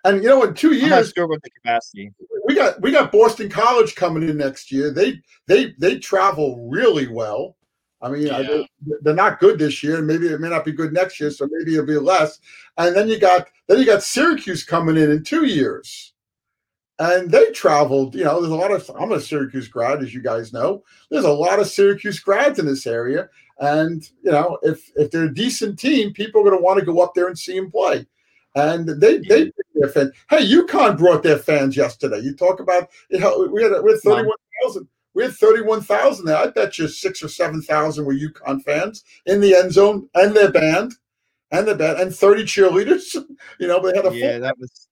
And 0.05 0.23
you 0.23 0.29
know, 0.29 0.43
in 0.45 0.55
two 0.55 0.73
I'm 0.75 0.81
not 0.91 0.97
years, 0.97 1.13
sure 1.17 1.27
what 1.27 1.43
the 1.43 1.51
capacity. 1.51 2.13
we 2.47 2.55
got 2.55 2.81
we 2.83 2.93
got 2.93 3.11
Boston 3.11 3.49
College 3.49 3.95
coming 3.95 4.29
in 4.29 4.37
next 4.37 4.71
year. 4.71 4.91
They 4.93 5.21
they 5.49 5.75
they 5.79 5.99
travel 5.99 6.69
really 6.71 7.09
well. 7.09 7.57
I 8.03 8.11
mean, 8.11 8.31
I- 8.31 8.69
they're 9.01 9.15
not 9.15 9.41
good 9.41 9.59
this 9.59 9.83
year. 9.83 10.03
Maybe 10.03 10.29
it 10.29 10.41
may 10.41 10.51
not 10.51 10.65
be 10.67 10.73
good 10.73 10.93
next 10.93 11.19
year, 11.19 11.31
so 11.31 11.49
maybe 11.51 11.73
it'll 11.75 11.87
be 11.87 11.97
less. 11.97 12.39
And 12.77 12.95
then 12.95 13.09
you 13.09 13.19
got 13.19 13.49
then 13.67 13.79
you 13.79 13.87
got 13.87 14.03
Syracuse 14.05 14.63
coming 14.63 14.97
in 14.99 15.11
in 15.11 15.25
two 15.25 15.47
years, 15.47 16.13
and 16.99 17.31
they 17.31 17.51
traveled. 17.51 18.15
You 18.15 18.25
know, 18.25 18.41
there's 18.41 18.53
a 18.53 18.57
lot 18.57 18.71
of 18.71 18.91
I'm 18.99 19.13
a 19.13 19.21
Syracuse 19.21 19.69
grad, 19.69 20.03
as 20.03 20.15
you 20.15 20.23
guys 20.23 20.53
know. 20.53 20.83
There's 21.11 21.25
a 21.25 21.33
lot 21.33 21.59
of 21.59 21.67
Syracuse 21.67 22.21
grads 22.21 22.59
in 22.59 22.67
this 22.67 22.87
area, 22.87 23.29
and 23.59 24.09
you 24.23 24.31
know, 24.31 24.59
if 24.63 24.91
if 24.97 25.11
they're 25.11 25.25
a 25.25 25.35
decent 25.35 25.79
team, 25.79 26.13
people 26.13 26.41
are 26.41 26.45
going 26.45 26.57
to 26.57 26.63
want 26.63 26.79
to 26.79 26.87
go 26.87 27.01
up 27.01 27.15
there 27.15 27.29
and 27.29 27.39
see 27.39 27.59
them 27.59 27.71
play. 27.71 28.07
And 28.55 28.89
they 28.89 29.17
hmm. 29.17 29.29
they 29.29 29.43
bring 29.45 29.53
their 29.75 29.89
fans. 29.89 30.13
Hey, 30.31 30.47
UConn 30.47 30.99
brought 30.99 31.23
their 31.23 31.39
fans 31.39 31.77
yesterday. 31.77 32.21
You 32.21 32.35
talk 32.35 32.61
about 32.61 32.89
you 33.11 33.19
know, 33.19 33.49
we 33.53 33.63
had 33.63 33.73
we 33.83 33.93
had 33.93 34.01
thirty 34.01 34.27
one 34.27 34.37
thousand. 34.63 34.89
We 35.15 35.25
had 35.25 35.33
thirty 35.33 35.63
one 35.63 35.81
thousand 35.81 36.27
there. 36.27 36.37
I 36.37 36.49
bet 36.49 36.79
you 36.79 36.87
six 36.87 37.23
or 37.23 37.29
seven 37.29 37.61
thousand 37.63 38.05
were 38.05 38.15
UConn 38.15 38.63
fans 38.63 39.03
in 39.27 39.41
the 39.41 39.55
end 39.55 39.73
zone 39.73 40.09
and 40.15 40.35
their 40.35 40.53
band 40.53 40.95
and 41.51 41.67
the 41.67 41.75
band 41.75 42.01
and 42.01 42.15
thirty 42.15 42.45
cheerleaders. 42.45 43.17
You 43.61 43.69
know, 43.69 43.81
they 43.81 43.95
had 43.95 44.07
a 44.07 44.11
full 44.11 44.19
Yeah, 44.19 44.39
that 44.39 44.59
was 44.59 44.84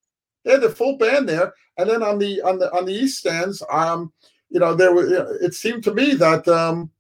they 0.45 0.53
had 0.53 0.61
the 0.61 0.69
full 0.71 0.97
band 0.97 1.29
there, 1.29 1.53
and 1.79 1.89
then 1.89 2.03
on 2.03 2.19
the 2.19 2.41
on 2.43 2.59
the 2.59 2.75
on 2.77 2.85
the 2.85 2.93
east 2.93 3.19
stands, 3.19 3.63
um, 3.71 4.13
you 4.51 4.61
know, 4.61 4.75
there 4.75 4.93
was. 4.95 5.11
It 5.41 5.55
seemed 5.55 5.85
to 5.85 5.95
me 5.95 6.15
that, 6.15 6.47
um, 6.49 6.91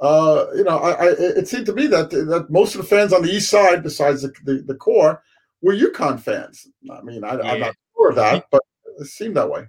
uh, 0.00 0.46
you 0.54 0.64
know, 0.64 0.78
I, 0.78 0.90
I 0.92 1.06
it 1.18 1.48
seemed 1.48 1.66
to 1.66 1.74
me 1.74 1.86
that 1.88 2.10
that 2.10 2.46
most 2.50 2.74
of 2.74 2.80
the 2.80 2.86
fans 2.86 3.12
on 3.12 3.22
the 3.22 3.30
east 3.30 3.50
side, 3.50 3.82
besides 3.82 4.22
the 4.22 4.32
the, 4.44 4.62
the 4.66 4.74
Corps, 4.74 5.22
were 5.62 5.74
UConn 5.74 6.20
fans. 6.20 6.66
I 6.90 7.02
mean, 7.02 7.24
I, 7.24 7.30
I'm 7.30 7.58
Yeah. 7.58 7.66
not 7.66 7.76
sure 7.96 8.10
of 8.10 8.16
that, 8.16 8.46
but 8.50 8.62
it 8.98 9.06
seemed 9.06 9.36
that 9.36 9.50
way. 9.50 9.66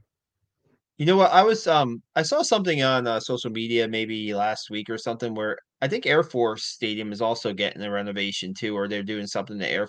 You 0.97 1.05
know 1.07 1.17
what? 1.17 1.31
I 1.31 1.41
was 1.41 1.67
um 1.67 2.01
I 2.15 2.21
saw 2.21 2.43
something 2.43 2.83
on 2.83 3.07
uh, 3.07 3.19
social 3.19 3.49
media 3.49 3.87
maybe 3.87 4.33
last 4.33 4.69
week 4.69 4.89
or 4.89 4.97
something 4.97 5.33
where 5.33 5.57
I 5.81 5.87
think 5.87 6.05
Air 6.05 6.21
Force 6.21 6.63
Stadium 6.63 7.11
is 7.11 7.21
also 7.21 7.53
getting 7.53 7.81
a 7.81 7.89
renovation 7.89 8.53
too, 8.53 8.75
or 8.77 8.87
they're 8.87 9.01
doing 9.01 9.25
something 9.25 9.57
to 9.57 9.67
Air 9.67 9.87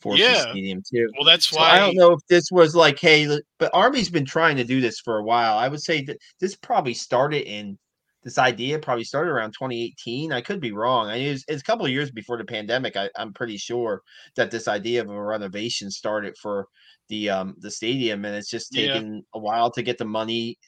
Force 0.00 0.20
Yeah. 0.20 0.42
Stadium 0.42 0.82
too. 0.88 1.08
Well, 1.16 1.24
that's 1.24 1.52
So 1.52 1.58
why 1.58 1.70
I 1.70 1.78
don't 1.78 1.96
know 1.96 2.12
if 2.12 2.20
this 2.28 2.50
was 2.52 2.74
like, 2.74 2.98
hey, 3.00 3.26
but 3.58 3.70
Army's 3.74 4.10
been 4.10 4.24
trying 4.24 4.56
to 4.56 4.64
do 4.64 4.80
this 4.80 5.00
for 5.00 5.18
a 5.18 5.24
while. 5.24 5.58
I 5.58 5.68
would 5.68 5.82
say 5.82 6.02
that 6.04 6.18
this 6.40 6.56
probably 6.56 6.94
started 6.94 7.42
in 7.50 7.78
this 8.22 8.36
idea 8.38 8.78
probably 8.78 9.04
started 9.04 9.30
around 9.30 9.52
2018. 9.58 10.32
I 10.32 10.42
could 10.42 10.60
be 10.60 10.72
wrong. 10.72 11.08
I 11.08 11.16
it's, 11.16 11.44
it's 11.48 11.62
a 11.62 11.64
couple 11.64 11.86
of 11.86 11.92
years 11.92 12.10
before 12.10 12.36
the 12.36 12.44
pandemic. 12.44 12.96
I, 12.96 13.08
I'm 13.16 13.32
pretty 13.32 13.56
sure 13.56 14.02
that 14.36 14.50
this 14.50 14.68
idea 14.68 15.00
of 15.02 15.08
a 15.10 15.22
renovation 15.22 15.90
started 15.90 16.36
for 16.36 16.66
the 17.08 17.30
um 17.30 17.54
the 17.58 17.70
stadium, 17.70 18.24
and 18.24 18.36
it's 18.36 18.50
just 18.50 18.72
Yeah. 18.72 18.86
taken 18.94 19.24
a 19.34 19.38
while 19.38 19.70
to 19.72 19.82
get 19.82 19.98
the 19.98 20.04
money. 20.04 20.58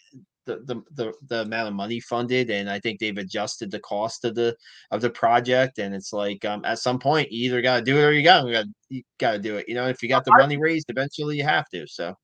The, 0.45 0.57
the, 0.64 0.82
the, 0.95 1.12
the 1.28 1.43
amount 1.43 1.68
of 1.68 1.74
money 1.74 2.01
funded 2.01 2.51
and 2.51 2.68
I 2.68 2.80
think 2.80 2.99
they've 2.99 3.16
adjusted 3.16 3.70
the 3.70 3.78
cost 3.78 4.24
of 4.24 4.34
the 4.34 4.57
of 4.90 5.01
the 5.01 5.09
project 5.11 5.78
and 5.78 5.95
it's 5.95 6.12
like 6.12 6.45
um 6.45 6.64
at 6.64 6.80
some 6.80 6.99
point 6.99 7.30
you 7.30 7.45
either 7.47 7.62
got 7.62 7.76
to 7.78 7.84
do 7.84 7.97
it 7.97 8.03
or 8.03 8.12
you 8.12 8.24
got 8.24 8.43
to 8.43 8.66
you 8.88 9.03
got 9.18 9.32
to 9.32 9.38
do 9.38 9.57
it 9.57 9.68
you 9.68 9.76
know? 9.76 9.86
If 9.86 10.03
you 10.03 10.09
got 10.09 10.24
the 10.24 10.34
money 10.36 10.57
raised 10.57 10.90
eventually 10.90 11.36
you 11.36 11.45
have 11.45 11.68
to 11.68 11.86
so. 11.86 12.16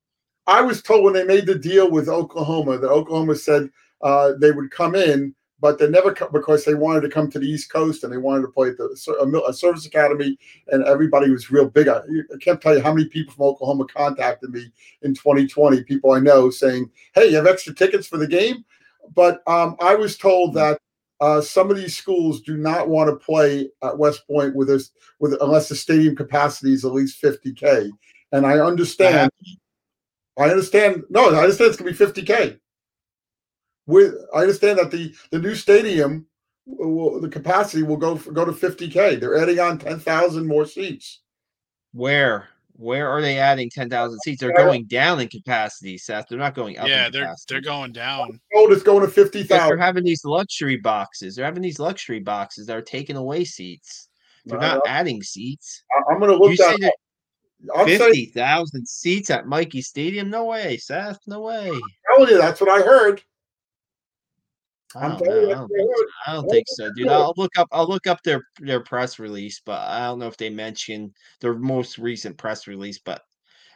I 0.49 0.63
was 0.63 0.83
told 0.83 1.05
when 1.05 1.13
they 1.13 1.25
made 1.25 1.47
the 1.47 1.55
deal 1.59 1.91
with 1.91 2.09
Oklahoma 2.09 2.79
that 2.79 2.91
Oklahoma 2.91 3.37
said 3.37 3.69
uh, 4.03 4.33
they 4.41 4.51
would 4.51 4.71
come 4.71 4.95
in, 4.95 5.35
but 5.61 5.79
they 5.79 5.89
never 5.89 6.13
come 6.13 6.31
because 6.33 6.65
they 6.65 6.75
wanted 6.75 7.01
to 7.01 7.09
come 7.09 7.31
to 7.31 7.39
the 7.39 7.49
East 7.49 7.73
Coast 7.73 8.05
and 8.05 8.13
they 8.13 8.17
wanted 8.17 8.43
to 8.43 8.49
play 8.49 8.69
at 8.69 8.77
the 8.77 8.85
a, 9.21 9.51
a 9.51 9.53
service 9.53 9.87
academy, 9.87 10.39
and 10.69 10.85
everybody 10.85 11.31
was 11.31 11.51
real 11.51 11.69
big. 11.69 11.89
I, 11.89 11.99
I 11.99 12.37
can't 12.41 12.61
tell 12.61 12.77
you 12.77 12.83
how 12.83 12.93
many 12.93 13.09
people 13.09 13.35
from 13.35 13.47
Oklahoma 13.47 13.87
contacted 13.87 14.51
me 14.51 14.71
in 15.03 15.15
2020. 15.15 15.83
People 15.85 16.13
I 16.13 16.21
know 16.21 16.51
saying, 16.51 16.91
"Hey, 17.15 17.29
you 17.29 17.37
have 17.37 17.47
extra 17.47 17.75
tickets 17.75 18.07
for 18.07 18.19
the 18.19 18.27
game." 18.27 18.65
but 19.15 19.43
um, 19.47 19.77
I 19.81 19.95
was 19.95 20.17
told 20.17 20.55
that 20.55 20.81
uh, 21.21 21.41
some 21.41 21.71
of 21.71 21.77
these 21.77 21.97
schools 21.97 22.41
do 22.41 22.57
not 22.57 22.89
want 22.89 23.11
to 23.11 23.25
play 23.25 23.71
at 23.83 23.99
West 23.99 24.27
Point 24.27 24.55
with 24.55 24.71
us 24.71 24.91
with 25.19 25.37
unless 25.41 25.69
the 25.69 25.75
stadium 25.75 26.15
capacity 26.15 26.73
is 26.73 26.85
at 26.85 26.93
least 26.93 27.21
50k. 27.23 27.91
And 28.33 28.47
I 28.47 28.59
understand. 28.59 29.31
I 30.39 30.51
understand. 30.51 31.03
No, 31.11 31.35
I 31.35 31.43
understand 31.43 31.71
it's 31.71 31.77
gonna 31.77 31.91
be 31.91 31.97
50k. 31.97 32.59
With 33.89 34.15
I 34.35 34.43
understand 34.43 34.79
that 34.79 34.91
the 34.91 35.15
the 35.31 35.39
new 35.39 35.55
stadium, 35.55 36.27
will, 36.67 37.21
the 37.23 37.29
capacity 37.29 37.83
will 37.83 37.97
go 37.97 38.17
go 38.17 38.45
to 38.45 38.53
50k. 38.53 39.19
They're 39.19 39.39
adding 39.39 39.59
on 39.59 39.79
10,000 39.79 40.47
more 40.47 40.67
seats. 40.67 41.23
Where? 41.93 42.49
Where 42.75 43.09
are 43.09 43.23
they 43.23 43.39
adding 43.39 43.71
10,000 43.71 44.21
seats? 44.21 44.41
They're 44.41 44.53
going 44.53 44.85
down 44.85 45.21
in 45.21 45.29
capacity, 45.29 45.97
Seth. 45.97 46.27
They're 46.29 46.39
not 46.39 46.55
going 46.55 46.79
up. 46.79 46.87
Yeah, 46.87 47.09
they're 47.09 47.35
they're 47.49 47.63
going 47.63 47.93
down. 47.93 48.39
Oh, 48.55 48.71
it's 48.71 48.83
going 48.83 49.01
to 49.01 49.11
50,000. 49.11 49.49
They're 49.49 49.79
having 49.79 50.05
these 50.05 50.25
luxury 50.25 50.77
boxes. 50.77 51.35
They're 51.35 51.47
having 51.47 51.63
these 51.63 51.81
luxury 51.81 52.21
boxes 52.21 52.67
that 52.67 52.77
are 52.77 52.83
taking 52.83 53.17
away 53.17 53.45
seats. 53.45 54.09
They're 54.45 54.61
not 54.61 54.83
adding 54.87 55.23
seats. 55.23 55.83
I'm 56.11 56.19
going 56.19 56.31
to 56.31 56.37
look 56.37 56.51
you 56.51 56.57
that. 56.59 56.77
Say 56.77 56.79
that 56.79 57.87
Fifty 57.87 58.27
thousand 58.27 58.87
seats 58.87 59.31
at 59.31 59.49
Michie 59.49 59.83
Stadium? 59.83 60.31
No 60.31 60.45
way, 60.45 60.77
Seth. 60.77 61.19
No 61.27 61.41
way. 61.41 61.69
I'm 61.71 61.81
telling 62.17 62.31
you, 62.31 62.39
that's 62.39 62.61
what 62.61 62.71
I 62.71 62.85
heard. 62.85 63.21
I 64.97 65.09
don't, 65.09 65.23
know. 65.23 65.51
I 65.51 65.55
don't, 65.55 65.69
think, 65.69 65.91
so. 65.91 66.07
I 66.27 66.33
don't 66.33 66.49
think 66.49 66.67
so, 66.69 66.91
dude. 66.97 67.09
I'll 67.09 67.35
look 67.37 67.53
up. 67.59 67.69
I'll 67.73 67.89
look 67.89 68.07
up 68.07 68.23
their 68.23 68.43
their 68.61 68.81
press 68.81 69.19
release, 69.19 69.61
but 69.65 69.81
I 69.81 70.07
don't 70.07 70.19
know 70.19 70.29
if 70.29 70.39
they 70.39 70.51
mentioned 70.51 71.13
their 71.41 71.55
most 71.55 71.99
recent 71.99 72.39
press 72.39 72.67
release. 72.67 72.99
But 72.99 73.23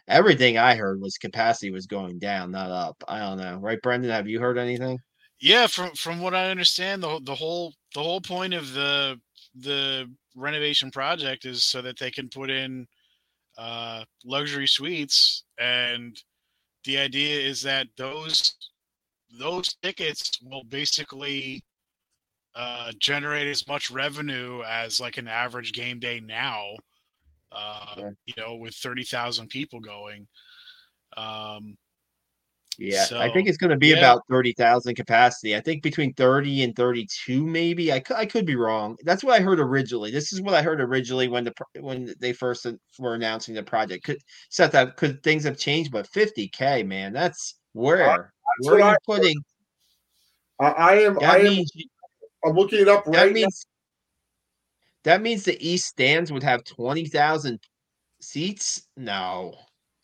everything 0.08 0.56
I 0.56 0.74
heard 0.74 1.00
was 1.00 1.18
capacity 1.18 1.70
was 1.70 1.86
going 1.86 2.18
down, 2.18 2.50
not 2.50 2.70
up. 2.70 3.04
I 3.08 3.18
don't 3.18 3.38
know, 3.38 3.58
right, 3.58 3.80
Brendan? 3.82 4.10
Have 4.10 4.28
you 4.28 4.40
heard 4.40 4.58
anything? 4.58 4.98
Yeah, 5.40 5.66
from 5.66 5.90
from 5.92 6.20
what 6.20 6.34
I 6.34 6.50
understand, 6.50 7.02
the 7.02 7.20
the 7.24 7.34
whole 7.34 7.74
the 7.94 8.02
whole 8.02 8.20
point 8.20 8.54
of 8.54 8.72
the 8.72 9.20
the 9.56 10.10
renovation 10.34 10.90
project 10.90 11.44
is 11.44 11.64
so 11.64 11.82
that 11.82 11.98
they 11.98 12.10
can 12.10 12.28
put 12.28 12.48
in 12.50 12.86
uh, 13.58 14.04
luxury 14.24 14.66
suites, 14.66 15.44
and 15.58 16.16
the 16.84 16.98
idea 16.98 17.38
is 17.38 17.62
that 17.62 17.88
those 17.96 18.54
those 19.38 19.74
tickets 19.82 20.38
will 20.42 20.64
basically 20.64 21.62
uh, 22.54 22.92
generate 22.98 23.48
as 23.48 23.66
much 23.66 23.90
revenue 23.90 24.62
as 24.66 25.00
like 25.00 25.16
an 25.16 25.28
average 25.28 25.72
game 25.72 25.98
day 25.98 26.20
now. 26.20 26.76
Uh, 27.50 27.94
yeah. 27.96 28.10
You 28.26 28.34
know, 28.36 28.54
with 28.56 28.74
thirty 28.74 29.04
thousand 29.04 29.48
people 29.48 29.80
going. 29.80 30.26
Um, 31.16 31.76
yeah, 32.78 33.04
so, 33.04 33.18
I 33.18 33.30
think 33.30 33.48
it's 33.48 33.58
going 33.58 33.70
to 33.70 33.76
be 33.76 33.88
yeah. 33.88 33.98
about 33.98 34.22
30,000 34.30 34.94
capacity. 34.94 35.54
I 35.54 35.60
think 35.60 35.82
between 35.82 36.14
30 36.14 36.62
and 36.62 36.74
32 36.74 37.46
maybe. 37.46 37.92
I 37.92 38.00
could, 38.00 38.16
I 38.16 38.24
could 38.24 38.46
be 38.46 38.56
wrong. 38.56 38.96
That's 39.04 39.22
what 39.22 39.38
I 39.38 39.42
heard 39.42 39.60
originally. 39.60 40.10
This 40.10 40.32
is 40.32 40.40
what 40.40 40.54
I 40.54 40.62
heard 40.62 40.80
originally 40.80 41.28
when 41.28 41.44
the 41.44 41.52
when 41.80 42.14
they 42.18 42.32
first 42.32 42.66
were 42.98 43.14
announcing 43.14 43.54
the 43.54 43.62
project. 43.62 44.04
Could 44.04 44.18
set 44.48 44.72
that 44.72 44.96
could 44.96 45.22
things 45.22 45.44
have 45.44 45.58
changed 45.58 45.92
but 45.92 46.10
50k, 46.10 46.86
man. 46.86 47.12
That's 47.12 47.56
where 47.72 48.31
where 48.60 48.82
are 48.82 48.92
you 48.92 48.96
putting? 49.06 49.36
I, 50.60 50.66
I 50.66 50.94
am. 51.00 51.14
That 51.14 51.22
I 51.22 51.38
am. 51.38 51.44
Means, 51.44 51.72
I'm 52.44 52.54
looking 52.54 52.80
it 52.80 52.88
up 52.88 53.06
right 53.06 53.26
that 53.26 53.32
means, 53.32 53.66
now. 55.04 55.10
That 55.10 55.22
means 55.22 55.44
the 55.44 55.56
East 55.66 55.86
stands 55.86 56.32
would 56.32 56.42
have 56.42 56.64
twenty 56.64 57.06
thousand 57.06 57.60
seats. 58.20 58.86
No, 58.96 59.54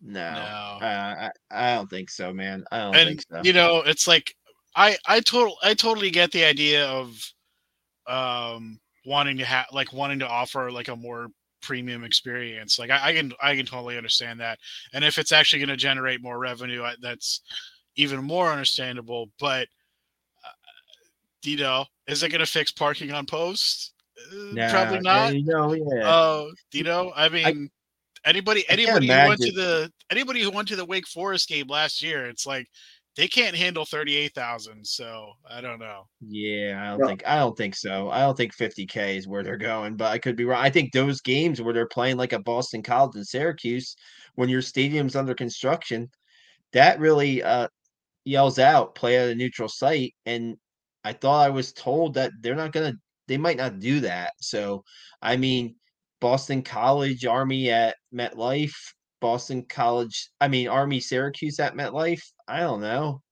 no, 0.01 0.33
no. 0.33 0.87
Uh, 0.87 1.29
I, 1.29 1.31
I 1.51 1.75
don't 1.77 1.91
think 1.91 2.11
so, 2.11 2.33
man. 2.33 2.65
I 2.71 2.79
don't 2.79 2.97
and, 2.97 3.09
think 3.09 3.23
so. 3.31 3.41
You 3.45 3.53
know, 3.53 3.83
it's 3.85 4.07
like 4.07 4.35
I 4.75 4.97
I 5.07 5.21
total 5.21 5.57
I 5.63 5.75
totally 5.75 6.11
get 6.11 6.33
the 6.33 6.45
idea 6.45 6.87
of 6.87 7.15
um 8.07 8.81
wanting 9.05 9.39
to 9.39 9.45
have 9.45 9.67
like 9.73 9.93
wanting 9.93 10.19
to 10.21 10.29
offer 10.29 10.71
like 10.71 10.89
a 10.89 10.97
more 10.97 11.29
premium 11.63 12.05
experience. 12.05 12.79
Like 12.79 12.91
I, 12.91 13.09
I, 13.09 13.13
can 13.13 13.33
I 13.43 13.57
can 13.57 13.67
totally 13.67 13.97
understand 13.97 14.41
that. 14.41 14.59
And 14.93 15.05
if 15.05 15.19
it's 15.19 15.33
actually 15.33 15.61
going 15.61 15.69
to 15.71 15.77
generate 15.77 16.23
more 16.23 16.39
revenue, 16.39 16.83
I, 16.83 16.95
that's 17.01 17.41
even 17.99 18.25
more 18.25 18.51
understandable. 18.51 19.31
But 19.39 19.69
uh, 20.45 20.71
you 21.45 21.59
know, 21.59 21.85
is 22.07 22.23
it 22.23 22.31
going 22.31 22.41
to 22.41 22.47
fix 22.47 22.73
parking 22.73 23.13
on 23.13 23.27
post? 23.27 23.93
Uh, 24.19 24.55
nah, 24.55 24.71
Probably 24.71 25.01
not. 25.01 25.35
You 25.35 25.45
know, 25.45 25.73
yeah. 25.75 26.09
Uh, 26.09 26.47
you 26.73 26.85
know, 26.85 27.13
I 27.15 27.29
mean, 27.29 27.71
I, 28.25 28.29
anybody 28.29 28.65
anybody 28.71 29.09
who 29.09 29.13
went 29.13 29.41
to 29.41 29.53
the 29.53 29.93
anybody 30.11 30.41
who 30.41 30.51
went 30.51 30.69
to 30.69 30.77
the 30.77 30.87
Wake 30.87 31.07
Forest 31.07 31.49
game 31.49 31.67
last 31.69 32.03
year, 32.03 32.27
it's 32.27 32.47
like 32.47 32.67
they 33.17 33.27
can't 33.27 33.57
handle 33.57 33.85
38,000 33.85 34.87
so 34.87 35.33
I 35.51 35.61
don't 35.61 35.81
know. 35.81 36.07
Yeah, 36.21 36.81
I 36.81 36.97
don't 36.97 37.09
think 37.09 37.27
I 37.27 37.37
don't 37.39 37.57
think 37.57 37.75
so. 37.75 38.11
I 38.11 38.21
don't 38.21 38.37
think 38.37 38.57
50k 38.57 39.17
is 39.17 39.27
where 39.27 39.43
they're 39.43 39.57
going, 39.57 39.97
but 39.97 40.13
I 40.13 40.19
could 40.19 40.37
be 40.37 40.45
wrong. 40.45 40.63
I 40.63 40.71
think 40.71 40.93
those 40.93 41.21
games 41.21 41.61
where 41.61 41.75
they're 41.75 41.89
playing 41.89 42.17
like 42.17 42.33
a 42.33 42.39
Boston 42.39 42.81
College 42.81 43.17
and 43.17 43.27
Syracuse 43.27 43.97
when 44.37 44.49
your 44.49 44.63
stadium's 44.63 45.17
under 45.17 45.35
construction, 45.35 46.09
that 46.73 47.01
really 47.01 47.43
uh 47.43 47.67
yells 48.29 48.59
out 48.59 48.95
play 48.95 49.17
at 49.17 49.29
a 49.29 49.35
neutral 49.35 49.69
site 49.69 50.15
and 50.27 50.57
I 51.05 51.13
thought 51.13 51.47
I 51.47 51.51
was 51.51 51.73
told 51.73 52.15
that 52.15 52.33
they're 52.41 52.55
not 52.55 52.73
going 52.73 52.93
to 52.93 52.99
they 53.29 53.37
might 53.37 53.59
not 53.59 53.79
do 53.79 54.01
that. 54.01 54.33
So, 54.41 54.85
I 55.21 55.37
mean, 55.37 55.77
Boston 56.21 56.63
College 56.63 57.27
Army 57.27 57.71
at 57.71 57.97
MetLife, 58.13 58.75
Boston 59.21 59.65
College, 59.69 60.31
I 60.41 60.49
mean 60.49 60.69
Army 60.69 61.01
Syracuse 61.01 61.61
at 61.61 61.77
MetLife. 61.77 62.23
I 62.49 62.61
don't 62.61 62.81
know. 62.81 63.23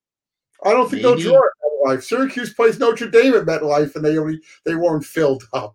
I 0.64 0.72
don't 0.72 0.88
think 0.90 1.02
Maybe. 1.02 1.22
they'll 1.22 1.32
draw 1.32 1.38
at 1.38 1.96
MetLife. 1.98 2.02
Syracuse 2.02 2.54
plays 2.54 2.78
Notre 2.78 3.10
Dame 3.10 3.34
at 3.34 3.44
MetLife, 3.44 3.96
and 3.96 4.04
they 4.04 4.18
only 4.18 4.40
they 4.64 4.74
weren't 4.74 5.04
filled 5.04 5.44
up. 5.52 5.74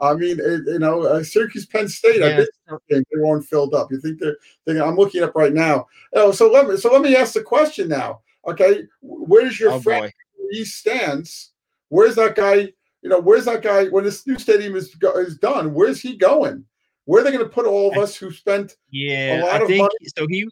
I 0.00 0.14
mean, 0.14 0.38
it, 0.40 0.62
you 0.66 0.78
know, 0.78 1.02
uh, 1.02 1.22
Syracuse, 1.22 1.66
Penn 1.66 1.88
State. 1.88 2.20
Yeah. 2.20 2.44
I 2.68 2.76
think 2.88 3.06
they 3.12 3.20
weren't 3.20 3.44
filled 3.44 3.74
up. 3.74 3.90
You 3.90 4.00
think 4.00 4.18
they're, 4.18 4.36
they're? 4.64 4.84
I'm 4.84 4.96
looking 4.96 5.22
up 5.22 5.34
right 5.34 5.52
now. 5.52 5.86
Oh, 6.14 6.32
so 6.32 6.50
let 6.50 6.68
me 6.68 6.76
so 6.76 6.92
let 6.92 7.02
me 7.02 7.16
ask 7.16 7.34
the 7.34 7.42
question 7.42 7.88
now. 7.88 8.20
Okay, 8.48 8.84
where's 9.02 9.60
your 9.60 9.72
oh, 9.72 9.80
friend? 9.80 10.12
He 10.50 10.64
stands. 10.64 11.52
Where's 11.88 12.14
that 12.16 12.34
guy? 12.34 12.72
You 13.02 13.08
know, 13.08 13.20
where's 13.20 13.44
that 13.46 13.62
guy 13.62 13.86
when 13.86 14.04
this 14.04 14.26
new 14.26 14.38
stadium 14.38 14.76
is 14.76 14.94
is 15.16 15.38
done? 15.38 15.74
Where's 15.74 16.00
he 16.00 16.16
going? 16.16 16.64
Where 17.04 17.20
are 17.20 17.24
they 17.24 17.32
going 17.32 17.44
to 17.44 17.50
put 17.50 17.66
all 17.66 17.90
of 17.90 17.98
us 17.98 18.16
who 18.16 18.30
spent 18.30 18.76
yeah, 18.90 19.40
a 19.40 19.44
lot 19.44 19.60
I 19.60 19.62
of 19.62 19.68
think, 19.68 19.80
money? 19.80 20.08
So 20.16 20.26
he, 20.28 20.46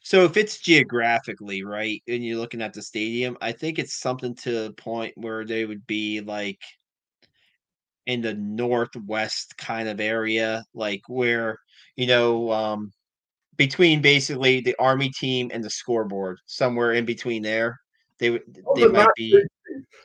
so 0.00 0.24
if 0.24 0.36
it's 0.36 0.58
geographically 0.58 1.62
right, 1.62 2.02
and 2.08 2.24
you're 2.24 2.38
looking 2.38 2.62
at 2.62 2.72
the 2.72 2.82
stadium, 2.82 3.36
I 3.40 3.52
think 3.52 3.78
it's 3.78 4.00
something 4.00 4.34
to 4.36 4.64
the 4.64 4.72
point 4.72 5.12
where 5.16 5.44
they 5.44 5.64
would 5.64 5.86
be 5.86 6.20
like 6.20 6.60
in 8.06 8.22
the 8.22 8.34
northwest 8.34 9.56
kind 9.58 9.88
of 9.88 10.00
area, 10.00 10.64
like 10.74 11.02
where 11.08 11.58
you 11.96 12.06
know 12.06 12.50
um 12.50 12.92
between 13.58 14.00
basically 14.00 14.60
the 14.60 14.74
army 14.78 15.10
team 15.10 15.50
and 15.52 15.62
the 15.62 15.68
scoreboard, 15.68 16.38
somewhere 16.46 16.94
in 16.94 17.04
between 17.04 17.42
there. 17.42 17.78
They 18.18 18.30
would 18.30 18.42
they 18.74 18.88
might 18.88 19.08
be. 19.16 19.42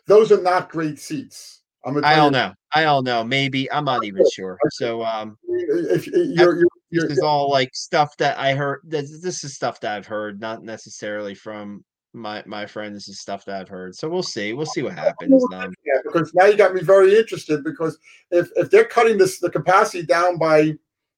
Those 0.06 0.32
are 0.32 0.42
not 0.42 0.70
great 0.70 1.00
seats. 1.00 1.62
I'm 1.86 2.04
I 2.04 2.16
don't 2.16 2.34
know. 2.34 2.54
I 2.74 2.84
don't 2.84 3.06
know. 3.06 3.24
Maybe 3.24 3.72
I'm 3.72 3.86
not 3.86 4.04
even 4.04 4.24
sure. 4.34 4.58
So 4.72 5.04
um, 5.04 5.38
if 5.48 6.08
you're, 6.08 6.26
you're, 6.26 6.66
you're, 6.90 7.08
this 7.08 7.18
is 7.18 7.20
all 7.20 7.50
like 7.50 7.70
stuff 7.74 8.16
that 8.18 8.38
I 8.38 8.54
heard. 8.54 8.82
This, 8.84 9.22
this 9.22 9.44
is 9.44 9.56
stuff 9.56 9.80
that 9.82 9.96
I've 9.96 10.06
heard, 10.06 10.40
not 10.40 10.64
necessarily 10.64 11.36
from 11.36 11.84
my 12.14 12.44
my 12.46 12.66
friend. 12.66 12.96
This 12.96 13.10
is 13.10 13.20
stuff 13.20 13.46
that 13.46 13.60
I've 13.60 13.70
heard. 13.70 13.96
So 13.96 14.10
we'll 14.10 14.24
see. 14.24 14.54
We'll 14.54 14.66
see 14.66 14.82
what 14.82 14.94
happens. 14.94 15.44
Um, 15.54 15.74
yeah, 15.86 16.00
because 16.06 16.34
now 16.34 16.46
you 16.46 16.56
got 16.56 16.74
me 16.74 16.82
very 16.82 17.18
interested. 17.18 17.64
Because 17.64 17.98
if 18.32 18.50
if 18.56 18.70
they're 18.70 18.86
cutting 18.86 19.18
this 19.18 19.40
the 19.40 19.50
capacity 19.50 20.06
down 20.06 20.38
by 20.38 20.74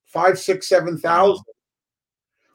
five, 0.05 0.39
six, 0.39 0.67
seven 0.67 0.97
thousand, 0.97 1.45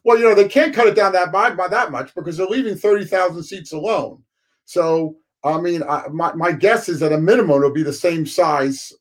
well, 0.05 0.19
you 0.19 0.25
know, 0.25 0.35
they 0.35 0.49
can't 0.49 0.75
cut 0.75 0.87
it 0.87 0.95
down 0.97 1.13
that 1.13 1.33
by, 1.33 1.51
by 1.51 1.69
that 1.69 1.91
much 1.91 2.15
because 2.15 2.37
they're 2.37 2.47
leaving 2.47 2.77
30,000 2.77 3.43
seats 3.43 3.73
alone. 3.73 4.23
So, 4.65 5.17
I 5.45 5.61
mean, 5.61 5.83
I, 5.83 6.07
my, 6.09 6.33
my 6.35 6.53
guess 6.53 6.89
is 6.89 7.01
that 7.01 7.13
a 7.13 7.19
minimum 7.19 7.57
it'll 7.57 7.73
be 7.73 7.83
the 7.83 7.93
same 7.93 8.27
size, 8.27 8.93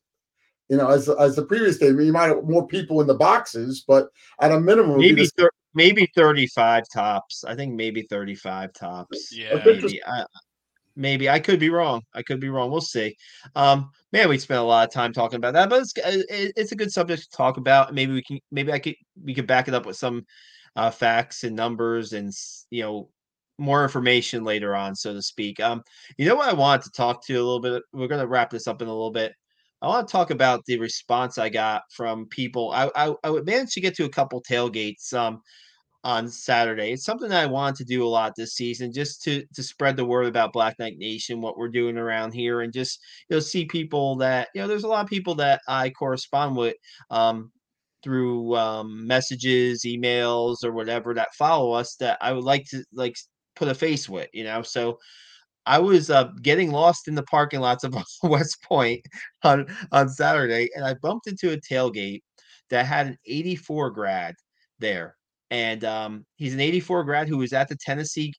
you 0.68 0.76
know, 0.76 0.88
as 0.88 1.08
as 1.08 1.36
the 1.36 1.44
previous 1.44 1.78
day. 1.78 1.88
I 1.88 1.92
mean, 1.92 2.06
you 2.06 2.12
might 2.12 2.28
have 2.28 2.44
more 2.44 2.66
people 2.66 3.00
in 3.00 3.06
the 3.06 3.14
boxes, 3.14 3.84
but 3.86 4.08
at 4.40 4.52
a 4.52 4.58
minimum, 4.58 4.98
maybe 4.98 5.26
thir- 5.36 5.50
maybe 5.74 6.10
35 6.14 6.84
tops. 6.92 7.44
I 7.44 7.54
think 7.54 7.74
maybe 7.74 8.02
35 8.02 8.72
tops. 8.72 9.36
Yeah, 9.36 9.60
maybe. 9.64 10.02
I, 10.04 10.24
maybe 10.96 11.28
I 11.28 11.40
could 11.40 11.60
be 11.60 11.70
wrong. 11.70 12.02
I 12.14 12.22
could 12.22 12.40
be 12.40 12.48
wrong. 12.48 12.70
We'll 12.70 12.80
see. 12.80 13.16
Um, 13.54 13.90
man, 14.12 14.28
we 14.28 14.38
spent 14.38 14.60
a 14.60 14.64
lot 14.64 14.88
of 14.88 14.94
time 14.94 15.12
talking 15.12 15.36
about 15.36 15.54
that, 15.54 15.68
but 15.68 15.82
it's 15.82 15.92
it's 15.96 16.72
a 16.72 16.76
good 16.76 16.92
subject 16.92 17.22
to 17.22 17.36
talk 17.36 17.56
about. 17.56 17.94
Maybe 17.94 18.12
we 18.12 18.22
can 18.22 18.38
maybe 18.50 18.72
I 18.72 18.78
could 18.78 18.96
we 19.22 19.34
could 19.34 19.46
back 19.46 19.68
it 19.68 19.74
up 19.74 19.86
with 19.86 19.96
some 19.96 20.24
uh, 20.76 20.90
facts 20.90 21.44
and 21.44 21.56
numbers 21.56 22.12
and 22.12 22.32
you 22.70 22.82
know 22.82 23.08
more 23.58 23.82
information 23.82 24.42
later 24.42 24.74
on, 24.74 24.94
so 24.94 25.12
to 25.12 25.22
speak. 25.22 25.60
Um, 25.60 25.82
you 26.16 26.26
know 26.26 26.36
what 26.36 26.48
I 26.48 26.54
wanted 26.54 26.84
to 26.84 26.90
talk 26.92 27.24
to 27.26 27.32
you 27.32 27.38
a 27.38 27.44
little 27.44 27.60
bit. 27.60 27.82
We're 27.92 28.08
going 28.08 28.22
to 28.22 28.28
wrap 28.28 28.50
this 28.50 28.66
up 28.66 28.80
in 28.80 28.88
a 28.88 28.92
little 28.92 29.10
bit. 29.10 29.34
I 29.82 29.88
want 29.88 30.08
to 30.08 30.12
talk 30.12 30.30
about 30.30 30.64
the 30.66 30.78
response 30.78 31.38
I 31.38 31.48
got 31.48 31.82
from 31.94 32.26
people. 32.26 32.72
I 32.72 32.90
I, 32.94 33.14
I 33.24 33.30
managed 33.42 33.72
to 33.72 33.80
get 33.80 33.94
to 33.96 34.04
a 34.04 34.10
couple 34.10 34.42
tailgates. 34.42 35.12
Um, 35.14 35.42
on 36.04 36.28
Saturday. 36.28 36.92
It's 36.92 37.04
something 37.04 37.28
that 37.28 37.42
I 37.42 37.46
want 37.46 37.76
to 37.76 37.84
do 37.84 38.04
a 38.04 38.08
lot 38.08 38.34
this 38.34 38.54
season, 38.54 38.92
just 38.92 39.22
to 39.24 39.44
to 39.54 39.62
spread 39.62 39.96
the 39.96 40.04
word 40.04 40.26
about 40.26 40.52
Black 40.52 40.78
Knight 40.78 40.96
Nation, 40.98 41.40
what 41.40 41.58
we're 41.58 41.68
doing 41.68 41.98
around 41.98 42.32
here, 42.32 42.62
and 42.62 42.72
just 42.72 43.00
you 43.28 43.36
know 43.36 43.40
see 43.40 43.64
people 43.66 44.16
that 44.16 44.48
you 44.54 44.60
know. 44.60 44.68
There's 44.68 44.84
a 44.84 44.88
lot 44.88 45.04
of 45.04 45.10
people 45.10 45.34
that 45.36 45.60
I 45.68 45.90
correspond 45.90 46.56
with 46.56 46.76
um, 47.10 47.52
through 48.02 48.56
um, 48.56 49.06
messages, 49.06 49.82
emails, 49.84 50.64
or 50.64 50.72
whatever 50.72 51.14
that 51.14 51.34
follow 51.34 51.72
us 51.72 51.96
that 51.96 52.18
I 52.20 52.32
would 52.32 52.44
like 52.44 52.66
to 52.70 52.84
like 52.92 53.16
put 53.56 53.68
a 53.68 53.74
face 53.74 54.08
with, 54.08 54.28
you 54.32 54.44
know. 54.44 54.62
So 54.62 54.98
I 55.66 55.78
was 55.78 56.10
uh, 56.10 56.30
getting 56.42 56.70
lost 56.70 57.08
in 57.08 57.14
the 57.14 57.22
parking 57.24 57.60
lots 57.60 57.84
of 57.84 57.94
West 58.22 58.62
Point 58.62 59.02
on 59.44 59.66
on 59.92 60.08
Saturday, 60.08 60.68
and 60.74 60.84
I 60.84 60.94
bumped 60.94 61.26
into 61.26 61.52
a 61.52 61.56
tailgate 61.58 62.22
that 62.70 62.86
had 62.86 63.08
an 63.08 63.18
84 63.26 63.90
grad 63.90 64.34
there, 64.78 65.16
and 65.50 65.84
um, 65.84 66.26
he's 66.36 66.54
an 66.54 66.60
84 66.60 67.04
grad 67.04 67.28
who 67.28 67.38
was 67.38 67.52
at 67.52 67.68
the 67.68 67.76
Tennessee. 67.76 68.32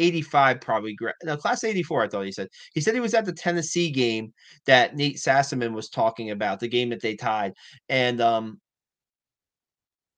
Uh, 0.00 0.04
85 0.04 0.60
probably 0.60 0.96
no 1.24 1.36
class 1.36 1.64
84 1.64 2.04
i 2.04 2.08
thought 2.08 2.24
he 2.24 2.32
said. 2.32 2.48
He 2.74 2.80
said 2.80 2.94
he 2.94 3.00
was 3.00 3.14
at 3.14 3.24
the 3.24 3.32
tennessee 3.32 3.90
game 3.90 4.32
that 4.66 4.96
nate 4.96 5.16
sassaman 5.16 5.72
was 5.72 5.88
talking 5.88 6.30
about 6.30 6.60
the 6.60 6.68
game 6.68 6.90
that 6.90 7.02
they 7.02 7.14
tied 7.14 7.52
and 7.88 8.20
um 8.20 8.60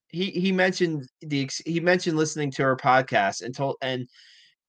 he 0.09 0.31
he 0.31 0.53
mentioned 0.53 1.09
the 1.23 1.51
he 1.67 1.81
mentioned 1.81 2.17
listening 2.17 2.51
to 2.53 2.63
our 2.63 2.77
podcast 2.77 3.43
and 3.43 3.55
told 3.55 3.77
and 3.83 4.07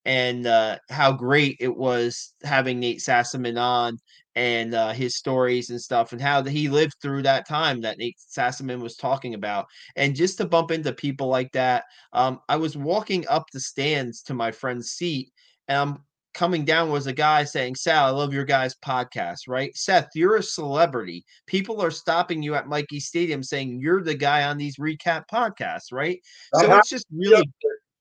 and 0.06 0.46
uh, 0.46 0.78
how 0.90 1.12
great 1.12 1.58
it 1.60 1.76
was 1.76 2.34
having 2.44 2.80
Nate 2.80 3.00
Sassaman 3.00 3.60
on 3.60 3.98
and 4.36 4.74
uh, 4.74 4.92
his 4.92 5.16
stories 5.16 5.70
and 5.70 5.80
stuff, 5.80 6.12
and 6.12 6.22
how 6.22 6.44
he 6.44 6.68
lived 6.68 6.96
through 7.02 7.22
that 7.22 7.48
time 7.48 7.82
that 7.82 7.98
Nate 7.98 8.18
Sassaman 8.18 8.82
was 8.82 8.96
talking 8.96 9.36
about. 9.36 9.68
And 9.96 10.16
just 10.16 10.38
to 10.40 10.46
bump 10.46 10.72
into 10.72 10.92
people 10.92 11.28
like 11.28 11.52
that, 11.52 11.84
um, 12.14 12.40
I 12.50 12.56
was 12.56 12.76
walking 12.76 13.26
up 13.28 13.46
the 13.54 13.60
stands 13.60 14.24
to 14.24 14.34
my 14.34 14.52
friend's 14.52 14.92
seat, 14.92 15.32
and 15.68 15.78
I'm 15.78 16.04
coming 16.34 16.66
down 16.66 16.90
was 16.90 17.08
a 17.08 17.14
guy 17.14 17.44
saying, 17.44 17.76
Sal, 17.76 18.06
I 18.06 18.10
love 18.10 18.34
your 18.34 18.46
guys' 18.46 18.76
podcast, 18.84 19.42
right? 19.48 19.76
Seth, 19.76 20.10
you're 20.16 20.38
a 20.38 20.44
celebrity. 20.44 21.24
People 21.46 21.82
are 21.82 21.92
stopping 21.92 22.42
you 22.42 22.56
at 22.56 22.68
Michie 22.68 23.00
Stadium 23.00 23.44
saying 23.44 23.80
you're 23.80 24.04
the 24.04 24.16
guy 24.16 24.44
on 24.44 24.58
these 24.58 24.78
recap 24.78 25.26
podcasts, 25.32 25.92
right? 25.92 26.20
So 26.56 26.66
uh-huh. 26.66 26.78
it's 26.78 26.90
just 26.90 27.06
really 27.12 27.48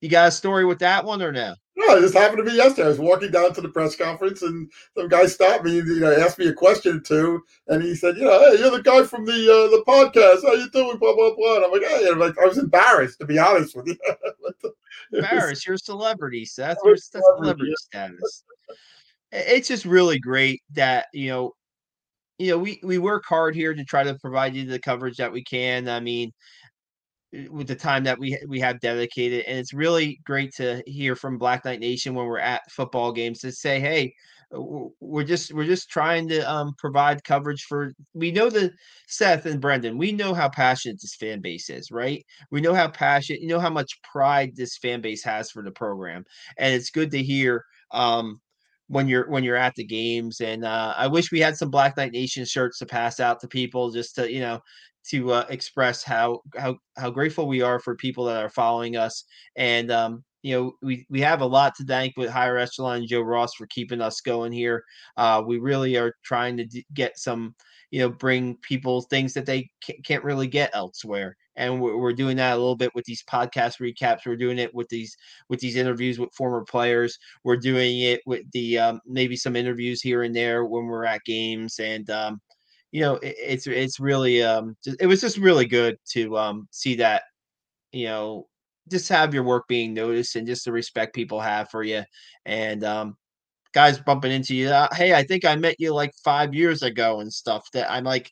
You 0.00 0.08
got 0.08 0.28
a 0.28 0.30
story 0.30 0.64
with 0.64 0.78
that 0.80 1.04
one 1.04 1.22
or 1.22 1.32
no? 1.32 1.54
No, 1.78 1.96
it 1.96 2.00
just 2.00 2.14
happened 2.14 2.38
to 2.38 2.50
be 2.50 2.56
yesterday. 2.56 2.86
I 2.86 2.88
was 2.88 2.98
walking 2.98 3.30
down 3.30 3.52
to 3.52 3.60
the 3.60 3.68
press 3.68 3.96
conference 3.96 4.42
and 4.42 4.70
some 4.96 5.08
guy 5.08 5.26
stopped 5.26 5.64
me, 5.64 5.76
you 5.76 6.00
know, 6.00 6.12
asked 6.12 6.38
me 6.38 6.48
a 6.48 6.54
question 6.54 6.96
or 6.96 7.00
two, 7.00 7.42
and 7.68 7.82
he 7.82 7.94
said, 7.94 8.16
you 8.16 8.24
know, 8.24 8.38
hey, 8.38 8.58
you're 8.58 8.70
the 8.70 8.82
guy 8.82 9.02
from 9.02 9.26
the 9.26 9.32
uh, 9.32 9.70
the 9.70 9.84
podcast. 9.86 10.42
How 10.42 10.54
you 10.54 10.70
doing? 10.70 10.96
Blah 10.96 11.14
blah 11.14 11.34
blah. 11.36 11.56
And 11.56 11.64
I'm 11.66 11.72
like, 11.72 11.82
hey, 11.82 12.08
I'm 12.10 12.18
like, 12.18 12.38
I 12.38 12.46
was 12.46 12.56
embarrassed 12.56 13.18
to 13.20 13.26
be 13.26 13.38
honest 13.38 13.76
with 13.76 13.88
you. 13.88 13.96
embarrassed? 15.12 15.66
You're 15.66 15.74
a 15.74 15.78
celebrity, 15.78 16.44
Seth. 16.44 16.78
You're 16.82 16.96
celebrity, 16.96 17.42
celebrity 17.42 17.74
status. 17.76 18.44
It's 19.32 19.68
just 19.68 19.84
really 19.84 20.18
great 20.18 20.62
that 20.72 21.06
you 21.12 21.28
know, 21.28 21.52
you 22.38 22.50
know, 22.52 22.58
we 22.58 22.80
we 22.82 22.98
work 22.98 23.24
hard 23.26 23.54
here 23.54 23.74
to 23.74 23.84
try 23.84 24.02
to 24.02 24.14
provide 24.14 24.54
you 24.54 24.64
the 24.64 24.78
coverage 24.78 25.18
that 25.18 25.32
we 25.32 25.44
can. 25.44 25.88
I 25.88 26.00
mean, 26.00 26.32
with 27.50 27.66
the 27.66 27.74
time 27.74 28.04
that 28.04 28.18
we 28.18 28.38
we 28.48 28.60
have 28.60 28.80
dedicated 28.80 29.44
and 29.46 29.58
it's 29.58 29.74
really 29.74 30.20
great 30.24 30.52
to 30.54 30.82
hear 30.86 31.16
from 31.16 31.38
black 31.38 31.64
knight 31.64 31.80
nation 31.80 32.14
when 32.14 32.26
we're 32.26 32.38
at 32.38 32.70
football 32.70 33.12
games 33.12 33.40
to 33.40 33.50
say 33.50 33.80
hey 33.80 34.12
uh, 34.54 34.60
we're 35.00 35.24
just 35.24 35.52
we're 35.52 35.66
just 35.66 35.90
trying 35.90 36.28
to 36.28 36.40
um, 36.50 36.72
provide 36.78 37.24
coverage 37.24 37.64
for 37.64 37.92
we 38.14 38.30
know 38.30 38.48
that 38.48 38.72
seth 39.08 39.44
and 39.44 39.60
brendan 39.60 39.98
we 39.98 40.12
know 40.12 40.32
how 40.32 40.48
passionate 40.48 40.98
this 41.00 41.16
fan 41.16 41.40
base 41.40 41.68
is 41.68 41.90
right? 41.90 42.24
We 42.50 42.60
know 42.60 42.74
how 42.74 42.88
passionate 42.88 43.42
you 43.42 43.48
know 43.48 43.60
how 43.60 43.70
much 43.70 44.00
pride 44.02 44.52
this 44.54 44.78
fan 44.78 45.00
base 45.00 45.24
has 45.24 45.50
for 45.50 45.62
the 45.62 45.72
program 45.72 46.24
and 46.58 46.74
it's 46.74 46.90
good 46.90 47.10
to 47.10 47.22
hear 47.22 47.64
um, 47.90 48.40
when 48.88 49.08
you're 49.08 49.28
when 49.28 49.42
you're 49.42 49.56
at 49.56 49.74
the 49.74 49.84
games 49.84 50.40
and 50.40 50.64
uh, 50.64 50.94
i 50.96 51.08
wish 51.08 51.32
we 51.32 51.40
had 51.40 51.56
some 51.56 51.70
black 51.70 51.96
knight 51.96 52.12
nation 52.12 52.44
shirts 52.44 52.78
to 52.78 52.86
pass 52.86 53.18
out 53.18 53.40
to 53.40 53.48
people 53.48 53.90
just 53.90 54.14
to 54.14 54.30
you 54.32 54.40
know 54.40 54.60
to 55.10 55.32
uh, 55.32 55.46
express 55.48 56.02
how 56.02 56.40
how 56.56 56.76
how 56.96 57.10
grateful 57.10 57.46
we 57.46 57.62
are 57.62 57.78
for 57.78 57.94
people 57.96 58.24
that 58.24 58.42
are 58.42 58.50
following 58.50 58.96
us 58.96 59.24
and 59.56 59.90
um, 59.90 60.24
you 60.42 60.54
know 60.54 60.72
we 60.82 61.06
we 61.10 61.20
have 61.20 61.40
a 61.40 61.46
lot 61.46 61.74
to 61.74 61.84
thank 61.84 62.16
with 62.16 62.30
higher 62.30 62.56
echelon 62.56 63.06
joe 63.06 63.20
ross 63.20 63.54
for 63.54 63.66
keeping 63.66 64.00
us 64.00 64.20
going 64.20 64.52
here. 64.52 64.82
Uh, 65.16 65.42
we 65.44 65.58
really 65.58 65.96
are 65.96 66.14
trying 66.24 66.56
to 66.56 66.64
d- 66.64 66.86
get 66.94 67.18
some 67.18 67.54
you 67.90 68.00
know 68.00 68.08
bring 68.08 68.56
people 68.62 69.02
things 69.02 69.32
that 69.34 69.46
they 69.46 69.68
can't 70.04 70.24
really 70.24 70.46
get 70.46 70.70
elsewhere 70.74 71.36
and 71.56 71.80
we're, 71.80 71.96
we're 71.96 72.12
doing 72.12 72.36
that 72.36 72.52
a 72.52 72.56
little 72.56 72.76
bit 72.76 72.94
with 72.94 73.04
these 73.04 73.22
podcast 73.24 73.80
recaps 73.80 74.26
we're 74.26 74.36
doing 74.36 74.58
it 74.58 74.74
with 74.74 74.88
these 74.88 75.16
with 75.48 75.60
these 75.60 75.76
interviews 75.76 76.18
with 76.18 76.32
former 76.34 76.64
players 76.64 77.18
we're 77.44 77.56
doing 77.56 78.00
it 78.00 78.20
with 78.26 78.42
the 78.52 78.78
um, 78.78 79.00
maybe 79.06 79.36
some 79.36 79.56
interviews 79.56 80.00
here 80.00 80.22
and 80.22 80.34
there 80.34 80.64
when 80.64 80.86
we're 80.86 81.04
at 81.04 81.24
games 81.24 81.78
and 81.78 82.10
um, 82.10 82.40
you 82.96 83.02
know, 83.02 83.16
it, 83.16 83.36
it's 83.38 83.66
it's 83.66 84.00
really 84.00 84.42
um 84.42 84.74
it 85.00 85.06
was 85.06 85.20
just 85.20 85.36
really 85.36 85.66
good 85.66 85.98
to 86.12 86.38
um 86.38 86.66
see 86.70 86.94
that, 86.96 87.24
you 87.92 88.06
know, 88.06 88.46
just 88.90 89.08
have 89.10 89.34
your 89.34 89.44
work 89.44 89.68
being 89.68 89.94
noticed 89.94 90.36
and 90.36 90.46
just 90.46 90.64
the 90.64 90.72
respect 90.72 91.14
people 91.14 91.40
have 91.40 91.70
for 91.70 91.82
you 91.84 92.02
and 92.46 92.84
um 92.84 93.16
guys 93.74 93.98
bumping 94.00 94.32
into 94.32 94.54
you. 94.56 94.70
Uh, 94.70 94.88
hey, 94.94 95.14
I 95.14 95.24
think 95.24 95.44
I 95.44 95.56
met 95.56 95.76
you 95.80 95.94
like 95.94 96.12
five 96.24 96.54
years 96.54 96.82
ago 96.82 97.20
and 97.20 97.32
stuff. 97.32 97.68
That 97.74 97.90
I'm 97.90 98.04
like, 98.04 98.30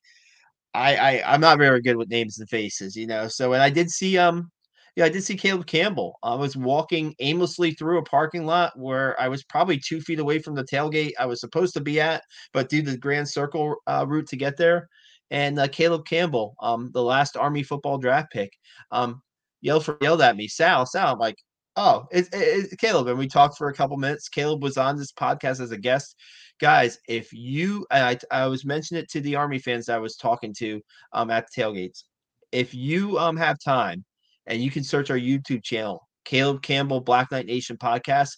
I, 0.75 0.97
I 0.97 1.35
I'm 1.35 1.41
not 1.41 1.59
very 1.59 1.83
good 1.83 1.97
with 1.97 2.11
names 2.11 2.39
and 2.41 2.49
faces, 2.49 2.97
you 2.97 3.07
know. 3.07 3.29
So 3.29 3.53
and 3.55 3.62
I 3.62 3.71
did 3.71 3.91
see 3.91 4.19
um 4.19 4.51
yeah, 4.97 5.07
I 5.07 5.09
did 5.09 5.24
see 5.24 5.36
Caleb 5.36 5.66
Campbell. 5.66 6.18
I 6.22 6.34
was 6.36 6.57
walking 6.57 7.14
aimlessly 7.18 7.72
through 7.72 7.99
a 7.99 8.05
parking 8.05 8.47
lot 8.47 8.78
where 8.78 9.20
I 9.20 9.26
was 9.26 9.42
probably 9.42 9.78
two 9.78 10.01
feet 10.01 10.20
away 10.20 10.38
from 10.38 10.55
the 10.55 10.62
tailgate 10.62 11.12
I 11.18 11.26
was 11.26 11.40
supposed 11.40 11.74
to 11.74 11.80
be 11.80 12.01
at, 12.01 12.22
but 12.53 12.68
do 12.68 12.80
the 12.80 12.97
Grand 12.97 13.28
Circle 13.28 13.76
uh, 13.88 14.05
route 14.07 14.28
to 14.28 14.36
get 14.36 14.57
there. 14.57 14.88
And 15.30 15.59
uh, 15.59 15.66
Caleb 15.66 16.07
Campbell, 16.07 16.55
um, 16.61 16.90
the 16.95 17.03
last 17.03 17.36
Army 17.36 17.64
football 17.64 17.99
draft 17.99 18.30
pick, 18.30 18.53
um, 18.92 19.20
yelled 19.62 19.84
for 19.84 19.99
yelled 20.01 20.22
at 20.22 20.36
me, 20.36 20.47
Sal, 20.47 20.86
Sal. 20.86 21.14
I'm 21.14 21.18
like, 21.18 21.38
oh, 21.74 22.07
it's, 22.12 22.28
it's 22.32 22.74
Caleb, 22.76 23.09
and 23.09 23.18
we 23.18 23.26
talked 23.26 23.59
for 23.59 23.70
a 23.70 23.74
couple 23.74 23.97
minutes. 23.97 24.28
Caleb 24.28 24.62
was 24.62 24.76
on 24.76 24.97
this 24.97 25.12
podcast 25.12 25.61
as 25.61 25.72
a 25.72 25.78
guest. 25.78 26.14
Guys, 26.61 27.01
if 27.09 27.32
you, 27.32 27.84
I, 27.90 28.16
I 28.30 28.47
was 28.47 28.64
mentioning 28.64 29.03
it 29.03 29.11
to 29.11 29.20
the 29.20 29.34
Army 29.34 29.59
fans 29.59 29.88
I 29.88 29.99
was 29.99 30.14
talking 30.14 30.55
to 30.59 30.80
um, 31.12 31.30
at 31.30 31.47
the 31.53 31.62
tailgates. 31.62 32.05
If 32.53 32.72
you 32.72 33.18
um 33.18 33.36
have 33.36 33.59
time 33.59 34.05
and 34.47 34.62
you 34.62 34.70
can 34.70 34.84
search 34.84 35.11
our 35.11 35.18
YouTube 35.18 35.62
channel, 35.62 36.09
Caleb 36.24 36.62
Campbell 36.62 37.01
Black 37.01 37.30
Knight 37.30 37.47
Nation 37.47 37.76
podcast. 37.76 38.30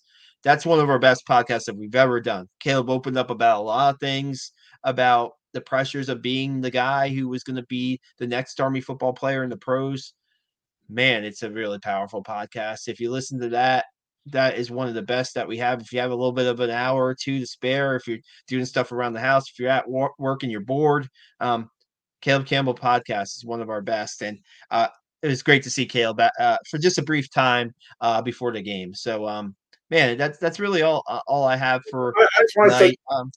That's 0.44 0.66
one 0.66 0.78
of 0.78 0.90
our 0.90 0.98
best 0.98 1.26
podcasts 1.26 1.64
that 1.64 1.76
we've 1.76 1.94
ever 1.94 2.20
done. 2.20 2.48
Caleb 2.60 2.90
opened 2.90 3.18
up 3.18 3.30
about 3.30 3.60
a 3.60 3.64
lot 3.64 3.94
of 3.94 4.00
things 4.00 4.52
about 4.84 5.32
the 5.52 5.60
pressures 5.60 6.08
of 6.08 6.22
being 6.22 6.60
the 6.60 6.70
guy 6.70 7.08
who 7.08 7.28
was 7.28 7.42
going 7.42 7.56
to 7.56 7.66
be 7.68 7.98
the 8.18 8.26
next 8.26 8.60
Army 8.60 8.80
football 8.80 9.12
player 9.12 9.42
in 9.42 9.50
the 9.50 9.56
pros. 9.56 10.12
Man, 10.88 11.24
it's 11.24 11.42
a 11.42 11.50
really 11.50 11.78
powerful 11.80 12.22
podcast. 12.22 12.86
If 12.86 13.00
you 13.00 13.10
listen 13.10 13.40
to 13.40 13.48
that, 13.48 13.86
that 14.26 14.56
is 14.56 14.70
one 14.70 14.88
of 14.88 14.94
the 14.94 15.02
best 15.02 15.34
that 15.34 15.48
we 15.48 15.56
have. 15.58 15.80
If 15.80 15.92
you 15.92 16.00
have 16.00 16.10
a 16.10 16.14
little 16.14 16.32
bit 16.32 16.46
of 16.46 16.60
an 16.60 16.70
hour 16.70 17.04
or 17.04 17.14
two 17.14 17.38
to 17.38 17.46
spare, 17.46 17.96
if 17.96 18.06
you're 18.06 18.18
doing 18.46 18.64
stuff 18.64 18.92
around 18.92 19.14
the 19.14 19.20
house, 19.20 19.44
if 19.48 19.58
you're 19.58 19.70
at 19.70 19.88
work 19.88 20.42
and 20.42 20.52
you're 20.52 20.60
bored, 20.60 21.08
um, 21.40 21.70
Caleb 22.20 22.46
Campbell 22.46 22.74
podcast 22.74 23.36
is 23.36 23.44
one 23.44 23.60
of 23.60 23.70
our 23.70 23.82
best. 23.82 24.22
And 24.22 24.38
uh, 24.70 24.88
it 25.22 25.28
was 25.28 25.42
great 25.42 25.62
to 25.62 25.70
see 25.70 25.86
Caleb 25.86 26.20
uh, 26.38 26.58
for 26.68 26.78
just 26.78 26.98
a 26.98 27.02
brief 27.02 27.30
time 27.30 27.74
uh, 28.00 28.22
before 28.22 28.52
the 28.52 28.62
game. 28.62 28.94
So, 28.94 29.26
um, 29.26 29.54
man, 29.90 30.18
that's 30.18 30.38
that's 30.38 30.60
really 30.60 30.82
all 30.82 31.02
uh, 31.08 31.20
all 31.26 31.44
I 31.44 31.56
have 31.56 31.82
for 31.90 32.14
I, 32.16 32.26
I 32.38 32.46
tonight. 32.52 32.78
Say, 32.78 32.96
um, 33.10 33.30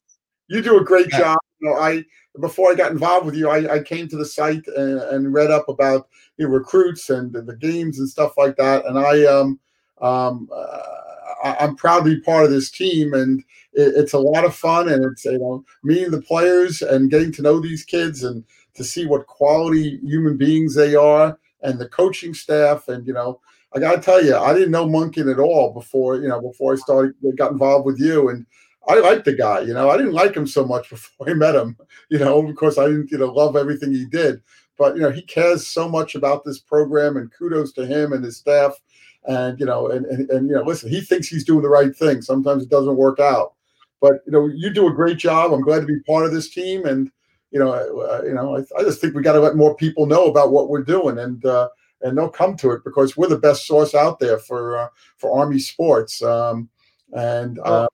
you 0.48 0.62
do 0.62 0.80
a 0.80 0.84
great 0.84 1.08
yeah. 1.12 1.20
job. 1.20 1.38
You 1.62 1.70
know, 1.70 1.76
I 1.76 2.04
before 2.40 2.72
I 2.72 2.76
got 2.76 2.92
involved 2.92 3.26
with 3.26 3.36
you, 3.36 3.50
I, 3.50 3.76
I 3.76 3.84
came 3.84 4.08
to 4.10 4.18
the 4.18 4.26
site 4.26 4.68
and, 4.68 5.00
and 5.00 5.34
read 5.34 5.52
up 5.52 5.68
about 5.70 6.08
the 6.38 6.48
recruits 6.48 7.10
and 7.10 7.34
the 7.34 7.56
games 7.56 8.00
and 8.00 8.08
stuff 8.08 8.38
like 8.38 8.56
that. 8.58 8.86
And 8.86 8.98
I 8.98 9.26
um 9.26 9.60
um 10.02 10.50
uh, 10.54 10.82
I, 11.44 11.64
am 11.64 11.76
proud 11.76 12.00
to 12.00 12.16
be 12.16 12.22
part 12.22 12.46
of 12.46 12.52
this 12.52 12.70
team, 12.70 13.14
and 13.14 13.40
it, 13.74 13.94
it's 13.96 14.14
a 14.14 14.20
lot 14.20 14.46
of 14.46 14.56
fun. 14.56 14.90
And 14.90 15.06
it's 15.06 15.26
you 15.26 15.40
know 15.40 15.64
meeting 15.84 16.12
the 16.12 16.22
players 16.22 16.82
and 16.82 17.10
getting 17.10 17.32
to 17.34 17.42
know 17.42 17.60
these 17.60 17.86
kids 17.86 18.24
and 18.24 18.44
to 18.76 18.84
see 18.84 19.06
what 19.06 19.28
quality 19.28 20.00
human 20.04 20.38
beings 20.38 20.76
they 20.76 20.96
are 20.96 21.38
and 21.62 21.80
the 21.80 21.88
coaching 21.88 22.34
staff. 22.34 22.88
And 22.88 23.06
you 23.06 23.14
know, 23.14 23.40
I 23.76 23.80
got 23.80 23.96
to 23.96 24.02
tell 24.02 24.24
you, 24.24 24.36
I 24.36 24.54
didn't 24.54 24.72
know 24.72 24.88
Monken 24.88 25.32
at 25.32 25.40
all 25.40 25.74
before 25.74 26.18
you 26.18 26.28
know 26.28 26.42
before 26.42 26.74
I 26.74 26.78
started 26.78 27.16
got 27.38 27.52
involved 27.52 27.86
with 27.86 28.00
you. 28.00 28.30
And 28.30 28.46
I 28.88 29.00
liked 29.00 29.26
the 29.26 29.34
guy. 29.34 29.62
You 29.62 29.74
know, 29.74 29.90
I 29.90 29.98
didn't 29.98 30.14
like 30.14 30.36
him 30.36 30.48
so 30.48 30.66
much 30.66 30.90
before 30.90 31.30
I 31.30 31.34
met 31.34 31.56
him. 31.56 31.78
You 32.10 32.20
know, 32.20 32.42
because 32.42 32.78
I 32.78 32.86
didn't 32.86 33.12
you 33.12 33.18
know 33.18 33.32
love 33.32 33.56
everything 33.56 33.92
he 33.92 34.06
did. 34.06 34.42
But 34.78 34.96
you 34.96 35.02
know, 35.02 35.12
he 35.12 35.22
cares 35.22 35.68
so 35.68 35.90
much 35.90 36.16
about 36.16 36.46
this 36.46 36.60
program, 36.60 37.18
and 37.18 37.32
kudos 37.32 37.74
to 37.74 37.86
him 37.86 38.14
and 38.14 38.24
his 38.24 38.38
staff. 38.38 38.74
And 39.26 39.60
you 39.60 39.66
know, 39.66 39.90
and, 39.90 40.06
and 40.06 40.30
and 40.30 40.48
you 40.48 40.56
know, 40.56 40.64
listen, 40.64 40.90
he 40.90 41.02
thinks 41.02 41.28
he's 41.28 41.44
doing 41.44 41.62
the 41.62 41.70
right 41.70 41.96
thing. 41.96 42.22
Sometimes 42.22 42.64
it 42.64 42.70
doesn't 42.70 42.96
work 42.96 43.20
out, 43.20 43.54
but 44.02 44.22
you 44.26 44.32
know, 44.32 44.48
you 44.48 44.70
do 44.70 44.88
a 44.88 44.94
great 44.94 45.18
job. 45.18 45.52
I'm 45.52 45.62
glad 45.62 45.82
to 45.82 45.86
be 45.86 46.00
part 46.00 46.26
of 46.26 46.32
this 46.32 46.50
team, 46.50 46.86
and 46.86 47.12
you 47.52 47.60
know, 47.60 47.72
uh, 47.72 48.22
you 48.24 48.34
know, 48.34 48.58
I, 48.58 48.80
I, 48.80 48.84
just 48.84 49.02
think 49.02 49.16
we 49.16 49.24
got 49.24 49.34
to 49.34 49.40
let 49.40 49.56
more 49.56 49.76
people 49.76 50.06
know 50.06 50.26
about 50.26 50.52
what 50.52 50.70
we're 50.70 50.84
doing, 50.84 51.18
and 51.18 51.44
uh, 51.46 51.70
and 52.02 52.18
they'll 52.18 52.30
come 52.30 52.56
to 52.58 52.72
it 52.72 52.84
because 52.84 53.18
we're 53.18 53.28
the 53.28 53.38
best 53.38 53.66
source 53.66 53.96
out 53.96 54.20
there 54.20 54.38
for 54.38 54.78
uh, 54.78 54.88
for 55.18 55.38
Army 55.38 55.60
sports. 55.60 56.22
Um, 56.22 56.70
and 57.14 57.60
uh, 57.60 57.88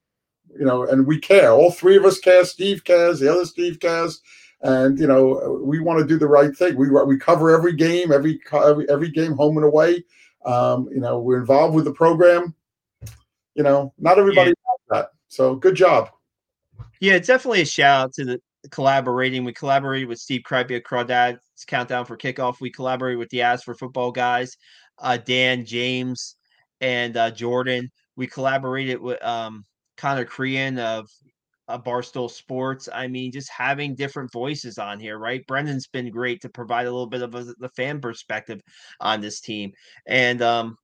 you 0.58 0.66
know, 0.66 0.86
and 0.86 1.08
we 1.08 1.20
care. 1.20 1.52
All 1.52 1.72
three 1.72 1.98
of 1.98 2.06
us 2.06 2.20
care. 2.20 2.46
Steve 2.46 2.84
cares. 2.84 3.20
The 3.20 3.32
other 3.32 3.46
Steve 3.46 3.80
cares. 3.80 4.22
And 4.62 5.00
you 5.00 5.08
know, 5.08 5.62
we 5.64 5.80
want 5.80 6.00
to 6.00 6.08
do 6.08 6.18
the 6.18 6.28
right 6.28 6.56
thing. 6.56 6.76
We 6.76 6.90
we 6.90 7.18
cover 7.18 7.52
every 7.52 7.74
game, 7.74 8.12
every 8.12 8.40
every, 8.52 8.90
every 8.90 9.10
game, 9.10 9.34
home 9.34 9.58
and 9.58 9.66
away. 9.66 10.04
Um, 10.46 10.90
you 10.92 11.00
know, 11.00 11.20
we're 11.20 11.40
involved 11.40 11.76
with 11.76 11.86
the 11.86 11.94
program. 11.94 12.54
You 13.56 13.64
know, 13.64 13.94
not 13.98 14.20
everybody 14.20 14.50
yeah. 14.50 14.76
that. 14.90 15.12
So 15.28 15.56
good 15.56 15.76
job. 15.76 16.10
Yeah, 17.00 17.20
definitely 17.20 17.62
a 17.62 17.66
shout 17.66 18.06
out 18.06 18.14
to 18.14 18.26
the 18.26 18.42
collaborating. 18.72 19.44
We 19.44 19.54
collaborated 19.54 20.08
with 20.08 20.20
Steve 20.20 20.42
Kripke 20.48 20.76
at 20.76 20.84
Crawdad's 20.84 21.40
Countdown 21.68 22.06
for 22.06 22.18
Kickoff. 22.18 22.60
We 22.60 22.72
collaborated 22.72 23.20
with 23.20 23.30
the 23.30 23.42
Ask 23.42 23.66
for 23.66 23.76
Football 23.76 24.12
guys, 24.12 24.56
uh, 25.00 25.18
Dan, 25.18 25.66
James, 25.66 26.36
and 26.82 27.16
uh, 27.18 27.32
Jordan. 27.32 27.90
We 28.16 28.28
collaborated 28.28 29.00
with 29.00 29.24
um, 29.24 29.66
Connor 29.98 30.26
Crean 30.26 30.80
of 30.80 31.08
uh, 31.68 31.80
Barstool 31.80 32.30
Sports. 32.30 32.88
I 32.94 33.08
mean, 33.08 33.32
just 33.32 33.50
having 33.50 33.96
different 33.96 34.32
voices 34.32 34.78
on 34.78 35.00
here, 35.00 35.18
right? 35.18 35.46
Brendan's 35.48 35.88
been 35.88 36.10
great 36.12 36.42
to 36.42 36.50
provide 36.50 36.88
a 36.88 36.92
little 36.92 37.08
bit 37.08 37.22
of 37.22 37.36
a, 37.36 37.44
the 37.60 37.70
fan 37.70 38.00
perspective 38.00 38.62
on 39.00 39.22
this 39.22 39.42
team, 39.42 39.72
and 40.06 40.42
um, 40.42 40.78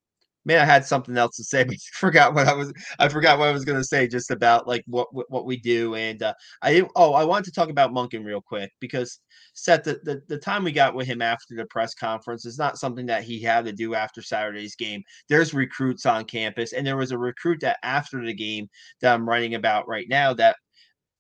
man, 0.45 0.59
I 0.59 0.65
had 0.65 0.85
something 0.85 1.17
else 1.17 1.35
to 1.37 1.43
say, 1.43 1.63
but 1.65 1.75
I 1.75 1.97
forgot 1.97 2.33
what 2.33 2.47
I 2.47 2.53
was. 2.53 2.73
I 2.99 3.07
forgot 3.09 3.39
what 3.39 3.47
I 3.47 3.51
was 3.51 3.65
going 3.65 3.77
to 3.77 3.83
say 3.83 4.07
just 4.07 4.31
about 4.31 4.67
like 4.67 4.83
what 4.87 5.07
what 5.11 5.45
we 5.45 5.57
do, 5.57 5.95
and 5.95 6.21
uh, 6.23 6.33
I 6.61 6.73
didn't. 6.73 6.91
Oh, 6.95 7.13
I 7.13 7.23
wanted 7.23 7.45
to 7.45 7.51
talk 7.51 7.69
about 7.69 7.91
Monken 7.91 8.25
real 8.25 8.41
quick 8.41 8.71
because 8.79 9.19
Seth, 9.53 9.83
the, 9.83 9.99
the 10.03 10.21
the 10.27 10.37
time 10.37 10.63
we 10.63 10.71
got 10.71 10.95
with 10.95 11.07
him 11.07 11.21
after 11.21 11.55
the 11.55 11.65
press 11.65 11.93
conference 11.93 12.45
is 12.45 12.57
not 12.57 12.77
something 12.77 13.05
that 13.07 13.23
he 13.23 13.41
had 13.41 13.65
to 13.65 13.71
do 13.71 13.95
after 13.95 14.21
Saturday's 14.21 14.75
game. 14.75 15.01
There's 15.29 15.53
recruits 15.53 16.05
on 16.05 16.25
campus, 16.25 16.73
and 16.73 16.85
there 16.85 16.97
was 16.97 17.11
a 17.11 17.17
recruit 17.17 17.59
that 17.61 17.77
after 17.83 18.23
the 18.25 18.33
game 18.33 18.67
that 19.01 19.13
I'm 19.13 19.27
writing 19.27 19.55
about 19.55 19.87
right 19.87 20.07
now 20.09 20.33
that 20.35 20.55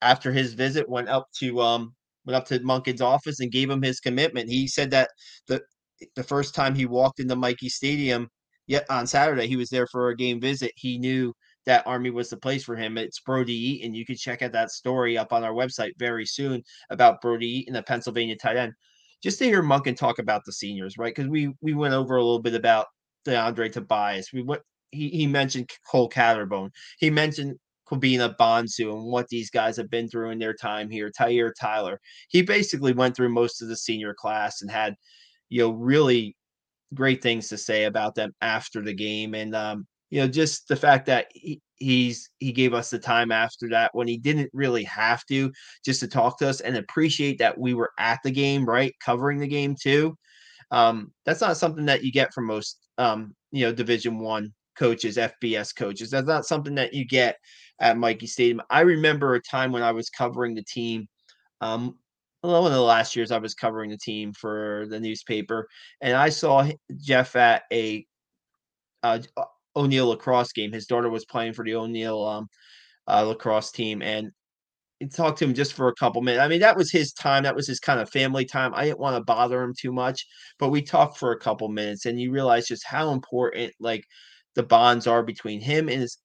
after 0.01 0.31
his 0.31 0.53
visit 0.53 0.89
went 0.89 1.09
up 1.09 1.27
to 1.39 1.61
um 1.61 1.93
went 2.25 2.35
up 2.35 2.45
to 2.47 2.59
Monken's 2.59 3.01
office 3.01 3.39
and 3.39 3.51
gave 3.51 3.69
him 3.69 3.81
his 3.81 3.99
commitment. 3.99 4.49
He 4.49 4.67
said 4.67 4.91
that 4.91 5.09
the 5.47 5.61
the 6.15 6.23
first 6.23 6.55
time 6.55 6.75
he 6.75 6.85
walked 6.85 7.19
into 7.19 7.35
Michie 7.35 7.69
Stadium 7.69 8.27
yet 8.71 8.85
on 8.89 9.05
Saturday 9.05 9.47
he 9.47 9.57
was 9.57 9.69
there 9.69 9.85
for 9.85 10.09
a 10.09 10.15
game 10.15 10.39
visit. 10.39 10.71
He 10.77 10.97
knew 10.97 11.33
that 11.65 11.85
Army 11.85 12.09
was 12.09 12.29
the 12.29 12.37
place 12.37 12.63
for 12.63 12.75
him. 12.77 12.97
It's 12.97 13.19
Brody 13.19 13.53
Eaton. 13.53 13.93
You 13.93 14.05
can 14.05 14.15
check 14.15 14.41
out 14.41 14.53
that 14.53 14.71
story 14.71 15.17
up 15.17 15.33
on 15.33 15.43
our 15.43 15.51
website 15.51 15.91
very 15.97 16.25
soon 16.25 16.63
about 16.89 17.19
Brody 17.19 17.47
Eaton, 17.47 17.73
the 17.73 17.83
Pennsylvania 17.83 18.37
tight 18.37 18.55
end. 18.55 18.71
Just 19.21 19.39
to 19.39 19.45
hear 19.45 19.61
Monken 19.61 19.95
talk 19.95 20.19
about 20.19 20.43
the 20.45 20.53
seniors, 20.53 20.97
right? 20.97 21.13
Because 21.13 21.29
we 21.29 21.53
we 21.61 21.73
went 21.73 21.93
over 21.93 22.15
a 22.15 22.23
little 22.23 22.41
bit 22.41 22.55
about 22.55 22.87
DeAndre 23.27 23.73
Tobias. 23.73 24.31
We 24.31 24.41
went 24.41 24.61
he, 24.91 25.09
he 25.09 25.27
mentioned 25.27 25.69
Cole 25.91 26.09
Catterbone. 26.09 26.69
He 26.97 27.09
mentioned 27.09 27.57
Kwabena 27.89 28.35
Bonsu 28.39 28.93
and 28.93 29.11
what 29.11 29.27
these 29.27 29.49
guys 29.49 29.75
have 29.75 29.89
been 29.89 30.07
through 30.07 30.29
in 30.29 30.39
their 30.39 30.53
time 30.53 30.89
here. 30.89 31.11
Tyhier 31.11 31.51
Tyler. 31.59 31.99
He 32.29 32.41
basically 32.41 32.93
went 32.93 33.17
through 33.17 33.29
most 33.29 33.61
of 33.61 33.67
the 33.67 33.75
senior 33.75 34.13
class 34.13 34.61
and 34.61 34.71
had, 34.71 34.95
you 35.49 35.61
know, 35.61 35.71
really 35.71 36.35
great 36.93 37.21
things 37.21 37.47
to 37.49 37.57
say 37.57 37.85
about 37.85 38.15
them 38.15 38.33
after 38.41 38.81
the 38.81 38.93
game. 38.93 39.33
And 39.35 39.55
um, 39.55 39.87
you 40.09 40.21
know, 40.21 40.27
just 40.27 40.67
the 40.67 40.75
fact 40.75 41.05
that 41.07 41.27
he, 41.33 41.61
he's 41.75 42.29
he 42.39 42.51
gave 42.51 42.73
us 42.73 42.89
the 42.89 42.99
time 42.99 43.31
after 43.31 43.69
that 43.69 43.91
when 43.93 44.07
he 44.07 44.17
didn't 44.17 44.49
really 44.53 44.83
have 44.83 45.25
to 45.27 45.51
just 45.83 46.01
to 46.01 46.07
talk 46.07 46.37
to 46.39 46.49
us 46.49 46.61
and 46.61 46.77
appreciate 46.77 47.39
that 47.39 47.57
we 47.57 47.73
were 47.73 47.91
at 47.97 48.19
the 48.23 48.31
game, 48.31 48.65
right? 48.65 48.93
Covering 49.03 49.39
the 49.39 49.47
game 49.47 49.75
too. 49.81 50.17
Um, 50.69 51.11
that's 51.25 51.41
not 51.41 51.57
something 51.57 51.85
that 51.85 52.03
you 52.03 52.11
get 52.11 52.33
from 52.33 52.45
most 52.45 52.77
um, 52.97 53.35
you 53.51 53.65
know, 53.65 53.73
division 53.73 54.19
one 54.19 54.53
coaches, 54.77 55.17
FBS 55.17 55.75
coaches. 55.75 56.09
That's 56.09 56.27
not 56.27 56.45
something 56.45 56.75
that 56.75 56.93
you 56.93 57.05
get 57.05 57.37
at 57.79 57.97
Michie 57.97 58.27
Stadium. 58.27 58.61
I 58.69 58.81
remember 58.81 59.35
a 59.35 59.41
time 59.41 59.71
when 59.71 59.83
I 59.83 59.91
was 59.91 60.09
covering 60.09 60.55
the 60.55 60.63
team. 60.63 61.07
Um, 61.59 61.97
one 62.41 62.65
of 62.65 62.71
the 62.71 62.81
last 62.81 63.15
years 63.15 63.31
I 63.31 63.37
was 63.37 63.53
covering 63.53 63.91
the 63.91 63.97
team 63.97 64.33
for 64.33 64.85
the 64.89 64.99
newspaper, 64.99 65.67
and 66.01 66.15
I 66.15 66.29
saw 66.29 66.67
Jeff 66.97 67.35
at 67.35 67.63
a 67.71 68.05
uh, 69.03 69.19
O'Neill 69.75 70.07
lacrosse 70.07 70.51
game. 70.51 70.71
His 70.71 70.87
daughter 70.87 71.09
was 71.09 71.25
playing 71.25 71.53
for 71.53 71.63
the 71.63 71.75
O'Neill 71.75 72.25
um, 72.25 72.49
uh, 73.07 73.23
lacrosse 73.23 73.71
team, 73.71 74.01
and 74.01 74.31
talked 75.13 75.39
to 75.39 75.45
him 75.45 75.53
just 75.53 75.73
for 75.73 75.87
a 75.87 75.95
couple 75.95 76.21
minutes. 76.21 76.41
I 76.41 76.47
mean, 76.47 76.59
that 76.61 76.77
was 76.77 76.91
his 76.91 77.13
time. 77.13 77.43
That 77.43 77.55
was 77.55 77.67
his 77.67 77.79
kind 77.79 77.99
of 77.99 78.09
family 78.09 78.45
time. 78.45 78.73
I 78.75 78.85
didn't 78.85 78.99
want 78.99 79.17
to 79.17 79.23
bother 79.23 79.61
him 79.61 79.73
too 79.79 79.91
much, 79.91 80.25
but 80.59 80.69
we 80.69 80.81
talked 80.81 81.17
for 81.17 81.31
a 81.31 81.39
couple 81.39 81.69
minutes, 81.69 82.05
and 82.05 82.19
you 82.19 82.31
realize 82.31 82.67
just 82.67 82.85
how 82.85 83.11
important 83.11 83.73
like 83.79 84.05
the 84.55 84.63
bonds 84.63 85.07
are 85.07 85.23
between 85.23 85.61
him 85.61 85.89
and 85.89 86.01
his 86.01 86.17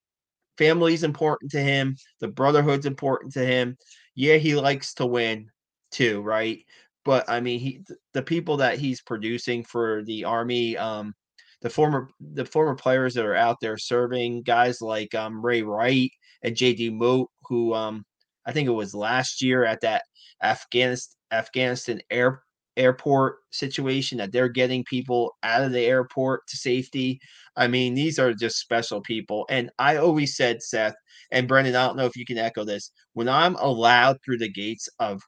family 0.58 0.94
is 0.94 1.04
important 1.04 1.50
to 1.52 1.60
him. 1.60 1.96
The 2.20 2.28
brotherhood's 2.28 2.86
important 2.86 3.32
to 3.34 3.44
him. 3.44 3.76
Yeah, 4.14 4.36
he 4.36 4.56
likes 4.56 4.94
to 4.94 5.06
win 5.06 5.50
too, 5.96 6.20
right? 6.22 6.58
But 7.04 7.28
I 7.28 7.40
mean, 7.40 7.60
he 7.60 7.80
the 8.12 8.22
people 8.22 8.56
that 8.58 8.78
he's 8.78 9.00
producing 9.02 9.64
for 9.64 10.02
the 10.04 10.24
army, 10.24 10.76
um, 10.76 11.14
the 11.62 11.70
former 11.70 12.10
the 12.20 12.44
former 12.44 12.74
players 12.74 13.14
that 13.14 13.24
are 13.24 13.34
out 13.36 13.58
there 13.60 13.78
serving, 13.78 14.42
guys 14.42 14.80
like 14.82 15.14
um, 15.14 15.44
Ray 15.44 15.62
Wright 15.62 16.10
and 16.42 16.54
JD 16.56 16.92
Moat, 16.94 17.30
who 17.48 17.74
um, 17.74 18.04
I 18.46 18.52
think 18.52 18.68
it 18.68 18.72
was 18.72 18.94
last 18.94 19.42
year 19.42 19.64
at 19.64 19.80
that 19.82 20.02
Afghanistan 20.42 21.14
Afghanistan 21.32 22.00
air 22.10 22.42
airport 22.76 23.38
situation 23.52 24.18
that 24.18 24.32
they're 24.32 24.48
getting 24.48 24.84
people 24.84 25.34
out 25.42 25.64
of 25.64 25.72
the 25.72 25.80
airport 25.80 26.46
to 26.48 26.56
safety. 26.56 27.18
I 27.56 27.68
mean, 27.68 27.94
these 27.94 28.18
are 28.18 28.34
just 28.34 28.58
special 28.58 29.00
people. 29.00 29.46
And 29.48 29.70
I 29.78 29.96
always 29.96 30.36
said, 30.36 30.62
Seth 30.62 30.94
and 31.30 31.48
Brendan, 31.48 31.74
I 31.74 31.86
don't 31.86 31.96
know 31.96 32.04
if 32.06 32.16
you 32.16 32.26
can 32.26 32.38
echo 32.38 32.64
this. 32.64 32.90
When 33.14 33.28
I'm 33.28 33.56
allowed 33.56 34.18
through 34.24 34.38
the 34.38 34.52
gates 34.52 34.88
of 34.98 35.22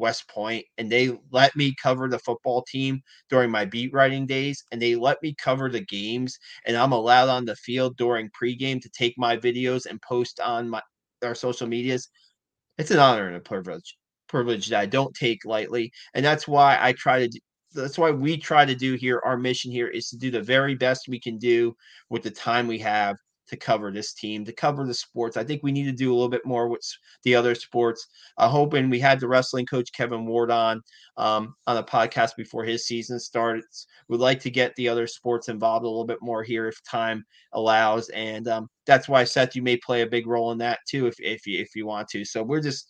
West 0.00 0.28
Point 0.28 0.64
and 0.78 0.90
they 0.90 1.16
let 1.30 1.54
me 1.54 1.74
cover 1.82 2.08
the 2.08 2.18
football 2.18 2.62
team 2.62 3.00
during 3.28 3.50
my 3.50 3.64
beat 3.64 3.92
writing 3.92 4.26
days 4.26 4.64
and 4.72 4.82
they 4.82 4.96
let 4.96 5.18
me 5.22 5.34
cover 5.34 5.68
the 5.68 5.84
games 5.84 6.38
and 6.66 6.76
I'm 6.76 6.92
allowed 6.92 7.28
on 7.28 7.44
the 7.44 7.56
field 7.56 7.96
during 7.96 8.30
pregame 8.30 8.80
to 8.82 8.90
take 8.90 9.14
my 9.18 9.36
videos 9.36 9.86
and 9.86 10.00
post 10.02 10.40
on 10.40 10.68
my 10.68 10.82
our 11.22 11.34
social 11.34 11.66
medias. 11.66 12.08
It's 12.78 12.90
an 12.90 12.98
honor 12.98 13.26
and 13.28 13.36
a 13.36 13.40
privilege 13.40 13.96
privilege 14.28 14.68
that 14.68 14.80
I 14.80 14.86
don't 14.86 15.14
take 15.14 15.44
lightly. 15.44 15.92
And 16.14 16.24
that's 16.24 16.48
why 16.48 16.78
I 16.80 16.92
try 16.92 17.20
to 17.20 17.28
Do, 17.28 17.38
that's 17.74 17.98
why 17.98 18.10
we 18.10 18.36
try 18.38 18.64
to 18.64 18.74
do 18.74 18.94
here 18.94 19.20
our 19.24 19.36
mission 19.36 19.70
here 19.70 19.88
is 19.88 20.08
to 20.10 20.16
do 20.16 20.30
the 20.30 20.42
very 20.42 20.74
best 20.74 21.08
we 21.08 21.20
can 21.20 21.38
do 21.38 21.74
with 22.10 22.22
the 22.22 22.30
time 22.30 22.66
we 22.66 22.78
have 22.78 23.16
to 23.50 23.56
cover 23.56 23.92
this 23.92 24.14
team, 24.14 24.44
to 24.44 24.52
cover 24.52 24.86
the 24.86 24.94
sports. 24.94 25.36
I 25.36 25.44
think 25.44 25.62
we 25.62 25.72
need 25.72 25.84
to 25.84 25.92
do 25.92 26.10
a 26.10 26.14
little 26.14 26.28
bit 26.28 26.46
more 26.46 26.68
with 26.68 26.80
the 27.24 27.34
other 27.34 27.54
sports. 27.54 28.06
Uh, 28.38 28.48
hoping 28.48 28.88
we 28.88 28.98
had 28.98 29.20
the 29.20 29.28
wrestling 29.28 29.66
coach 29.66 29.92
Kevin 29.92 30.24
Ward 30.26 30.50
on 30.50 30.80
um, 31.16 31.54
on 31.66 31.76
the 31.76 31.84
podcast 31.84 32.30
before 32.36 32.64
his 32.64 32.86
season 32.86 33.20
starts. 33.20 33.86
We'd 34.08 34.20
like 34.20 34.40
to 34.40 34.50
get 34.50 34.74
the 34.76 34.88
other 34.88 35.06
sports 35.06 35.48
involved 35.48 35.84
a 35.84 35.88
little 35.88 36.06
bit 36.06 36.18
more 36.22 36.42
here 36.42 36.68
if 36.68 36.82
time 36.84 37.24
allows, 37.52 38.08
and 38.10 38.48
um, 38.48 38.68
that's 38.86 39.08
why 39.08 39.24
Seth, 39.24 39.54
you 39.54 39.62
may 39.62 39.76
play 39.76 40.02
a 40.02 40.06
big 40.06 40.26
role 40.26 40.52
in 40.52 40.58
that 40.58 40.78
too 40.88 41.06
if 41.06 41.14
if 41.18 41.46
you 41.46 41.60
if 41.60 41.76
you 41.76 41.86
want 41.86 42.08
to. 42.08 42.24
So 42.24 42.42
we're 42.42 42.62
just. 42.62 42.88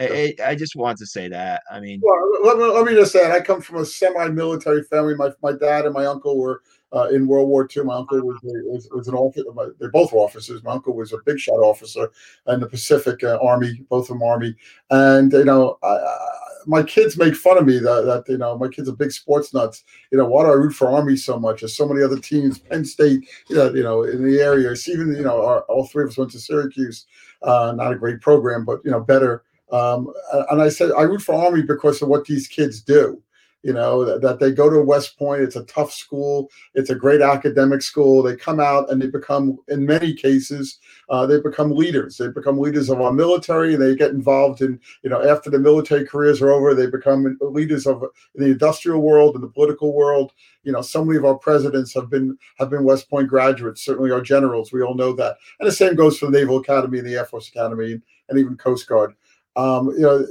I, 0.00 0.34
I, 0.44 0.54
just 0.54 0.76
want 0.76 0.98
to 0.98 1.06
say 1.06 1.28
that. 1.28 1.62
I 1.70 1.80
mean, 1.80 2.00
well, 2.02 2.18
let, 2.44 2.74
let 2.74 2.86
me 2.86 2.94
just 2.94 3.12
say, 3.12 3.30
I 3.30 3.40
come 3.40 3.60
from 3.60 3.78
a 3.78 3.84
semi-military 3.84 4.82
family. 4.84 5.14
My 5.14 5.30
my 5.42 5.52
dad 5.52 5.84
and 5.84 5.94
my 5.94 6.06
uncle 6.06 6.38
were 6.38 6.62
uh, 6.92 7.08
in 7.12 7.26
World 7.26 7.48
War 7.48 7.68
II. 7.74 7.84
My 7.84 7.96
uncle 7.96 8.20
was, 8.22 8.38
was, 8.42 8.88
was 8.90 9.08
an 9.08 9.14
officer. 9.14 9.44
They're 9.78 9.90
both 9.90 10.12
were 10.12 10.20
officers. 10.20 10.62
My 10.62 10.72
uncle 10.72 10.94
was 10.94 11.12
a 11.12 11.18
big 11.24 11.38
shot 11.38 11.58
officer 11.58 12.10
in 12.46 12.60
the 12.60 12.68
Pacific 12.68 13.22
uh, 13.22 13.38
Army, 13.42 13.82
both 13.90 14.04
of 14.04 14.18
them 14.18 14.22
Army. 14.22 14.54
And 14.90 15.32
you 15.32 15.44
know, 15.44 15.78
I, 15.82 15.88
I, 15.88 16.28
my 16.66 16.82
kids 16.82 17.16
make 17.16 17.34
fun 17.34 17.58
of 17.58 17.66
me 17.66 17.78
that, 17.78 18.04
that 18.06 18.30
you 18.30 18.38
know 18.38 18.58
my 18.58 18.68
kids 18.68 18.88
are 18.88 18.96
big 18.96 19.12
sports 19.12 19.54
nuts. 19.54 19.84
You 20.10 20.18
know, 20.18 20.26
why 20.26 20.44
do 20.44 20.50
I 20.50 20.54
root 20.54 20.72
for 20.72 20.88
Army 20.88 21.16
so 21.16 21.38
much? 21.38 21.60
There's 21.60 21.76
so 21.76 21.88
many 21.88 22.02
other 22.02 22.18
teams, 22.18 22.58
Penn 22.58 22.84
State, 22.84 23.28
you 23.48 23.56
know, 23.56 23.72
you 23.72 23.82
know, 23.82 24.02
in 24.02 24.24
the 24.24 24.40
area. 24.40 24.70
It's 24.70 24.88
Even 24.88 25.14
you 25.14 25.22
know, 25.22 25.44
our, 25.44 25.62
all 25.62 25.86
three 25.86 26.04
of 26.04 26.10
us 26.10 26.18
went 26.18 26.30
to 26.32 26.40
Syracuse. 26.40 27.06
Uh, 27.42 27.72
not 27.76 27.92
a 27.92 27.96
great 27.96 28.20
program, 28.20 28.64
but 28.64 28.80
you 28.84 28.90
know, 28.90 29.00
better. 29.00 29.44
Um, 29.72 30.12
and 30.50 30.62
I 30.62 30.68
said 30.68 30.92
I 30.96 31.02
root 31.02 31.22
for 31.22 31.34
Army 31.34 31.62
because 31.62 32.00
of 32.02 32.08
what 32.08 32.24
these 32.24 32.46
kids 32.46 32.80
do 32.80 33.22
you 33.66 33.72
know 33.72 34.04
that, 34.04 34.20
that, 34.20 34.38
they 34.38 34.52
go 34.52 34.70
to 34.70 34.80
west 34.80 35.18
point 35.18 35.42
it's 35.42 35.56
a 35.56 35.64
tough 35.64 35.92
school 35.92 36.48
it's 36.74 36.90
a 36.90 36.94
great 36.94 37.20
academic 37.20 37.82
school 37.82 38.22
they 38.22 38.36
come 38.36 38.60
out 38.60 38.88
and 38.90 39.02
they 39.02 39.08
become 39.08 39.58
in 39.66 39.84
many 39.84 40.14
cases 40.14 40.78
uh, 41.10 41.26
they 41.26 41.40
become 41.40 41.72
leaders 41.72 42.16
they 42.16 42.28
become 42.28 42.58
leaders 42.58 42.88
of 42.88 43.00
our 43.00 43.12
military 43.12 43.74
and 43.74 43.82
they 43.82 43.96
get 43.96 44.12
involved 44.12 44.62
in 44.62 44.78
you 45.02 45.10
know 45.10 45.20
after 45.28 45.50
the 45.50 45.58
military 45.58 46.06
careers 46.06 46.40
are 46.40 46.52
over 46.52 46.74
they 46.74 46.86
become 46.86 47.36
leaders 47.40 47.88
of 47.88 48.04
the 48.36 48.44
industrial 48.44 49.00
world 49.00 49.34
and 49.34 49.42
the 49.42 49.48
political 49.48 49.92
world 49.92 50.32
you 50.62 50.70
know 50.70 50.82
so 50.82 51.04
many 51.04 51.18
of 51.18 51.24
our 51.24 51.36
presidents 51.36 51.92
have 51.92 52.08
been 52.08 52.38
have 52.58 52.70
been 52.70 52.84
west 52.84 53.10
point 53.10 53.28
graduates 53.28 53.84
certainly 53.84 54.12
our 54.12 54.20
generals 54.20 54.72
we 54.72 54.82
all 54.82 54.94
know 54.94 55.12
that 55.12 55.36
and 55.58 55.66
the 55.66 55.72
same 55.72 55.96
goes 55.96 56.18
for 56.18 56.26
the 56.26 56.38
naval 56.38 56.58
academy 56.58 56.98
and 56.98 57.08
the 57.08 57.16
air 57.16 57.24
force 57.24 57.48
academy 57.48 58.00
and 58.28 58.38
even 58.38 58.56
coast 58.56 58.86
guard 58.86 59.12
Um, 59.56 59.90
you 59.92 60.00
know, 60.00 60.26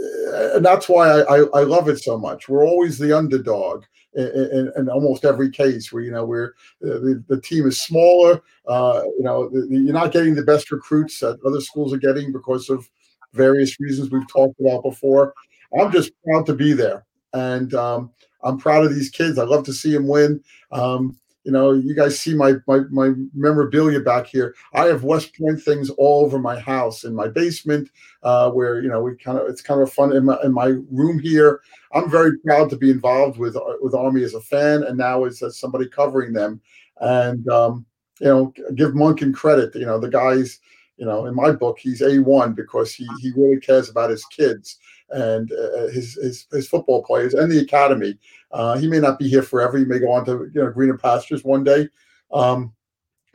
and 0.56 0.64
that's 0.64 0.88
why 0.88 1.10
I, 1.10 1.38
I, 1.38 1.46
I 1.56 1.64
love 1.64 1.90
it 1.90 1.98
so 1.98 2.18
much. 2.18 2.48
We're 2.48 2.66
always 2.66 3.00
the 3.00 3.12
underdog 3.18 3.84
in, 4.14 4.28
in, 4.28 4.72
in 4.78 4.90
almost 4.90 5.26
every 5.26 5.50
case 5.50 5.92
where 5.92 6.04
you 6.04 6.12
know 6.12 6.26
where 6.26 6.54
the, 6.80 7.24
the 7.28 7.42
team 7.42 7.68
is 7.68 7.82
smaller. 7.82 8.42
Uh, 8.68 9.02
you 9.18 9.24
know, 9.24 9.50
the, 9.50 9.62
the, 9.62 9.78
you're 9.78 9.94
not 9.94 10.12
getting 10.12 10.36
the 10.36 10.44
best 10.44 10.72
recruits 10.72 11.20
that 11.20 11.40
other 11.46 11.60
schools 11.60 11.94
are 11.94 11.98
getting 11.98 12.32
because 12.32 12.70
of 12.70 12.88
various 13.34 13.80
reasons 13.80 14.12
we've 14.12 14.32
talked 14.32 14.60
about 14.60 14.84
before. 14.84 15.34
I'm 15.80 15.92
just 15.92 16.12
proud 16.24 16.46
to 16.46 16.54
be 16.54 16.74
there, 16.74 17.06
and 17.34 17.74
um, 17.74 18.12
I'm 18.44 18.58
proud 18.58 18.86
of 18.86 18.94
these 18.94 19.10
kids. 19.10 19.40
I 19.40 19.44
love 19.44 19.66
to 19.66 19.74
see 19.74 19.92
them 19.92 20.08
win. 20.08 20.42
Um, 20.72 21.18
you 21.46 21.52
know, 21.52 21.74
you 21.74 21.94
guys 21.94 22.20
see 22.20 22.34
my, 22.34 22.56
my 22.68 22.80
my 22.90 23.12
memorabilia 23.36 24.00
back 24.00 24.26
here. 24.26 24.56
I 24.74 24.86
have 24.86 25.04
West 25.04 25.38
Point 25.38 25.62
things 25.62 25.92
all 25.92 26.26
over 26.26 26.40
my 26.40 26.60
house, 26.60 27.04
in 27.04 27.14
my 27.14 27.28
basement, 27.28 27.92
uh, 28.24 28.50
where 28.50 28.82
you 28.82 28.90
know 28.90 29.02
we 29.04 29.16
kind 29.16 29.38
of 29.38 29.48
it's 29.48 29.62
kind 29.62 29.80
of 29.80 29.94
fun 29.94 30.16
in 30.16 30.26
my 30.26 30.38
in 30.44 30.52
my 30.52 30.74
room 30.92 31.20
here. 31.20 31.62
I'm 31.94 32.10
very 32.10 32.40
proud 32.40 32.72
to 32.72 32.78
be 32.78 32.90
involved 32.90 33.38
with 33.38 33.56
with 33.80 33.94
Army 33.94 34.24
as 34.24 34.34
a 34.34 34.42
fan, 34.42 34.84
and 34.84 34.98
now 34.98 35.26
as, 35.26 35.42
as 35.44 35.60
somebody 35.60 35.88
covering 35.88 36.34
them. 36.34 36.60
And 37.00 37.48
um, 37.48 37.86
you 38.20 38.28
know, 38.28 38.54
give 38.74 38.94
Monken 38.94 39.32
credit. 39.34 39.76
You 39.76 39.86
know, 39.86 40.00
the 40.00 40.10
guys. 40.10 40.60
You 40.98 41.06
know, 41.06 41.26
in 41.26 41.36
my 41.36 41.52
book, 41.52 41.78
he's 41.78 42.02
a 42.02 42.20
one 42.20 42.54
because 42.54 42.94
he 42.94 43.06
he 43.20 43.34
really 43.36 43.60
cares 43.60 43.90
about 43.90 44.10
his 44.10 44.24
kids 44.28 44.80
and 45.10 45.52
uh, 45.52 45.88
his, 45.88 46.16
his, 46.16 46.48
his 46.52 46.68
football 46.68 47.04
players 47.04 47.34
and 47.34 47.52
the 47.52 47.60
academy. 47.60 48.18
Uh, 48.52 48.78
he 48.78 48.88
may 48.88 49.00
not 49.00 49.20
be 49.20 49.28
here 49.28 49.44
forever. 49.44 49.78
He 49.78 49.86
may 49.86 50.00
go 50.00 50.12
on 50.12 50.26
to 50.26 50.50
you 50.54 50.64
know 50.64 50.72
greener 50.72 50.98
pastures 50.98 51.44
one 51.44 51.64
day. 51.64 51.88
Um, 52.34 52.74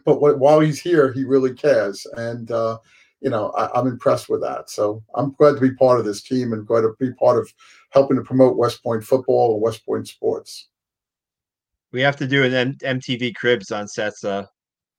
but 0.05 0.21
what, 0.21 0.39
while 0.39 0.61
he's 0.61 0.81
here, 0.81 1.13
he 1.13 1.25
really 1.25 1.55
cares, 1.55 2.07
and 2.17 2.51
uh, 2.51 2.79
you 3.21 3.31
know 3.31 3.51
I, 3.51 3.65
am 3.65 3.71
I'm 3.75 3.87
impressed 3.87 4.29
with 4.29 4.41
that. 4.43 4.71
So 4.71 5.03
I'm 5.15 5.33
glad 5.33 5.55
to 5.55 5.61
be 5.61 5.75
part 5.75 5.99
of 5.99 6.05
this 6.05 6.23
team 6.23 6.53
and 6.53 6.67
glad 6.67 6.83
to 6.83 6.95
be 6.99 7.13
part 7.13 7.39
of 7.39 7.53
helping 7.91 8.17
to 8.17 8.23
promote 8.23 8.57
West 8.57 8.83
Point 8.83 9.05
football 9.05 9.55
and 9.55 9.63
West 9.63 9.85
Point 9.85 10.09
sports. 10.09 10.69
We 11.93 12.01
have 12.03 12.17
to 12.17 12.27
do 12.27 12.45
an 12.45 12.55
M- 12.55 12.99
MTV 12.99 13.35
Cribs 13.35 13.73
on 13.73 13.89
Seth's 13.89 14.25
uh, 14.25 14.47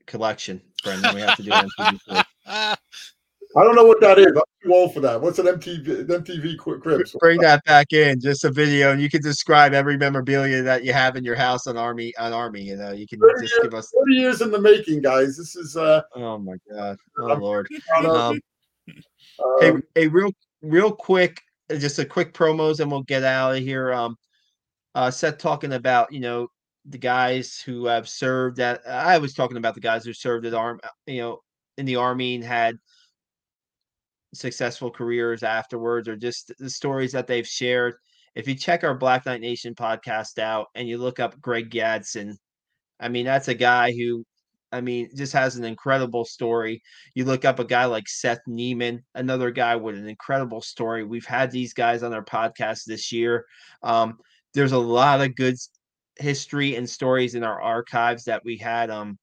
collection, 0.07 0.61
Brendan. 0.83 1.15
We 1.15 1.21
have 1.21 1.37
to 1.37 1.43
do 1.43 1.51
an 1.51 1.69
MTV 1.79 2.77
I 3.55 3.63
don't 3.63 3.75
know 3.75 3.83
what 3.83 3.99
that 4.01 4.17
is. 4.17 4.27
I'm 4.27 4.43
too 4.63 4.73
old 4.73 4.93
for 4.93 5.01
that. 5.01 5.19
What's 5.19 5.39
an 5.39 5.45
MTV 5.45 6.05
MTV 6.05 6.57
Cribs? 6.57 7.15
Bring 7.19 7.41
that 7.41 7.63
back 7.65 7.91
in, 7.91 8.19
just 8.19 8.45
a 8.45 8.51
video, 8.51 8.91
and 8.91 9.01
you 9.01 9.09
can 9.09 9.21
describe 9.21 9.73
every 9.73 9.97
memorabilia 9.97 10.61
that 10.61 10.85
you 10.85 10.93
have 10.93 11.17
in 11.17 11.25
your 11.25 11.35
house 11.35 11.67
on 11.67 11.77
Army 11.77 12.13
on 12.17 12.31
Army. 12.31 12.61
You 12.61 12.77
know, 12.77 12.91
you 12.91 13.07
can 13.07 13.19
just 13.19 13.53
years, 13.53 13.59
give 13.63 13.73
us 13.73 13.91
thirty 13.93 14.15
years 14.15 14.41
in 14.41 14.51
the 14.51 14.61
making, 14.61 15.01
guys. 15.01 15.37
This 15.37 15.55
is 15.55 15.75
uh 15.75 16.01
oh 16.15 16.37
my 16.37 16.55
god, 16.71 16.97
oh 17.19 17.33
lord. 17.35 17.67
Um, 17.97 18.39
hey, 19.59 19.69
um, 19.69 19.83
hey, 19.95 20.07
real 20.07 20.31
real 20.61 20.91
quick, 20.91 21.41
just 21.77 21.99
a 21.99 22.05
quick 22.05 22.33
promos, 22.33 22.79
and 22.79 22.89
we'll 22.89 23.03
get 23.03 23.23
out 23.23 23.55
of 23.55 23.61
here. 23.61 23.91
Um, 23.91 24.15
uh, 24.95 25.11
Seth 25.11 25.37
talking 25.37 25.73
about 25.73 26.13
you 26.13 26.21
know 26.21 26.47
the 26.85 26.97
guys 26.97 27.59
who 27.59 27.85
have 27.85 28.07
served 28.07 28.61
at. 28.61 28.87
I 28.87 29.17
was 29.17 29.33
talking 29.33 29.57
about 29.57 29.75
the 29.75 29.81
guys 29.81 30.05
who 30.05 30.13
served 30.13 30.45
at 30.45 30.53
arm, 30.53 30.79
you 31.05 31.21
know, 31.21 31.39
in 31.77 31.85
the 31.85 31.97
army 31.97 32.35
and 32.35 32.43
had 32.43 32.77
successful 34.33 34.91
careers 34.91 35.43
afterwards 35.43 36.07
or 36.07 36.15
just 36.15 36.51
the 36.59 36.69
stories 36.69 37.11
that 37.11 37.27
they've 37.27 37.47
shared. 37.47 37.95
If 38.35 38.47
you 38.47 38.55
check 38.55 38.83
our 38.83 38.95
Black 38.95 39.25
Knight 39.25 39.41
Nation 39.41 39.75
podcast 39.75 40.39
out 40.39 40.67
and 40.75 40.87
you 40.87 40.97
look 40.97 41.19
up 41.19 41.39
Greg 41.41 41.69
Gadsden, 41.69 42.37
I 42.99 43.09
mean, 43.09 43.25
that's 43.25 43.49
a 43.49 43.53
guy 43.53 43.91
who, 43.91 44.23
I 44.71 44.79
mean, 44.79 45.09
just 45.15 45.33
has 45.33 45.57
an 45.57 45.65
incredible 45.65 46.23
story. 46.23 46.81
You 47.13 47.25
look 47.25 47.43
up 47.43 47.59
a 47.59 47.65
guy 47.65 47.85
like 47.85 48.07
Seth 48.07 48.39
Neiman, 48.47 48.99
another 49.15 49.51
guy 49.51 49.75
with 49.75 49.95
an 49.95 50.07
incredible 50.07 50.61
story. 50.61 51.03
We've 51.03 51.25
had 51.25 51.51
these 51.51 51.73
guys 51.73 52.03
on 52.03 52.13
our 52.13 52.23
podcast 52.23 52.85
this 52.85 53.11
year. 53.11 53.45
Um, 53.83 54.17
there's 54.53 54.71
a 54.71 54.79
lot 54.79 55.21
of 55.21 55.35
good 55.35 55.55
history 56.17 56.75
and 56.75 56.89
stories 56.89 57.35
in 57.35 57.43
our 57.43 57.61
archives 57.61 58.23
that 58.25 58.43
we 58.45 58.57
had. 58.57 58.89
Um, 58.89 59.17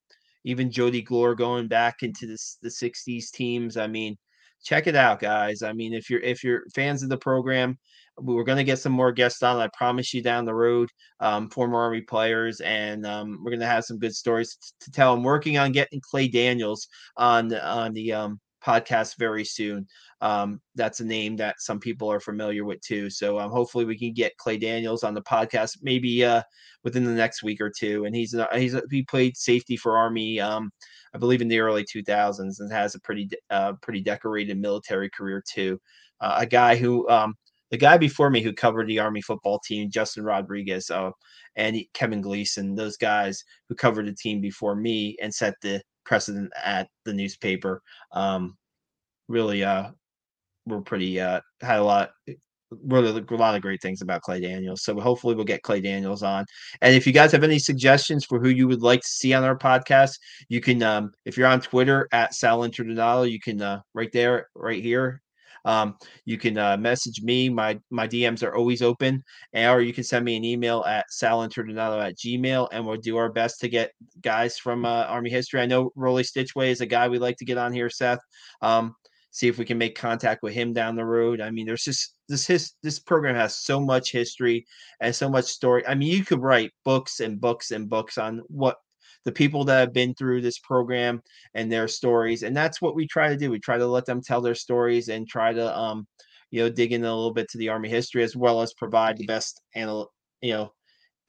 even 0.45 0.71
Jody 0.71 1.03
Glore 1.03 1.37
going 1.37 1.69
back 1.69 2.03
into 2.03 2.27
this, 2.27 2.59
the 2.63 2.69
60s 2.69 3.31
teams. 3.31 3.77
I 3.77 3.87
mean, 3.87 4.17
check 4.65 4.87
it 4.87 4.97
out, 4.97 5.21
guys. 5.21 5.63
I 5.63 5.73
mean, 5.73 5.93
if 5.93 6.11
you're 6.11 6.21
if 6.21 6.45
you're 6.45 6.65
fans 6.75 7.03
of 7.03 7.09
the 7.09 7.17
program, 7.17 7.79
we're 8.19 8.45
going 8.45 8.59
to 8.59 8.65
get 8.65 8.79
some 8.79 8.93
more 8.93 9.13
guests 9.13 9.43
on. 9.43 9.59
I 9.59 9.69
promise 9.69 10.13
you 10.13 10.23
down 10.23 10.45
the 10.45 10.55
road, 10.55 10.91
um, 11.21 11.49
former 11.51 11.79
Army 11.79 12.03
players, 12.03 12.61
and 12.61 13.07
um, 13.07 13.41
we're 13.43 13.51
going 13.51 13.61
to 13.61 13.67
have 13.67 13.85
some 13.85 13.99
good 13.99 14.15
stories 14.15 14.57
to 14.81 14.91
tell. 14.91 15.15
I'm 15.15 15.23
working 15.23 15.59
on 15.59 15.73
getting 15.73 16.01
Clay 16.01 16.29
Daniels 16.29 16.89
on 17.17 17.55
on 17.55 17.93
the 17.93 18.13
um, 18.13 18.41
podcast 18.69 19.17
very 19.17 19.45
soon. 19.45 19.87
Um, 20.21 20.61
that's 20.75 21.01
a 21.01 21.05
name 21.05 21.37
that 21.37 21.61
some 21.61 21.81
people 21.81 22.11
are 22.11 22.21
familiar 22.21 22.65
with 22.65 22.81
too. 22.81 23.09
So 23.09 23.39
um, 23.39 23.51
hopefully 23.51 23.85
we 23.85 23.99
can 23.99 24.13
get 24.13 24.37
Clay 24.37 24.59
Daniels 24.59 25.05
on 25.05 25.15
the 25.15 25.23
podcast 25.23 25.79
maybe 25.83 26.25
uh, 26.25 26.43
within 26.85 27.05
the 27.05 27.13
next 27.13 27.43
week 27.43 27.61
or 27.61 27.71
two. 27.71 28.05
And 28.05 28.15
he's 28.15 28.35
he's 28.55 28.77
he 28.91 29.03
played 29.03 29.37
safety 29.37 29.77
for 29.77 29.97
Army. 29.97 30.41
Um, 30.41 30.71
I 31.15 31.19
believe 31.19 31.41
in 31.41 31.49
the 31.49 31.61
early 31.61 31.85
2000s, 31.85 32.61
and 32.61 32.73
has 32.73 32.95
a 32.95 33.01
pretty 33.01 33.31
uh, 33.51 33.75
pretty 33.81 34.01
decorated 34.01 34.59
military 34.59 35.09
career 35.11 35.43
too. 35.49 35.81
Uh, 36.21 36.37
a 36.39 36.47
guy 36.47 36.77
who 36.77 37.09
um, 37.09 37.35
the 37.71 37.77
guy 37.77 37.99
before 37.99 38.31
me 38.31 38.43
who 38.43 38.53
covered 38.53 38.89
the 38.89 38.99
Army 38.99 39.23
football 39.23 39.59
team, 39.59 39.91
Justin 39.91 40.25
Rodriguez, 40.25 40.91
uh, 40.91 41.11
and 41.57 41.77
Kevin 41.95 42.21
Gleason, 42.21 42.75
those 42.75 42.97
guys 42.97 43.45
who 43.69 43.75
covered 43.75 44.07
the 44.07 44.15
team 44.15 44.41
before 44.41 44.75
me 44.75 45.17
and 45.23 45.35
set 45.35 45.55
the 45.63 45.83
precedent 46.09 46.51
at 46.65 46.89
the 47.05 47.13
newspaper. 47.13 47.83
Um, 48.13 48.57
really, 49.29 49.63
uh, 49.63 49.91
were 50.67 50.83
pretty 50.83 51.21
uh, 51.21 51.41
had 51.61 51.79
a 51.79 51.85
lot 51.85 52.11
really 52.85 53.11
a 53.11 53.35
lot 53.35 53.55
of 53.55 53.63
great 53.63 53.81
things 53.81 54.03
about 54.03 54.23
Clay 54.23 54.41
Daniels. 54.41 54.83
So 54.83 54.99
hopefully 55.01 55.35
we'll 55.35 55.45
get 55.45 55.63
Clay 55.63 55.81
Daniels 55.81 56.23
on. 56.23 56.45
And 56.83 56.95
if 56.95 57.07
you 57.07 57.13
guys 57.13 57.33
have 57.33 57.45
any 57.45 57.59
suggestions 57.59 58.25
for 58.25 58.39
who 58.39 58.51
you 58.51 58.69
would 58.69 58.83
like 58.83 59.01
to 59.01 59.09
see 59.09 59.33
on 59.33 59.45
our 59.45 59.57
podcast, 59.57 60.19
you 60.49 60.61
can 60.61 60.83
um, 60.83 61.13
if 61.25 61.37
you're 61.37 61.47
on 61.47 61.61
Twitter 61.61 62.09
at 62.13 62.35
Sal 62.35 62.61
Interdonato, 62.61 63.31
you 63.31 63.41
can 63.41 63.63
uh, 63.63 63.81
right 63.95 64.13
there, 64.13 64.49
right 64.55 64.83
here. 64.83 65.23
Um, 65.69 65.97
you 66.25 66.39
can 66.39 66.57
uh, 66.57 66.79
message 66.79 67.21
me. 67.23 67.51
My 67.51 67.79
my 67.91 68.09
DMs 68.09 68.43
are 68.43 68.57
always 68.57 68.81
open, 68.81 69.23
or 69.55 69.83
you 69.83 69.93
can 69.93 70.03
send 70.03 70.25
me 70.25 70.35
an 70.35 70.45
email 70.45 70.83
at 70.85 71.05
salinterdonato 71.13 72.03
at 72.03 72.17
gmail, 72.17 72.69
and 72.73 72.87
we'll 72.87 72.97
do 72.97 73.19
our 73.19 73.31
best 73.31 73.61
to 73.61 73.69
get 73.69 73.93
guys 74.23 74.57
from 74.57 74.87
uh, 74.87 75.05
Army 75.05 75.29
history. 75.29 75.61
I 75.61 75.67
know 75.67 75.93
Rollie 75.95 76.25
Stichweh 76.25 76.69
is 76.71 76.81
a 76.81 76.87
guy 76.87 77.07
we'd 77.07 77.19
like 77.19 77.37
to 77.37 77.45
get 77.45 77.59
on 77.59 77.75
here, 77.75 77.91
Seth. 77.91 78.21
Um, 78.63 78.95
see 79.31 79.47
if 79.47 79.59
we 79.59 79.67
can 79.67 79.77
make 79.77 79.95
contact 79.95 80.43
with 80.43 80.55
him 80.55 80.73
down 80.73 80.97
the 80.97 81.05
road. 81.05 81.43
I 81.43 81.51
mean, 81.51 81.67
there's 81.67 81.85
just 81.85 82.15
this 82.31 82.47
his 82.47 82.73
this 82.83 82.99
program 82.99 83.35
has 83.35 83.59
so 83.59 83.79
much 83.79 84.11
history 84.11 84.65
and 85.03 85.15
so 85.15 85.29
much 85.29 85.45
story. 85.45 85.87
I 85.87 85.95
mean, 85.95 86.09
you 86.09 86.25
could 86.25 86.41
write 86.41 86.73
books 86.87 87.21
and 87.21 87.39
books 87.39 87.73
and 87.73 87.91
books 87.91 88.17
on 88.17 88.43
what 88.49 88.77
the 89.25 89.33
people 89.33 89.65
that 89.65 89.81
have 89.81 89.93
been 89.93 90.15
through 90.15 90.41
this 90.41 90.59
program 90.59 91.23
and 91.55 91.71
their 91.71 91.89
stories, 91.89 92.43
and 92.43 92.57
that's 92.57 92.81
what 92.81 92.95
we 92.95 93.07
try 93.07 93.29
to 93.29 93.37
do. 93.37 93.51
We 93.51 93.59
try 93.59 93.79
to 93.79 93.87
let 93.87 94.07
them 94.07 94.23
tell 94.23 94.41
their 94.41 94.55
stories 94.55 95.09
and 95.09 95.29
try 95.29 95.53
to 95.53 95.79
um, 95.79 96.07
you 96.51 96.63
know, 96.63 96.71
dig 96.71 96.93
in 96.93 97.05
a 97.05 97.15
little 97.15 97.33
bit 97.33 97.49
to 97.51 97.59
the 97.59 97.69
Army 97.69 97.89
history 97.89 98.23
as 98.23 98.37
well 98.37 98.63
as 98.63 98.73
provide 98.75 99.17
the 99.17 99.27
best 99.27 99.61
anal 99.75 100.13
you 100.41 100.53
know 100.53 100.73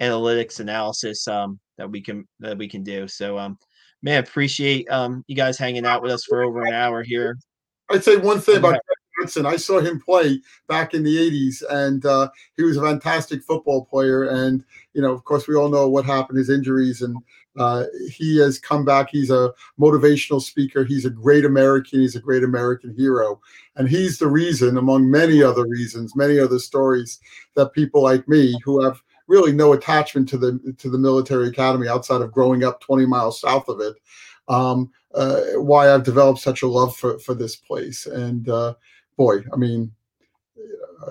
analytics 0.01 0.59
analysis 0.59 1.27
um 1.27 1.59
that 1.77 1.89
we 1.89 2.01
can 2.01 2.27
that 2.39 2.57
we 2.57 2.67
can 2.67 2.83
do. 2.83 3.07
So 3.07 3.37
um 3.37 3.57
man, 4.01 4.23
appreciate 4.23 4.89
um 4.89 5.23
you 5.27 5.35
guys 5.35 5.57
hanging 5.57 5.85
out 5.85 6.01
with 6.01 6.11
us 6.11 6.23
for 6.25 6.43
over 6.43 6.63
an 6.63 6.73
hour 6.73 7.03
here. 7.03 7.37
I'd 7.91 8.03
say 8.03 8.17
one 8.17 8.39
thing 8.39 8.57
about 8.57 8.79
Johnson. 9.19 9.45
I 9.45 9.55
saw 9.55 9.79
him 9.79 9.99
play 9.99 10.39
back 10.67 10.93
in 10.93 11.03
the 11.03 11.17
80s, 11.17 11.63
and 11.69 12.05
uh, 12.05 12.29
he 12.55 12.63
was 12.63 12.77
a 12.77 12.81
fantastic 12.81 13.43
football 13.43 13.85
player. 13.85 14.25
And, 14.25 14.63
you 14.93 15.01
know, 15.01 15.11
of 15.11 15.23
course, 15.23 15.47
we 15.47 15.55
all 15.55 15.69
know 15.69 15.89
what 15.89 16.05
happened, 16.05 16.37
his 16.37 16.49
injuries, 16.51 17.01
and 17.01 17.17
uh, 17.57 17.85
he 18.09 18.37
has 18.39 18.59
come 18.59 18.85
back. 18.85 19.09
He's 19.09 19.31
a 19.31 19.51
motivational 19.79 20.41
speaker. 20.41 20.83
He's 20.83 21.05
a 21.05 21.09
great 21.09 21.45
American. 21.45 21.99
He's 21.99 22.15
a 22.15 22.21
great 22.21 22.43
American 22.43 22.95
hero. 22.95 23.41
And 23.75 23.89
he's 23.89 24.17
the 24.17 24.27
reason, 24.27 24.77
among 24.77 25.09
many 25.09 25.41
other 25.41 25.65
reasons, 25.65 26.15
many 26.15 26.39
other 26.39 26.59
stories, 26.59 27.19
that 27.55 27.73
people 27.73 28.03
like 28.03 28.27
me 28.27 28.59
who 28.63 28.83
have 28.83 29.01
really 29.27 29.51
no 29.51 29.73
attachment 29.73 30.27
to 30.29 30.37
the 30.37 30.75
to 30.77 30.89
the 30.89 30.97
military 30.97 31.47
academy 31.47 31.87
outside 31.87 32.21
of 32.21 32.31
growing 32.31 32.63
up 32.63 32.81
20 32.81 33.05
miles 33.05 33.39
south 33.39 33.67
of 33.67 33.79
it 33.79 33.95
um, 34.49 34.91
uh, 35.13 35.41
why 35.55 35.93
I've 35.93 36.03
developed 36.03 36.39
such 36.39 36.61
a 36.61 36.67
love 36.67 36.95
for 36.95 37.19
for 37.19 37.33
this 37.33 37.55
place. 37.55 38.05
And 38.05 38.49
uh, 38.49 38.73
boy, 39.15 39.43
I 39.53 39.55
mean, 39.55 39.91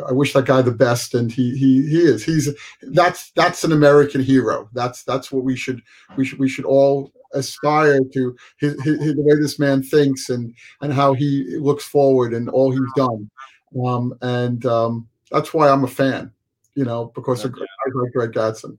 I 0.09 0.13
wish 0.13 0.33
that 0.33 0.45
guy 0.45 0.63
the 0.63 0.71
best, 0.71 1.15
and 1.15 1.33
he 1.33 1.57
he 1.57 1.89
he 1.89 1.99
is. 1.99 2.25
He's 2.25 2.49
that's 2.83 3.31
that's 3.33 3.65
an 3.65 3.73
American 3.73 4.23
hero. 4.23 4.69
That's 4.73 5.03
that's 5.05 5.33
what 5.33 5.45
we 5.45 5.57
should 5.57 5.83
we 6.17 6.25
should 6.25 6.39
we 6.39 6.49
should 6.49 6.65
all 6.65 7.13
aspire 7.35 8.01
to. 8.13 8.37
His, 8.59 8.81
his, 8.83 8.99
the 8.99 9.23
way 9.23 9.37
this 9.37 9.59
man 9.59 9.83
thinks 9.83 10.31
and 10.31 10.55
and 10.81 10.93
how 10.93 11.15
he 11.15 11.57
looks 11.57 11.85
forward 11.85 12.35
and 12.35 12.49
all 12.49 12.71
he's 12.71 12.93
done. 12.97 13.31
Um, 13.85 14.15
and 14.23 14.65
um, 14.67 15.09
that's 15.31 15.53
why 15.53 15.69
I'm 15.69 15.85
a 15.85 15.89
fan. 15.89 16.33
You 16.75 16.85
know, 16.85 17.07
because 17.15 17.45
no 17.45 17.51
of 17.51 17.53
Greg, 17.53 18.13
Greg 18.13 18.33
Gadsden. 18.33 18.79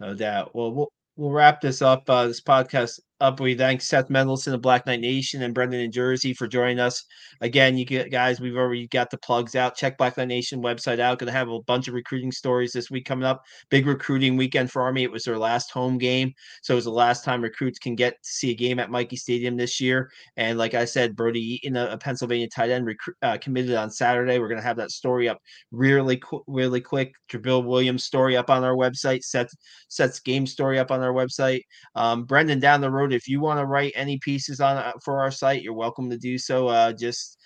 No 0.00 0.14
doubt. 0.14 0.54
Well, 0.54 0.72
we'll 0.72 0.92
we'll 1.16 1.32
wrap 1.32 1.60
this 1.60 1.82
up. 1.82 2.08
Uh, 2.08 2.26
this 2.26 2.40
podcast 2.40 3.00
up. 3.20 3.40
We 3.40 3.54
thank 3.54 3.80
Seth 3.80 4.08
Mendelson 4.08 4.54
of 4.54 4.62
Black 4.62 4.86
Knight 4.86 5.00
Nation 5.00 5.42
and 5.42 5.52
Brendan 5.52 5.80
in 5.80 5.90
Jersey 5.90 6.32
for 6.32 6.46
joining 6.46 6.78
us. 6.78 7.04
Again, 7.40 7.76
you 7.76 7.84
guys, 7.84 8.40
we've 8.40 8.56
already 8.56 8.86
got 8.86 9.10
the 9.10 9.18
plugs 9.18 9.56
out. 9.56 9.76
Check 9.76 9.98
Black 9.98 10.16
Knight 10.16 10.28
Nation 10.28 10.62
website 10.62 11.00
out. 11.00 11.18
Going 11.18 11.26
to 11.26 11.32
have 11.32 11.48
a 11.48 11.60
bunch 11.62 11.88
of 11.88 11.94
recruiting 11.94 12.30
stories 12.30 12.72
this 12.72 12.90
week 12.90 13.06
coming 13.06 13.24
up. 13.24 13.42
Big 13.70 13.86
recruiting 13.86 14.36
weekend 14.36 14.70
for 14.70 14.82
Army. 14.82 15.02
It 15.02 15.10
was 15.10 15.24
their 15.24 15.38
last 15.38 15.72
home 15.72 15.98
game, 15.98 16.32
so 16.62 16.74
it 16.74 16.76
was 16.76 16.84
the 16.84 16.92
last 16.92 17.24
time 17.24 17.42
recruits 17.42 17.78
can 17.78 17.96
get 17.96 18.14
to 18.22 18.28
see 18.28 18.50
a 18.52 18.54
game 18.54 18.78
at 18.78 18.90
Michie 18.90 19.16
Stadium 19.16 19.56
this 19.56 19.80
year. 19.80 20.10
And 20.36 20.56
like 20.56 20.74
I 20.74 20.84
said, 20.84 21.16
Brody 21.16 21.40
Eaton, 21.40 21.76
a, 21.76 21.98
Pennsylvania 21.98 22.48
tight 22.48 22.70
end, 22.70 22.86
recruit, 22.86 23.16
uh, 23.22 23.38
committed 23.38 23.74
on 23.74 23.90
Saturday. 23.90 24.38
We're 24.38 24.48
going 24.48 24.60
to 24.60 24.66
have 24.66 24.76
that 24.76 24.92
story 24.92 25.28
up 25.28 25.38
really, 25.72 26.22
really 26.46 26.80
quick. 26.80 27.14
Jabril 27.30 27.64
Williams 27.64 28.04
story 28.04 28.36
up 28.36 28.48
on 28.48 28.62
our 28.62 28.76
website. 28.76 29.24
Seth 29.24 29.50
Seth's 29.88 30.20
game 30.20 30.46
story 30.46 30.78
up 30.78 30.92
on 30.92 31.00
our 31.00 31.12
website. 31.12 31.62
Um, 31.96 32.24
Brendan, 32.24 32.60
down 32.60 32.80
the 32.80 32.90
road, 32.90 33.07
if 33.12 33.28
you 33.28 33.40
want 33.40 33.60
to 33.60 33.66
write 33.66 33.92
any 33.94 34.18
pieces 34.18 34.60
on 34.60 34.76
uh, 34.76 34.92
for 35.04 35.20
our 35.20 35.30
site, 35.30 35.62
you're 35.62 35.74
welcome 35.74 36.10
to 36.10 36.18
do 36.18 36.38
so. 36.38 36.68
Uh, 36.68 36.92
just 36.92 37.38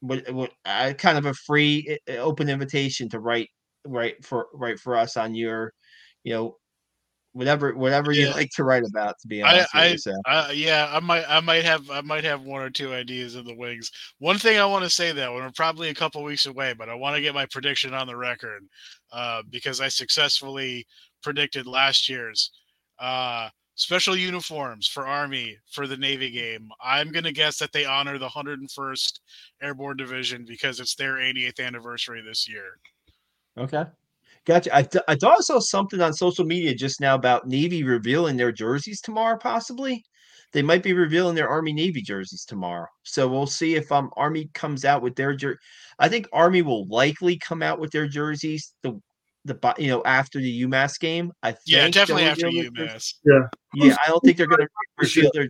what, 0.00 0.30
what 0.32 0.52
uh, 0.64 0.92
kind 0.94 1.18
of 1.18 1.26
a 1.26 1.34
free 1.34 1.98
open 2.08 2.48
invitation 2.48 3.08
to 3.10 3.20
write 3.20 3.48
write 3.86 4.24
for 4.24 4.46
write 4.54 4.78
for 4.78 4.96
us 4.96 5.16
on 5.16 5.34
your, 5.34 5.72
you 6.24 6.34
know, 6.34 6.56
whatever 7.36 7.74
whatever 7.74 8.12
yeah. 8.12 8.28
you 8.28 8.32
like 8.32 8.50
to 8.56 8.64
write 8.64 8.82
about. 8.82 9.14
To 9.20 9.28
be 9.28 9.42
honest, 9.42 9.68
I, 9.74 9.96
I, 10.26 10.48
uh, 10.48 10.50
yeah, 10.52 10.90
I 10.90 11.00
might 11.00 11.24
I 11.28 11.40
might 11.40 11.64
have 11.64 11.90
I 11.90 12.00
might 12.00 12.24
have 12.24 12.42
one 12.42 12.62
or 12.62 12.70
two 12.70 12.94
ideas 12.94 13.36
in 13.36 13.44
the 13.44 13.54
wings. 13.54 13.90
One 14.18 14.38
thing 14.38 14.58
I 14.58 14.64
want 14.64 14.84
to 14.84 14.90
say 14.90 15.12
though, 15.12 15.36
and 15.36 15.44
we're 15.44 15.52
probably 15.52 15.90
a 15.90 15.94
couple 15.94 16.22
weeks 16.22 16.46
away, 16.46 16.72
but 16.72 16.88
I 16.88 16.94
want 16.94 17.14
to 17.14 17.22
get 17.22 17.34
my 17.34 17.46
prediction 17.46 17.92
on 17.92 18.06
the 18.06 18.16
record 18.16 18.62
uh, 19.12 19.42
because 19.50 19.80
I 19.80 19.88
successfully 19.88 20.86
predicted 21.22 21.66
last 21.66 22.08
year's. 22.08 22.50
Uh, 22.98 23.50
special 23.76 24.16
uniforms 24.16 24.88
for 24.88 25.06
Army 25.06 25.56
for 25.70 25.86
the 25.86 25.96
Navy 25.96 26.30
game. 26.30 26.68
I'm 26.82 27.12
going 27.12 27.24
to 27.24 27.32
guess 27.32 27.58
that 27.58 27.72
they 27.72 27.84
honor 27.84 28.18
the 28.18 28.28
101st 28.28 29.20
Airborne 29.62 29.96
Division 29.96 30.44
because 30.46 30.80
it's 30.80 30.96
their 30.96 31.16
88th 31.16 31.64
anniversary 31.64 32.22
this 32.22 32.48
year. 32.48 32.78
Okay. 33.56 33.84
Gotcha. 34.46 34.74
I, 34.74 34.82
th- 34.82 35.04
I 35.08 35.14
thought 35.14 35.38
I 35.38 35.42
saw 35.42 35.58
something 35.60 36.00
on 36.00 36.12
social 36.12 36.44
media 36.44 36.74
just 36.74 37.00
now 37.00 37.14
about 37.14 37.46
Navy 37.46 37.84
revealing 37.84 38.36
their 38.36 38.52
jerseys 38.52 39.00
tomorrow, 39.00 39.38
possibly. 39.38 40.04
They 40.52 40.62
might 40.62 40.82
be 40.82 40.92
revealing 40.92 41.34
their 41.34 41.48
Army 41.48 41.72
Navy 41.72 42.00
jerseys 42.00 42.44
tomorrow. 42.44 42.86
So 43.02 43.28
we'll 43.28 43.46
see 43.46 43.74
if 43.74 43.90
um 43.90 44.10
Army 44.16 44.48
comes 44.54 44.84
out 44.84 45.02
with 45.02 45.16
their 45.16 45.34
jersey. 45.34 45.58
I 45.98 46.08
think 46.08 46.28
Army 46.32 46.62
will 46.62 46.86
likely 46.86 47.36
come 47.38 47.62
out 47.62 47.80
with 47.80 47.90
their 47.90 48.06
jerseys 48.06 48.72
the 48.82 49.00
the 49.46 49.74
you 49.78 49.88
know 49.88 50.02
after 50.04 50.40
the 50.40 50.62
UMass 50.62 50.98
game. 50.98 51.32
I 51.42 51.52
think 51.52 51.62
yeah, 51.66 51.88
definitely 51.88 52.24
after 52.24 52.48
UMass. 52.48 53.14
Yeah, 53.24 53.46
yeah. 53.74 53.96
I 54.04 54.08
don't 54.08 54.20
think 54.20 54.36
they're 54.36 54.46
going 54.46 54.62
to 54.62 54.68
reveal 54.98 55.30
their. 55.32 55.48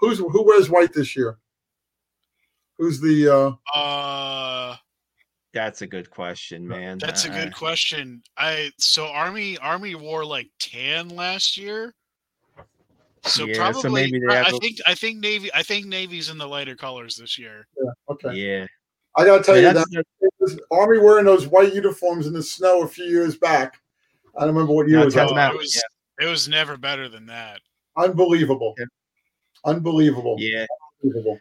Who's 0.00 0.18
who 0.18 0.44
wears 0.44 0.70
white 0.70 0.92
this 0.92 1.14
year? 1.16 1.38
Who's 2.78 3.00
the? 3.00 3.56
uh 3.74 3.78
Uh. 3.78 4.76
That's 5.52 5.82
a 5.82 5.86
good 5.86 6.10
question, 6.10 6.66
man. 6.66 6.98
That's 6.98 7.26
a 7.26 7.28
good 7.28 7.54
question. 7.54 8.22
I 8.36 8.72
so 8.76 9.06
Army 9.06 9.56
Army 9.58 9.94
wore 9.94 10.24
like 10.24 10.50
tan 10.58 11.10
last 11.10 11.56
year. 11.56 11.94
So 13.22 13.46
yeah, 13.46 13.56
probably 13.56 13.80
so 13.80 13.88
maybe 13.88 14.20
I, 14.28 14.42
I 14.42 14.50
think 14.50 14.78
I 14.84 14.94
think 14.94 15.20
Navy 15.20 15.50
I 15.54 15.62
think 15.62 15.86
Navy's 15.86 16.28
in 16.28 16.38
the 16.38 16.46
lighter 16.46 16.74
colors 16.74 17.14
this 17.14 17.38
year. 17.38 17.68
Yeah. 17.80 17.90
Okay. 18.10 18.34
Yeah. 18.34 18.66
I 19.16 19.24
gotta 19.24 19.42
tell 19.42 19.56
you 19.56 19.62
that 19.62 20.60
Army 20.70 20.98
wearing 20.98 21.24
those 21.24 21.46
white 21.46 21.74
uniforms 21.74 22.26
in 22.26 22.32
the 22.32 22.42
snow 22.42 22.82
a 22.82 22.88
few 22.88 23.04
years 23.04 23.36
back. 23.36 23.80
I 24.36 24.40
don't 24.40 24.54
remember 24.54 24.72
what 24.72 24.88
year 24.88 24.98
no, 24.98 25.04
was, 25.04 25.16
it 25.16 25.32
was. 25.32 25.74
Yeah. 25.76 26.26
It 26.26 26.28
was 26.28 26.48
never 26.48 26.76
better 26.76 27.08
than 27.08 27.26
that. 27.26 27.60
Unbelievable. 27.96 28.74
Yeah. 28.78 28.86
Unbelievable. 29.64 30.36
Yeah. 30.38 30.66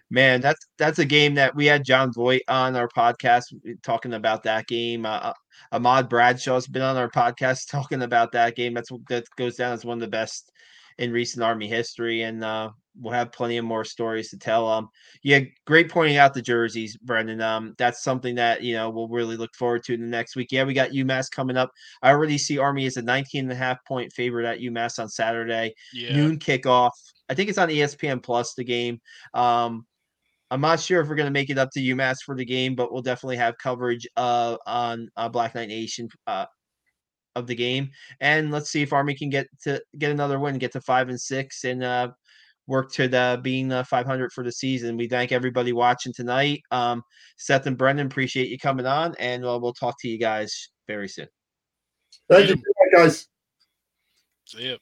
Man, 0.10 0.42
that's 0.42 0.68
that's 0.78 1.00
a 1.00 1.06
game 1.06 1.36
that 1.36 1.56
we 1.56 1.66
had 1.66 1.86
John 1.86 2.12
Voight 2.12 2.44
on 2.50 2.76
our 2.76 2.90
podcast 2.90 3.46
talking 3.82 4.14
about 4.14 4.44
that 4.44 4.68
game. 4.68 5.06
Uh, 5.06 5.20
uh 5.20 5.34
Ahmad 5.72 6.10
Bradshaw's 6.10 6.68
been 6.68 6.82
on 6.82 6.98
our 6.98 7.10
podcast 7.10 7.68
talking 7.72 8.02
about 8.02 8.34
that 8.34 8.56
game. 8.56 8.74
That's 8.74 8.92
that 9.08 9.26
goes 9.38 9.56
down 9.56 9.74
as 9.74 9.86
one 9.86 9.98
of 9.98 10.02
the 10.02 10.08
best 10.08 10.52
in 10.98 11.12
recent 11.12 11.44
Army 11.44 11.68
history, 11.68 12.24
and 12.24 12.44
uh, 12.44 12.70
we'll 13.00 13.14
have 13.14 13.32
plenty 13.32 13.58
of 13.58 13.66
more 13.66 13.84
stories 13.84 14.30
to 14.30 14.38
tell. 14.38 14.68
Um, 14.68 14.90
yeah, 15.24 15.40
great 15.66 15.90
pointing 15.90 16.18
out 16.18 16.34
the 16.34 16.42
jerseys, 16.42 16.98
Brendan. 16.98 17.42
Um, 17.42 17.76
that's 17.78 18.04
something 18.04 18.36
that 18.36 18.62
you 18.62 18.74
know 18.74 18.90
we'll 18.90 19.08
really 19.08 19.38
look 19.38 19.54
forward 19.56 19.84
to 19.84 19.94
in 19.94 20.02
the 20.02 20.08
next 20.08 20.36
week. 20.36 20.52
Yeah, 20.52 20.64
we 20.64 20.74
got 20.74 20.92
UMass 20.92 21.32
coming 21.32 21.58
up. 21.58 21.72
I 22.02 22.10
already 22.10 22.38
see 22.38 22.58
Army 22.58 22.86
as 22.86 22.98
a 22.98 23.02
19 23.02 23.46
and 23.46 23.52
a 23.52 23.56
half 23.56 23.84
point 23.86 24.14
favorite 24.14 24.46
at 24.46 24.60
UMass 24.60 25.00
on 25.00 25.10
Saturday. 25.10 25.74
Yeah. 25.94 26.16
Noon 26.16 26.40
kickoff. 26.40 26.92
I 27.30 27.34
think 27.34 27.50
it's 27.50 27.58
on 27.58 27.70
ESPN 27.70 28.22
Plus 28.22 28.54
the 28.54 28.64
game. 28.64 29.00
Um, 29.34 29.86
I'm 30.52 30.62
not 30.62 30.80
sure 30.80 31.02
if 31.02 31.08
we're 31.08 31.16
going 31.16 31.26
to 31.26 31.32
make 31.32 31.50
it 31.50 31.58
up 31.58 31.72
to 31.72 31.80
UMass 31.80 32.18
for 32.24 32.36
the 32.36 32.46
game, 32.46 32.76
but 32.76 32.92
we'll 32.92 33.02
definitely 33.02 33.38
have 33.38 33.58
coverage 33.58 34.08
uh, 34.18 34.58
on 34.68 35.10
uh, 35.18 35.28
Black 35.28 35.56
Knight 35.56 35.70
Nation 35.70 36.08
uh, 36.28 36.46
of 37.36 37.48
the 37.48 37.56
game. 37.56 37.90
And 38.22 38.52
let's 38.52 38.70
see 38.70 38.82
if 38.82 38.94
Army 38.94 39.16
can 39.16 39.30
get 39.30 39.48
to 39.64 39.82
get 39.98 40.12
another 40.12 40.40
win, 40.40 40.58
get 40.58 40.72
to 40.74 40.82
five 40.82 41.10
and 41.10 41.20
six, 41.20 41.64
and 41.64 41.84
uh, 41.84 42.12
work 42.68 42.92
to 42.94 43.08
the 43.08 43.40
being 43.44 43.72
uh, 43.72 43.84
500 43.84 44.32
for 44.32 44.44
the 44.44 44.52
season. 44.52 44.98
We 44.98 45.08
thank 45.08 45.32
everybody 45.32 45.74
watching 45.74 46.14
tonight. 46.14 46.62
Um, 46.72 47.04
Seth 47.38 47.66
and 47.68 47.78
Brendan, 47.78 48.08
appreciate 48.08 48.50
you 48.50 48.58
coming 48.58 48.86
on, 48.86 49.16
and 49.20 49.46
uh, 49.46 49.60
we'll 49.62 49.74
talk 49.74 49.96
to 50.02 50.08
you 50.08 50.18
guys 50.18 50.70
very 50.88 51.08
soon. 51.08 51.28
Thank 52.30 52.50
you, 52.50 52.56
guys. 52.96 53.28
See 54.46 54.64
you. 54.64 54.78